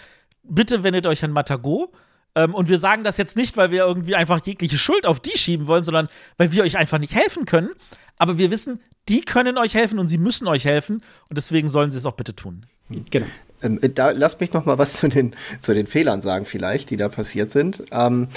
Bitte 0.43 0.83
wendet 0.83 1.07
euch 1.07 1.23
an 1.23 1.31
Matago. 1.31 1.91
Ähm, 2.35 2.55
und 2.55 2.69
wir 2.69 2.77
sagen 2.77 3.03
das 3.03 3.17
jetzt 3.17 3.37
nicht, 3.37 3.57
weil 3.57 3.71
wir 3.71 3.83
irgendwie 3.83 4.15
einfach 4.15 4.41
jegliche 4.45 4.77
Schuld 4.77 5.05
auf 5.05 5.19
die 5.19 5.37
schieben 5.37 5.67
wollen, 5.67 5.83
sondern 5.83 6.09
weil 6.37 6.51
wir 6.51 6.63
euch 6.63 6.77
einfach 6.77 6.97
nicht 6.97 7.13
helfen 7.13 7.45
können. 7.45 7.69
Aber 8.17 8.37
wir 8.37 8.51
wissen, 8.51 8.79
die 9.09 9.21
können 9.21 9.57
euch 9.57 9.75
helfen 9.75 9.99
und 9.99 10.07
sie 10.07 10.17
müssen 10.17 10.47
euch 10.47 10.65
helfen 10.65 11.03
und 11.29 11.37
deswegen 11.37 11.67
sollen 11.67 11.91
sie 11.91 11.97
es 11.97 12.05
auch 12.05 12.13
bitte 12.13 12.35
tun. 12.35 12.65
Genau. 13.09 13.25
Ähm, 13.61 13.79
da 13.95 14.11
lasst 14.11 14.39
mich 14.39 14.53
noch 14.53 14.65
mal 14.65 14.77
was 14.77 14.93
zu 14.93 15.07
den, 15.07 15.35
zu 15.59 15.73
den 15.73 15.87
Fehlern 15.87 16.21
sagen 16.21 16.45
vielleicht, 16.45 16.89
die 16.89 16.97
da 16.97 17.09
passiert 17.09 17.51
sind. 17.51 17.83
Ähm, 17.91 18.27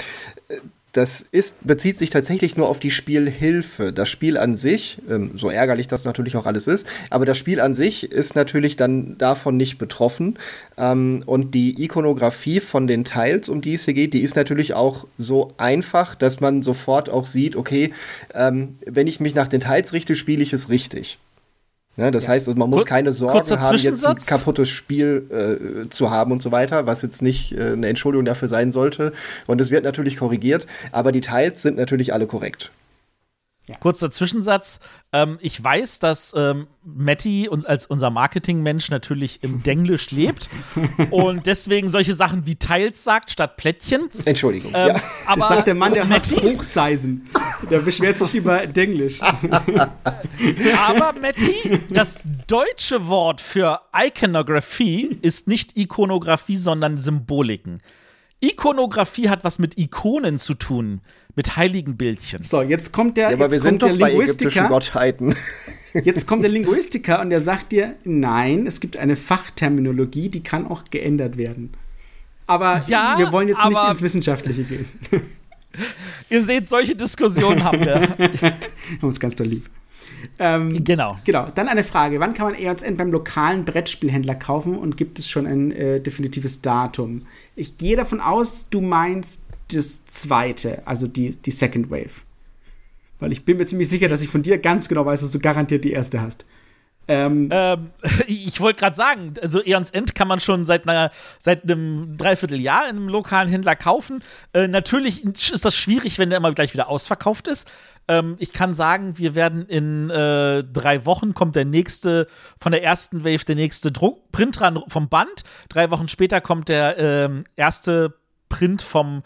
das 0.93 1.21
ist, 1.31 1.57
bezieht 1.65 1.99
sich 1.99 2.09
tatsächlich 2.09 2.57
nur 2.57 2.67
auf 2.67 2.79
die 2.79 2.91
Spielhilfe. 2.91 3.93
Das 3.93 4.09
Spiel 4.09 4.37
an 4.37 4.55
sich, 4.55 4.99
ähm, 5.09 5.31
so 5.35 5.49
ärgerlich 5.49 5.87
das 5.87 6.05
natürlich 6.05 6.35
auch 6.35 6.45
alles 6.45 6.67
ist, 6.67 6.87
aber 7.09 7.25
das 7.25 7.37
Spiel 7.37 7.59
an 7.59 7.75
sich 7.75 8.11
ist 8.11 8.35
natürlich 8.35 8.77
dann 8.77 9.17
davon 9.17 9.57
nicht 9.57 9.77
betroffen. 9.77 10.39
Ähm, 10.77 11.23
und 11.25 11.53
die 11.53 11.83
Ikonografie 11.83 12.59
von 12.59 12.87
den 12.87 13.03
Teils, 13.03 13.49
um 13.49 13.61
die 13.61 13.73
es 13.73 13.85
hier 13.85 13.93
geht, 13.93 14.13
die 14.13 14.21
ist 14.21 14.35
natürlich 14.35 14.73
auch 14.73 15.05
so 15.17 15.53
einfach, 15.57 16.15
dass 16.15 16.39
man 16.39 16.61
sofort 16.61 17.09
auch 17.09 17.25
sieht, 17.25 17.55
okay, 17.55 17.93
ähm, 18.33 18.79
wenn 18.85 19.07
ich 19.07 19.19
mich 19.19 19.35
nach 19.35 19.47
den 19.47 19.59
Teils 19.59 19.93
richte, 19.93 20.15
spiele 20.15 20.41
ich 20.41 20.53
es 20.53 20.69
richtig. 20.69 21.19
Ja, 21.97 22.11
das 22.11 22.25
ja. 22.25 22.29
heißt, 22.29 22.55
man 22.55 22.69
muss 22.69 22.85
keine 22.85 23.11
Sorgen 23.11 23.33
haben, 23.39 23.75
jetzt 23.75 24.05
ein 24.05 24.15
kaputtes 24.17 24.69
Spiel 24.69 25.25
äh, 25.31 25.89
zu 25.89 26.11
haben 26.11 26.31
und 26.31 26.43
so 26.43 26.51
weiter, 26.51 26.85
was 26.85 27.01
jetzt 27.01 27.23
nicht 27.23 27.53
äh, 27.53 27.71
eine 27.71 27.87
Entschuldigung 27.87 28.25
dafür 28.25 28.47
sein 28.47 28.71
sollte. 28.71 29.13
Und 29.47 29.59
es 29.59 29.71
wird 29.71 29.83
natürlich 29.83 30.17
korrigiert, 30.17 30.67
aber 30.91 31.11
die 31.11 31.21
Teils 31.21 31.63
sind 31.63 31.75
natürlich 31.75 32.13
alle 32.13 32.27
korrekt. 32.27 32.71
Ja. 33.67 33.75
Kurzer 33.79 34.09
Zwischensatz. 34.11 34.79
Ähm, 35.11 35.37
ich 35.41 35.61
weiß, 35.61 35.99
dass 35.99 36.33
ähm, 36.37 36.67
Matti 36.85 37.49
uns 37.49 37.65
als 37.65 37.85
unser 37.85 38.09
Marketingmensch 38.09 38.89
natürlich 38.89 39.43
im 39.43 39.61
Denglisch 39.63 40.11
lebt 40.11 40.49
und 41.11 41.45
deswegen 41.45 41.89
solche 41.89 42.15
Sachen 42.15 42.45
wie 42.45 42.55
Teils 42.55 43.03
sagt 43.03 43.29
statt 43.29 43.57
Plättchen. 43.57 44.09
Entschuldigung. 44.23 44.71
Ähm, 44.73 44.95
ja. 44.95 45.01
Aber 45.25 45.41
das 45.41 45.49
sagt 45.49 45.67
der 45.67 45.75
Mann, 45.75 45.93
der 45.93 46.05
Matti, 46.05 46.35
hat 46.35 46.43
Hochseisen. 46.43 47.27
Der 47.69 47.79
beschwert 47.79 48.19
sich 48.19 48.35
über 48.35 48.67
Denglisch. 48.67 49.19
aber 49.21 51.19
Matti, 51.19 51.81
das 51.89 52.23
deutsche 52.47 53.07
Wort 53.07 53.41
für 53.41 53.81
Iconography 53.93 55.19
ist 55.21 55.47
nicht 55.47 55.75
Ikonografie, 55.75 56.55
sondern 56.55 56.97
Symboliken. 56.97 57.79
Ikonografie 58.39 59.29
hat 59.29 59.43
was 59.43 59.59
mit 59.59 59.77
Ikonen 59.77 60.37
zu 60.37 60.53
tun, 60.53 61.01
mit 61.35 61.57
heiligen 61.57 61.97
Bildchen. 61.97 62.43
So, 62.43 62.61
jetzt 62.61 62.93
kommt 62.93 63.17
der. 63.17 63.29
Ja, 63.29 63.35
aber 63.35 63.51
wir 63.51 63.59
sind 63.59 63.81
doch 63.81 63.97
bei 63.97 64.13
ägyptischen 64.13 64.67
Gottheiten. 64.67 65.35
Jetzt 66.03 66.27
kommt 66.27 66.43
der 66.43 66.51
Linguistiker 66.51 67.21
und 67.21 67.31
der 67.31 67.41
sagt 67.41 67.71
dir, 67.71 67.95
nein, 68.03 68.67
es 68.67 68.79
gibt 68.79 68.97
eine 68.97 69.15
Fachterminologie, 69.15 70.29
die 70.29 70.43
kann 70.43 70.67
auch 70.67 70.83
geändert 70.91 71.37
werden. 71.37 71.73
Aber 72.45 72.83
ja, 72.87 73.15
wir 73.17 73.31
wollen 73.31 73.47
jetzt 73.49 73.63
nicht 73.65 73.89
ins 73.89 74.01
Wissenschaftliche 74.01 74.63
gehen. 74.63 74.85
Ihr 76.29 76.41
seht, 76.41 76.69
solche 76.69 76.95
Diskussionen 76.95 77.63
haben 77.63 77.79
wir. 77.79 78.01
haben 78.17 78.57
uns 79.01 79.19
ganz 79.19 79.35
doll 79.35 79.47
lieb. 79.47 79.69
Ähm, 80.39 80.83
genau. 80.83 81.17
Genau. 81.23 81.47
Dann 81.53 81.67
eine 81.67 81.83
Frage: 81.83 82.19
Wann 82.19 82.33
kann 82.33 82.51
man 82.51 82.55
End 82.55 82.97
beim 82.97 83.11
lokalen 83.11 83.65
Brettspielhändler 83.65 84.35
kaufen 84.35 84.77
und 84.77 84.97
gibt 84.97 85.19
es 85.19 85.29
schon 85.29 85.45
ein 85.47 85.71
äh, 85.71 85.99
definitives 85.99 86.61
Datum? 86.61 87.23
Ich 87.55 87.77
gehe 87.77 87.95
davon 87.95 88.21
aus, 88.21 88.69
du 88.69 88.81
meinst 88.81 89.43
das 89.73 90.05
zweite, 90.05 90.85
also 90.85 91.07
die, 91.07 91.31
die 91.31 91.51
Second 91.51 91.89
Wave. 91.89 92.21
Weil 93.19 93.31
ich 93.31 93.45
bin 93.45 93.57
mir 93.57 93.65
ziemlich 93.65 93.89
sicher, 93.89 94.09
dass 94.09 94.21
ich 94.21 94.29
von 94.29 94.43
dir 94.43 94.57
ganz 94.59 94.87
genau 94.87 95.05
weiß, 95.05 95.21
dass 95.21 95.31
du 95.31 95.39
garantiert 95.39 95.83
die 95.83 95.91
erste 95.91 96.21
hast. 96.21 96.45
Ähm, 97.07 97.49
ähm, 97.51 97.89
ich 98.27 98.59
wollte 98.59 98.79
gerade 98.79 98.95
sagen, 98.95 99.33
also 99.41 99.61
Eons 99.63 99.91
End 99.91 100.15
kann 100.15 100.27
man 100.27 100.39
schon 100.39 100.65
seit, 100.65 100.87
einer, 100.87 101.11
seit 101.39 101.63
einem 101.63 102.17
Dreivierteljahr 102.17 102.89
in 102.89 102.97
einem 102.97 103.09
lokalen 103.09 103.49
Händler 103.49 103.75
kaufen. 103.75 104.23
Äh, 104.53 104.67
natürlich 104.67 105.23
ist 105.23 105.65
das 105.65 105.75
schwierig, 105.75 106.19
wenn 106.19 106.29
der 106.29 106.37
immer 106.37 106.53
gleich 106.53 106.73
wieder 106.73 106.89
ausverkauft 106.89 107.47
ist. 107.47 107.69
Ähm, 108.07 108.35
ich 108.39 108.53
kann 108.53 108.73
sagen, 108.73 109.17
wir 109.17 109.35
werden 109.35 109.65
in 109.67 110.09
äh, 110.09 110.63
drei 110.63 111.05
Wochen 111.05 111.33
kommt 111.33 111.55
der 111.55 111.65
nächste 111.65 112.27
von 112.59 112.71
der 112.71 112.83
ersten 112.83 113.23
Wave, 113.23 113.45
der 113.45 113.55
nächste 113.55 113.91
Druck, 113.91 114.31
Print 114.31 114.59
ran 114.61 114.81
vom 114.87 115.09
Band. 115.09 115.43
Drei 115.69 115.91
Wochen 115.91 116.07
später 116.07 116.41
kommt 116.41 116.69
der 116.69 116.97
äh, 116.97 117.29
erste 117.55 118.15
Print 118.49 118.81
vom, 118.81 119.23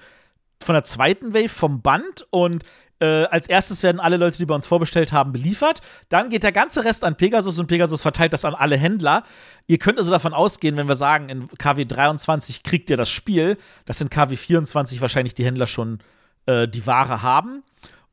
von 0.64 0.74
der 0.74 0.84
zweiten 0.84 1.34
Wave 1.34 1.50
vom 1.50 1.82
Band 1.82 2.26
und 2.32 2.64
Äh, 3.02 3.26
als 3.26 3.48
erstes 3.48 3.82
werden 3.82 4.00
alle 4.00 4.18
Leute, 4.18 4.38
die 4.38 4.46
bei 4.46 4.54
uns 4.54 4.68
vorbestellt 4.68 5.12
haben, 5.12 5.32
beliefert. 5.32 5.82
Dann 6.10 6.30
geht 6.30 6.44
der 6.44 6.52
ganze 6.52 6.84
Rest 6.86 7.04
an 7.04 7.16
Pegasus 7.16 7.58
und 7.58 7.66
Pegasus 7.66 8.04
verteilt 8.04 8.32
das 8.32 8.46
an 8.46 8.54
alle 8.54 8.78
Händler. 8.78 9.24
Ihr 9.66 9.80
könnt 9.80 9.98
also 9.98 10.12
davon 10.12 10.36
ausgehen, 10.36 10.78
wenn 10.78 10.88
wir 10.88 10.96
sagen, 10.96 11.30
in 11.30 11.48
KW 11.48 11.86
23 11.86 12.62
kriegt 12.62 12.92
ihr 12.92 12.98
das 12.98 13.10
Spiel, 13.10 13.58
dass 13.86 14.02
in 14.02 14.12
KW 14.12 14.36
24 14.36 15.02
wahrscheinlich 15.02 15.34
die 15.34 15.44
Händler 15.44 15.66
schon 15.66 16.00
äh, 16.46 16.68
die 16.68 16.86
Ware 16.86 17.24
haben. 17.24 17.64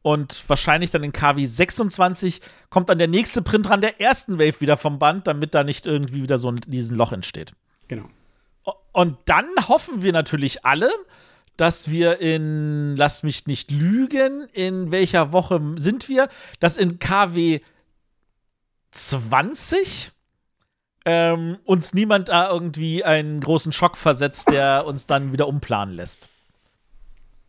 Und 0.01 0.43
wahrscheinlich 0.49 0.91
dann 0.91 1.05
in 1.05 1.13
KW 1.13 1.45
26 1.45 2.41
kommt 2.71 2.89
dann 2.89 2.97
der 2.97 3.09
nächste 3.09 3.43
Print 3.43 3.69
ran 3.69 3.83
der 3.83 4.01
ersten 4.01 4.39
Wave 4.39 4.61
wieder 4.61 4.79
vom 4.79 4.99
Band, 4.99 5.27
damit 5.27 5.55
da 5.55 5.65
nicht 5.65 5.87
irgendwie 5.87 6.23
wieder 6.23 6.39
so 6.39 6.51
ein 6.51 6.61
Loch 6.71 7.13
entsteht. 7.13 7.53
Genau. 7.89 8.09
Und 8.93 9.19
dann 9.27 9.47
hoffen 9.69 10.03
wir 10.03 10.13
natürlich 10.13 10.65
alle, 10.65 10.91
dass 11.59 11.91
wir 11.91 12.21
in, 12.21 12.97
lass 12.97 13.23
mich 13.23 13.47
nicht 13.47 13.71
lügen, 13.71 14.47
in 14.53 14.91
welcher 14.91 15.33
Woche 15.33 15.61
sind 15.77 16.09
wir, 16.09 16.29
dass 16.61 16.79
in 16.79 16.99
KW 16.99 17.61
20 18.93 20.13
ähm, 21.05 21.59
uns 21.65 21.95
niemand 21.95 22.29
da 22.29 22.51
irgendwie 22.51 23.05
einen 23.05 23.41
großen 23.41 23.73
Schock 23.73 23.97
versetzt, 23.97 24.51
der 24.51 24.87
uns 24.87 25.07
dann 25.07 25.33
wieder 25.33 25.49
umplanen 25.49 25.95
lässt. 25.95 26.29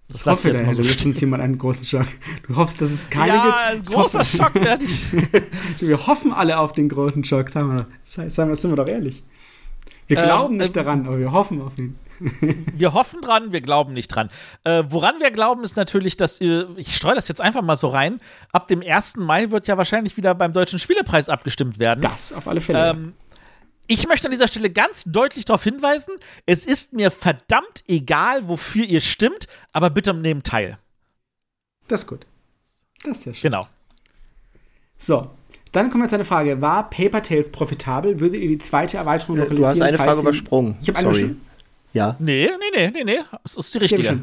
Das 0.07 0.25
ich 0.39 0.45
jetzt 0.45 0.63
mal 0.63 0.73
so 0.73 0.81
stehen. 0.81 1.11
jemand 1.11 1.43
einen 1.43 1.59
großen 1.59 1.85
Schock. 1.85 2.07
Du 2.47 2.55
hoffst, 2.55 2.81
dass 2.81 2.89
es 2.89 3.07
keine 3.11 3.33
ja, 3.33 3.57
ein 3.67 3.83
großer 3.83 4.19
hoffe, 4.19 4.37
Schock 4.37 4.55
werde 4.55 4.85
ich. 4.85 5.05
wir 5.79 6.07
hoffen 6.07 6.33
alle 6.33 6.57
auf 6.57 6.71
den 6.71 6.89
großen 6.89 7.23
Schock. 7.23 7.49
Sagen 7.49 7.75
wir, 7.75 7.87
sagen 8.03 8.49
wir, 8.49 8.55
sind 8.55 8.71
wir 8.71 8.75
doch 8.75 8.87
ehrlich. 8.87 9.23
Wir 10.07 10.17
ähm, 10.17 10.25
glauben 10.25 10.57
nicht 10.57 10.71
äh, 10.71 10.83
daran, 10.83 11.05
aber 11.05 11.19
wir 11.19 11.31
hoffen 11.31 11.61
auf 11.61 11.77
ihn. 11.77 11.95
Wir 12.19 12.93
hoffen 12.93 13.21
dran, 13.21 13.51
wir 13.51 13.61
glauben 13.61 13.93
nicht 13.93 14.07
dran. 14.09 14.29
Äh, 14.63 14.83
woran 14.89 15.19
wir 15.19 15.31
glauben, 15.31 15.63
ist 15.63 15.77
natürlich, 15.77 16.17
dass 16.17 16.39
ihr, 16.41 16.69
ich 16.77 16.95
streue 16.95 17.15
das 17.15 17.27
jetzt 17.27 17.41
einfach 17.41 17.61
mal 17.61 17.75
so 17.75 17.87
rein, 17.87 18.19
ab 18.51 18.67
dem 18.67 18.81
1. 18.81 19.17
Mai 19.17 19.51
wird 19.51 19.67
ja 19.67 19.77
wahrscheinlich 19.77 20.17
wieder 20.17 20.35
beim 20.35 20.53
Deutschen 20.53 20.79
Spielepreis 20.79 21.29
abgestimmt 21.29 21.79
werden. 21.79 22.01
Das 22.01 22.33
auf 22.33 22.47
alle 22.47 22.61
Fälle. 22.61 22.91
Ähm, 22.91 23.13
ich 23.87 24.07
möchte 24.07 24.27
an 24.27 24.31
dieser 24.31 24.47
Stelle 24.47 24.69
ganz 24.69 25.03
deutlich 25.05 25.45
darauf 25.45 25.63
hinweisen, 25.63 26.13
es 26.45 26.65
ist 26.65 26.93
mir 26.93 27.09
verdammt 27.09 27.83
egal, 27.87 28.47
wofür 28.47 28.85
ihr 28.85 29.01
stimmt, 29.01 29.47
aber 29.73 29.89
bitte 29.89 30.13
nehmt 30.13 30.45
teil. 30.45 30.77
Das 31.87 32.01
ist 32.01 32.07
gut. 32.07 32.27
Das 33.03 33.19
ist 33.19 33.25
ja 33.25 33.33
schön. 33.33 33.51
Genau. 33.51 33.67
So, 34.97 35.31
dann 35.71 35.89
kommen 35.89 36.03
wir 36.03 36.09
zu 36.09 36.15
einer 36.15 36.25
Frage. 36.25 36.61
War 36.61 36.89
Paper 36.89 37.23
Tales 37.23 37.51
profitabel? 37.51 38.19
Würdet 38.19 38.41
ihr 38.41 38.47
die 38.47 38.57
zweite 38.57 38.97
Erweiterung 38.97 39.37
lokalisieren? 39.37 39.61
Du 39.63 39.67
hast 39.67 39.81
eine 39.81 39.97
Frage 39.97 40.19
übersprungen. 40.19 40.77
Ich 40.81 40.89
habe 40.89 40.99
eine 40.99 41.13
Sorry. 41.13 41.35
Ja. 41.93 42.15
Nee, 42.19 42.49
nee, 42.59 42.71
nee, 42.73 42.91
nee, 42.91 43.03
nee. 43.03 43.19
Das 43.43 43.55
ist 43.55 43.73
die 43.73 43.79
richtige. 43.79 44.21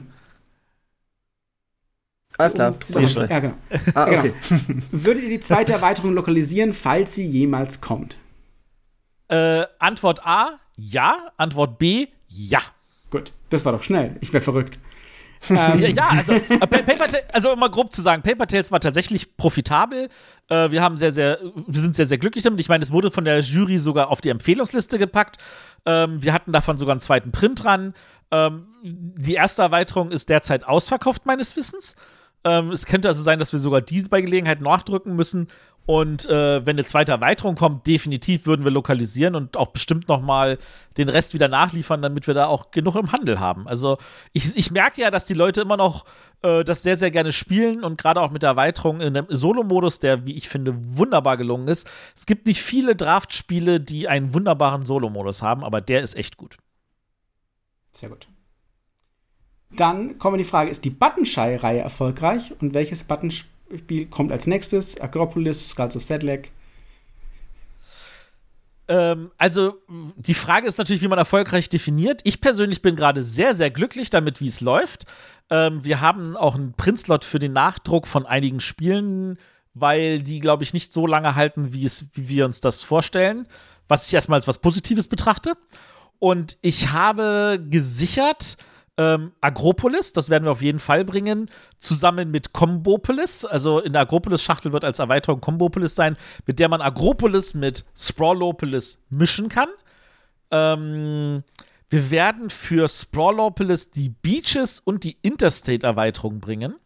Alles 2.39 2.55
klar. 2.55 2.75
Oh, 2.95 2.99
ja, 3.01 3.41
genau. 3.41 3.55
ah, 3.95 4.07
okay. 4.07 4.33
Genau. 4.49 4.83
Würdet 4.91 5.23
ihr 5.25 5.31
die 5.31 5.41
zweite 5.41 5.73
Erweiterung 5.73 6.12
lokalisieren, 6.12 6.75
falls 6.75 7.14
sie 7.14 7.27
jemals 7.27 7.81
kommt? 7.81 8.17
Äh, 9.29 9.64
Antwort 9.79 10.27
A, 10.27 10.61
ja. 10.77 11.33
Antwort 11.37 11.79
B, 11.79 12.09
ja. 12.29 12.61
Gut, 13.11 13.33
das 13.51 13.64
war 13.64 13.73
doch 13.73 13.83
schnell. 13.83 14.17
Ich 14.21 14.33
wäre 14.33 14.43
verrückt. 14.43 14.79
Ähm. 15.51 15.78
ja, 15.78 16.09
also, 16.09 16.32
äh, 16.32 17.22
also 17.32 17.57
mal 17.57 17.70
grob 17.70 17.93
zu 17.93 18.03
sagen, 18.03 18.22
Paper 18.22 18.47
Tales 18.47 18.72
war 18.72 18.80
tatsächlich 18.80 19.37
profitabel. 19.37 20.09
Äh, 20.49 20.70
wir 20.70 20.82
haben 20.82 20.97
sehr, 20.97 21.12
sehr, 21.12 21.39
wir 21.66 21.80
sind 21.80 21.95
sehr, 21.95 22.07
sehr 22.07 22.18
glücklich 22.18 22.45
damit. 22.45 22.61
Ich 22.61 22.68
meine, 22.68 22.84
es 22.84 22.93
wurde 22.93 23.11
von 23.11 23.24
der 23.24 23.41
Jury 23.41 23.78
sogar 23.78 24.11
auf 24.11 24.20
die 24.20 24.30
Empfehlungsliste 24.30 24.99
gepackt. 24.99 25.37
Ähm, 25.84 26.22
wir 26.22 26.32
hatten 26.32 26.53
davon 26.53 26.78
sogar 26.78 26.93
einen 26.93 27.01
zweiten 27.01 27.32
Print 27.32 27.64
dran. 27.64 27.95
Ähm, 28.30 28.66
die 28.82 29.34
erste 29.34 29.62
Erweiterung 29.62 30.11
ist 30.11 30.28
derzeit 30.28 30.66
ausverkauft, 30.66 31.26
meines 31.26 31.57
Wissens. 31.57 31.97
Ähm, 32.45 32.70
es 32.70 32.87
könnte 32.87 33.09
also 33.09 33.22
sein, 33.22 33.39
dass 33.39 33.53
wir 33.53 33.59
sogar 33.59 33.80
die 33.80 34.03
bei 34.03 34.20
Gelegenheit 34.20 34.61
nachdrücken 34.61 35.16
müssen. 35.16 35.49
Und 35.87 36.26
äh, 36.26 36.66
wenn 36.66 36.74
eine 36.74 36.84
zweite 36.84 37.12
Erweiterung 37.12 37.55
kommt, 37.55 37.87
definitiv 37.87 38.45
würden 38.45 38.64
wir 38.64 38.72
lokalisieren 38.72 39.37
und 39.37 39.57
auch 39.57 39.68
bestimmt 39.68 40.09
noch 40.09 40.20
mal 40.20 40.59
den 40.97 41.09
Rest 41.09 41.32
wieder 41.32 41.47
nachliefern, 41.47 42.03
damit 42.03 42.26
wir 42.26 42.34
da 42.34 42.47
auch 42.47 42.72
genug 42.72 42.97
im 42.97 43.12
Handel 43.12 43.39
haben. 43.39 43.68
Also 43.68 43.97
ich, 44.32 44.57
ich 44.57 44.72
merke 44.72 45.01
ja, 45.01 45.12
dass 45.12 45.26
die 45.26 45.34
Leute 45.34 45.61
immer 45.61 45.76
noch 45.76 46.05
äh, 46.43 46.64
das 46.64 46.82
sehr, 46.82 46.97
sehr 46.97 47.12
gerne 47.12 47.30
spielen 47.30 47.84
und 47.84 47.99
gerade 47.99 48.20
auch 48.20 48.32
mit 48.32 48.43
der 48.43 48.51
Erweiterung 48.51 49.01
in 49.01 49.16
einem 49.16 49.26
Solo-Modus, 49.28 50.01
der, 50.01 50.26
wie 50.26 50.34
ich 50.34 50.49
finde, 50.49 50.74
wunderbar 50.76 51.37
gelungen 51.37 51.68
ist. 51.68 51.89
Es 52.16 52.26
gibt 52.26 52.47
nicht 52.47 52.62
viele 52.62 52.97
Draft-Spiele, 52.97 53.78
die 53.78 54.09
einen 54.09 54.34
wunderbaren 54.34 54.84
Solo-Modus 54.84 55.41
haben, 55.41 55.62
aber 55.62 55.80
der 55.80 56.03
ist 56.03 56.16
echt 56.16 56.37
gut. 56.37 56.57
Sehr 57.93 58.09
gut. 58.09 58.26
Dann 59.70 60.18
kommt 60.18 60.41
die 60.41 60.45
Frage, 60.45 60.70
ist 60.70 60.84
die 60.84 60.91
Buttonshy-Reihe 60.91 61.80
erfolgreich 61.80 62.53
und 62.61 62.74
welches 62.74 63.05
Buttonspiel 63.05 63.56
Spiel 63.75 64.07
kommt 64.07 64.33
als 64.33 64.47
nächstes? 64.47 65.01
Acropolis, 65.01 65.71
Skulls 65.71 65.97
of 65.97 66.03
Sedlec. 66.03 66.53
Ähm, 68.89 69.33
also, 69.39 69.83
die 70.17 70.35
Frage 70.35 70.67
ist 70.67 70.79
natürlich, 70.79 71.03
wie 71.03 71.09
man 71.09 71.19
erfolgreich 71.19 71.69
definiert. 71.69 72.21
Ich 72.25 72.41
persönlich 72.41 72.83
bin 72.83 72.95
gerade 72.95 73.23
sehr, 73.23 73.55
sehr 73.55 73.71
glücklich 73.71 74.11
damit, 74.11 74.41
wie 74.41 74.47
es 74.47 74.61
läuft. 74.61 75.05
Ähm, 75.51 75.85
wir 75.85 76.01
haben 76.01 76.37
auch 76.37 76.55
einen 76.55 76.75
Printslot 76.75 77.25
für 77.25 77.39
den 77.39 77.53
Nachdruck 77.53 78.07
von 78.07 78.27
einigen 78.27 78.61
Spielen, 78.61 79.39
weil 79.75 80.23
die, 80.23 80.41
glaube 80.41 80.62
ich, 80.62 80.73
nicht 80.73 80.93
so 80.93 81.07
lange 81.07 81.35
halten, 81.35 81.73
wie, 81.73 81.85
es, 81.85 82.07
wie 82.14 82.29
wir 82.29 82.45
uns 82.45 82.61
das 82.61 82.83
vorstellen. 82.83 83.49
Was 83.89 84.07
ich 84.07 84.14
erstmal 84.14 84.39
als 84.39 84.49
was 84.49 84.59
Positives 84.59 85.09
betrachte. 85.09 85.55
Und 86.19 86.57
ich 86.62 86.93
habe 86.93 87.61
gesichert, 87.69 88.57
ähm, 88.99 89.33
Agropolis, 89.41 90.13
das 90.13 90.31
werden 90.31 90.45
wir 90.45 90.53
auf 90.53 90.63
jeden 90.63 90.79
Fall 90.79 91.05
bringen, 91.05 91.51
zusammen 91.79 92.31
mit 92.31 92.53
Combopolis. 92.53 93.45
Also 93.45 93.81
in 93.81 93.93
der 93.93 94.03
Agropolis-Schachtel 94.03 94.73
wird 94.73 94.85
als 94.85 94.99
Erweiterung 94.99 95.41
Combopolis 95.41 95.95
sein, 95.95 96.17
mit 96.47 96.59
der 96.59 96.69
man 96.69 96.81
Agropolis 96.81 97.55
mit 97.55 97.85
Sprawlopolis 97.95 99.05
mischen 99.11 99.49
kann. 99.49 99.69
Ähm, 100.51 101.45
wir 101.89 102.11
werden 102.11 102.51
für 102.51 102.89
Sprawlopolis 102.89 103.91
die 103.91 104.09
Beaches 104.09 104.81
und 104.81 105.05
die 105.05 105.19
Interstate-Erweiterung 105.23 106.41
bringen. 106.41 106.77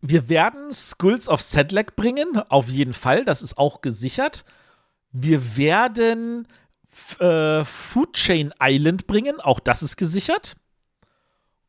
Wir 0.00 0.28
werden 0.30 0.72
Skulls 0.72 1.28
of 1.28 1.42
Sedlec 1.42 1.94
bringen, 1.94 2.40
auf 2.48 2.68
jeden 2.68 2.94
Fall, 2.94 3.24
das 3.24 3.42
ist 3.42 3.58
auch 3.58 3.82
gesichert. 3.82 4.46
Wir 5.12 5.58
werden 5.58 6.48
äh, 7.18 7.64
Food 7.64 8.14
Chain 8.14 8.54
Island 8.60 9.06
bringen, 9.06 9.40
auch 9.40 9.60
das 9.60 9.82
ist 9.82 9.96
gesichert. 9.96 10.56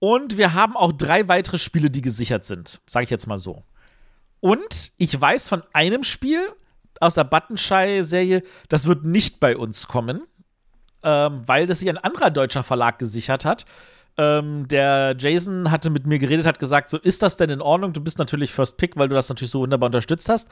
Und 0.04 0.36
wir 0.36 0.56
haben 0.56 0.76
auch 0.76 0.92
drei 0.92 1.28
weitere 1.28 1.60
Spiele, 1.60 1.92
die 1.92 2.02
gesichert 2.02 2.44
sind. 2.44 2.82
Sage 2.88 3.04
ich 3.04 3.12
jetzt 3.12 3.28
mal 3.28 3.38
so. 3.38 3.62
Und 4.40 4.94
ich 4.98 5.22
weiß 5.22 5.48
von 5.48 5.62
einem 5.74 6.04
Spiel 6.04 6.42
aus 7.00 7.14
der 7.14 7.24
Buttonshy-Serie, 7.24 8.42
das 8.68 8.88
wird 8.88 9.06
nicht 9.06 9.40
bei 9.40 9.56
uns 9.56 9.88
kommen, 9.88 10.24
ähm, 11.04 11.44
weil 11.46 11.68
das 11.68 11.80
sich 11.80 11.90
ein 11.90 12.00
anderer 12.00 12.32
deutscher 12.32 12.64
Verlag 12.64 12.98
gesichert 12.98 13.46
hat. 13.46 13.68
Ähm, 14.18 14.68
der 14.68 15.16
Jason 15.20 15.70
hatte 15.70 15.92
mit 15.92 16.08
mir 16.08 16.18
geredet, 16.18 16.48
hat 16.48 16.58
gesagt, 16.58 16.90
so 16.90 16.98
ist 16.98 17.22
das 17.22 17.38
denn 17.38 17.52
in 17.52 17.62
Ordnung? 17.62 17.94
Du 17.94 18.02
bist 18.02 18.18
natürlich 18.18 18.52
First 18.52 18.78
Pick, 18.78 18.98
weil 18.98 19.08
du 19.08 19.14
das 19.14 19.30
natürlich 19.30 19.52
so 19.52 19.60
wunderbar 19.60 19.86
unterstützt 19.86 20.30
hast. 20.30 20.50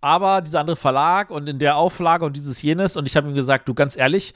Aber 0.00 0.42
dieser 0.42 0.60
andere 0.60 0.76
Verlag 0.76 1.30
und 1.30 1.48
in 1.48 1.58
der 1.58 1.76
Auflage 1.76 2.24
und 2.24 2.36
dieses 2.36 2.62
jenes. 2.62 2.96
Und 2.96 3.08
ich 3.08 3.16
habe 3.16 3.28
ihm 3.28 3.34
gesagt, 3.34 3.68
du 3.68 3.74
ganz 3.74 3.96
ehrlich, 3.96 4.32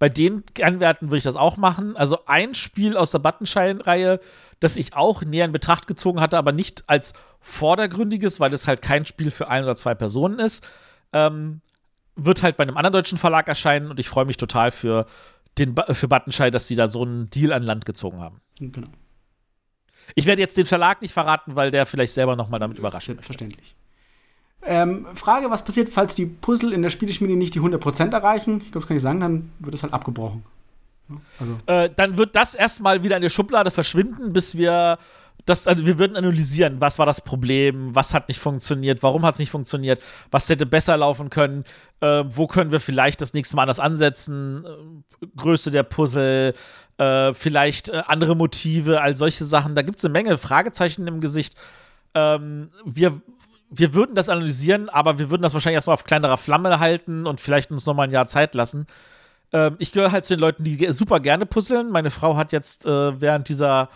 bei 0.00 0.08
den 0.08 0.44
Kernwerten 0.54 1.10
würde 1.10 1.18
ich 1.18 1.24
das 1.24 1.36
auch 1.36 1.58
machen. 1.58 1.94
Also 1.94 2.24
ein 2.24 2.54
Spiel 2.54 2.96
aus 2.96 3.12
der 3.12 3.18
Buttonschein-Reihe, 3.18 4.18
das 4.58 4.78
ich 4.78 4.96
auch 4.96 5.22
näher 5.22 5.44
in 5.44 5.52
Betracht 5.52 5.86
gezogen 5.86 6.22
hatte, 6.22 6.38
aber 6.38 6.52
nicht 6.52 6.84
als 6.86 7.12
vordergründiges, 7.40 8.40
weil 8.40 8.52
es 8.54 8.66
halt 8.66 8.80
kein 8.80 9.04
Spiel 9.04 9.30
für 9.30 9.48
ein 9.48 9.62
oder 9.62 9.76
zwei 9.76 9.94
Personen 9.94 10.38
ist, 10.38 10.66
ähm, 11.12 11.60
wird 12.16 12.42
halt 12.42 12.56
bei 12.56 12.62
einem 12.62 12.78
anderen 12.78 12.94
deutschen 12.94 13.18
Verlag 13.18 13.46
erscheinen 13.46 13.90
und 13.90 14.00
ich 14.00 14.08
freue 14.08 14.24
mich 14.24 14.38
total 14.38 14.70
für, 14.70 15.04
den, 15.58 15.74
für 15.90 16.08
Buttonschein, 16.08 16.50
dass 16.50 16.66
sie 16.66 16.76
da 16.76 16.88
so 16.88 17.02
einen 17.02 17.26
Deal 17.26 17.52
an 17.52 17.62
Land 17.62 17.84
gezogen 17.84 18.20
haben. 18.20 18.40
Genau. 18.58 18.88
Ich 20.14 20.24
werde 20.24 20.40
jetzt 20.40 20.56
den 20.56 20.66
Verlag 20.66 21.02
nicht 21.02 21.12
verraten, 21.12 21.56
weil 21.56 21.70
der 21.70 21.84
vielleicht 21.84 22.14
selber 22.14 22.36
noch 22.36 22.48
mal 22.48 22.58
damit 22.58 22.78
überrascht 22.78 23.08
wird. 23.08 23.18
Selbstverständlich. 23.18 23.76
Ähm, 24.62 25.06
Frage, 25.14 25.50
was 25.50 25.64
passiert, 25.64 25.88
falls 25.88 26.14
die 26.14 26.26
Puzzle 26.26 26.72
in 26.72 26.82
der 26.82 26.90
Spieleschmiede 26.90 27.36
nicht 27.36 27.54
die 27.54 27.60
100% 27.60 28.12
erreichen? 28.12 28.58
Ich 28.58 28.72
glaube, 28.72 28.80
das 28.80 28.86
kann 28.88 28.96
ich 28.96 29.02
sagen, 29.02 29.20
dann 29.20 29.52
wird 29.58 29.74
es 29.74 29.82
halt 29.82 29.92
abgebrochen. 29.92 30.44
Also. 31.38 31.58
Äh, 31.66 31.90
dann 31.96 32.16
wird 32.16 32.36
das 32.36 32.54
erstmal 32.54 33.02
wieder 33.02 33.16
in 33.16 33.22
der 33.22 33.30
Schublade 33.30 33.70
verschwinden, 33.70 34.32
bis 34.32 34.56
wir 34.56 34.98
das, 35.46 35.66
also 35.66 35.86
wir 35.86 35.98
würden 35.98 36.16
analysieren, 36.16 36.80
was 36.80 36.98
war 36.98 37.06
das 37.06 37.22
Problem, 37.22 37.94
was 37.94 38.14
hat 38.14 38.28
nicht 38.28 38.40
funktioniert, 38.40 39.02
warum 39.02 39.24
hat 39.24 39.34
es 39.34 39.38
nicht 39.38 39.50
funktioniert, 39.50 40.00
was 40.30 40.48
hätte 40.48 40.66
besser 40.66 40.96
laufen 40.96 41.30
können, 41.30 41.64
äh, 42.00 42.24
wo 42.28 42.46
können 42.46 42.72
wir 42.72 42.80
vielleicht 42.80 43.20
das 43.20 43.32
nächste 43.32 43.56
Mal 43.56 43.62
anders 43.62 43.80
ansetzen, 43.80 44.64
äh, 44.64 45.26
Größe 45.36 45.70
der 45.70 45.82
Puzzle, 45.82 46.54
äh, 46.98 47.34
vielleicht 47.34 47.88
äh, 47.88 48.02
andere 48.06 48.36
Motive, 48.36 49.00
all 49.00 49.16
solche 49.16 49.44
Sachen. 49.44 49.74
Da 49.74 49.82
gibt 49.82 49.98
es 49.98 50.04
eine 50.04 50.12
Menge 50.12 50.36
Fragezeichen 50.38 51.06
im 51.06 51.20
Gesicht. 51.20 51.54
Ähm, 52.14 52.70
wir 52.84 53.20
wir 53.70 53.94
würden 53.94 54.16
das 54.16 54.28
analysieren, 54.28 54.88
aber 54.88 55.18
wir 55.18 55.30
würden 55.30 55.42
das 55.42 55.54
wahrscheinlich 55.54 55.76
erstmal 55.76 55.94
auf 55.94 56.04
kleinerer 56.04 56.36
Flamme 56.36 56.80
halten 56.80 57.26
und 57.26 57.40
vielleicht 57.40 57.70
uns 57.70 57.86
nochmal 57.86 58.08
ein 58.08 58.12
Jahr 58.12 58.26
Zeit 58.26 58.54
lassen. 58.54 58.86
Ähm, 59.52 59.76
ich 59.78 59.92
gehöre 59.92 60.12
halt 60.12 60.24
zu 60.24 60.34
den 60.34 60.40
Leuten, 60.40 60.64
die 60.64 60.92
super 60.92 61.20
gerne 61.20 61.46
puzzeln. 61.46 61.90
Meine 61.90 62.10
Frau 62.10 62.36
hat 62.36 62.52
jetzt 62.52 62.84
äh, 62.84 63.20
während 63.20 63.48
dieser, 63.48 63.88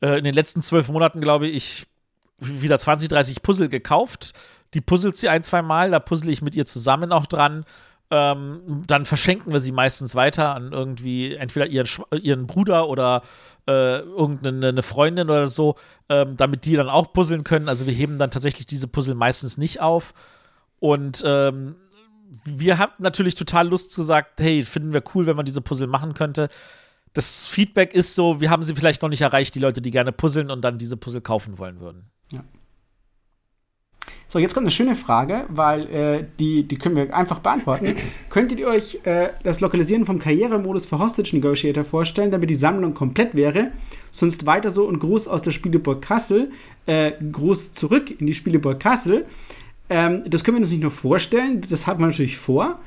äh, 0.00 0.18
in 0.18 0.24
den 0.24 0.34
letzten 0.34 0.62
zwölf 0.62 0.88
Monaten, 0.88 1.20
glaube 1.20 1.46
ich, 1.46 1.86
wieder 2.38 2.78
20, 2.78 3.08
30 3.08 3.42
Puzzle 3.42 3.68
gekauft. 3.68 4.32
Die 4.72 4.80
puzzelt 4.80 5.16
sie 5.16 5.28
ein, 5.28 5.42
zwei 5.42 5.62
Mal, 5.62 5.90
da 5.90 6.00
puzzle 6.00 6.32
ich 6.32 6.42
mit 6.42 6.56
ihr 6.56 6.66
zusammen 6.66 7.12
auch 7.12 7.26
dran. 7.26 7.64
Ähm, 8.10 8.82
dann 8.86 9.04
verschenken 9.04 9.52
wir 9.52 9.60
sie 9.60 9.72
meistens 9.72 10.14
weiter 10.14 10.54
an 10.54 10.72
irgendwie 10.72 11.34
entweder 11.34 11.66
ihren, 11.66 11.88
ihren 12.20 12.46
Bruder 12.46 12.88
oder 12.88 13.22
äh, 13.66 14.00
irgendeine 14.00 14.82
Freundin 14.82 15.30
oder 15.30 15.48
so, 15.48 15.76
ähm, 16.08 16.36
damit 16.36 16.64
die 16.66 16.76
dann 16.76 16.88
auch 16.90 17.12
puzzeln 17.12 17.44
können. 17.44 17.68
Also 17.68 17.86
wir 17.86 17.94
heben 17.94 18.18
dann 18.18 18.30
tatsächlich 18.30 18.66
diese 18.66 18.88
Puzzle 18.88 19.14
meistens 19.14 19.56
nicht 19.56 19.80
auf. 19.80 20.12
Und 20.80 21.22
ähm, 21.24 21.76
wir 22.44 22.78
haben 22.78 22.92
natürlich 22.98 23.34
total 23.34 23.68
Lust 23.68 23.92
sagen, 23.92 24.26
hey, 24.38 24.64
finden 24.64 24.92
wir 24.92 25.02
cool, 25.14 25.26
wenn 25.26 25.36
man 25.36 25.46
diese 25.46 25.60
Puzzle 25.62 25.86
machen 25.86 26.14
könnte. 26.14 26.48
Das 27.14 27.46
Feedback 27.46 27.94
ist 27.94 28.14
so, 28.14 28.40
wir 28.40 28.50
haben 28.50 28.62
sie 28.62 28.74
vielleicht 28.74 29.02
noch 29.02 29.08
nicht 29.08 29.22
erreicht, 29.22 29.54
die 29.54 29.60
Leute, 29.60 29.80
die 29.80 29.90
gerne 29.90 30.12
puzzeln 30.12 30.50
und 30.50 30.62
dann 30.62 30.78
diese 30.78 30.96
Puzzle 30.96 31.20
kaufen 31.20 31.58
wollen 31.58 31.80
würden. 31.80 32.10
Ja. 32.32 32.44
So, 34.34 34.40
jetzt 34.40 34.52
kommt 34.52 34.64
eine 34.64 34.72
schöne 34.72 34.96
Frage, 34.96 35.44
weil 35.48 35.86
äh, 35.86 36.24
die, 36.40 36.64
die 36.64 36.76
können 36.76 36.96
wir 36.96 37.14
einfach 37.14 37.38
beantworten. 37.38 37.94
Könntet 38.30 38.58
ihr 38.58 38.66
euch 38.66 38.98
äh, 39.04 39.28
das 39.44 39.60
Lokalisieren 39.60 40.04
vom 40.04 40.18
Karrieremodus 40.18 40.86
für 40.86 40.98
Hostage 40.98 41.30
Negotiator 41.34 41.84
vorstellen, 41.84 42.32
damit 42.32 42.50
die 42.50 42.56
Sammlung 42.56 42.94
komplett 42.94 43.36
wäre? 43.36 43.70
Sonst 44.10 44.44
weiter 44.44 44.70
so 44.70 44.88
und 44.88 44.98
Gruß 44.98 45.28
aus 45.28 45.42
der 45.42 45.52
Spieleburg 45.52 46.02
Kassel, 46.02 46.50
äh, 46.86 47.12
Gruß 47.30 47.74
zurück 47.74 48.20
in 48.20 48.26
die 48.26 48.34
Spieleburg 48.34 48.80
Kassel. 48.80 49.24
Ähm, 49.88 50.24
das 50.26 50.42
können 50.42 50.56
wir 50.56 50.62
uns 50.62 50.70
nicht 50.70 50.82
nur 50.82 50.90
vorstellen, 50.90 51.60
das 51.70 51.86
haben 51.86 52.00
wir 52.00 52.06
natürlich 52.06 52.36
vor. 52.36 52.80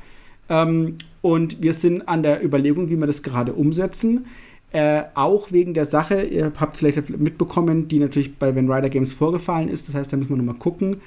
Ähm, 0.50 0.96
und 1.22 1.62
wir 1.62 1.72
sind 1.72 2.06
an 2.08 2.22
der 2.22 2.44
Überlegung, 2.44 2.90
wie 2.90 2.96
wir 2.96 3.06
das 3.06 3.22
gerade 3.22 3.54
umsetzen. 3.54 4.26
Äh, 4.70 5.04
auch 5.14 5.50
wegen 5.50 5.72
der 5.72 5.86
Sache, 5.86 6.22
ihr 6.22 6.52
habt 6.58 6.74
es 6.74 6.80
vielleicht 6.80 7.18
mitbekommen, 7.18 7.88
die 7.88 7.98
natürlich 7.98 8.36
bei 8.36 8.54
Van 8.54 8.70
Rider 8.70 8.90
Games 8.90 9.12
vorgefallen 9.12 9.68
ist. 9.68 9.88
Das 9.88 9.94
heißt, 9.94 10.12
da 10.12 10.16
müssen 10.16 10.30
wir 10.30 10.36
nochmal 10.36 10.56
gucken. 10.56 11.00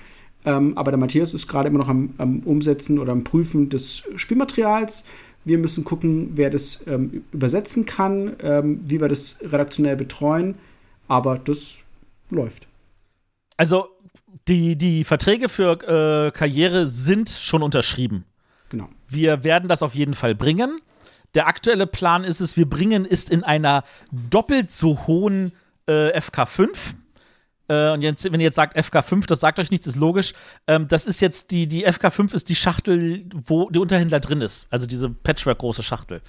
Ähm, 0.45 0.75
aber 0.77 0.91
der 0.91 0.99
Matthias 0.99 1.33
ist 1.33 1.47
gerade 1.47 1.69
immer 1.69 1.79
noch 1.79 1.87
am, 1.87 2.13
am, 2.17 2.39
Umsetzen 2.39 2.97
oder 2.97 3.11
am 3.11 3.23
Prüfen 3.23 3.69
des 3.69 4.03
Spielmaterials. 4.15 5.03
Wir 5.45 5.59
müssen 5.59 5.83
gucken, 5.83 6.31
wer 6.35 6.49
das 6.49 6.83
ähm, 6.87 7.23
übersetzen 7.31 7.85
kann, 7.85 8.35
ähm, 8.41 8.81
wie 8.87 8.99
wir 8.99 9.07
das 9.07 9.37
redaktionell 9.41 9.95
betreuen. 9.95 10.55
Aber 11.07 11.37
das 11.37 11.79
läuft. 12.31 12.67
Also 13.57 13.89
die, 14.47 14.75
die 14.75 15.03
Verträge 15.03 15.49
für 15.49 15.73
äh, 15.73 16.31
Karriere 16.31 16.87
sind 16.87 17.29
schon 17.29 17.61
unterschrieben. 17.61 18.25
Genau. 18.69 18.89
Wir 19.07 19.43
werden 19.43 19.69
das 19.69 19.83
auf 19.83 19.93
jeden 19.93 20.13
Fall 20.13 20.33
bringen. 20.33 20.77
Der 21.33 21.47
aktuelle 21.47 21.87
Plan 21.87 22.23
ist 22.23 22.41
es, 22.41 22.57
wir 22.57 22.69
bringen 22.69 23.07
es 23.09 23.29
in 23.29 23.43
einer 23.43 23.83
doppelt 24.11 24.71
so 24.71 25.07
hohen 25.07 25.53
äh, 25.87 26.17
FK5. 26.17 26.93
Äh, 27.67 27.93
und 27.93 28.01
jetzt, 28.01 28.25
wenn 28.25 28.39
ihr 28.39 28.45
jetzt 28.45 28.55
sagt 28.55 28.77
FK5, 28.77 29.27
das 29.27 29.39
sagt 29.39 29.59
euch 29.59 29.71
nichts, 29.71 29.87
ist 29.87 29.95
logisch. 29.95 30.33
Ähm, 30.67 30.87
das 30.87 31.05
ist 31.05 31.21
jetzt 31.21 31.51
die, 31.51 31.67
die 31.67 31.87
FK5 31.87 32.33
ist 32.33 32.49
die 32.49 32.55
Schachtel, 32.55 33.25
wo 33.45 33.69
der 33.69 33.81
Unterhändler 33.81 34.19
drin 34.19 34.41
ist. 34.41 34.67
Also 34.69 34.85
diese 34.87 35.09
Patchwork-große 35.09 35.83
Schachtel. 35.83 36.21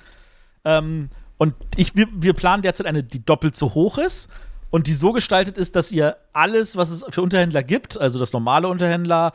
Ähm, 0.65 1.09
und 1.39 1.55
ich, 1.77 1.97
wir, 1.97 2.07
wir 2.13 2.35
planen 2.35 2.63
derzeit 2.63 2.87
eine, 2.87 3.03
die 3.03 3.25
doppelt 3.25 3.57
so 3.57 3.75
hoch 3.75 3.99
ist 3.99 4.31
und 4.71 4.87
die 4.87 4.95
so 4.95 5.13
gestaltet 5.13 5.59
ist, 5.59 5.75
dass 5.75 5.91
ihr 5.91 6.17
alles, 6.33 6.77
was 6.77 6.91
es 6.91 7.05
für 7.11 7.23
Unterhändler 7.23 7.65
gibt, 7.65 8.01
also 8.01 8.21
das 8.21 8.33
normale 8.33 8.69
Unterhändler, 8.69 9.33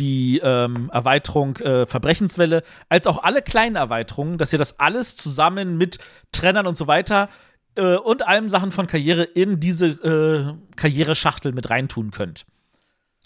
die 0.00 0.40
ähm, 0.42 0.90
Erweiterung 0.92 1.56
äh, 1.58 1.86
Verbrechenswelle, 1.86 2.62
als 2.88 3.06
auch 3.06 3.22
alle 3.22 3.42
kleinen 3.42 3.76
Erweiterungen, 3.76 4.38
dass 4.38 4.52
ihr 4.52 4.58
das 4.58 4.80
alles 4.80 5.14
zusammen 5.14 5.76
mit 5.76 5.98
Trennern 6.32 6.66
und 6.66 6.74
so 6.74 6.86
weiter 6.86 7.28
äh, 7.76 7.96
und 7.96 8.26
allem 8.26 8.48
Sachen 8.48 8.72
von 8.72 8.86
Karriere 8.86 9.22
in 9.22 9.60
diese 9.60 9.86
äh, 9.86 10.54
Karriereschachtel 10.76 11.52
mit 11.52 11.68
reintun 11.68 12.10
könnt. 12.10 12.46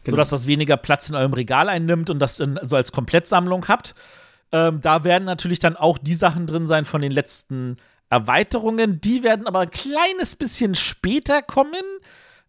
Genau. 0.03 0.17
Sodass 0.17 0.31
das 0.31 0.47
weniger 0.49 0.77
Platz 0.77 1.09
in 1.09 1.15
eurem 1.17 1.33
Regal 1.33 1.69
einnimmt 1.69 2.11
und 2.11 2.19
das 2.19 2.41
in, 2.41 2.59
so 2.63 2.75
als 2.75 2.91
Komplettsammlung 2.91 3.69
habt. 3.69 3.95
Ähm, 4.53 4.81
da 4.81 5.05
werden 5.05 5.25
natürlich 5.25 5.61
dann 5.61 5.77
auch 5.77 5.97
die 5.97 6.15
Sachen 6.15 6.47
drin 6.47 6.67
sein 6.67 6.85
von 6.85 7.01
den 7.01 7.13
letzten 7.13 7.77
Erweiterungen. 8.11 9.01
Die 9.01 9.23
werden 9.23 9.47
aber 9.47 9.61
ein 9.61 9.71
kleines 9.71 10.35
bisschen 10.35 10.75
später 10.75 11.41
kommen, 11.41 11.85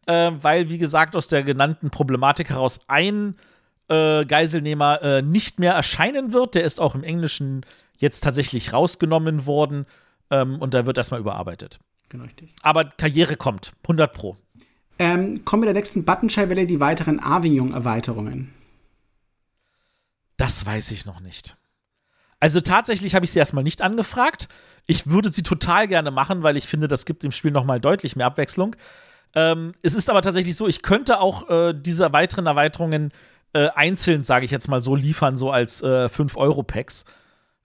äh, 0.08 0.32
weil, 0.42 0.70
wie 0.72 0.80
gesagt, 0.80 1.16
aus 1.16 1.28
der 1.28 1.44
genannten 1.44 1.92
Problematik 1.92 2.50
heraus 2.50 2.82
ein 2.88 3.36
äh, 3.88 4.26
Geiselnehmer 4.26 5.02
äh, 5.02 5.22
nicht 5.22 5.60
mehr 5.60 5.74
erscheinen 5.74 6.34
wird. 6.34 6.56
Der 6.56 6.64
ist 6.64 6.80
auch 6.80 6.96
im 6.96 7.04
Englischen 7.04 7.66
jetzt 7.98 8.22
tatsächlich 8.22 8.74
rausgenommen 8.74 9.46
worden 9.46 9.86
ähm, 10.32 10.60
und 10.60 10.74
da 10.74 10.86
wird 10.86 10.98
erstmal 10.98 11.20
überarbeitet. 11.20 11.80
Genau 12.10 12.26
richtig. 12.26 12.54
Aber 12.62 12.86
Karriere 12.86 13.36
kommt, 13.36 13.74
100 13.84 14.14
Pro. 14.14 14.38
Ähm, 14.98 15.44
kommen 15.44 15.62
mit 15.62 15.68
der 15.68 15.74
nächsten 15.74 16.06
Buttonschei-Welle 16.06 16.68
die 16.68 16.80
weiteren 16.80 17.20
Avignon-Erweiterungen? 17.20 18.54
Das 20.38 20.66
weiß 20.66 20.92
ich 20.92 21.06
noch 21.06 21.20
nicht. 21.20 21.58
Also 22.40 22.62
tatsächlich 22.62 23.16
habe 23.16 23.26
ich 23.26 23.32
sie 23.32 23.40
erstmal 23.40 23.64
nicht 23.64 23.82
angefragt. 23.82 24.50
Ich 24.86 25.08
würde 25.08 25.30
sie 25.30 25.44
total 25.44 25.88
gerne 25.88 26.12
machen, 26.12 26.44
weil 26.44 26.58
ich 26.58 26.68
finde, 26.68 26.88
das 26.88 27.06
gibt 27.06 27.24
dem 27.24 27.32
Spiel 27.32 27.52
noch 27.52 27.64
mal 27.64 27.80
deutlich 27.80 28.16
mehr 28.16 28.26
Abwechslung. 28.26 28.76
Ähm, 29.34 29.74
es 29.82 29.96
ist 29.96 30.10
aber 30.10 30.22
tatsächlich 30.22 30.56
so, 30.56 30.68
ich 30.68 30.82
könnte 30.82 31.20
auch 31.20 31.50
äh, 31.50 31.74
diese 31.74 32.12
weiteren 32.14 32.46
Erweiterungen 32.46 33.12
äh, 33.56 33.70
einzeln, 33.74 34.24
sage 34.24 34.46
ich 34.46 34.52
jetzt 34.52 34.68
mal 34.68 34.82
so, 34.82 34.96
liefern, 34.96 35.38
so 35.38 35.50
als 35.50 35.82
äh, 35.82 36.06
5-Euro-Packs. 36.06 37.06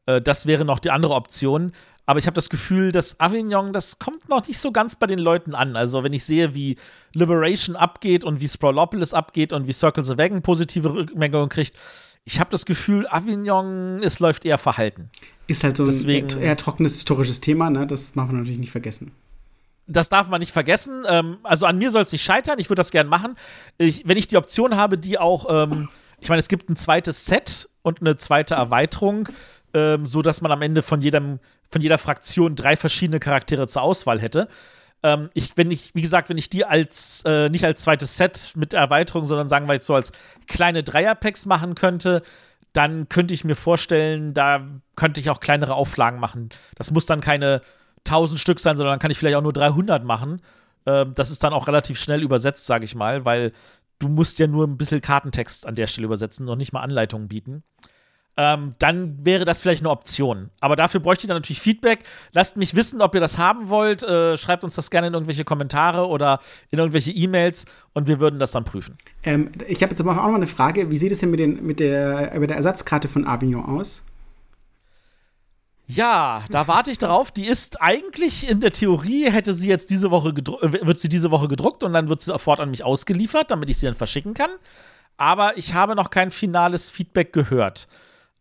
Äh, 0.07 0.23
das 0.23 0.47
wäre 0.47 0.65
noch 0.65 0.79
die 0.79 0.91
andere 0.91 1.15
Option. 1.15 1.73
Aber 2.07 2.19
ich 2.19 2.27
habe 2.27 2.35
das 2.35 2.49
Gefühl, 2.49 2.93
dass 2.93 3.19
Avignon, 3.21 3.73
das 3.73 3.99
kommt 3.99 4.29
noch 4.29 4.47
nicht 4.47 4.59
so 4.59 4.73
ganz 4.73 4.97
bei 4.97 5.07
den 5.07 5.19
Leuten 5.19 5.55
an. 5.55 5.77
Also, 5.77 6.03
wenn 6.03 6.13
ich 6.13 6.25
sehe, 6.25 6.55
wie 6.55 6.77
Liberation 7.15 7.77
abgeht 7.77 8.25
und 8.25 8.41
wie 8.41 8.49
Sprawlopolis 8.49 9.15
abgeht 9.15 9.53
und 9.53 9.67
wie 9.67 9.73
Circles 9.73 10.11
of 10.11 10.19
Wagon 10.19 10.43
positive 10.43 10.93
Rückmeldungen 10.93 11.49
kriegt, 11.49 11.77
ich 12.25 12.39
habe 12.39 12.51
das 12.51 12.67
Gefühl, 12.67 13.07
Avignon, 13.09 14.01
es 14.03 14.21
läuft 14.21 14.45
eher 14.45 14.59
verhalten. 14.59 15.11
Ist 15.47 15.65
halt 15.65 15.77
so 15.77 15.85
Deswegen, 15.85 16.31
ein 16.33 16.43
eher 16.43 16.57
trockenes 16.57 16.95
historisches 16.95 17.41
Thema, 17.41 17.71
ne? 17.71 17.87
Das 17.87 18.13
darf 18.13 18.27
man 18.27 18.39
natürlich 18.39 18.61
nicht 18.61 18.71
vergessen. 18.71 19.13
Das 19.93 20.09
darf 20.09 20.29
man 20.29 20.41
nicht 20.41 20.53
vergessen. 20.53 21.05
Ähm, 21.09 21.39
also 21.43 21.67
an 21.67 21.79
mir 21.79 21.91
soll 21.91 22.03
es 22.03 22.13
nicht 22.13 22.23
scheitern. 22.23 22.59
Ich 22.59 22.71
würde 22.71 22.81
das 22.81 22.91
gern 22.91 23.09
machen. 23.09 23.37
Ich, 23.79 24.07
wenn 24.07 24.17
ich 24.17 24.29
die 24.29 24.37
Option 24.37 24.77
habe, 24.77 24.97
die 24.97 25.19
auch, 25.19 25.47
ähm, 25.49 25.89
ich 26.21 26.29
meine, 26.29 26.41
es 26.41 26.49
gibt 26.49 26.69
ein 26.69 26.77
zweites 26.77 27.27
Set 27.27 27.69
und 27.83 28.01
eine 28.01 28.17
zweite 28.17 28.55
Erweiterung, 28.55 29.29
ähm, 29.75 30.07
so 30.07 30.23
dass 30.23 30.41
man 30.43 30.53
am 30.53 30.63
Ende 30.63 30.83
von 30.83 31.01
jedem, 31.01 31.41
von 31.69 31.83
jeder 31.83 31.99
Fraktion 31.99 32.55
drei 32.55 32.77
verschiedene 32.77 33.21
Charaktere 33.21 33.67
zur 33.67 33.83
Auswahl 33.83 34.21
hätte. 34.21 34.49
Ähm, 35.03 35.31
ich, 35.35 35.57
wenn 35.57 35.71
ich, 35.71 35.95
wie 35.95 36.03
gesagt, 36.03 36.29
wenn 36.29 36.39
ich 36.39 36.51
die 36.51 36.65
als 36.65 37.23
äh, 37.27 37.49
nicht 37.49 37.65
als 37.65 37.83
zweites 37.83 38.17
Set 38.17 38.53
mit 38.55 38.75
Erweiterung, 38.75 39.25
sondern 39.25 39.49
sagen 39.49 39.67
wir 39.67 39.75
jetzt 39.75 39.87
so 39.87 39.95
als 39.95 40.13
kleine 40.47 40.83
Dreierpacks 40.83 41.47
machen 41.47 41.75
könnte, 41.75 42.23
dann 42.73 43.09
könnte 43.09 43.35
ich 43.35 43.45
mir 43.45 43.57
vorstellen, 43.57 44.35
da 44.35 44.65
könnte 44.95 45.21
ich 45.21 45.31
auch 45.31 45.41
kleinere 45.41 45.75
Auflagen 45.75 46.21
machen. 46.21 46.51
Das 46.77 46.91
muss 46.91 47.07
dann 47.07 47.21
keine 47.21 47.63
1000 48.07 48.41
Stück 48.41 48.61
sein, 48.61 48.77
sondern 48.77 48.95
dann 48.95 48.99
kann 48.99 49.11
ich 49.11 49.19
vielleicht 49.19 49.37
auch 49.37 49.43
nur 49.43 49.53
300 49.53 50.05
machen. 50.05 50.41
Ähm, 50.87 51.13
das 51.15 51.31
ist 51.31 51.45
dann 51.45 51.53
auch 51.53 51.67
relativ 51.67 52.01
schnell 52.01 52.23
übersetzt, 52.23 52.67
sage 52.67 52.85
ich 52.85 52.95
mal, 52.95 53.25
weil 53.25 53.53
du 53.99 54.09
musst 54.09 54.39
ja 54.39 54.47
nur 54.47 54.67
ein 54.67 54.79
bisschen 54.79 55.01
Kartentext 55.01 55.67
an 55.67 55.75
der 55.75 55.87
Stelle 55.87 56.07
übersetzen, 56.07 56.47
noch 56.47 56.57
nicht 56.57 56.73
mal 56.73 56.81
Anleitungen 56.81 57.29
bieten 57.29 57.63
ähm, 58.41 58.75
dann 58.79 59.19
wäre 59.23 59.45
das 59.45 59.61
vielleicht 59.61 59.83
eine 59.83 59.91
Option. 59.91 60.49
Aber 60.61 60.75
dafür 60.75 61.01
bräuchte 61.01 61.25
ich 61.25 61.29
dann 61.29 61.37
natürlich 61.37 61.61
Feedback. 61.61 62.01
Lasst 62.33 62.57
mich 62.57 62.75
wissen, 62.75 63.03
ob 63.03 63.15
ihr 63.15 63.21
das 63.21 63.37
haben 63.37 63.69
wollt. 63.69 64.03
Äh, 64.03 64.39
schreibt 64.39 64.65
uns 64.65 64.77
das 64.77 64.91
gerne 64.91 65.09
in 65.09 65.13
irgendwelche 65.13 65.45
Kommentare 65.45 66.07
oder 66.09 66.41
in 66.71 66.79
irgendwelche 66.79 67.11
E-Mails 67.11 67.67
und 67.93 68.07
wir 68.07 68.19
würden 68.19 68.41
das 68.41 68.53
dann 68.53 68.65
prüfen. 68.65 68.97
Ähm, 69.25 69.51
ich 69.69 69.83
habe 69.83 69.91
jetzt 69.91 70.01
aber 70.01 70.13
auch 70.13 70.29
noch 70.29 70.35
eine 70.35 70.47
Frage. 70.47 70.91
Wie 70.91 70.97
sieht 70.97 71.13
es 71.13 71.19
denn 71.19 71.31
mit, 71.31 71.41
den, 71.41 71.67
mit, 71.67 71.81
der, 71.81 72.39
mit 72.39 72.49
der 72.49 72.57
Ersatzkarte 72.57 73.09
von 73.09 73.27
Avignon 73.27 73.65
aus? 73.65 74.03
Ja, 75.95 76.45
da 76.51 76.69
warte 76.69 76.91
ich 76.91 76.99
drauf. 76.99 77.33
Die 77.33 77.47
ist 77.47 77.83
eigentlich 77.83 78.49
in 78.49 78.61
der 78.61 78.73
Theorie 78.73 79.31
hätte 79.31 79.53
sie 79.53 79.69
jetzt 79.69 79.91
diese 79.91 80.11
Woche 80.11 80.33
wird 80.35 80.99
sie 81.01 81.09
diese 81.09 81.31
Woche 81.33 81.49
gedruckt 81.49 81.83
und 81.83 81.93
dann 81.93 82.09
wird 82.09 82.21
sie 82.21 82.31
sofort 82.31 82.61
an 82.61 82.71
mich 82.71 82.85
ausgeliefert, 82.85 83.51
damit 83.51 83.71
ich 83.71 83.79
sie 83.79 83.87
dann 83.87 83.97
verschicken 83.97 84.35
kann. 84.35 84.51
Aber 85.17 85.59
ich 85.59 85.75
habe 85.75 85.97
noch 85.97 86.11
kein 86.11 86.31
finales 86.31 86.91
Feedback 86.91 87.33
gehört. 87.33 87.89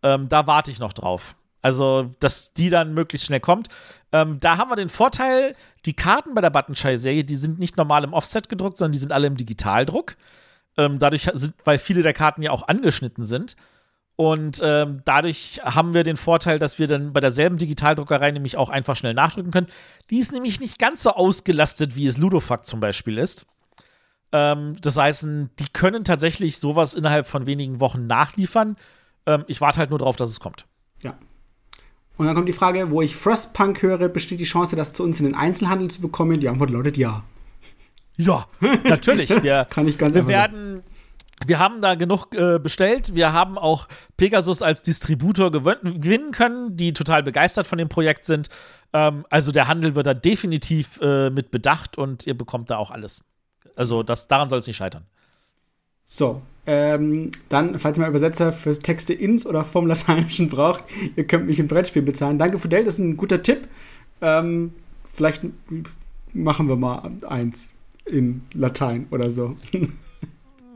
Ähm, 0.04 0.30
da 0.30 0.48
warte 0.48 0.70
ich 0.70 0.80
noch 0.80 0.94
drauf. 0.94 1.36
Also, 1.62 2.14
dass 2.20 2.54
die 2.54 2.70
dann 2.70 2.94
möglichst 2.94 3.28
schnell 3.28 3.40
kommt. 3.40 3.68
Ähm, 4.12 4.40
da 4.40 4.58
haben 4.58 4.70
wir 4.70 4.76
den 4.76 4.88
Vorteil, 4.88 5.54
die 5.86 5.94
Karten 5.94 6.36
bei 6.36 6.42
der 6.42 6.52
Buttonschei-Serie, 6.52 7.24
die 7.24 7.36
sind 7.36 7.60
nicht 7.60 7.78
normal 7.78 8.04
im 8.04 8.14
Offset 8.14 8.48
gedruckt, 8.48 8.78
sondern 8.78 8.94
die 8.94 9.00
sind 9.00 9.12
alle 9.12 9.28
im 9.28 9.36
Digitaldruck. 9.36 10.16
Ähm, 10.78 11.00
dadurch 11.00 11.30
sind, 11.34 11.56
weil 11.66 11.80
viele 11.80 12.04
der 12.04 12.14
Karten 12.14 12.42
ja 12.42 12.52
auch 12.52 12.68
angeschnitten 12.68 13.24
sind. 13.24 13.56
Und 14.20 14.60
ähm, 14.62 14.98
dadurch 15.06 15.62
haben 15.64 15.94
wir 15.94 16.04
den 16.04 16.18
Vorteil, 16.18 16.60
dass 16.60 16.78
wir 16.78 16.88
dann 16.88 17.14
bei 17.14 17.22
derselben 17.22 17.58
Digitaldruckerei 17.58 18.32
nämlich 18.32 18.58
auch 18.58 18.68
einfach 18.68 18.98
schnell 18.98 19.14
nachdrücken 19.14 19.52
können. 19.52 19.68
Die 20.10 20.20
ist 20.20 20.34
nämlich 20.34 20.60
nicht 20.60 20.78
ganz 20.78 21.04
so 21.04 21.12
ausgelastet, 21.12 21.96
wie 21.96 22.06
es 22.06 22.18
Ludofact 22.18 22.66
zum 22.66 22.82
Beispiel 22.82 23.18
ist. 23.18 23.46
Ähm, 24.34 24.76
das 24.82 24.98
heißt, 24.98 25.24
die 25.24 25.70
können 25.72 26.04
tatsächlich 26.04 26.58
sowas 26.58 26.96
innerhalb 26.96 27.28
von 27.28 27.46
wenigen 27.46 27.80
Wochen 27.80 28.08
nachliefern. 28.08 28.76
Ähm, 29.26 29.46
ich 29.48 29.62
warte 29.62 29.80
halt 29.80 29.90
nur 29.90 30.00
darauf, 30.00 30.18
dass 30.18 30.28
es 30.28 30.42
kommt. 30.42 30.66
Ja. 31.02 31.18
Und 32.18 32.26
dann 32.26 32.36
kommt 32.36 32.50
die 32.50 32.54
Frage, 32.54 32.92
wo 32.92 33.02
ich 33.02 33.16
Frostpunk 33.16 33.82
höre, 33.82 34.10
besteht 34.10 34.42
die 34.42 34.44
Chance, 34.44 34.76
das 34.76 34.92
zu 34.92 35.04
uns 35.04 35.22
in 35.22 35.28
den 35.28 35.36
Einzelhandel 35.36 35.90
zu 35.90 36.02
bekommen? 36.02 36.42
Die 36.42 36.50
Antwort 36.50 36.72
lautet 36.72 36.98
ja. 36.98 37.24
Ja, 38.18 38.48
natürlich. 38.84 39.30
Wir, 39.44 39.66
Kann 39.70 39.88
ich 39.88 39.98
ganz 39.98 40.14
wir 40.14 40.20
einfach 40.20 40.30
werden. 40.30 40.84
Wir 41.46 41.60
haben 41.60 41.82
da 41.82 41.96
genug 41.96 42.36
äh, 42.36 42.60
bestellt. 42.60 43.16
Wir 43.16 43.34
haben 43.34 43.58
auch 43.58 43.88
Pegasus 44.18 44.62
als 44.62 44.84
Distributor 44.84 45.52
gewinnen 45.52 46.32
können, 46.32 46.76
die 46.76 46.94
total 46.94 47.24
begeistert 47.24 47.68
von 47.68 47.78
dem 47.78 47.90
Projekt 47.90 48.26
sind. 48.26 48.50
Ähm, 48.94 49.26
also 49.30 49.52
der 49.52 49.68
Handel 49.68 49.96
wird 49.96 50.08
da 50.08 50.14
definitiv 50.14 51.00
äh, 51.02 51.30
mit 51.30 51.52
bedacht 51.52 51.98
und 51.98 52.28
ihr 52.28 52.38
bekommt 52.38 52.70
da 52.70 52.78
auch 52.78 52.92
alles. 52.92 53.24
Also 53.76 54.04
das, 54.04 54.28
daran 54.28 54.50
soll 54.50 54.60
es 54.60 54.68
nicht 54.68 54.78
scheitern. 54.78 55.06
So, 56.06 56.42
ähm, 56.66 57.32
dann, 57.50 57.78
falls 57.80 57.98
ihr 57.98 58.02
mal 58.02 58.10
Übersetzer 58.10 58.52
fürs 58.52 58.80
Texte 58.80 59.14
ins 59.14 59.46
oder 59.46 59.64
vom 59.64 59.88
Lateinischen 59.88 60.50
braucht, 60.50 60.84
ihr 61.16 61.26
könnt 61.26 61.46
mich 61.46 61.60
im 61.60 61.68
Brettspiel 61.68 62.02
bezahlen. 62.02 62.40
Danke, 62.40 62.58
Fidel, 62.58 62.84
das 62.84 62.96
ist 62.96 63.00
ein 63.00 63.18
guter 63.18 63.42
Tipp. 63.42 63.68
Ähm, 64.22 64.74
vielleicht 65.12 65.44
machen 66.34 66.68
wir 66.68 66.76
mal 66.76 67.12
eins 67.28 67.72
in 68.06 68.42
Latein 68.54 69.08
oder 69.12 69.32
so. 69.32 69.56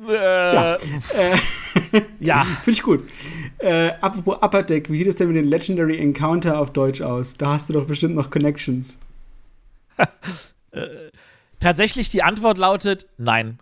Äh, 1.15 2.01
ja. 2.19 2.43
Finde 2.43 2.71
ich 2.71 2.83
gut. 2.83 3.09
Äh, 3.57 3.93
apropos 3.99 4.37
Upper 4.41 4.63
Deck, 4.63 4.91
wie 4.91 4.97
sieht 4.97 5.07
es 5.07 5.15
denn 5.15 5.27
mit 5.27 5.37
den 5.37 5.45
Legendary 5.45 5.97
Encounter 5.97 6.59
auf 6.59 6.71
Deutsch 6.71 7.01
aus? 7.01 7.35
Da 7.35 7.53
hast 7.53 7.69
du 7.69 7.73
doch 7.73 7.85
bestimmt 7.85 8.15
noch 8.15 8.29
Connections. 8.29 8.97
Tatsächlich 11.59 12.09
die 12.09 12.23
Antwort 12.23 12.57
lautet 12.57 13.07
nein. 13.17 13.59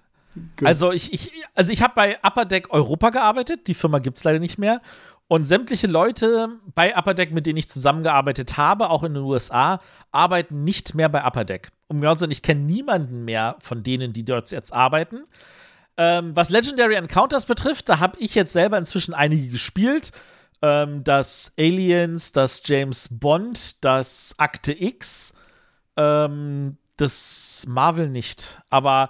Gut. 0.58 0.68
Also 0.68 0.92
ich, 0.92 1.14
ich, 1.14 1.32
also 1.56 1.72
ich 1.72 1.82
habe 1.82 1.94
bei 1.96 2.18
Upper 2.24 2.46
Deck 2.46 2.74
Europa 2.74 3.10
gearbeitet, 3.10 3.68
die 3.68 3.74
Firma 3.74 4.00
gibt 4.00 4.18
es 4.18 4.24
leider 4.24 4.40
nicht 4.40 4.58
mehr. 4.58 4.82
Und 5.28 5.46
sämtliche 5.46 5.88
Leute 5.88 6.60
bei 6.76 6.96
Upper 6.98 7.14
Deck, 7.14 7.32
mit 7.32 7.46
denen 7.46 7.58
ich 7.58 7.70
zusammengearbeitet 7.70 8.58
habe, 8.58 8.90
auch 8.90 9.04
in 9.04 9.14
den 9.14 9.24
USA, 9.24 9.80
arbeiten 10.12 10.64
nicht 10.64 10.94
mehr 10.94 11.08
bei 11.08 11.24
Upper 11.24 11.46
Deck. 11.46 11.70
Um 11.88 12.02
genau 12.02 12.16
zu 12.16 12.22
sein, 12.22 12.32
ich 12.32 12.42
kenne 12.42 12.62
niemanden 12.62 13.24
mehr 13.24 13.56
von 13.62 13.82
denen, 13.82 14.12
die 14.12 14.26
dort 14.26 14.52
jetzt 14.52 14.74
arbeiten. 14.74 15.22
Ähm, 15.98 16.36
was 16.36 16.50
Legendary 16.50 16.96
Encounters 16.96 17.46
betrifft, 17.46 17.90
da 17.90 18.00
habe 18.00 18.18
ich 18.20 18.36
jetzt 18.36 18.54
selber 18.54 18.78
inzwischen 18.78 19.14
einige 19.14 19.48
gespielt. 19.50 20.12
Ähm, 20.62 21.04
das 21.04 21.54
Aliens, 21.58 22.32
das 22.32 22.62
James 22.66 23.10
Bond, 23.12 23.84
das 23.84 24.36
Akte 24.38 24.72
X, 24.80 25.34
ähm, 25.98 26.78
das 26.98 27.66
Marvel 27.68 28.10
nicht. 28.10 28.62
Aber 28.70 29.10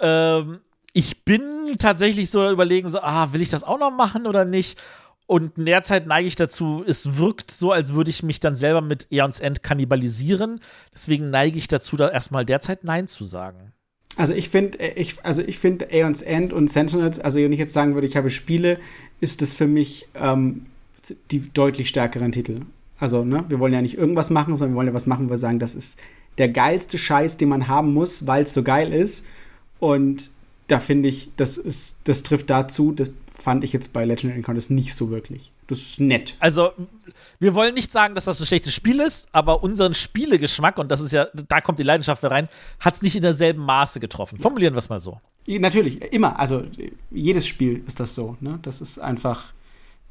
ähm, 0.00 0.60
ich 0.92 1.24
bin 1.24 1.76
tatsächlich 1.78 2.30
so 2.30 2.50
überlegen, 2.50 2.88
so, 2.88 3.00
ah, 3.00 3.32
will 3.32 3.40
ich 3.40 3.50
das 3.50 3.64
auch 3.64 3.78
noch 3.78 3.90
machen 3.90 4.26
oder 4.26 4.44
nicht? 4.44 4.78
Und 5.26 5.56
in 5.56 5.66
der 5.66 5.82
Zeit 5.82 6.06
neige 6.06 6.28
ich 6.28 6.34
dazu, 6.34 6.84
es 6.86 7.16
wirkt 7.16 7.50
so, 7.50 7.72
als 7.72 7.94
würde 7.94 8.10
ich 8.10 8.22
mich 8.22 8.40
dann 8.40 8.56
selber 8.56 8.80
mit 8.80 9.06
Eons 9.10 9.40
End 9.40 9.62
kannibalisieren. 9.62 10.60
Deswegen 10.92 11.30
neige 11.30 11.58
ich 11.58 11.68
dazu, 11.68 11.96
da 11.96 12.08
erstmal 12.08 12.44
derzeit 12.44 12.84
Nein 12.84 13.06
zu 13.06 13.24
sagen. 13.24 13.72
Also 14.16 14.34
ich 14.34 14.48
finde, 14.48 14.78
ich, 14.94 15.24
also 15.24 15.42
ich 15.42 15.58
finde 15.58 15.88
Aeons 15.90 16.22
End 16.22 16.52
und 16.52 16.68
Sentinels, 16.68 17.18
also 17.18 17.38
wenn 17.38 17.52
ich 17.52 17.58
jetzt 17.58 17.72
sagen 17.72 17.94
würde, 17.94 18.06
ich 18.06 18.16
habe 18.16 18.30
Spiele, 18.30 18.78
ist 19.20 19.40
das 19.40 19.54
für 19.54 19.66
mich 19.66 20.06
ähm, 20.14 20.66
die 21.30 21.40
deutlich 21.52 21.88
stärkeren 21.88 22.32
Titel. 22.32 22.62
Also, 22.98 23.24
ne, 23.24 23.44
wir 23.48 23.58
wollen 23.58 23.72
ja 23.72 23.82
nicht 23.82 23.96
irgendwas 23.96 24.30
machen, 24.30 24.56
sondern 24.56 24.74
wir 24.74 24.76
wollen 24.76 24.86
ja 24.88 24.94
was 24.94 25.06
machen, 25.06 25.26
wo 25.26 25.30
wir 25.30 25.38
sagen, 25.38 25.58
das 25.58 25.74
ist 25.74 25.98
der 26.38 26.48
geilste 26.48 26.98
Scheiß, 26.98 27.36
den 27.36 27.48
man 27.48 27.68
haben 27.68 27.92
muss, 27.92 28.26
weil 28.26 28.44
es 28.44 28.52
so 28.52 28.62
geil 28.62 28.92
ist. 28.92 29.24
Und 29.80 30.30
da 30.68 30.78
finde 30.78 31.08
ich, 31.08 31.30
das 31.36 31.56
ist, 31.56 31.96
das 32.04 32.22
trifft 32.22 32.48
dazu, 32.50 32.92
das 32.92 33.10
fand 33.34 33.64
ich 33.64 33.72
jetzt 33.72 33.92
bei 33.92 34.04
Legendary 34.04 34.38
Encounters 34.38 34.70
nicht 34.70 34.94
so 34.94 35.10
wirklich. 35.10 35.50
Das 35.66 35.78
ist 35.80 36.00
nett. 36.00 36.36
Also, 36.38 36.70
wir 37.40 37.54
wollen 37.54 37.74
nicht 37.74 37.92
sagen, 37.92 38.14
dass 38.14 38.24
das 38.26 38.40
ein 38.40 38.46
schlechtes 38.46 38.74
Spiel 38.74 39.00
ist, 39.00 39.28
aber 39.32 39.62
unseren 39.62 39.94
Spielegeschmack, 39.94 40.78
und 40.78 40.90
das 40.90 41.00
ist 41.00 41.12
ja, 41.12 41.26
da 41.48 41.60
kommt 41.60 41.78
die 41.78 41.82
Leidenschaft 41.82 42.22
rein, 42.24 42.48
hat 42.80 42.94
es 42.94 43.02
nicht 43.02 43.16
in 43.16 43.22
derselben 43.22 43.64
Maße 43.64 44.00
getroffen. 44.00 44.38
Formulieren 44.38 44.74
wir 44.74 44.78
es 44.78 44.88
mal 44.88 45.00
so. 45.00 45.20
Natürlich, 45.46 46.00
immer. 46.12 46.38
Also, 46.38 46.64
jedes 47.10 47.46
Spiel 47.46 47.82
ist 47.86 47.98
das 47.98 48.14
so. 48.14 48.36
Ne? 48.40 48.58
Das 48.62 48.80
ist 48.80 48.98
einfach. 48.98 49.44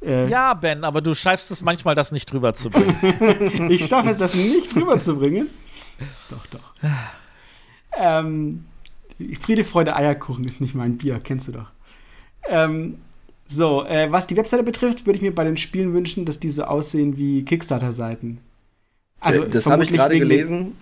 Äh, 0.02 0.28
Ja, 0.28 0.52
Ben, 0.54 0.84
aber 0.84 1.00
du 1.00 1.14
schaffst 1.14 1.50
es 1.50 1.62
manchmal, 1.62 1.94
das 1.94 2.12
nicht 2.12 2.30
drüber 2.30 2.52
zu 2.54 2.68
bringen. 2.70 3.70
Ich 3.70 3.86
schaffe 3.86 4.10
es, 4.10 4.18
das 4.18 4.34
nicht 4.34 4.74
rüberzubringen. 4.76 5.48
Doch, 6.30 6.46
doch. 6.48 6.74
Ähm, 7.96 8.64
Friede, 9.40 9.64
Freude, 9.64 9.94
Eierkuchen 9.94 10.44
ist 10.44 10.60
nicht 10.60 10.74
mein 10.74 10.98
Bier, 10.98 11.20
kennst 11.20 11.48
du 11.48 11.52
doch. 11.52 11.66
Ähm, 12.48 13.00
so, 13.52 13.84
äh, 13.84 14.10
was 14.10 14.26
die 14.26 14.36
Webseite 14.36 14.62
betrifft, 14.62 15.06
würde 15.06 15.16
ich 15.16 15.22
mir 15.22 15.34
bei 15.34 15.44
den 15.44 15.56
Spielen 15.56 15.92
wünschen, 15.94 16.24
dass 16.24 16.38
die 16.40 16.50
so 16.50 16.64
aussehen 16.64 17.16
wie 17.16 17.44
Kickstarter-Seiten. 17.44 18.38
Also, 19.20 19.44
das 19.44 19.66
habe 19.66 19.84
ich 19.84 19.92
gerade 19.92 20.18
gelesen. 20.18 20.76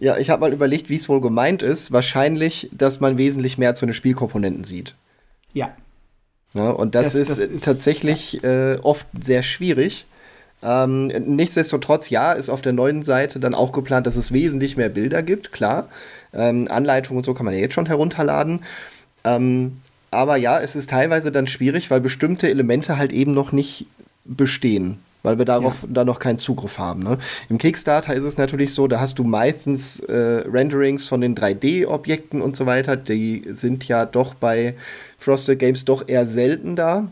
Ja, 0.00 0.16
ich 0.16 0.30
habe 0.30 0.40
mal 0.40 0.52
überlegt, 0.52 0.88
wie 0.88 0.94
es 0.96 1.08
wohl 1.10 1.20
gemeint 1.20 1.62
ist. 1.62 1.92
Wahrscheinlich, 1.92 2.70
dass 2.72 3.00
man 3.00 3.18
wesentlich 3.18 3.58
mehr 3.58 3.74
zu 3.74 3.84
den 3.84 3.92
Spielkomponenten 3.92 4.64
sieht. 4.64 4.94
Ja, 5.52 5.76
Ja, 6.54 6.70
und 6.70 6.94
das, 6.94 7.12
Das- 7.12 7.14
ist, 7.14 7.30
das 7.30 7.38
äh, 7.38 7.54
ist- 7.54 7.64
tatsächlich 7.64 8.42
äh, 8.44 8.78
oft 8.82 9.06
sehr 9.20 9.42
schwierig. 9.42 10.06
Ähm, 10.62 11.08
nichtsdestotrotz, 11.08 12.08
ja, 12.08 12.32
ist 12.32 12.48
auf 12.48 12.62
der 12.62 12.72
neuen 12.72 13.02
Seite 13.02 13.40
dann 13.40 13.54
auch 13.54 13.72
geplant, 13.72 14.06
dass 14.06 14.16
es 14.16 14.32
wesentlich 14.32 14.76
mehr 14.76 14.88
Bilder 14.88 15.22
gibt, 15.22 15.50
klar. 15.52 15.88
Ähm, 16.32 16.68
Anleitungen 16.70 17.18
und 17.18 17.24
so 17.24 17.34
kann 17.34 17.44
man 17.44 17.52
ja 17.54 17.60
jetzt 17.60 17.74
schon 17.74 17.86
herunterladen. 17.86 18.60
Ähm, 19.24 19.78
aber 20.12 20.36
ja, 20.36 20.60
es 20.60 20.76
ist 20.76 20.90
teilweise 20.90 21.32
dann 21.32 21.46
schwierig, 21.46 21.90
weil 21.90 22.00
bestimmte 22.00 22.48
Elemente 22.48 22.98
halt 22.98 23.12
eben 23.12 23.32
noch 23.32 23.50
nicht 23.50 23.86
bestehen, 24.24 24.98
weil 25.22 25.38
wir 25.38 25.46
darauf 25.46 25.86
dann 25.88 26.06
noch 26.06 26.18
keinen 26.18 26.38
Zugriff 26.38 26.78
haben. 26.78 27.02
Ne? 27.02 27.18
Im 27.48 27.58
Kickstarter 27.58 28.14
ist 28.14 28.24
es 28.24 28.36
natürlich 28.36 28.74
so, 28.74 28.86
da 28.86 29.00
hast 29.00 29.18
du 29.18 29.24
meistens 29.24 30.00
äh, 30.00 30.44
Renderings 30.46 31.06
von 31.06 31.20
den 31.20 31.34
3D-Objekten 31.34 32.42
und 32.42 32.56
so 32.56 32.66
weiter. 32.66 32.96
Die 32.96 33.44
sind 33.52 33.88
ja 33.88 34.04
doch 34.04 34.34
bei 34.34 34.74
Frosted 35.18 35.58
Games 35.58 35.84
doch 35.84 36.06
eher 36.06 36.26
selten 36.26 36.76
da. 36.76 37.08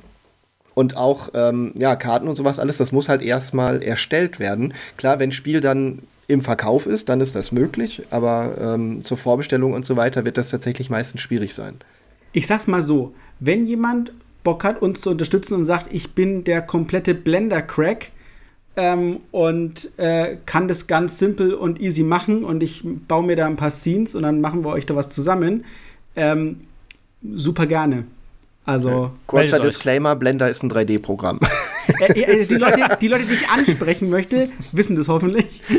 Und 0.75 0.97
auch 0.97 1.31
ähm, 1.35 1.73
ja, 1.77 1.97
Karten 1.97 2.29
und 2.29 2.37
sowas 2.37 2.59
alles, 2.59 2.77
das 2.77 2.93
muss 2.93 3.09
halt 3.09 3.23
erstmal 3.23 3.83
erstellt 3.83 4.39
werden. 4.39 4.75
Klar, 4.97 5.19
wenn 5.19 5.33
Spiel 5.33 5.61
dann 5.61 6.01
im 6.29 6.43
Verkauf 6.43 6.87
ist, 6.87 7.09
dann 7.09 7.21
ist 7.21 7.35
das 7.35 7.51
möglich, 7.51 8.03
aber 8.11 8.55
ähm, 8.61 9.05
zur 9.05 9.17
Vorbestellung 9.17 9.73
und 9.73 9.85
so 9.85 9.97
weiter 9.97 10.25
wird 10.25 10.37
das 10.37 10.51
tatsächlich 10.51 10.89
meistens 10.89 11.23
schwierig 11.23 11.55
sein. 11.55 11.75
Ich 12.33 12.47
sag's 12.47 12.66
mal 12.66 12.83
so: 12.83 13.14
Wenn 13.39 13.66
jemand 13.66 14.12
Bock 14.43 14.64
hat, 14.64 14.81
uns 14.83 15.01
zu 15.01 15.11
unterstützen 15.11 15.55
und 15.55 15.64
sagt, 15.64 15.93
ich 15.93 16.12
bin 16.14 16.45
der 16.45 16.62
komplette 16.62 17.14
Blender-Crack 17.14 18.11
ähm, 18.76 19.20
und 19.31 19.91
äh, 19.99 20.37
kann 20.47 20.68
das 20.68 20.87
ganz 20.87 21.18
simpel 21.18 21.55
und 21.55 21.81
easy 21.81 22.03
machen 22.03 22.45
und 22.45 22.62
ich 22.62 22.83
baue 23.09 23.24
mir 23.24 23.37
da 23.37 23.47
ein 23.47 23.57
paar 23.57 23.70
Scenes 23.70 24.14
und 24.14 24.22
dann 24.22 24.41
machen 24.41 24.64
wir 24.64 24.70
euch 24.70 24.87
da 24.87 24.97
was 24.97 25.11
zusammen, 25.11 25.64
ähm, 26.16 26.62
super 27.35 27.66
gerne. 27.66 28.05
Also. 28.64 29.11
Kurzer 29.26 29.43
Meldet 29.43 29.61
euch. 29.61 29.66
Disclaimer, 29.66 30.16
Blender 30.16 30.49
ist 30.49 30.62
ein 30.62 30.70
3D-Programm. 30.70 31.41
Äh, 31.99 32.20
äh, 32.20 32.47
die, 32.47 32.55
Leute, 32.55 32.99
die 33.01 33.09
Leute, 33.09 33.24
die 33.24 33.34
ich 33.34 33.49
ansprechen 33.49 34.11
möchte, 34.11 34.49
wissen 34.72 34.97
das 34.97 35.09
hoffentlich. 35.09 35.62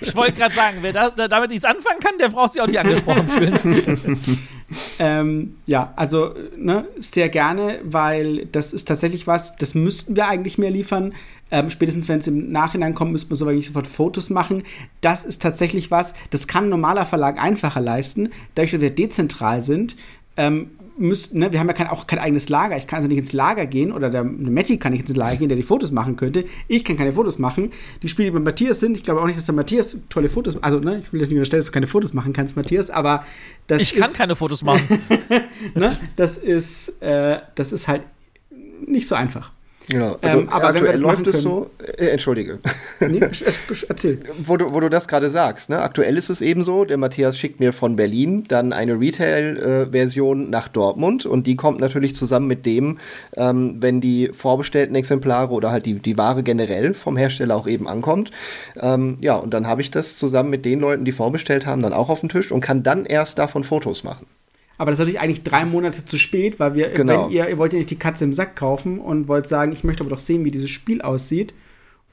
Ich 0.00 0.16
wollte 0.16 0.32
gerade 0.32 0.54
sagen, 0.54 0.78
wer 0.80 0.92
da, 0.92 1.10
da- 1.10 1.28
damit 1.28 1.50
nichts 1.50 1.64
anfangen 1.64 2.00
kann, 2.00 2.18
der 2.18 2.28
braucht 2.28 2.52
sich 2.54 2.62
auch 2.62 2.66
nicht 2.66 2.78
angesprochen 2.78 3.28
fühlen. 3.28 4.18
Ähm, 4.98 5.56
ja, 5.66 5.92
also 5.96 6.34
ne, 6.56 6.86
sehr 6.98 7.28
gerne, 7.28 7.80
weil 7.84 8.46
das 8.46 8.72
ist 8.72 8.88
tatsächlich 8.88 9.26
was, 9.26 9.54
das 9.56 9.74
müssten 9.74 10.16
wir 10.16 10.28
eigentlich 10.28 10.56
mehr 10.56 10.70
liefern. 10.70 11.12
Ähm, 11.50 11.68
spätestens 11.68 12.08
wenn 12.08 12.20
es 12.20 12.26
im 12.26 12.50
Nachhinein 12.50 12.94
kommt, 12.94 13.12
müssten 13.12 13.28
wir 13.30 13.36
so 13.36 13.46
eigentlich 13.46 13.66
sofort 13.66 13.86
Fotos 13.86 14.30
machen. 14.30 14.62
Das 15.02 15.26
ist 15.26 15.42
tatsächlich 15.42 15.90
was, 15.90 16.14
das 16.30 16.46
kann 16.46 16.64
ein 16.64 16.70
normaler 16.70 17.04
Verlag 17.04 17.38
einfacher 17.38 17.82
leisten. 17.82 18.30
Dadurch, 18.54 18.70
dass 18.72 18.80
wir 18.80 18.90
dezentral 18.94 19.62
sind, 19.62 19.96
ähm, 20.38 20.70
müssten, 20.98 21.38
ne, 21.38 21.52
wir 21.52 21.60
haben 21.60 21.68
ja 21.68 21.72
kein, 21.72 21.88
auch 21.88 22.06
kein 22.06 22.18
eigenes 22.18 22.48
Lager. 22.48 22.76
Ich 22.76 22.86
kann 22.86 22.98
also 22.98 23.08
nicht 23.08 23.18
ins 23.18 23.32
Lager 23.32 23.66
gehen 23.66 23.92
oder 23.92 24.10
der 24.10 24.24
Matti 24.24 24.78
kann 24.78 24.92
nicht 24.92 25.08
ins 25.08 25.16
Lager 25.16 25.36
gehen, 25.36 25.48
der 25.48 25.56
die 25.56 25.62
Fotos 25.62 25.90
machen 25.90 26.16
könnte. 26.16 26.44
Ich 26.68 26.84
kann 26.84 26.96
keine 26.96 27.12
Fotos 27.12 27.38
machen. 27.38 27.72
Die 28.02 28.08
Spiele, 28.08 28.30
die 28.30 28.34
bei 28.34 28.40
Matthias 28.40 28.80
sind, 28.80 28.96
ich 28.96 29.02
glaube 29.02 29.20
auch 29.20 29.26
nicht, 29.26 29.38
dass 29.38 29.44
der 29.44 29.54
Matthias 29.54 29.96
tolle 30.08 30.28
Fotos, 30.28 30.62
also 30.62 30.78
ne, 30.78 31.00
ich 31.02 31.12
will 31.12 31.20
jetzt 31.20 31.30
nicht 31.30 31.38
unterstellen, 31.38 31.60
dass 31.60 31.66
du 31.66 31.72
keine 31.72 31.86
Fotos 31.86 32.12
machen 32.12 32.32
kannst, 32.32 32.56
Matthias, 32.56 32.90
aber 32.90 33.24
das 33.66 33.80
Ich 33.82 33.94
kann 33.94 34.10
ist, 34.10 34.16
keine 34.16 34.36
Fotos 34.36 34.62
machen. 34.62 34.82
ne, 35.74 35.98
das 36.16 36.36
ist, 36.36 37.00
äh, 37.02 37.38
das 37.54 37.72
ist 37.72 37.88
halt 37.88 38.02
nicht 38.86 39.08
so 39.08 39.14
einfach. 39.14 39.52
Genau. 39.92 40.16
Also 40.22 40.38
Ähm, 40.38 40.48
aber 40.48 40.68
aktuell 40.68 40.98
läuft 41.00 41.26
es 41.26 41.42
so, 41.42 41.68
äh, 41.98 42.06
entschuldige, 42.06 42.58
Nee, 42.98 43.20
erzähl. 43.88 44.18
wo 44.44 44.56
du, 44.56 44.72
wo 44.72 44.80
du 44.80 44.88
das 44.88 45.06
gerade 45.06 45.28
sagst. 45.28 45.68
Ne? 45.68 45.82
Aktuell 45.82 46.16
ist 46.16 46.30
es 46.30 46.40
eben 46.40 46.62
so, 46.62 46.86
der 46.86 46.96
Matthias 46.96 47.38
schickt 47.38 47.60
mir 47.60 47.74
von 47.74 47.94
Berlin 47.94 48.44
dann 48.48 48.72
eine 48.72 48.98
Retail-Version 48.98 50.48
nach 50.48 50.68
Dortmund 50.68 51.26
und 51.26 51.46
die 51.46 51.56
kommt 51.56 51.80
natürlich 51.80 52.14
zusammen 52.14 52.46
mit 52.46 52.64
dem, 52.64 52.98
ähm, 53.36 53.76
wenn 53.80 54.00
die 54.00 54.30
vorbestellten 54.32 54.96
Exemplare 54.96 55.52
oder 55.52 55.70
halt 55.70 55.84
die, 55.84 56.00
die 56.00 56.16
Ware 56.16 56.42
generell 56.42 56.94
vom 56.94 57.18
Hersteller 57.18 57.54
auch 57.54 57.66
eben 57.66 57.86
ankommt. 57.86 58.30
Ähm, 58.80 59.18
ja, 59.20 59.36
und 59.36 59.52
dann 59.52 59.66
habe 59.66 59.82
ich 59.82 59.90
das 59.90 60.16
zusammen 60.16 60.48
mit 60.48 60.64
den 60.64 60.80
Leuten, 60.80 61.04
die 61.04 61.12
vorbestellt 61.12 61.66
haben, 61.66 61.82
dann 61.82 61.92
auch 61.92 62.08
auf 62.08 62.20
dem 62.20 62.30
Tisch 62.30 62.50
und 62.50 62.62
kann 62.62 62.82
dann 62.82 63.04
erst 63.04 63.38
davon 63.38 63.62
Fotos 63.62 64.04
machen. 64.04 64.26
Aber 64.82 64.90
das 64.90 64.98
ist 64.98 65.06
natürlich 65.06 65.20
eigentlich 65.20 65.44
drei 65.44 65.64
Monate 65.64 66.04
zu 66.04 66.18
spät, 66.18 66.58
weil 66.58 66.74
wir, 66.74 66.88
Genau. 66.88 67.26
wenn 67.26 67.30
ihr, 67.30 67.48
ihr 67.48 67.56
wollt 67.56 67.72
ja 67.72 67.78
nicht 67.78 67.90
die 67.90 67.98
Katze 68.00 68.24
im 68.24 68.32
Sack 68.32 68.56
kaufen 68.56 68.98
und 68.98 69.28
wollt 69.28 69.46
sagen, 69.46 69.70
ich 69.70 69.84
möchte 69.84 70.02
aber 70.02 70.10
doch 70.10 70.18
sehen, 70.18 70.44
wie 70.44 70.50
dieses 70.50 70.70
Spiel 70.70 71.02
aussieht. 71.02 71.54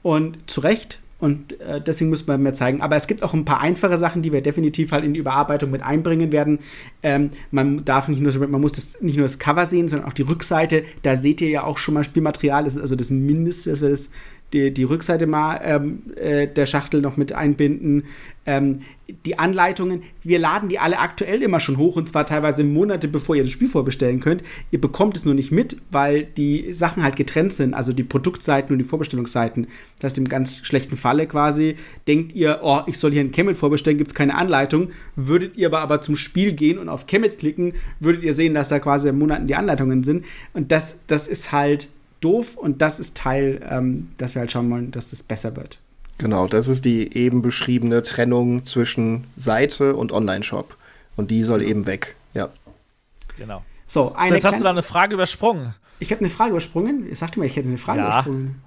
Und 0.02 0.38
zu 0.48 0.60
Recht, 0.60 1.00
und 1.18 1.60
äh, 1.60 1.80
deswegen 1.80 2.10
muss 2.10 2.28
man 2.28 2.40
mehr 2.40 2.54
zeigen. 2.54 2.80
Aber 2.80 2.94
es 2.94 3.08
gibt 3.08 3.24
auch 3.24 3.34
ein 3.34 3.44
paar 3.44 3.60
einfache 3.60 3.98
Sachen, 3.98 4.22
die 4.22 4.32
wir 4.32 4.40
definitiv 4.40 4.92
halt 4.92 5.04
in 5.04 5.14
die 5.14 5.18
Überarbeitung 5.18 5.72
mit 5.72 5.82
einbringen 5.82 6.30
werden. 6.30 6.60
Ähm, 7.02 7.30
man 7.50 7.84
darf 7.84 8.06
nicht 8.06 8.22
nur, 8.22 8.32
man 8.46 8.60
muss 8.60 8.72
das, 8.72 9.00
nicht 9.00 9.16
nur 9.16 9.24
das 9.24 9.40
Cover 9.40 9.66
sehen, 9.66 9.88
sondern 9.88 10.08
auch 10.08 10.12
die 10.12 10.22
Rückseite. 10.22 10.84
Da 11.02 11.16
seht 11.16 11.40
ihr 11.40 11.48
ja 11.48 11.64
auch 11.64 11.76
schon 11.76 11.94
mal 11.94 12.04
Spielmaterial. 12.04 12.62
Das 12.62 12.76
ist 12.76 12.82
also 12.82 12.94
das 12.94 13.10
Mindeste, 13.10 13.70
dass 13.70 13.82
wir 13.82 13.90
das 13.90 14.10
die, 14.52 14.72
die 14.72 14.84
Rückseite 14.84 15.26
mal 15.26 15.60
ähm, 15.62 16.02
äh, 16.16 16.46
der 16.46 16.66
Schachtel 16.66 17.00
noch 17.00 17.16
mit 17.16 17.32
einbinden. 17.32 18.04
Ähm, 18.46 18.80
die 19.24 19.38
Anleitungen, 19.38 20.02
wir 20.22 20.38
laden 20.38 20.68
die 20.68 20.78
alle 20.78 20.98
aktuell 20.98 21.42
immer 21.42 21.60
schon 21.60 21.78
hoch 21.78 21.96
und 21.96 22.08
zwar 22.08 22.26
teilweise 22.26 22.64
Monate 22.64 23.08
bevor 23.08 23.36
ihr 23.36 23.42
das 23.42 23.52
Spiel 23.52 23.68
vorbestellen 23.68 24.20
könnt. 24.20 24.42
Ihr 24.70 24.80
bekommt 24.80 25.16
es 25.16 25.24
nur 25.24 25.34
nicht 25.34 25.50
mit, 25.50 25.76
weil 25.90 26.24
die 26.24 26.72
Sachen 26.72 27.02
halt 27.02 27.16
getrennt 27.16 27.52
sind, 27.52 27.74
also 27.74 27.92
die 27.92 28.02
Produktseiten 28.02 28.72
und 28.72 28.78
die 28.78 28.84
Vorbestellungsseiten. 28.84 29.66
Das 29.98 30.10
heißt, 30.10 30.18
im 30.18 30.28
ganz 30.28 30.58
schlechten 30.64 30.96
Falle 30.96 31.26
quasi 31.26 31.76
denkt 32.08 32.34
ihr, 32.34 32.60
oh, 32.62 32.80
ich 32.86 32.98
soll 32.98 33.12
hier 33.12 33.20
ein 33.20 33.32
Kemet 33.32 33.56
vorbestellen, 33.56 33.98
gibt 33.98 34.10
es 34.10 34.14
keine 34.14 34.34
Anleitung. 34.34 34.90
Würdet 35.16 35.56
ihr 35.56 35.68
aber, 35.68 35.80
aber 35.80 36.00
zum 36.00 36.16
Spiel 36.16 36.52
gehen 36.52 36.78
und 36.78 36.88
auf 36.88 37.06
Kemet 37.06 37.38
klicken, 37.38 37.74
würdet 37.98 38.22
ihr 38.22 38.34
sehen, 38.34 38.54
dass 38.54 38.68
da 38.68 38.78
quasi 38.78 39.12
Monaten 39.12 39.46
die 39.46 39.54
Anleitungen 39.54 40.04
sind. 40.04 40.24
Und 40.54 40.72
das, 40.72 41.00
das 41.06 41.28
ist 41.28 41.52
halt 41.52 41.88
doof 42.20 42.56
und 42.56 42.82
das 42.82 43.00
ist 43.00 43.16
Teil, 43.16 43.60
ähm, 43.68 44.10
dass 44.18 44.34
wir 44.34 44.40
halt 44.40 44.52
schauen 44.52 44.70
wollen, 44.70 44.90
dass 44.90 45.10
das 45.10 45.22
besser 45.22 45.56
wird. 45.56 45.78
Genau, 46.18 46.46
das 46.46 46.68
ist 46.68 46.84
die 46.84 47.16
eben 47.16 47.40
beschriebene 47.40 48.02
Trennung 48.02 48.64
zwischen 48.64 49.26
Seite 49.36 49.96
und 49.96 50.12
Online-Shop. 50.12 50.76
Und 51.16 51.30
die 51.30 51.42
soll 51.42 51.62
eben 51.62 51.86
weg, 51.86 52.14
ja. 52.34 52.50
Genau. 53.38 53.64
So, 53.86 54.14
eine 54.14 54.28
so 54.28 54.34
jetzt 54.34 54.44
hast 54.44 54.60
du 54.60 54.64
da 54.64 54.70
eine 54.70 54.82
Frage 54.82 55.14
übersprungen. 55.14 55.74
Ich 55.98 56.12
habe 56.12 56.20
eine 56.20 56.30
Frage 56.30 56.50
übersprungen. 56.50 57.10
Ich 57.10 57.18
sagte 57.18 57.38
mal, 57.38 57.46
ich 57.46 57.56
hätte 57.56 57.68
eine 57.68 57.78
Frage 57.78 58.00
ja. 58.00 58.06
übersprungen. 58.06 58.62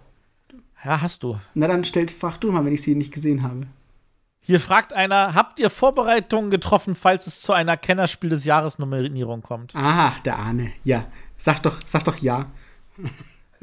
Ja, 0.83 1.01
hast 1.01 1.23
du. 1.23 1.39
Na 1.53 1.67
dann 1.67 1.85
stellt, 1.85 2.11
frag 2.11 2.41
du 2.41 2.51
mal, 2.51 2.65
wenn 2.65 2.73
ich 2.73 2.81
sie 2.81 2.95
nicht 2.95 3.13
gesehen 3.13 3.43
habe. 3.43 3.67
Hier 4.41 4.59
fragt 4.59 4.91
einer, 4.91 5.33
habt 5.33 5.59
ihr 5.59 5.69
Vorbereitungen 5.69 6.49
getroffen, 6.49 6.95
falls 6.95 7.27
es 7.27 7.39
zu 7.39 7.53
einer 7.53 7.77
Kennerspiel 7.77 8.29
des 8.29 8.43
Jahres 8.43 8.77
Nominierung 8.77 9.41
kommt? 9.41 9.73
Aha, 9.75 10.15
der 10.25 10.37
Ahne. 10.37 10.73
Ja. 10.83 11.05
Sag 11.37 11.63
doch, 11.63 11.79
sag 11.85 12.03
doch 12.03 12.17
ja. 12.17 12.47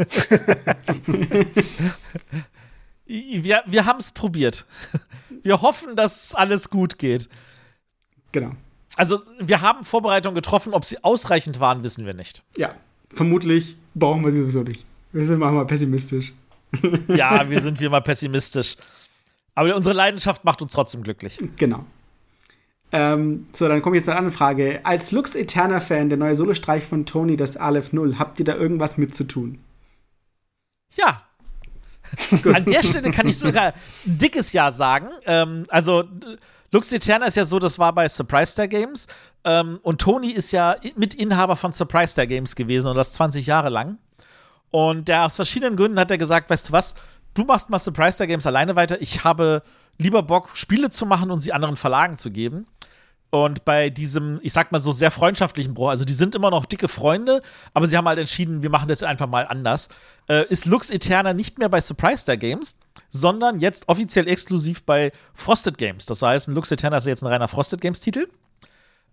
wir 3.06 3.62
wir 3.66 3.86
haben 3.86 3.98
es 3.98 4.12
probiert. 4.12 4.66
Wir 5.42 5.62
hoffen, 5.62 5.96
dass 5.96 6.34
alles 6.34 6.70
gut 6.70 6.98
geht. 6.98 7.28
Genau. 8.32 8.52
Also, 8.96 9.18
wir 9.38 9.60
haben 9.60 9.84
Vorbereitungen 9.84 10.34
getroffen. 10.34 10.74
Ob 10.74 10.84
sie 10.84 11.02
ausreichend 11.02 11.60
waren, 11.60 11.82
wissen 11.82 12.06
wir 12.06 12.14
nicht. 12.14 12.42
Ja, 12.56 12.74
vermutlich 13.14 13.76
brauchen 13.94 14.24
wir 14.24 14.32
sie 14.32 14.40
sowieso 14.40 14.62
nicht. 14.62 14.84
Wir 15.12 15.26
sind 15.26 15.38
mal 15.38 15.64
pessimistisch. 15.64 16.32
ja, 17.08 17.48
wir 17.48 17.60
sind 17.60 17.80
wie 17.80 17.86
immer 17.86 18.00
pessimistisch. 18.00 18.76
Aber 19.54 19.74
unsere 19.74 19.94
Leidenschaft 19.94 20.44
macht 20.44 20.62
uns 20.62 20.72
trotzdem 20.72 21.02
glücklich. 21.02 21.38
Genau. 21.56 21.84
Ähm, 22.92 23.46
so, 23.52 23.68
dann 23.68 23.82
komme 23.82 23.96
ich 23.96 24.00
jetzt 24.00 24.06
mal 24.06 24.14
an 24.14 24.24
eine 24.24 24.30
Frage. 24.30 24.80
Als 24.84 25.12
Lux 25.12 25.34
Eterna-Fan, 25.34 26.08
der 26.08 26.18
neue 26.18 26.34
Solostreich 26.34 26.84
von 26.84 27.06
Tony, 27.06 27.36
das 27.36 27.56
Aleph 27.56 27.92
0, 27.92 28.18
habt 28.18 28.38
ihr 28.38 28.44
da 28.44 28.56
irgendwas 28.56 28.98
mit 28.98 29.14
zu 29.14 29.24
tun? 29.24 29.58
Ja. 30.96 31.22
An 32.52 32.64
der 32.64 32.82
Stelle 32.82 33.10
kann 33.10 33.28
ich 33.28 33.38
sogar 33.38 33.66
ein 33.66 33.72
dickes 34.04 34.52
Ja 34.52 34.72
sagen. 34.72 35.08
Ähm, 35.26 35.64
also, 35.68 36.04
Lux 36.72 36.92
Eterna 36.92 37.26
ist 37.26 37.36
ja 37.36 37.44
so, 37.44 37.58
das 37.58 37.78
war 37.78 37.92
bei 37.92 38.08
Surprise 38.08 38.52
Star 38.52 38.68
Games. 38.68 39.06
Ähm, 39.44 39.78
und 39.82 40.00
Tony 40.00 40.30
ist 40.30 40.52
ja 40.52 40.76
Mitinhaber 40.96 41.56
von 41.56 41.72
Surprise 41.72 42.12
Star 42.12 42.26
Games 42.26 42.54
gewesen 42.54 42.88
und 42.88 42.96
das 42.96 43.12
20 43.12 43.46
Jahre 43.46 43.70
lang. 43.70 43.98
Und 44.70 45.08
der 45.08 45.24
aus 45.24 45.36
verschiedenen 45.36 45.76
Gründen 45.76 45.98
hat 45.98 46.10
er 46.10 46.18
gesagt: 46.18 46.50
Weißt 46.50 46.68
du 46.68 46.72
was, 46.72 46.94
du 47.34 47.44
machst 47.44 47.70
mal 47.70 47.78
Surprise 47.78 48.12
Star 48.12 48.26
Games 48.26 48.46
alleine 48.46 48.76
weiter. 48.76 49.00
Ich 49.00 49.24
habe 49.24 49.62
lieber 49.98 50.22
Bock, 50.22 50.50
Spiele 50.54 50.90
zu 50.90 51.06
machen 51.06 51.30
und 51.30 51.40
sie 51.40 51.52
anderen 51.52 51.76
Verlagen 51.76 52.16
zu 52.16 52.30
geben. 52.30 52.66
Und 53.30 53.64
bei 53.64 53.90
diesem, 53.90 54.40
ich 54.42 54.52
sag 54.52 54.72
mal 54.72 54.80
so, 54.80 54.90
sehr 54.90 55.12
freundschaftlichen 55.12 55.72
Bruch, 55.72 55.90
also 55.90 56.04
die 56.04 56.12
sind 56.12 56.34
immer 56.34 56.50
noch 56.50 56.66
dicke 56.66 56.88
Freunde, 56.88 57.42
aber 57.74 57.86
sie 57.86 57.96
haben 57.96 58.08
halt 58.08 58.18
entschieden, 58.18 58.62
wir 58.64 58.70
machen 58.70 58.88
das 58.88 59.04
einfach 59.04 59.28
mal 59.28 59.46
anders, 59.46 59.88
äh, 60.28 60.44
ist 60.48 60.66
Lux 60.66 60.90
Eterna 60.90 61.32
nicht 61.32 61.58
mehr 61.58 61.68
bei 61.68 61.80
Surprise 61.80 62.18
Star 62.18 62.36
Games, 62.36 62.76
sondern 63.08 63.60
jetzt 63.60 63.88
offiziell 63.88 64.28
exklusiv 64.28 64.82
bei 64.82 65.12
Frosted 65.34 65.78
Games. 65.78 66.06
Das 66.06 66.22
heißt, 66.22 66.48
Lux 66.48 66.72
Eterna 66.72 66.96
ist 66.96 67.06
jetzt 67.06 67.22
ein 67.22 67.28
reiner 67.28 67.46
Frosted 67.46 67.80
Games-Titel. 67.80 68.26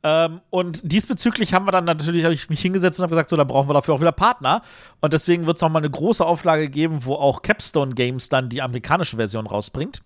Ähm, 0.03 0.41
und 0.49 0.81
diesbezüglich 0.83 1.53
haben 1.53 1.65
wir 1.65 1.71
dann 1.71 1.85
natürlich, 1.85 2.23
habe 2.23 2.33
ich 2.33 2.49
mich 2.49 2.61
hingesetzt 2.61 2.99
und 2.99 3.03
habe 3.03 3.11
gesagt, 3.11 3.29
so, 3.29 3.35
da 3.35 3.43
brauchen 3.43 3.69
wir 3.69 3.73
dafür 3.75 3.93
auch 3.93 3.99
wieder 4.01 4.11
Partner. 4.11 4.63
Und 4.99 5.13
deswegen 5.13 5.45
wird 5.45 5.57
es 5.57 5.61
nochmal 5.61 5.81
eine 5.81 5.91
große 5.91 6.25
Auflage 6.25 6.69
geben, 6.69 7.05
wo 7.05 7.15
auch 7.15 7.43
Capstone 7.43 7.93
Games 7.93 8.29
dann 8.29 8.49
die 8.49 8.63
amerikanische 8.63 9.17
Version 9.17 9.45
rausbringt, 9.45 10.01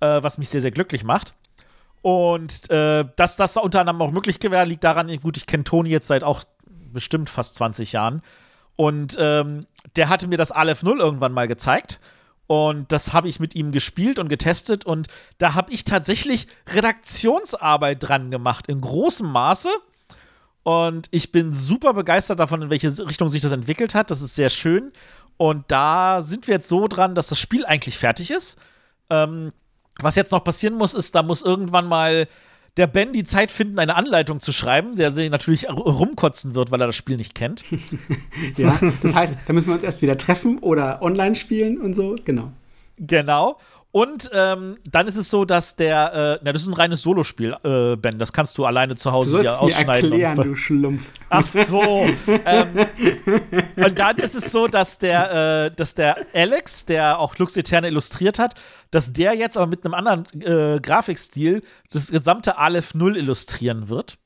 äh, 0.00 0.22
was 0.22 0.38
mich 0.38 0.48
sehr, 0.48 0.60
sehr 0.60 0.72
glücklich 0.72 1.04
macht. 1.04 1.36
Und 2.06 2.70
äh, 2.70 3.04
dass 3.16 3.34
das 3.34 3.56
unter 3.56 3.80
anderem 3.80 4.00
auch 4.00 4.12
möglich 4.12 4.38
wäre, 4.40 4.64
liegt 4.64 4.84
daran, 4.84 5.08
gut, 5.18 5.36
ich 5.36 5.44
kenne 5.44 5.64
Toni 5.64 5.88
jetzt 5.88 6.06
seit 6.06 6.22
auch 6.22 6.44
bestimmt 6.92 7.28
fast 7.28 7.56
20 7.56 7.90
Jahren. 7.90 8.22
Und 8.76 9.16
ähm, 9.18 9.66
der 9.96 10.08
hatte 10.08 10.28
mir 10.28 10.38
das 10.38 10.52
Aleph 10.52 10.84
0 10.84 11.00
irgendwann 11.00 11.32
mal 11.32 11.48
gezeigt. 11.48 11.98
Und 12.46 12.92
das 12.92 13.12
habe 13.12 13.26
ich 13.26 13.40
mit 13.40 13.56
ihm 13.56 13.72
gespielt 13.72 14.20
und 14.20 14.28
getestet. 14.28 14.84
Und 14.84 15.08
da 15.38 15.54
habe 15.54 15.72
ich 15.72 15.82
tatsächlich 15.82 16.46
Redaktionsarbeit 16.68 17.98
dran 18.00 18.30
gemacht, 18.30 18.68
in 18.68 18.80
großem 18.80 19.26
Maße. 19.26 19.70
Und 20.62 21.08
ich 21.10 21.32
bin 21.32 21.52
super 21.52 21.92
begeistert 21.92 22.38
davon, 22.38 22.62
in 22.62 22.70
welche 22.70 22.86
Richtung 23.04 23.30
sich 23.30 23.42
das 23.42 23.50
entwickelt 23.50 23.96
hat. 23.96 24.12
Das 24.12 24.22
ist 24.22 24.36
sehr 24.36 24.50
schön. 24.50 24.92
Und 25.38 25.64
da 25.72 26.22
sind 26.22 26.46
wir 26.46 26.54
jetzt 26.54 26.68
so 26.68 26.86
dran, 26.86 27.16
dass 27.16 27.26
das 27.26 27.40
Spiel 27.40 27.66
eigentlich 27.66 27.98
fertig 27.98 28.30
ist. 28.30 28.60
Ähm, 29.10 29.50
was 30.00 30.14
jetzt 30.14 30.32
noch 30.32 30.44
passieren 30.44 30.76
muss, 30.76 30.94
ist, 30.94 31.14
da 31.14 31.22
muss 31.22 31.42
irgendwann 31.42 31.86
mal 31.86 32.28
der 32.76 32.86
Ben 32.86 33.12
die 33.12 33.24
Zeit 33.24 33.50
finden, 33.50 33.78
eine 33.78 33.96
Anleitung 33.96 34.40
zu 34.40 34.52
schreiben, 34.52 34.96
der 34.96 35.10
sich 35.10 35.30
natürlich 35.30 35.68
rumkotzen 35.70 36.54
wird, 36.54 36.70
weil 36.70 36.80
er 36.80 36.86
das 36.86 36.96
Spiel 36.96 37.16
nicht 37.16 37.34
kennt. 37.34 37.64
ja, 38.56 38.78
das 39.02 39.14
heißt, 39.14 39.38
da 39.46 39.52
müssen 39.52 39.68
wir 39.68 39.74
uns 39.74 39.84
erst 39.84 40.02
wieder 40.02 40.18
treffen 40.18 40.58
oder 40.58 41.00
online 41.00 41.34
spielen 41.34 41.80
und 41.80 41.94
so, 41.94 42.16
genau. 42.24 42.52
Genau. 42.98 43.58
Und 43.96 44.30
ähm, 44.34 44.76
dann 44.84 45.06
ist 45.06 45.16
es 45.16 45.30
so, 45.30 45.46
dass 45.46 45.74
der, 45.74 46.12
äh, 46.12 46.44
na, 46.44 46.52
das 46.52 46.60
ist 46.60 46.68
ein 46.68 46.74
reines 46.74 47.00
Solospiel, 47.00 47.56
äh, 47.64 47.96
Ben. 47.96 48.18
Das 48.18 48.30
kannst 48.30 48.58
du 48.58 48.66
alleine 48.66 48.94
zu 48.94 49.10
Hause 49.10 49.40
dir 49.40 49.58
ausschneiden. 49.58 50.10
Mir 50.10 50.16
erklären, 50.16 50.38
und, 50.38 50.46
du 50.48 50.54
Schlumpf. 50.54 51.06
Ach 51.30 51.46
so. 51.46 52.04
ähm, 52.44 52.86
und 53.74 53.98
dann 53.98 54.18
ist 54.18 54.34
es 54.34 54.52
so, 54.52 54.66
dass 54.66 54.98
der, 54.98 55.64
äh, 55.64 55.74
dass 55.74 55.94
der 55.94 56.26
Alex, 56.34 56.84
der 56.84 57.18
auch 57.18 57.38
Lux 57.38 57.56
Eterne 57.56 57.88
illustriert 57.88 58.38
hat, 58.38 58.54
dass 58.90 59.14
der 59.14 59.32
jetzt 59.32 59.56
aber 59.56 59.66
mit 59.66 59.82
einem 59.82 59.94
anderen 59.94 60.26
äh, 60.42 60.78
Grafikstil 60.78 61.62
das 61.90 62.10
gesamte 62.10 62.58
Aleph 62.58 62.92
0 62.92 63.16
illustrieren 63.16 63.88
wird. 63.88 64.18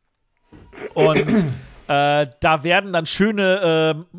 Und 0.95 1.47
äh, 1.87 2.27
da 2.41 2.65
werden 2.65 2.93
dann 2.93 3.07
schöne 3.07 3.95
äh, 3.95 4.19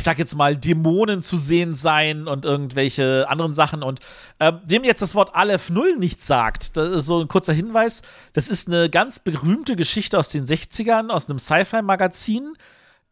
ich 0.00 0.04
sag 0.04 0.18
jetzt 0.18 0.34
mal, 0.34 0.56
Dämonen 0.56 1.20
zu 1.20 1.36
sehen 1.36 1.74
sein 1.74 2.26
und 2.26 2.46
irgendwelche 2.46 3.26
anderen 3.28 3.52
Sachen. 3.52 3.82
Und 3.82 4.00
äh, 4.38 4.50
wem 4.64 4.82
jetzt 4.82 5.02
das 5.02 5.14
Wort 5.14 5.34
Aleph 5.34 5.68
Null 5.68 5.98
nichts 5.98 6.26
sagt, 6.26 6.78
das 6.78 6.88
ist 6.88 7.04
so 7.04 7.20
ein 7.20 7.28
kurzer 7.28 7.52
Hinweis, 7.52 8.00
das 8.32 8.48
ist 8.48 8.66
eine 8.66 8.88
ganz 8.88 9.18
berühmte 9.18 9.76
Geschichte 9.76 10.18
aus 10.18 10.30
den 10.30 10.46
60ern, 10.46 11.10
aus 11.10 11.28
einem 11.28 11.38
Sci-Fi-Magazin, 11.38 12.54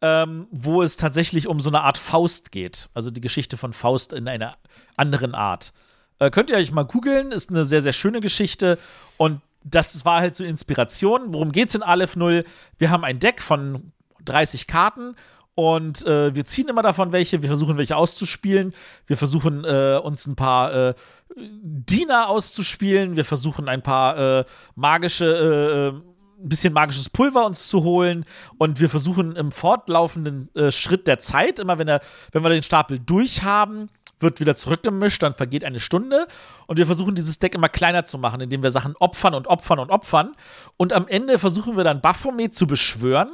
ähm, 0.01 0.47
wo 0.49 0.81
es 0.81 0.97
tatsächlich 0.97 1.47
um 1.47 1.59
so 1.59 1.69
eine 1.69 1.81
Art 1.81 1.99
Faust 1.99 2.51
geht. 2.51 2.89
Also 2.95 3.11
die 3.11 3.21
Geschichte 3.21 3.55
von 3.55 3.71
Faust 3.71 4.11
in 4.11 4.27
einer 4.27 4.57
anderen 4.97 5.35
Art. 5.35 5.73
Äh, 6.17 6.31
könnt 6.31 6.49
ihr 6.49 6.57
euch 6.57 6.71
mal 6.71 6.85
googeln, 6.85 7.31
ist 7.31 7.51
eine 7.51 7.65
sehr, 7.65 7.83
sehr 7.83 7.93
schöne 7.93 8.19
Geschichte 8.19 8.79
und 9.17 9.41
das 9.63 10.05
war 10.05 10.21
halt 10.21 10.35
so 10.35 10.43
Inspiration. 10.43 11.33
Worum 11.33 11.51
geht's 11.51 11.75
in 11.75 11.83
Aleph 11.83 12.15
Null? 12.15 12.45
Wir 12.79 12.89
haben 12.89 13.03
ein 13.03 13.19
Deck 13.19 13.43
von 13.43 13.91
30 14.25 14.65
Karten 14.65 15.15
und 15.59 16.05
äh, 16.05 16.33
wir 16.33 16.45
ziehen 16.45 16.69
immer 16.69 16.83
davon 16.83 17.11
welche, 17.11 17.41
wir 17.41 17.49
versuchen 17.49 17.75
welche 17.75 17.97
auszuspielen, 17.97 18.73
wir 19.07 19.17
versuchen 19.17 19.65
äh, 19.65 19.99
uns 20.01 20.25
ein 20.25 20.37
paar 20.37 20.73
äh, 20.73 20.93
Diener 21.35 22.29
auszuspielen, 22.29 23.17
wir 23.17 23.25
versuchen 23.25 23.67
ein 23.67 23.83
paar 23.83 24.39
äh, 24.39 24.45
magische, 24.75 25.25
ein 25.25 25.41
äh, 25.41 25.97
äh, 25.97 26.01
bisschen 26.47 26.71
magisches 26.71 27.09
Pulver 27.09 27.45
uns 27.45 27.67
zu 27.67 27.83
holen. 27.83 28.23
Und 28.57 28.79
wir 28.79 28.89
versuchen 28.89 29.35
im 29.35 29.51
fortlaufenden 29.51 30.49
Schritt 30.69 31.07
der 31.07 31.19
Zeit, 31.19 31.59
immer 31.59 31.77
wenn, 31.77 31.89
er, 31.89 31.99
wenn 32.31 32.41
wir 32.41 32.49
den 32.49 32.63
Stapel 32.63 32.97
durchhaben, 32.97 33.87
wird 34.21 34.39
wieder 34.39 34.55
zurückgemischt, 34.55 35.21
dann 35.21 35.35
vergeht 35.35 35.65
eine 35.65 35.81
Stunde. 35.81 36.25
Und 36.67 36.77
wir 36.77 36.85
versuchen 36.85 37.15
dieses 37.15 37.39
Deck 37.39 37.53
immer 37.53 37.67
kleiner 37.67 38.05
zu 38.05 38.17
machen, 38.17 38.39
indem 38.39 38.63
wir 38.63 38.71
Sachen 38.71 38.95
opfern 39.01 39.33
und 39.33 39.47
opfern 39.47 39.79
und 39.79 39.89
opfern. 39.89 40.37
Und 40.77 40.93
am 40.93 41.09
Ende 41.09 41.37
versuchen 41.37 41.75
wir 41.75 41.83
dann 41.83 41.99
Baphomet 41.99 42.55
zu 42.55 42.65
beschwören 42.65 43.31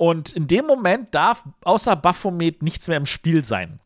und 0.00 0.32
in 0.32 0.46
dem 0.46 0.64
Moment 0.64 1.14
darf 1.14 1.44
außer 1.62 1.94
Baphomet 1.94 2.62
nichts 2.62 2.88
mehr 2.88 2.96
im 2.96 3.04
Spiel 3.04 3.44
sein. 3.44 3.80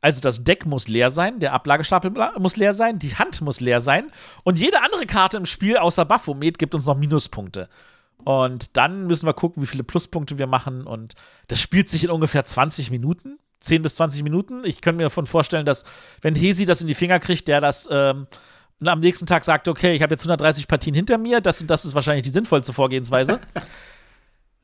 Also 0.00 0.20
das 0.20 0.42
Deck 0.42 0.66
muss 0.66 0.88
leer 0.88 1.12
sein, 1.12 1.38
der 1.38 1.52
Ablagestapel 1.52 2.12
muss 2.40 2.56
leer 2.56 2.74
sein, 2.74 2.98
die 2.98 3.14
Hand 3.14 3.40
muss 3.42 3.60
leer 3.60 3.80
sein 3.80 4.10
und 4.42 4.58
jede 4.58 4.82
andere 4.82 5.06
Karte 5.06 5.36
im 5.36 5.46
Spiel 5.46 5.76
außer 5.76 6.04
Baphomet 6.04 6.58
gibt 6.58 6.74
uns 6.74 6.84
noch 6.84 6.96
Minuspunkte. 6.96 7.68
Und 8.24 8.76
dann 8.76 9.06
müssen 9.06 9.24
wir 9.24 9.34
gucken, 9.34 9.62
wie 9.62 9.68
viele 9.68 9.84
Pluspunkte 9.84 10.36
wir 10.36 10.48
machen 10.48 10.84
und 10.84 11.14
das 11.46 11.60
spielt 11.60 11.88
sich 11.88 12.02
in 12.02 12.10
ungefähr 12.10 12.44
20 12.44 12.90
Minuten. 12.90 13.38
10 13.60 13.82
bis 13.82 13.94
20 13.94 14.24
Minuten. 14.24 14.64
Ich 14.64 14.80
könnte 14.80 14.96
mir 14.96 15.04
davon 15.04 15.26
vorstellen, 15.26 15.64
dass, 15.64 15.84
wenn 16.22 16.34
Hesi 16.34 16.66
das 16.66 16.80
in 16.80 16.88
die 16.88 16.94
Finger 16.94 17.20
kriegt, 17.20 17.46
der 17.46 17.60
das 17.60 17.88
ähm, 17.88 18.26
am 18.84 18.98
nächsten 18.98 19.26
Tag 19.26 19.44
sagt, 19.44 19.68
okay, 19.68 19.94
ich 19.94 20.02
habe 20.02 20.12
jetzt 20.12 20.22
130 20.22 20.66
Partien 20.66 20.94
hinter 20.94 21.18
mir, 21.18 21.40
das 21.40 21.60
und 21.60 21.70
das 21.70 21.84
ist 21.84 21.94
wahrscheinlich 21.94 22.24
die 22.24 22.30
sinnvollste 22.30 22.72
Vorgehensweise. 22.72 23.38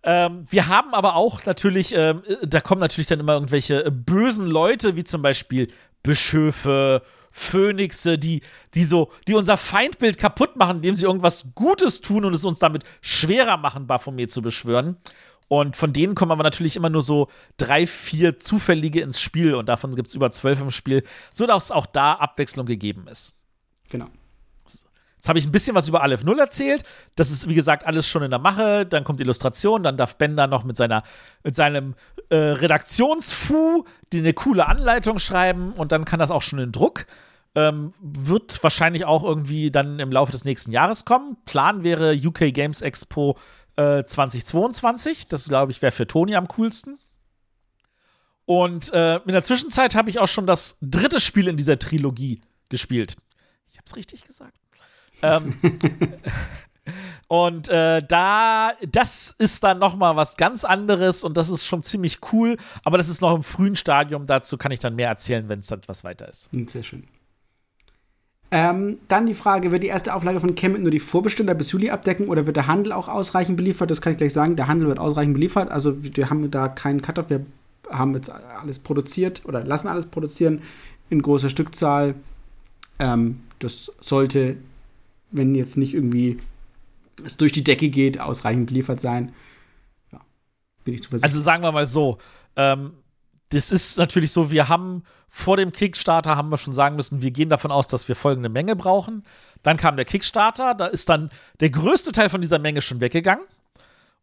Ähm, 0.08 0.46
wir 0.48 0.68
haben 0.68 0.94
aber 0.94 1.16
auch 1.16 1.44
natürlich, 1.44 1.94
ähm, 1.94 2.22
da 2.42 2.62
kommen 2.62 2.80
natürlich 2.80 3.08
dann 3.08 3.20
immer 3.20 3.34
irgendwelche 3.34 3.84
äh, 3.84 3.90
bösen 3.90 4.46
Leute, 4.46 4.96
wie 4.96 5.04
zum 5.04 5.20
Beispiel 5.20 5.68
Bischöfe, 6.02 7.02
Phönixe, 7.30 8.16
die, 8.16 8.40
die 8.72 8.84
so, 8.84 9.12
die 9.26 9.34
unser 9.34 9.58
Feindbild 9.58 10.16
kaputt 10.16 10.56
machen, 10.56 10.76
indem 10.76 10.94
sie 10.94 11.04
irgendwas 11.04 11.50
Gutes 11.54 12.00
tun 12.00 12.24
und 12.24 12.34
es 12.34 12.46
uns 12.46 12.58
damit 12.58 12.84
schwerer 13.02 13.58
machen, 13.58 13.86
Baphomet 13.86 14.30
zu 14.30 14.40
beschwören. 14.40 14.96
Und 15.48 15.76
von 15.76 15.92
denen 15.92 16.14
kommen 16.14 16.32
aber 16.32 16.42
natürlich 16.42 16.76
immer 16.76 16.88
nur 16.88 17.02
so 17.02 17.28
drei, 17.58 17.86
vier 17.86 18.38
Zufällige 18.38 19.02
ins 19.02 19.20
Spiel 19.20 19.54
und 19.54 19.68
davon 19.68 19.94
gibt 19.94 20.08
es 20.08 20.14
über 20.14 20.30
zwölf 20.30 20.58
im 20.62 20.70
Spiel, 20.70 21.04
sodass 21.30 21.70
auch 21.70 21.84
da 21.84 22.14
Abwechslung 22.14 22.64
gegeben 22.64 23.08
ist. 23.08 23.34
Genau. 23.90 24.08
Jetzt 25.18 25.28
habe 25.28 25.38
ich 25.40 25.46
ein 25.46 25.52
bisschen 25.52 25.74
was 25.74 25.88
über 25.88 26.02
Aleph 26.02 26.22
Null 26.22 26.38
erzählt. 26.38 26.84
Das 27.16 27.32
ist, 27.32 27.48
wie 27.48 27.54
gesagt, 27.54 27.84
alles 27.84 28.06
schon 28.06 28.22
in 28.22 28.30
der 28.30 28.38
Mache. 28.38 28.86
Dann 28.86 29.02
kommt 29.02 29.20
Illustration, 29.20 29.82
dann 29.82 29.96
darf 29.96 30.16
Ben 30.16 30.36
da 30.36 30.46
noch 30.46 30.62
mit, 30.62 30.76
seiner, 30.76 31.02
mit 31.42 31.56
seinem 31.56 31.96
äh, 32.30 32.36
Redaktionsfu 32.36 33.84
die 34.12 34.18
eine 34.18 34.32
coole 34.32 34.66
Anleitung 34.66 35.18
schreiben 35.18 35.72
und 35.72 35.90
dann 35.90 36.04
kann 36.04 36.20
das 36.20 36.30
auch 36.30 36.42
schon 36.42 36.60
in 36.60 36.70
Druck. 36.70 37.06
Ähm, 37.56 37.94
wird 38.00 38.62
wahrscheinlich 38.62 39.06
auch 39.06 39.24
irgendwie 39.24 39.72
dann 39.72 39.98
im 39.98 40.12
Laufe 40.12 40.30
des 40.30 40.44
nächsten 40.44 40.70
Jahres 40.70 41.04
kommen. 41.04 41.36
Plan 41.46 41.82
wäre 41.82 42.14
UK 42.14 42.54
Games 42.54 42.80
Expo 42.80 43.36
äh, 43.74 44.04
2022. 44.04 45.26
Das, 45.26 45.48
glaube 45.48 45.72
ich, 45.72 45.82
wäre 45.82 45.90
für 45.90 46.06
Toni 46.06 46.36
am 46.36 46.46
coolsten. 46.46 46.98
Und 48.44 48.92
äh, 48.92 49.16
in 49.16 49.32
der 49.32 49.42
Zwischenzeit 49.42 49.96
habe 49.96 50.10
ich 50.10 50.20
auch 50.20 50.28
schon 50.28 50.46
das 50.46 50.78
dritte 50.80 51.18
Spiel 51.18 51.48
in 51.48 51.56
dieser 51.56 51.78
Trilogie 51.78 52.40
gespielt. 52.68 53.16
Ich 53.66 53.76
habe 53.76 53.84
es 53.84 53.96
richtig 53.96 54.24
gesagt. 54.24 54.56
Ähm, 55.22 55.54
und 57.28 57.68
äh, 57.68 58.02
da, 58.06 58.72
das 58.90 59.34
ist 59.38 59.64
dann 59.64 59.78
noch 59.78 59.96
mal 59.96 60.16
was 60.16 60.36
ganz 60.36 60.64
anderes 60.64 61.24
und 61.24 61.36
das 61.36 61.48
ist 61.48 61.66
schon 61.66 61.82
ziemlich 61.82 62.20
cool. 62.32 62.56
Aber 62.84 62.98
das 62.98 63.08
ist 63.08 63.20
noch 63.20 63.34
im 63.34 63.42
frühen 63.42 63.76
Stadium. 63.76 64.26
Dazu 64.26 64.56
kann 64.56 64.72
ich 64.72 64.80
dann 64.80 64.94
mehr 64.96 65.08
erzählen, 65.08 65.48
wenn 65.48 65.60
es 65.60 65.66
dann 65.66 65.80
etwas 65.80 66.04
weiter 66.04 66.28
ist. 66.28 66.52
Hm, 66.52 66.68
sehr 66.68 66.82
schön. 66.82 67.04
Ähm, 68.50 68.98
dann 69.08 69.26
die 69.26 69.34
Frage, 69.34 69.72
wird 69.72 69.82
die 69.82 69.88
erste 69.88 70.14
Auflage 70.14 70.40
von 70.40 70.54
Kemet 70.54 70.80
nur 70.80 70.90
die 70.90 71.00
Vorbesteller 71.00 71.54
bis 71.54 71.70
Juli 71.72 71.90
abdecken 71.90 72.28
oder 72.28 72.46
wird 72.46 72.56
der 72.56 72.66
Handel 72.66 72.92
auch 72.92 73.08
ausreichend 73.08 73.58
beliefert? 73.58 73.90
Das 73.90 74.00
kann 74.00 74.12
ich 74.12 74.18
gleich 74.18 74.32
sagen. 74.32 74.56
Der 74.56 74.68
Handel 74.68 74.88
wird 74.88 74.98
ausreichend 74.98 75.34
beliefert. 75.34 75.70
Also 75.70 76.02
wir 76.02 76.30
haben 76.30 76.50
da 76.50 76.68
keinen 76.68 77.02
Cut-off. 77.02 77.28
Wir 77.28 77.44
haben 77.90 78.14
jetzt 78.14 78.30
alles 78.30 78.78
produziert 78.78 79.42
oder 79.44 79.64
lassen 79.64 79.88
alles 79.88 80.06
produzieren 80.06 80.62
in 81.10 81.20
großer 81.20 81.50
Stückzahl. 81.50 82.14
Ähm, 82.98 83.40
das 83.58 83.92
sollte, 84.00 84.56
wenn 85.30 85.54
jetzt 85.54 85.76
nicht 85.76 85.94
irgendwie 85.94 86.38
es 87.24 87.36
durch 87.36 87.52
die 87.52 87.64
Decke 87.64 87.88
geht, 87.88 88.20
ausreichend 88.20 88.66
beliefert 88.66 89.00
sein. 89.00 89.32
Ja, 90.12 90.20
bin 90.84 90.94
ich 90.94 91.02
zuversichtlich. 91.02 91.34
Also 91.34 91.42
sagen 91.42 91.62
wir 91.62 91.72
mal 91.72 91.86
so, 91.86 92.18
ähm, 92.56 92.92
das 93.50 93.70
ist 93.70 93.98
natürlich 93.98 94.30
so, 94.30 94.50
wir 94.50 94.68
haben 94.68 95.02
vor 95.28 95.56
dem 95.56 95.72
Kickstarter 95.72 96.36
haben 96.36 96.50
wir 96.50 96.56
schon 96.56 96.72
sagen 96.72 96.96
müssen, 96.96 97.22
wir 97.22 97.30
gehen 97.30 97.48
davon 97.48 97.70
aus, 97.70 97.88
dass 97.88 98.08
wir 98.08 98.16
folgende 98.16 98.48
Menge 98.48 98.76
brauchen. 98.76 99.24
Dann 99.62 99.76
kam 99.76 99.96
der 99.96 100.04
Kickstarter, 100.04 100.74
da 100.74 100.86
ist 100.86 101.08
dann 101.08 101.30
der 101.60 101.70
größte 101.70 102.12
Teil 102.12 102.28
von 102.28 102.40
dieser 102.40 102.58
Menge 102.58 102.82
schon 102.82 103.00
weggegangen. 103.00 103.44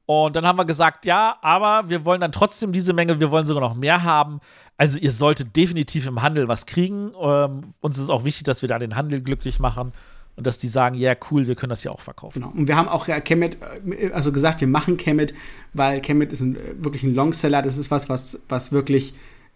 Und 0.08 0.36
dann 0.36 0.46
haben 0.46 0.58
wir 0.58 0.66
gesagt, 0.66 1.06
ja, 1.06 1.38
aber 1.42 1.90
wir 1.90 2.06
wollen 2.06 2.22
dann 2.22 2.32
trotzdem 2.32 2.72
diese 2.72 2.94
Menge, 2.94 3.20
wir 3.20 3.32
wollen 3.32 3.48
sogar 3.48 3.62
noch 3.62 3.76
mehr 3.76 4.04
haben. 4.04 4.40
Also 4.78 5.00
ihr 5.00 5.12
solltet 5.12 5.56
definitiv 5.56 6.06
im 6.06 6.22
Handel 6.22 6.48
was 6.48 6.68
kriegen. 6.68 7.12
Ähm, 7.20 7.74
uns 7.80 7.98
ist 7.98 8.12
auch 8.12 8.24
wichtig, 8.24 8.44
dass 8.44 8.62
wir 8.62 8.70
da 8.70 8.78
den 8.78 8.96
Handel 8.96 9.22
glücklich 9.22 9.60
machen 9.60 9.94
und 10.38 10.46
dass 10.46 10.58
die 10.58 10.68
sagen, 10.68 10.96
ja, 10.98 11.16
cool, 11.32 11.48
wir 11.48 11.56
können 11.56 11.70
das 11.70 11.84
ja 11.84 11.92
auch 11.92 12.02
verkaufen. 12.02 12.42
Genau. 12.42 12.54
Und 12.54 12.68
wir 12.68 12.76
haben 12.76 12.90
auch 12.90 13.08
ja 13.08 13.20
Kemet, 13.20 13.58
äh, 13.88 14.12
also 14.12 14.32
gesagt, 14.32 14.62
wir 14.62 14.68
machen 14.68 14.98
Kemet, 14.98 15.34
weil 15.74 16.02
Kemet 16.02 16.34
ist 16.34 16.42
ein, 16.42 16.58
wirklich 16.78 17.04
ein 17.04 17.16
Longseller. 17.16 17.62
Das 17.62 17.78
ist 17.78 17.90
was, 17.90 18.10
was, 18.10 18.42
was 18.50 18.72
wirklich 18.72 19.14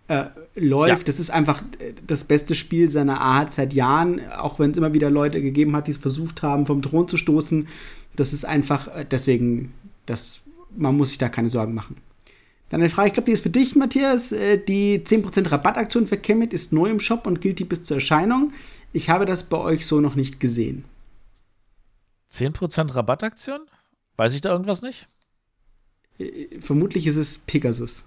äh, 0.07 0.25
läuft. 0.55 0.99
Ja. 0.99 1.03
Das 1.05 1.19
ist 1.19 1.31
einfach 1.31 1.61
äh, 1.79 1.93
das 2.07 2.23
beste 2.23 2.55
Spiel 2.55 2.89
seiner 2.89 3.19
Art 3.19 3.51
seit 3.51 3.73
Jahren, 3.73 4.21
auch 4.31 4.57
wenn 4.57 4.71
es 4.71 4.77
immer 4.77 4.93
wieder 4.93 5.09
Leute 5.09 5.41
gegeben 5.41 5.75
hat, 5.75 5.87
die 5.87 5.91
es 5.91 5.97
versucht 5.97 6.43
haben, 6.43 6.65
vom 6.65 6.81
Thron 6.81 7.07
zu 7.07 7.17
stoßen. 7.17 7.67
Das 8.15 8.31
ist 8.31 8.45
einfach, 8.45 8.87
äh, 8.87 9.05
deswegen, 9.09 9.73
das, 10.05 10.43
man 10.77 10.95
muss 10.95 11.09
sich 11.09 11.17
da 11.17 11.27
keine 11.27 11.49
Sorgen 11.49 11.73
machen. 11.73 11.97
Dann 12.69 12.81
eine 12.81 12.89
Frage, 12.89 13.09
ich 13.09 13.13
glaube, 13.15 13.25
die 13.25 13.33
ist 13.33 13.41
für 13.41 13.49
dich, 13.49 13.75
Matthias. 13.75 14.29
Die 14.29 14.99
10% 14.99 15.51
Rabattaktion 15.51 16.05
für 16.05 16.17
Kemet 16.17 16.53
ist 16.53 16.71
neu 16.71 16.91
im 16.91 16.99
Shop 16.99 17.25
und 17.25 17.41
gilt 17.41 17.57
die 17.57 17.63
bis 17.63 17.81
zur 17.81 17.97
Erscheinung. 17.97 18.53
Ich 18.93 19.09
habe 19.09 19.25
das 19.25 19.43
bei 19.43 19.57
euch 19.57 19.85
so 19.85 20.01
noch 20.01 20.15
nicht 20.15 20.39
gesehen. 20.39 20.85
10% 22.31 22.95
Rabattaktion? 22.95 23.61
Weiß 24.15 24.33
ich 24.33 24.41
da 24.41 24.51
irgendwas 24.51 24.81
nicht? 24.81 25.07
Vermutlich 26.59 27.07
ist 27.07 27.15
es 27.15 27.37
Pegasus. 27.37 28.03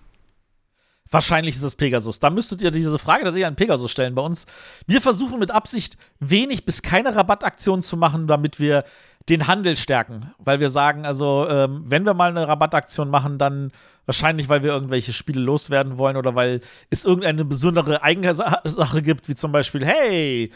Wahrscheinlich 1.11 1.57
ist 1.57 1.63
es 1.63 1.77
Pegasus. 1.77 2.21
Da 2.21 2.31
müsstet 2.31 2.63
ihr 2.63 2.71
diese 2.71 2.99
Frage 2.99 3.25
tatsächlich 3.25 3.47
an 3.47 3.57
Pegasus 3.57 3.91
stellen 3.91 4.15
bei 4.15 4.23
uns. 4.23 4.47
Wir 4.87 5.01
versuchen 5.01 5.39
mit 5.39 5.51
Absicht 5.51 5.99
wenig 6.21 6.65
bis 6.65 6.81
keine 6.81 7.15
Rabattaktionen 7.15 7.83
zu 7.83 7.97
machen, 7.97 8.27
damit 8.27 8.59
wir 8.59 8.85
den 9.29 9.47
Handel 9.47 9.77
stärken. 9.77 10.33
Weil 10.39 10.61
wir 10.61 10.71
sagen, 10.71 11.07
also, 11.07 11.47
ähm, 11.49 11.83
wenn 11.85 12.05
wir 12.05 12.15
mal 12.15 12.31
eine 12.31 12.49
Rabattaktion 12.49 13.11
machen, 13.11 13.39
dann 13.39 13.73
wahrscheinlich, 14.07 14.49
weil 14.49 14.63
wir 14.63 14.73
irgendwelche 14.73 15.13
Spiele 15.13 15.41
loswerden 15.41 15.99
wollen 15.99 16.17
oder 16.17 16.35
weil 16.35 16.61
es 16.91 17.05
irgendeine 17.05 17.45
besondere 17.45 18.03
Eigensache 18.03 19.03
gibt, 19.03 19.29
wie 19.29 19.35
zum 19.35 19.53
Beispiel, 19.53 19.85
hey, 19.85 20.51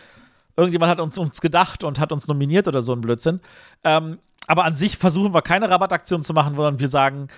irgendjemand 0.56 0.90
hat 0.90 1.00
uns, 1.00 1.18
uns 1.18 1.40
gedacht 1.40 1.84
und 1.84 2.00
hat 2.00 2.12
uns 2.12 2.28
nominiert 2.28 2.66
oder 2.66 2.82
so 2.82 2.92
ein 2.92 3.00
Blödsinn. 3.00 3.40
Ähm, 3.84 4.18
aber 4.46 4.64
an 4.64 4.74
sich 4.74 4.96
versuchen 4.96 5.34
wir 5.34 5.42
keine 5.42 5.68
Rabattaktion 5.68 6.22
zu 6.22 6.32
machen, 6.32 6.56
sondern 6.56 6.78
wir 6.78 6.88
sagen, 6.88 7.28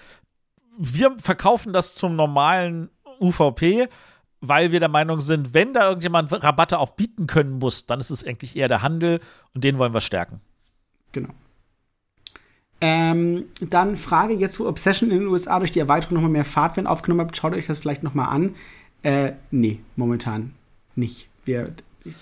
wir 0.78 1.16
verkaufen 1.20 1.72
das 1.72 1.94
zum 1.94 2.16
normalen 2.16 2.90
UVP, 3.20 3.88
weil 4.40 4.70
wir 4.70 4.78
der 4.78 4.88
Meinung 4.88 5.20
sind, 5.20 5.52
wenn 5.54 5.72
da 5.72 5.88
irgendjemand 5.88 6.32
Rabatte 6.32 6.78
auch 6.78 6.90
bieten 6.90 7.26
können 7.26 7.58
muss, 7.58 7.86
dann 7.86 7.98
ist 7.98 8.10
es 8.10 8.24
eigentlich 8.24 8.56
eher 8.56 8.68
der 8.68 8.82
Handel 8.82 9.20
und 9.54 9.64
den 9.64 9.78
wollen 9.78 9.92
wir 9.92 10.00
stärken. 10.00 10.40
Genau. 11.12 11.30
Ähm, 12.80 13.44
dann 13.60 13.96
Frage 13.96 14.34
jetzt, 14.34 14.60
wo 14.60 14.66
Obsession 14.66 15.10
in 15.10 15.20
den 15.20 15.28
USA 15.28 15.58
durch 15.58 15.72
die 15.72 15.80
Erweiterung 15.80 16.14
nochmal 16.14 16.30
mehr 16.30 16.44
Fahrtwind 16.44 16.86
aufgenommen 16.86 17.22
hat, 17.22 17.36
schaut 17.36 17.54
euch 17.54 17.66
das 17.66 17.80
vielleicht 17.80 18.04
nochmal 18.04 18.28
an. 18.28 18.54
Äh, 19.02 19.32
nee, 19.50 19.80
momentan 19.96 20.52
nicht. 20.94 21.28
Wir, 21.44 21.72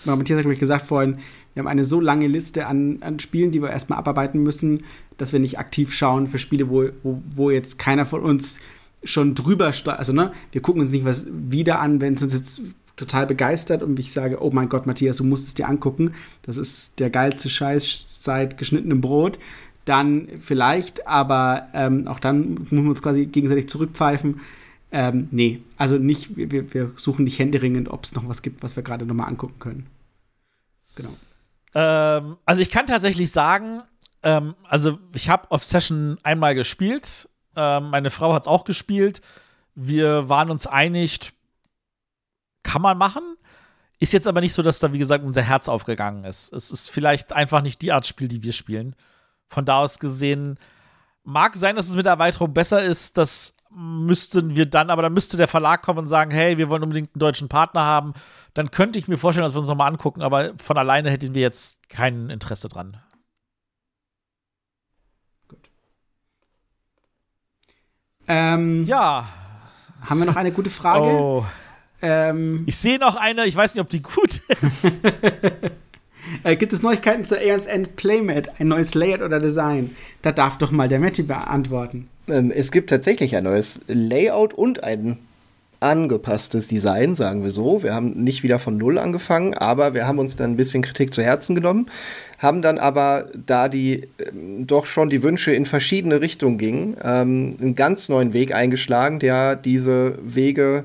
Matthias 0.04 0.38
hat, 0.38 0.50
ich, 0.50 0.58
gesagt 0.58 0.86
vorhin, 0.86 1.18
wir 1.54 1.60
haben 1.60 1.68
eine 1.68 1.84
so 1.84 2.00
lange 2.00 2.26
Liste 2.26 2.66
an, 2.66 2.98
an 3.00 3.20
Spielen, 3.20 3.50
die 3.50 3.60
wir 3.60 3.70
erstmal 3.70 3.98
abarbeiten 3.98 4.42
müssen, 4.42 4.84
dass 5.16 5.32
wir 5.32 5.40
nicht 5.40 5.58
aktiv 5.58 5.92
schauen 5.92 6.26
für 6.26 6.38
Spiele, 6.38 6.70
wo, 6.70 6.88
wo, 7.02 7.22
wo 7.34 7.50
jetzt 7.50 7.78
keiner 7.78 8.06
von 8.06 8.22
uns 8.22 8.58
schon 9.04 9.34
drüber, 9.34 9.72
also 9.86 10.12
ne, 10.12 10.32
wir 10.52 10.62
gucken 10.62 10.82
uns 10.82 10.90
nicht 10.90 11.04
was 11.04 11.26
wieder 11.30 11.80
an, 11.80 12.00
wenn 12.00 12.14
es 12.14 12.22
uns 12.22 12.32
jetzt 12.32 12.60
total 12.96 13.26
begeistert 13.26 13.82
und 13.82 13.98
ich 13.98 14.12
sage, 14.12 14.42
oh 14.42 14.50
mein 14.50 14.68
Gott, 14.68 14.86
Matthias, 14.86 15.18
du 15.18 15.24
musst 15.24 15.46
es 15.46 15.54
dir 15.54 15.68
angucken, 15.68 16.14
das 16.42 16.56
ist 16.56 16.98
der 16.98 17.10
geilste 17.10 17.48
Scheiß 17.48 18.22
seit 18.22 18.58
geschnittenem 18.58 19.00
Brot, 19.00 19.38
dann 19.84 20.28
vielleicht, 20.40 21.06
aber 21.06 21.68
ähm, 21.74 22.08
auch 22.08 22.18
dann 22.18 22.54
müssen 22.54 22.82
wir 22.82 22.90
uns 22.90 23.02
quasi 23.02 23.26
gegenseitig 23.26 23.68
zurückpfeifen. 23.68 24.40
Ähm, 24.90 25.28
nee, 25.30 25.62
also 25.76 25.98
nicht, 25.98 26.36
wir, 26.36 26.72
wir 26.72 26.92
suchen 26.96 27.24
nicht 27.24 27.38
händeringend, 27.38 27.88
ob 27.88 28.04
es 28.04 28.14
noch 28.14 28.28
was 28.28 28.42
gibt, 28.42 28.62
was 28.62 28.76
wir 28.76 28.82
gerade 28.82 29.04
nochmal 29.04 29.28
angucken 29.28 29.58
können. 29.58 29.86
Genau. 30.94 31.14
Ähm, 31.74 32.36
also 32.44 32.62
ich 32.62 32.70
kann 32.70 32.86
tatsächlich 32.86 33.30
sagen, 33.30 33.82
ähm, 34.22 34.54
also 34.64 34.98
ich 35.14 35.28
habe 35.28 35.50
Obsession 35.50 36.18
einmal 36.22 36.54
gespielt 36.54 37.28
ähm, 37.56 37.90
meine 37.90 38.10
Frau 38.10 38.34
hat 38.34 38.42
es 38.42 38.48
auch 38.48 38.64
gespielt. 38.64 39.22
Wir 39.74 40.28
waren 40.28 40.50
uns 40.50 40.66
einig, 40.66 41.32
kann 42.66 42.82
man 42.82 42.98
machen. 42.98 43.22
Ist 43.98 44.12
jetzt 44.12 44.26
aber 44.26 44.40
nicht 44.40 44.52
so, 44.52 44.60
dass 44.60 44.80
da, 44.80 44.92
wie 44.92 44.98
gesagt, 44.98 45.24
unser 45.24 45.42
Herz 45.42 45.68
aufgegangen 45.68 46.24
ist. 46.24 46.52
Es 46.52 46.70
ist 46.70 46.90
vielleicht 46.90 47.32
einfach 47.32 47.62
nicht 47.62 47.80
die 47.80 47.92
Art 47.92 48.06
Spiel, 48.06 48.28
die 48.28 48.42
wir 48.42 48.52
spielen. 48.52 48.94
Von 49.48 49.64
da 49.64 49.78
aus 49.78 49.98
gesehen, 49.98 50.58
mag 51.22 51.56
sein, 51.56 51.76
dass 51.76 51.88
es 51.88 51.96
mit 51.96 52.04
der 52.04 52.14
Erweiterung 52.14 52.52
besser 52.52 52.82
ist. 52.82 53.16
Das 53.16 53.54
müssten 53.70 54.56
wir 54.56 54.66
dann, 54.66 54.90
aber 54.90 55.02
dann 55.02 55.14
müsste 55.14 55.36
der 55.36 55.48
Verlag 55.48 55.82
kommen 55.82 56.00
und 56.00 56.06
sagen: 56.08 56.30
Hey, 56.30 56.58
wir 56.58 56.68
wollen 56.68 56.82
unbedingt 56.82 57.14
einen 57.14 57.20
deutschen 57.20 57.48
Partner 57.48 57.84
haben. 57.84 58.12
Dann 58.52 58.70
könnte 58.70 58.98
ich 58.98 59.08
mir 59.08 59.16
vorstellen, 59.16 59.46
dass 59.46 59.54
wir 59.54 59.60
uns 59.60 59.68
nochmal 59.68 59.90
angucken, 59.90 60.22
aber 60.22 60.52
von 60.62 60.76
alleine 60.76 61.10
hätten 61.10 61.34
wir 61.34 61.42
jetzt 61.42 61.88
kein 61.88 62.28
Interesse 62.28 62.68
dran. 62.68 62.98
Ähm, 68.28 68.84
ja. 68.84 69.28
Haben 70.02 70.18
wir 70.18 70.26
noch 70.26 70.36
eine 70.36 70.52
gute 70.52 70.70
Frage? 70.70 71.06
Oh. 71.06 71.46
Ähm, 72.02 72.64
ich 72.66 72.76
sehe 72.76 72.98
noch 72.98 73.16
eine, 73.16 73.46
ich 73.46 73.56
weiß 73.56 73.74
nicht, 73.74 73.82
ob 73.82 73.90
die 73.90 74.02
gut 74.02 74.40
ist. 74.62 75.00
äh, 76.44 76.56
gibt 76.56 76.72
es 76.72 76.82
Neuigkeiten 76.82 77.24
zur 77.24 77.38
Aeons 77.38 77.66
End 77.66 77.96
Playmat? 77.96 78.60
Ein 78.60 78.68
neues 78.68 78.94
Layout 78.94 79.22
oder 79.22 79.38
Design? 79.38 79.96
Da 80.22 80.32
darf 80.32 80.58
doch 80.58 80.70
mal 80.70 80.88
der 80.88 81.00
Matti 81.00 81.22
beantworten. 81.22 82.08
Ähm, 82.28 82.50
es 82.50 82.70
gibt 82.70 82.90
tatsächlich 82.90 83.36
ein 83.36 83.44
neues 83.44 83.80
Layout 83.88 84.54
und 84.54 84.84
ein 84.84 85.18
angepasstes 85.80 86.68
Design, 86.68 87.14
sagen 87.14 87.42
wir 87.42 87.50
so. 87.50 87.82
Wir 87.82 87.94
haben 87.94 88.22
nicht 88.22 88.42
wieder 88.42 88.58
von 88.58 88.76
Null 88.76 88.98
angefangen, 88.98 89.54
aber 89.54 89.94
wir 89.94 90.06
haben 90.06 90.18
uns 90.18 90.36
dann 90.36 90.52
ein 90.52 90.56
bisschen 90.56 90.82
Kritik 90.82 91.12
zu 91.12 91.22
Herzen 91.22 91.54
genommen, 91.54 91.86
haben 92.38 92.62
dann 92.62 92.78
aber, 92.78 93.28
da 93.46 93.68
die 93.68 94.08
ähm, 94.18 94.66
doch 94.66 94.86
schon 94.86 95.10
die 95.10 95.22
Wünsche 95.22 95.52
in 95.52 95.66
verschiedene 95.66 96.20
Richtungen 96.20 96.58
gingen, 96.58 96.96
ähm, 97.02 97.56
einen 97.60 97.74
ganz 97.74 98.08
neuen 98.08 98.32
Weg 98.32 98.54
eingeschlagen, 98.54 99.18
der 99.18 99.56
diese 99.56 100.18
Wege 100.22 100.84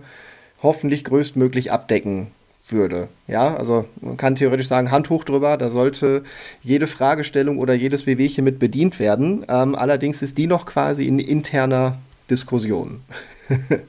hoffentlich 0.61 1.03
größtmöglich 1.03 1.71
abdecken 1.71 2.27
würde. 2.69 3.09
Ja, 3.27 3.55
also 3.55 3.85
man 3.99 4.17
kann 4.17 4.35
theoretisch 4.35 4.67
sagen, 4.67 4.91
Handtuch 4.91 5.23
drüber, 5.23 5.57
da 5.57 5.69
sollte 5.69 6.23
jede 6.61 6.87
Fragestellung 6.87 7.57
oder 7.57 7.73
jedes 7.73 8.05
Wehwehchen 8.05 8.43
mit 8.43 8.59
bedient 8.59 8.99
werden. 8.99 9.45
Ähm, 9.49 9.75
allerdings 9.75 10.21
ist 10.21 10.37
die 10.37 10.47
noch 10.47 10.65
quasi 10.65 11.07
in 11.07 11.19
interner 11.19 11.97
Diskussion. 12.29 13.01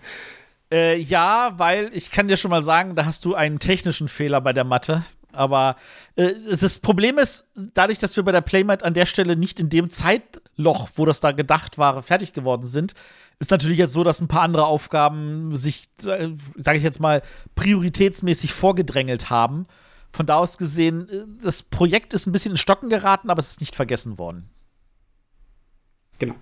Äh, 0.72 0.96
ja, 0.96 1.52
weil 1.58 1.90
ich 1.92 2.10
kann 2.10 2.28
dir 2.28 2.38
schon 2.38 2.50
mal 2.50 2.62
sagen, 2.62 2.94
da 2.94 3.04
hast 3.04 3.26
du 3.26 3.34
einen 3.34 3.58
technischen 3.58 4.08
Fehler 4.08 4.40
bei 4.40 4.54
der 4.54 4.64
Mathe. 4.64 5.04
Aber 5.32 5.76
äh, 6.16 6.30
das 6.58 6.78
Problem 6.78 7.18
ist, 7.18 7.44
dadurch, 7.74 7.98
dass 7.98 8.16
wir 8.16 8.22
bei 8.22 8.32
der 8.32 8.40
Playmat 8.40 8.82
an 8.82 8.94
der 8.94 9.04
Stelle 9.04 9.36
nicht 9.36 9.60
in 9.60 9.68
dem 9.68 9.90
Zeitloch, 9.90 10.88
wo 10.96 11.04
das 11.04 11.20
da 11.20 11.32
gedacht 11.32 11.76
war, 11.76 12.02
fertig 12.02 12.32
geworden 12.32 12.64
sind, 12.64 12.94
ist 13.38 13.50
natürlich 13.50 13.78
jetzt 13.78 13.92
so, 13.92 14.04
dass 14.04 14.20
ein 14.20 14.28
paar 14.28 14.42
andere 14.42 14.66
Aufgaben 14.66 15.56
sich, 15.56 15.88
äh, 16.04 16.30
sage 16.56 16.78
ich 16.78 16.84
jetzt 16.84 17.00
mal, 17.00 17.22
prioritätsmäßig 17.54 18.52
vorgedrängelt 18.52 19.30
haben. 19.30 19.64
Von 20.10 20.26
da 20.26 20.36
aus 20.36 20.58
gesehen, 20.58 21.08
äh, 21.08 21.24
das 21.42 21.62
Projekt 21.62 22.14
ist 22.14 22.26
ein 22.26 22.32
bisschen 22.32 22.52
in 22.52 22.56
Stocken 22.56 22.88
geraten, 22.88 23.30
aber 23.30 23.40
es 23.40 23.50
ist 23.50 23.60
nicht 23.60 23.74
vergessen 23.74 24.18
worden. 24.18 24.48
Genau. 26.18 26.34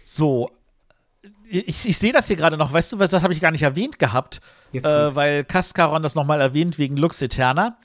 So, 0.00 0.50
ich, 1.50 1.88
ich 1.88 1.98
sehe 1.98 2.12
das 2.12 2.28
hier 2.28 2.36
gerade 2.36 2.56
noch, 2.56 2.72
weißt 2.72 2.92
du, 2.92 2.96
das 2.96 3.12
habe 3.22 3.32
ich 3.32 3.40
gar 3.40 3.50
nicht 3.50 3.62
erwähnt 3.62 3.98
gehabt, 3.98 4.40
äh, 4.72 4.82
weil 4.82 5.44
Kaskaron 5.44 6.02
das 6.02 6.14
nochmal 6.14 6.40
erwähnt 6.40 6.78
wegen 6.78 6.96
Lux 6.96 7.20
Eterna. 7.22 7.76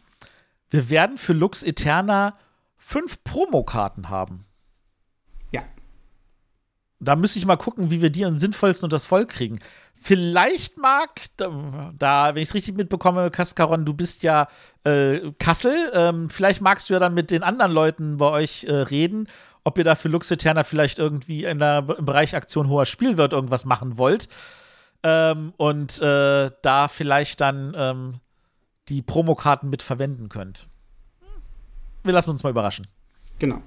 Wir 0.70 0.90
werden 0.90 1.18
für 1.18 1.34
Lux 1.34 1.64
Eterna 1.64 2.38
fünf 2.78 3.24
Promokarten 3.24 4.10
haben. 4.10 4.45
Da 7.00 7.16
müsste 7.16 7.40
ich 7.40 7.46
mal 7.46 7.58
gucken, 7.58 7.92
wie 7.92 8.02
wir 8.02 8.10
die 8.10 8.26
am 8.26 8.38
sinnvollsten 8.38 8.86
und 8.86 8.94
das 8.94 9.06
voll 9.06 9.26
kriegen. 9.26 9.60
Vielleicht 9.94 10.78
mag, 10.78 11.22
da, 11.38 12.36
wenn 12.36 12.42
ich 12.42 12.50
es 12.50 12.54
richtig 12.54 12.76
mitbekomme, 12.76 13.32
Kaskaron, 13.32 13.86
du 13.86 13.94
bist 13.94 14.24
ja 14.24 14.48
äh, 14.84 15.32
Kassel. 15.40 15.92
Ähm, 15.94 16.30
vielleicht 16.30 16.62
magst 16.62 16.90
du 16.90 16.94
ja 16.94 17.00
dann 17.00 17.14
mit 17.14 17.32
den 17.32 17.44
anderen 17.44 17.72
Leuten 17.72 18.18
bei 18.18 18.30
euch 18.30 18.66
äh, 18.66 18.74
reden 18.74 19.28
ob 19.66 19.80
ihr 19.80 19.84
da 19.84 19.96
für 19.96 20.08
Lux 20.08 20.32
Eterna 20.32 20.64
vielleicht 20.64 21.00
irgendwie 21.00 21.44
in 21.44 21.60
der, 21.60 21.86
im 21.98 22.06
Bereich 22.06 22.36
Aktion 22.36 22.70
hoher 22.70 22.86
Spielwert 22.86 23.34
irgendwas 23.34 23.66
machen 23.66 23.98
wollt. 23.98 24.30
Ähm, 25.04 25.54
und 25.58 26.00
äh, 26.02 26.52
da 26.62 26.88
vielleicht 26.88 27.42
dann 27.42 27.74
ähm, 27.76 28.14
die 28.88 29.02
Promokarten 29.02 29.70
mit 29.70 29.82
verwenden 29.82 30.30
könnt. 30.30 30.68
Wir 32.04 32.14
lassen 32.14 32.30
uns 32.30 32.44
mal 32.44 32.52
überraschen. 32.52 32.88
Genau. 33.40 33.62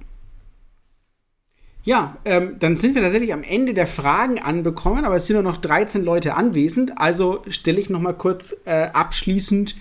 Ja, 1.88 2.18
ähm, 2.26 2.56
dann 2.58 2.76
sind 2.76 2.94
wir 2.94 3.00
tatsächlich 3.00 3.32
am 3.32 3.42
Ende 3.42 3.72
der 3.72 3.86
Fragen 3.86 4.38
anbekommen, 4.38 5.06
aber 5.06 5.16
es 5.16 5.26
sind 5.26 5.36
nur 5.36 5.42
noch 5.42 5.56
13 5.56 6.04
Leute 6.04 6.34
anwesend. 6.34 6.98
Also 6.98 7.42
stelle 7.48 7.80
ich 7.80 7.88
noch 7.88 8.02
mal 8.02 8.12
kurz 8.12 8.54
äh, 8.66 8.90
abschließend 8.92 9.74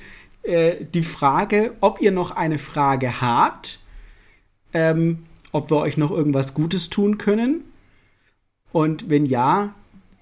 äh, 0.44 0.86
die 0.94 1.04
Frage, 1.04 1.74
ob 1.82 2.00
ihr 2.00 2.14
noch 2.14 2.32
eine 2.32 2.60
Frage 2.60 3.20
habt. 3.20 3.82
Ähm, 4.74 5.26
ob 5.52 5.70
wir 5.70 5.80
euch 5.80 5.98
noch 5.98 6.12
irgendwas 6.12 6.54
Gutes 6.54 6.90
tun 6.90 7.18
können. 7.18 7.66
Und 8.72 9.10
wenn 9.10 9.26
ja, 9.26 9.76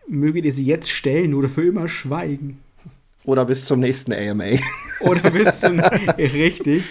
möget 0.08 0.46
ihr 0.46 0.54
sie 0.54 0.66
jetzt 0.66 0.90
stellen 0.90 1.36
oder 1.36 1.50
für 1.50 1.68
immer 1.68 1.88
schweigen. 1.88 2.62
Oder 3.26 3.46
bis 3.46 3.64
zum 3.64 3.80
nächsten 3.82 4.12
AMA. 4.12 4.58
Oder 5.02 5.30
bis 5.30 5.60
zum 5.60 5.80
richtig. 6.18 6.84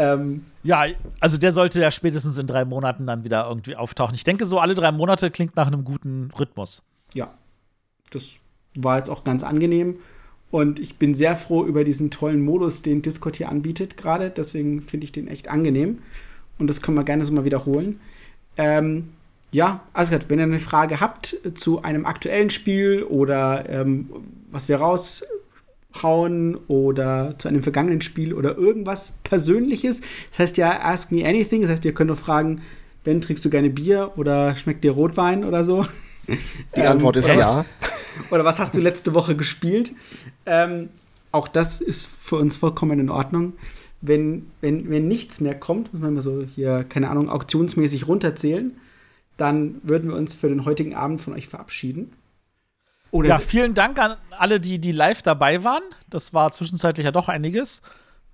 Ähm, 0.00 0.46
ja, 0.62 0.84
also 1.20 1.36
der 1.36 1.52
sollte 1.52 1.80
ja 1.80 1.90
spätestens 1.90 2.38
in 2.38 2.46
drei 2.46 2.64
Monaten 2.64 3.06
dann 3.06 3.22
wieder 3.22 3.46
irgendwie 3.46 3.76
auftauchen. 3.76 4.14
Ich 4.14 4.24
denke, 4.24 4.46
so 4.46 4.58
alle 4.58 4.74
drei 4.74 4.92
Monate 4.92 5.30
klingt 5.30 5.56
nach 5.56 5.66
einem 5.66 5.84
guten 5.84 6.30
Rhythmus. 6.38 6.82
Ja, 7.12 7.34
das 8.10 8.38
war 8.74 8.96
jetzt 8.96 9.10
auch 9.10 9.24
ganz 9.24 9.42
angenehm. 9.42 9.96
Und 10.50 10.80
ich 10.80 10.96
bin 10.96 11.14
sehr 11.14 11.36
froh 11.36 11.64
über 11.64 11.84
diesen 11.84 12.10
tollen 12.10 12.42
Modus, 12.42 12.82
den 12.82 13.02
Discord 13.02 13.36
hier 13.36 13.50
anbietet 13.50 13.98
gerade. 13.98 14.30
Deswegen 14.30 14.80
finde 14.80 15.04
ich 15.04 15.12
den 15.12 15.28
echt 15.28 15.48
angenehm 15.48 15.98
und 16.58 16.66
das 16.66 16.80
können 16.80 16.96
wir 16.96 17.04
gerne 17.04 17.24
so 17.24 17.32
mal 17.32 17.44
wiederholen. 17.44 18.00
Ähm, 18.56 19.10
ja, 19.52 19.82
also 19.92 20.16
wenn 20.28 20.38
ihr 20.38 20.44
eine 20.44 20.60
Frage 20.60 21.00
habt 21.00 21.36
zu 21.54 21.82
einem 21.82 22.06
aktuellen 22.06 22.50
Spiel 22.50 23.02
oder 23.02 23.68
ähm, 23.68 24.08
was 24.50 24.68
wir 24.68 24.76
raushauen 25.94 26.56
oder 26.68 27.34
zu 27.38 27.48
einem 27.48 27.62
vergangenen 27.62 28.00
Spiel 28.00 28.34
oder 28.34 28.56
irgendwas 28.56 29.14
Persönliches, 29.24 30.00
das 30.30 30.38
heißt 30.38 30.56
ja 30.56 30.80
Ask 30.82 31.12
Me 31.12 31.26
Anything, 31.26 31.62
das 31.62 31.70
heißt, 31.70 31.84
ihr 31.84 31.94
könnt 31.94 32.10
auch 32.10 32.16
fragen, 32.16 32.62
Ben, 33.04 33.20
trinkst 33.20 33.44
du 33.44 33.50
gerne 33.50 33.70
Bier 33.70 34.12
oder 34.16 34.56
schmeckt 34.56 34.84
dir 34.84 34.92
Rotwein 34.92 35.44
oder 35.44 35.64
so? 35.64 35.86
Die 36.76 36.82
Antwort 36.82 37.16
ähm, 37.16 37.20
ist 37.20 37.28
ja. 37.30 37.64
Was, 37.80 38.32
oder 38.32 38.44
was 38.44 38.58
hast 38.58 38.74
du 38.74 38.80
letzte 38.80 39.14
Woche 39.14 39.36
gespielt? 39.36 39.92
Ähm, 40.44 40.90
auch 41.32 41.48
das 41.48 41.80
ist 41.80 42.06
für 42.06 42.36
uns 42.36 42.56
vollkommen 42.56 43.00
in 43.00 43.08
Ordnung 43.08 43.54
wenn, 44.00 44.46
wenn, 44.60 44.88
wenn 44.90 45.08
nichts 45.08 45.40
mehr 45.40 45.58
kommt, 45.58 45.90
wenn 45.92 46.14
wir 46.14 46.22
so 46.22 46.42
hier, 46.42 46.84
keine 46.88 47.10
Ahnung, 47.10 47.28
auktionsmäßig 47.28 48.08
runterzählen, 48.08 48.72
dann 49.36 49.76
würden 49.82 50.10
wir 50.10 50.16
uns 50.16 50.34
für 50.34 50.48
den 50.48 50.64
heutigen 50.64 50.94
Abend 50.94 51.20
von 51.20 51.34
euch 51.34 51.48
verabschieden. 51.48 52.12
Oder 53.10 53.30
ja, 53.30 53.38
vielen 53.38 53.74
Dank 53.74 53.98
an 53.98 54.16
alle, 54.30 54.60
die, 54.60 54.78
die 54.78 54.92
live 54.92 55.22
dabei 55.22 55.64
waren. 55.64 55.82
Das 56.08 56.32
war 56.32 56.52
zwischenzeitlich 56.52 57.04
ja 57.04 57.10
doch 57.10 57.28
einiges. 57.28 57.82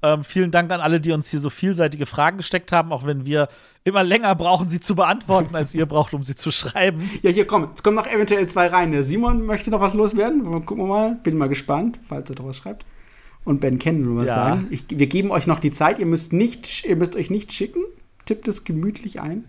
Ähm, 0.02 0.24
vielen 0.24 0.50
Dank 0.50 0.70
an 0.70 0.80
alle, 0.80 1.00
die 1.00 1.12
uns 1.12 1.28
hier 1.30 1.40
so 1.40 1.48
vielseitige 1.48 2.04
Fragen 2.04 2.36
gesteckt 2.36 2.70
haben, 2.70 2.92
auch 2.92 3.06
wenn 3.06 3.24
wir 3.24 3.48
immer 3.84 4.04
länger 4.04 4.34
brauchen, 4.34 4.68
sie 4.68 4.78
zu 4.78 4.94
beantworten, 4.94 5.56
als 5.56 5.74
ihr 5.74 5.86
braucht, 5.86 6.12
um 6.12 6.22
sie 6.22 6.34
zu 6.34 6.50
schreiben. 6.50 7.10
Ja, 7.22 7.30
hier 7.30 7.46
kommen. 7.46 7.68
Jetzt 7.70 7.82
kommen 7.82 7.96
noch 7.96 8.06
eventuell 8.06 8.46
zwei 8.46 8.66
rein. 8.66 8.92
Der 8.92 9.02
Simon 9.02 9.46
möchte 9.46 9.70
noch 9.70 9.80
was 9.80 9.94
loswerden. 9.94 10.44
Gucken 10.66 10.84
wir 10.84 10.88
mal. 10.88 11.14
Bin 11.22 11.36
mal 11.36 11.48
gespannt, 11.48 11.98
falls 12.06 12.28
er 12.28 12.36
doch 12.36 12.46
was 12.46 12.58
schreibt 12.58 12.84
und 13.46 13.60
Ben 13.60 13.78
kennen 13.78 14.02
nur 14.02 14.22
was 14.22 14.28
ja. 14.28 14.34
sagen. 14.34 14.66
Ich, 14.70 14.86
wir 14.90 15.06
geben 15.06 15.30
euch 15.30 15.46
noch 15.46 15.60
die 15.60 15.70
Zeit. 15.70 15.98
Ihr 15.98 16.06
müsst, 16.06 16.32
nicht, 16.32 16.84
ihr 16.84 16.96
müsst 16.96 17.16
euch 17.16 17.30
nicht 17.30 17.52
schicken. 17.52 17.80
Tippt 18.26 18.48
es 18.48 18.64
gemütlich 18.64 19.20
ein. 19.20 19.44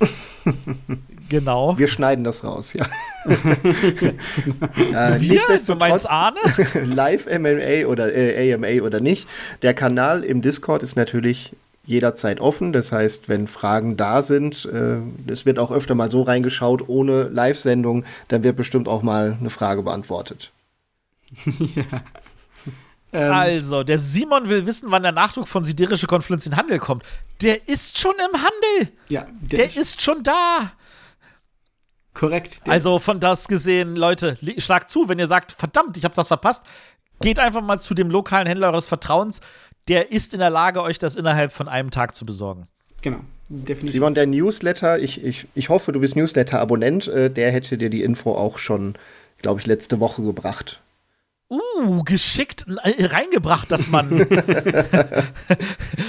genau. 1.28 1.78
Wir 1.78 1.88
schneiden 1.88 2.24
das 2.24 2.44
raus, 2.44 2.74
ja. 2.74 2.86
äh, 3.26 5.20
Wir? 5.20 5.40
Du 5.66 5.74
meinst 5.76 6.08
Arne? 6.10 6.38
Live 6.84 7.26
MMA 7.26 7.86
oder 7.86 8.14
äh, 8.14 8.52
AMA 8.52 8.82
oder 8.84 9.00
nicht. 9.00 9.28
Der 9.62 9.74
Kanal 9.74 10.24
im 10.24 10.42
Discord 10.42 10.82
ist 10.82 10.96
natürlich 10.96 11.52
jederzeit 11.86 12.40
offen. 12.40 12.72
Das 12.72 12.92
heißt, 12.92 13.28
wenn 13.28 13.46
Fragen 13.46 13.96
da 13.96 14.22
sind, 14.22 14.68
äh, 14.72 14.96
es 15.30 15.46
wird 15.46 15.58
auch 15.58 15.70
öfter 15.70 15.94
mal 15.94 16.10
so 16.10 16.22
reingeschaut 16.22 16.88
ohne 16.88 17.24
Live-Sendung, 17.24 18.04
dann 18.28 18.42
wird 18.42 18.56
bestimmt 18.56 18.88
auch 18.88 19.02
mal 19.02 19.36
eine 19.38 19.50
Frage 19.50 19.82
beantwortet. 19.82 20.50
ja. 21.44 22.02
Ähm, 23.14 23.32
also, 23.32 23.84
der 23.84 23.98
Simon 23.98 24.48
will 24.48 24.66
wissen, 24.66 24.90
wann 24.90 25.04
der 25.04 25.12
Nachdruck 25.12 25.46
von 25.46 25.62
Siderische 25.62 26.06
Konfluenz 26.08 26.44
in 26.46 26.56
Handel 26.56 26.80
kommt. 26.80 27.04
Der 27.40 27.68
ist 27.68 27.98
schon 27.98 28.14
im 28.16 28.42
Handel. 28.42 28.92
Ja, 29.08 29.26
der, 29.40 29.60
der 29.60 29.76
ist 29.76 30.02
schon 30.02 30.22
da. 30.24 30.72
Korrekt. 32.12 32.60
Also 32.68 32.98
von 32.98 33.20
das 33.20 33.48
gesehen, 33.48 33.96
Leute, 33.96 34.36
schlagt 34.58 34.90
zu, 34.90 35.08
wenn 35.08 35.18
ihr 35.18 35.26
sagt, 35.26 35.52
verdammt, 35.52 35.96
ich 35.96 36.04
habe 36.04 36.14
das 36.14 36.28
verpasst, 36.28 36.64
geht 37.20 37.38
einfach 37.38 37.62
mal 37.62 37.78
zu 37.78 37.94
dem 37.94 38.10
lokalen 38.10 38.46
Händler 38.46 38.70
eures 38.70 38.88
Vertrauens. 38.88 39.40
Der 39.88 40.12
ist 40.12 40.34
in 40.34 40.40
der 40.40 40.50
Lage, 40.50 40.82
euch 40.82 40.98
das 40.98 41.16
innerhalb 41.16 41.52
von 41.52 41.68
einem 41.68 41.90
Tag 41.90 42.14
zu 42.14 42.24
besorgen. 42.24 42.68
Genau. 43.02 43.20
Definitiv. 43.48 43.92
Simon, 43.92 44.14
der 44.14 44.26
Newsletter, 44.26 44.98
ich, 44.98 45.22
ich, 45.22 45.46
ich 45.54 45.68
hoffe, 45.68 45.92
du 45.92 46.00
bist 46.00 46.16
Newsletter-Abonnent, 46.16 47.08
äh, 47.08 47.30
der 47.30 47.52
hätte 47.52 47.76
dir 47.76 47.90
die 47.90 48.02
Info 48.02 48.32
auch 48.32 48.58
schon, 48.58 48.94
glaube 49.42 49.60
ich, 49.60 49.66
letzte 49.66 50.00
Woche 50.00 50.22
gebracht. 50.22 50.80
Uh, 51.54 52.02
geschickt 52.02 52.66
äh, 52.82 53.04
reingebracht, 53.06 53.70
dass 53.70 53.90
man, 53.90 54.26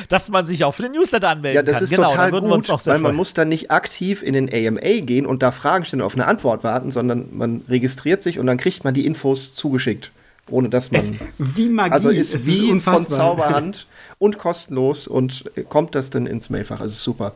dass 0.10 0.30
man 0.30 0.46
sich 0.46 0.64
auch 0.64 0.74
für 0.74 0.84
den 0.84 0.94
Newsletter 0.94 1.30
anmelden 1.30 1.58
kann. 1.58 1.66
Ja, 1.68 1.72
das 1.74 1.82
ist 1.84 1.90
genau, 1.92 2.10
total 2.10 2.32
gut, 2.32 2.70
weil 2.86 3.00
man 3.00 3.16
muss 3.16 3.34
dann 3.34 3.50
nicht 3.50 3.70
aktiv 3.70 4.24
in 4.24 4.34
den 4.34 4.50
AMA 4.52 5.02
gehen 5.02 5.26
und 5.26 5.44
da 5.44 5.52
Fragen 5.52 5.86
stellen 5.86 6.02
und 6.02 6.08
auf 6.08 6.16
eine 6.16 6.26
Antwort 6.26 6.64
warten, 6.64 6.90
sondern 6.90 7.28
man 7.32 7.62
registriert 7.70 8.24
sich 8.24 8.40
und 8.40 8.48
dann 8.48 8.58
kriegt 8.58 8.84
man 8.84 8.94
die 8.94 9.06
Infos 9.06 9.54
zugeschickt, 9.54 10.12
ohne 10.50 10.70
dass 10.70 10.92
man. 10.92 11.02
Es, 11.02 11.12
wie 11.38 11.70
Magie. 11.70 11.92
Also 11.92 12.10
ist 12.10 12.34
es 12.34 12.46
wie 12.46 12.72
ist 12.72 12.84
von 12.84 13.08
Zauberhand 13.08 13.88
und 14.18 14.38
kostenlos 14.38 15.08
und 15.08 15.46
kommt 15.70 15.94
das 15.94 16.10
dann 16.10 16.26
ins 16.26 16.50
Mailfach. 16.50 16.82
Also 16.82 16.94
super. 16.94 17.34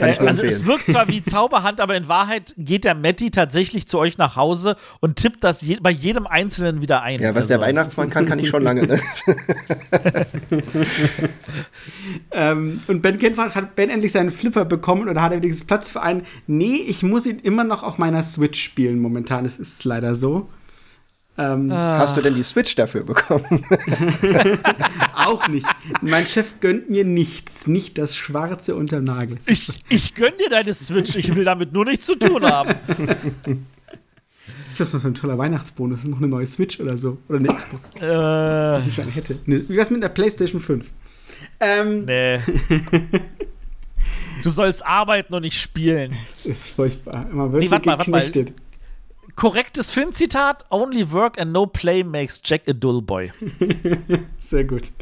Kann 0.00 0.10
ich 0.10 0.18
nur 0.18 0.28
also 0.28 0.42
empfehlen. 0.42 0.60
es 0.60 0.66
wirkt 0.66 0.90
zwar 0.90 1.08
wie 1.08 1.22
Zauberhand, 1.30 1.80
aber 1.80 1.96
in 1.96 2.08
Wahrheit 2.08 2.54
geht 2.56 2.84
der 2.84 2.94
Matti 2.94 3.30
tatsächlich 3.30 3.86
zu 3.86 3.98
euch 3.98 4.18
nach 4.18 4.36
Hause 4.36 4.76
und 5.00 5.16
tippt 5.16 5.44
das 5.44 5.62
je 5.62 5.78
bei 5.80 5.90
jedem 5.90 6.26
Einzelnen 6.26 6.80
wieder 6.80 7.02
ein. 7.02 7.20
Ja, 7.20 7.34
was 7.34 7.46
der 7.46 7.58
Also, 7.58 7.66
Weihnachtsmann 7.68 8.10
kann, 8.10 8.26
kann 8.26 8.38
ich 8.38 8.48
schon 8.48 8.62
lange. 8.62 8.86
Ne? 8.86 9.00
Ähm, 12.32 12.80
und 12.86 13.02
Ben 13.02 13.18
kennt 13.18 13.36
hat 13.38 13.76
Ben 13.76 13.90
endlich 13.90 14.12
seinen 14.12 14.30
Flipper 14.30 14.64
bekommen 14.64 15.08
oder 15.08 15.22
hat 15.22 15.32
er 15.32 15.42
wenigstens 15.42 15.66
Platz 15.66 15.90
für 15.90 16.02
einen? 16.02 16.22
Nee, 16.46 16.76
ich 16.86 17.02
muss 17.02 17.26
ihn 17.26 17.38
immer 17.38 17.64
noch 17.64 17.82
auf 17.82 17.98
meiner 17.98 18.22
Switch 18.22 18.62
spielen 18.62 19.00
momentan. 19.00 19.44
Es 19.44 19.58
ist 19.58 19.84
leider 19.84 20.14
so. 20.14 20.48
Ähm, 21.40 21.72
Hast 21.72 22.16
du 22.16 22.20
denn 22.20 22.34
die 22.34 22.42
Switch 22.42 22.74
dafür 22.74 23.02
bekommen? 23.02 23.64
Auch 25.14 25.48
nicht. 25.48 25.66
Mein 26.02 26.26
Chef 26.26 26.60
gönnt 26.60 26.90
mir 26.90 27.04
nichts. 27.04 27.66
Nicht 27.66 27.96
das 27.98 28.14
Schwarze 28.14 28.74
unterm 28.74 29.04
Nagel. 29.04 29.38
Ich, 29.46 29.68
ich 29.88 30.14
gönn 30.14 30.32
dir 30.38 30.50
deine 30.50 30.74
Switch, 30.74 31.16
ich 31.16 31.34
will 31.34 31.44
damit 31.44 31.72
nur 31.72 31.84
nichts 31.84 32.06
zu 32.06 32.16
tun 32.18 32.44
haben. 32.44 32.74
Ist 34.68 34.78
das 34.78 34.94
was 34.94 35.02
für 35.02 35.08
ein 35.08 35.14
toller 35.14 35.36
Weihnachtsbonus? 35.36 36.00
Ist 36.00 36.08
noch 36.08 36.18
eine 36.18 36.28
neue 36.28 36.46
Switch 36.46 36.78
oder 36.78 36.96
so? 36.96 37.18
Oder 37.28 37.38
eine 37.38 37.48
Xbox, 37.48 37.90
äh, 38.00 38.86
ich 38.86 38.94
schon 38.94 39.08
hätte. 39.08 39.38
Wie 39.44 39.68
wär's 39.76 39.90
mit 39.90 40.02
einer 40.02 40.12
PlayStation 40.12 40.60
5? 40.60 40.86
Ähm, 41.58 42.04
nee. 42.04 42.38
Du 44.42 44.48
sollst 44.48 44.86
arbeiten 44.86 45.34
und 45.34 45.42
nicht 45.42 45.60
spielen. 45.60 46.16
Das 46.24 46.46
ist 46.46 46.68
furchtbar. 46.68 47.26
Immer 47.30 47.52
wirklich 47.52 47.70
Nee, 47.70 47.76
warte 47.76 47.88
mal, 47.88 47.98
warte 47.98 48.10
mal. 48.10 48.44
Korrektes 49.40 49.90
Filmzitat: 49.90 50.66
Only 50.68 51.12
work 51.12 51.40
and 51.40 51.50
no 51.50 51.64
play 51.64 52.04
makes 52.04 52.42
Jack 52.44 52.68
a 52.68 52.74
dull 52.74 53.00
boy. 53.00 53.32
Sehr 54.38 54.64
gut. 54.64 54.92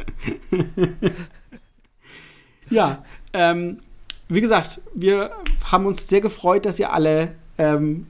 ja, 2.70 3.02
ähm, 3.32 3.80
wie 4.28 4.40
gesagt, 4.40 4.80
wir 4.94 5.32
haben 5.64 5.86
uns 5.86 6.06
sehr 6.06 6.20
gefreut, 6.20 6.66
dass 6.66 6.78
ihr 6.78 6.92
alle, 6.92 7.34
ähm, 7.58 8.06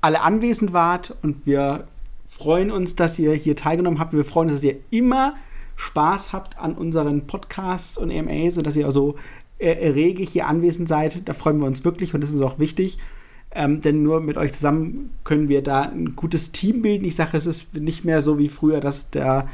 alle 0.00 0.22
anwesend 0.22 0.72
wart 0.72 1.14
und 1.22 1.46
wir 1.46 1.86
freuen 2.26 2.72
uns, 2.72 2.96
dass 2.96 3.16
ihr 3.20 3.32
hier 3.34 3.54
teilgenommen 3.54 4.00
habt. 4.00 4.14
Wir 4.14 4.24
freuen 4.24 4.48
uns, 4.48 4.56
dass 4.58 4.64
ihr 4.64 4.80
immer 4.90 5.36
Spaß 5.76 6.32
habt 6.32 6.58
an 6.58 6.74
unseren 6.74 7.28
Podcasts 7.28 7.96
und 7.98 8.10
AMAs 8.10 8.58
und 8.58 8.66
dass 8.66 8.74
ihr 8.74 8.86
also 8.86 9.14
äh, 9.58 9.70
rege 9.90 10.24
hier 10.24 10.48
anwesend 10.48 10.88
seid. 10.88 11.28
Da 11.28 11.34
freuen 11.34 11.60
wir 11.60 11.66
uns 11.66 11.84
wirklich 11.84 12.14
und 12.14 12.20
das 12.20 12.32
ist 12.32 12.40
auch 12.40 12.58
wichtig. 12.58 12.98
Ähm, 13.54 13.80
denn 13.80 14.02
nur 14.02 14.20
mit 14.20 14.36
euch 14.38 14.52
zusammen 14.52 15.10
können 15.24 15.48
wir 15.48 15.62
da 15.62 15.82
ein 15.82 16.16
gutes 16.16 16.52
Team 16.52 16.82
bilden. 16.82 17.04
Ich 17.04 17.16
sage, 17.16 17.36
es 17.36 17.46
ist 17.46 17.74
nicht 17.74 18.04
mehr 18.04 18.22
so 18.22 18.38
wie 18.38 18.48
früher, 18.48 18.80
dass 18.80 19.08
da 19.08 19.48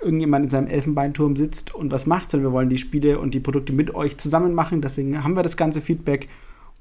irgendjemand 0.00 0.44
in 0.44 0.50
seinem 0.50 0.66
Elfenbeinturm 0.66 1.36
sitzt 1.36 1.74
und 1.74 1.92
was 1.92 2.06
macht, 2.06 2.30
sondern 2.30 2.50
wir 2.50 2.52
wollen 2.52 2.68
die 2.68 2.78
Spiele 2.78 3.18
und 3.18 3.32
die 3.32 3.40
Produkte 3.40 3.72
mit 3.72 3.94
euch 3.94 4.18
zusammen 4.18 4.54
machen. 4.54 4.82
Deswegen 4.82 5.22
haben 5.22 5.36
wir 5.36 5.42
das 5.42 5.56
ganze 5.56 5.80
Feedback 5.80 6.28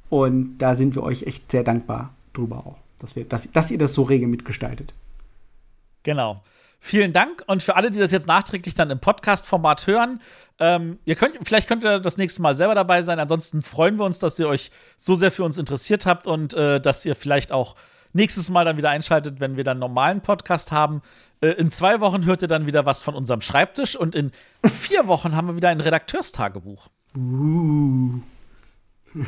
und 0.10 0.58
da 0.58 0.76
sind 0.76 0.96
wir 0.96 1.04
euch 1.04 1.24
echt 1.24 1.52
sehr 1.52 1.64
dankbar 1.64 2.14
drüber 2.34 2.58
auch, 2.66 2.80
dass, 3.00 3.16
wir, 3.16 3.24
dass, 3.24 3.52
dass 3.52 3.72
ihr 3.72 3.78
das 3.78 3.94
so 3.94 4.04
rege 4.04 4.28
mitgestaltet. 4.28 4.94
Genau. 6.04 6.42
Vielen 6.86 7.14
Dank 7.14 7.46
und 7.48 7.64
für 7.64 7.78
alle, 7.78 7.92
die 7.92 7.98
das 7.98 8.12
jetzt 8.12 8.28
nachträglich 8.28 8.76
dann 8.76 8.90
im 8.90 9.00
Podcast-Format 9.00 9.88
hören, 9.88 10.20
ähm, 10.60 11.00
ihr 11.06 11.16
könnt, 11.16 11.40
vielleicht 11.42 11.70
könnt 11.70 11.86
ihr 11.86 12.02
das 12.02 12.18
nächste 12.18 12.42
Mal 12.42 12.56
selber 12.56 12.76
dabei 12.76 13.02
sein. 13.04 13.20
Ansonsten 13.20 13.62
freuen 13.62 13.98
wir 13.98 14.04
uns, 14.04 14.20
dass 14.20 14.38
ihr 14.38 14.50
euch 14.50 14.70
so 14.98 15.16
sehr 15.16 15.32
für 15.32 15.46
uns 15.46 15.58
interessiert 15.58 16.06
habt 16.06 16.28
und 16.28 16.54
äh, 16.54 16.82
dass 16.82 17.06
ihr 17.06 17.16
vielleicht 17.16 17.54
auch 17.54 17.78
nächstes 18.12 18.50
Mal 18.50 18.66
dann 18.66 18.76
wieder 18.76 18.90
einschaltet, 18.90 19.40
wenn 19.40 19.56
wir 19.56 19.64
dann 19.64 19.80
normalen 19.80 20.20
Podcast 20.20 20.74
haben. 20.74 21.02
Äh, 21.40 21.52
in 21.52 21.72
zwei 21.72 22.02
Wochen 22.02 22.26
hört 22.26 22.42
ihr 22.42 22.50
dann 22.50 22.66
wieder 22.66 22.86
was 22.86 23.02
von 23.02 23.16
unserem 23.16 23.40
Schreibtisch 23.40 23.96
und 23.96 24.14
in 24.14 24.34
vier 24.70 25.08
Wochen 25.08 25.38
haben 25.38 25.48
wir 25.48 25.56
wieder 25.56 25.70
ein 25.70 25.80
Redakteurstagebuch. 25.80 26.90
Uh. 27.16 28.20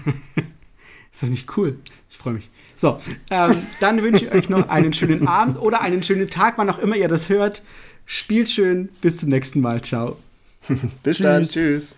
Ist 1.09 1.21
das 1.21 1.29
nicht 1.29 1.55
cool? 1.55 1.79
Ich 2.09 2.17
freue 2.17 2.33
mich. 2.33 2.49
So, 2.75 2.99
ähm, 3.29 3.55
dann 3.79 4.01
wünsche 4.03 4.25
ich 4.25 4.31
euch 4.31 4.49
noch 4.49 4.69
einen 4.69 4.93
schönen 4.93 5.27
Abend 5.27 5.59
oder 5.59 5.81
einen 5.81 6.03
schönen 6.03 6.29
Tag, 6.29 6.57
wann 6.57 6.69
auch 6.69 6.79
immer 6.79 6.95
ihr 6.95 7.07
das 7.07 7.29
hört. 7.29 7.63
Spielt 8.05 8.49
schön. 8.49 8.89
Bis 9.01 9.17
zum 9.17 9.29
nächsten 9.29 9.61
Mal. 9.61 9.81
Ciao. 9.81 10.17
Bis 11.03 11.19
dann. 11.19 11.43
Tschüss. 11.43 11.53
Tschüss. 11.53 11.97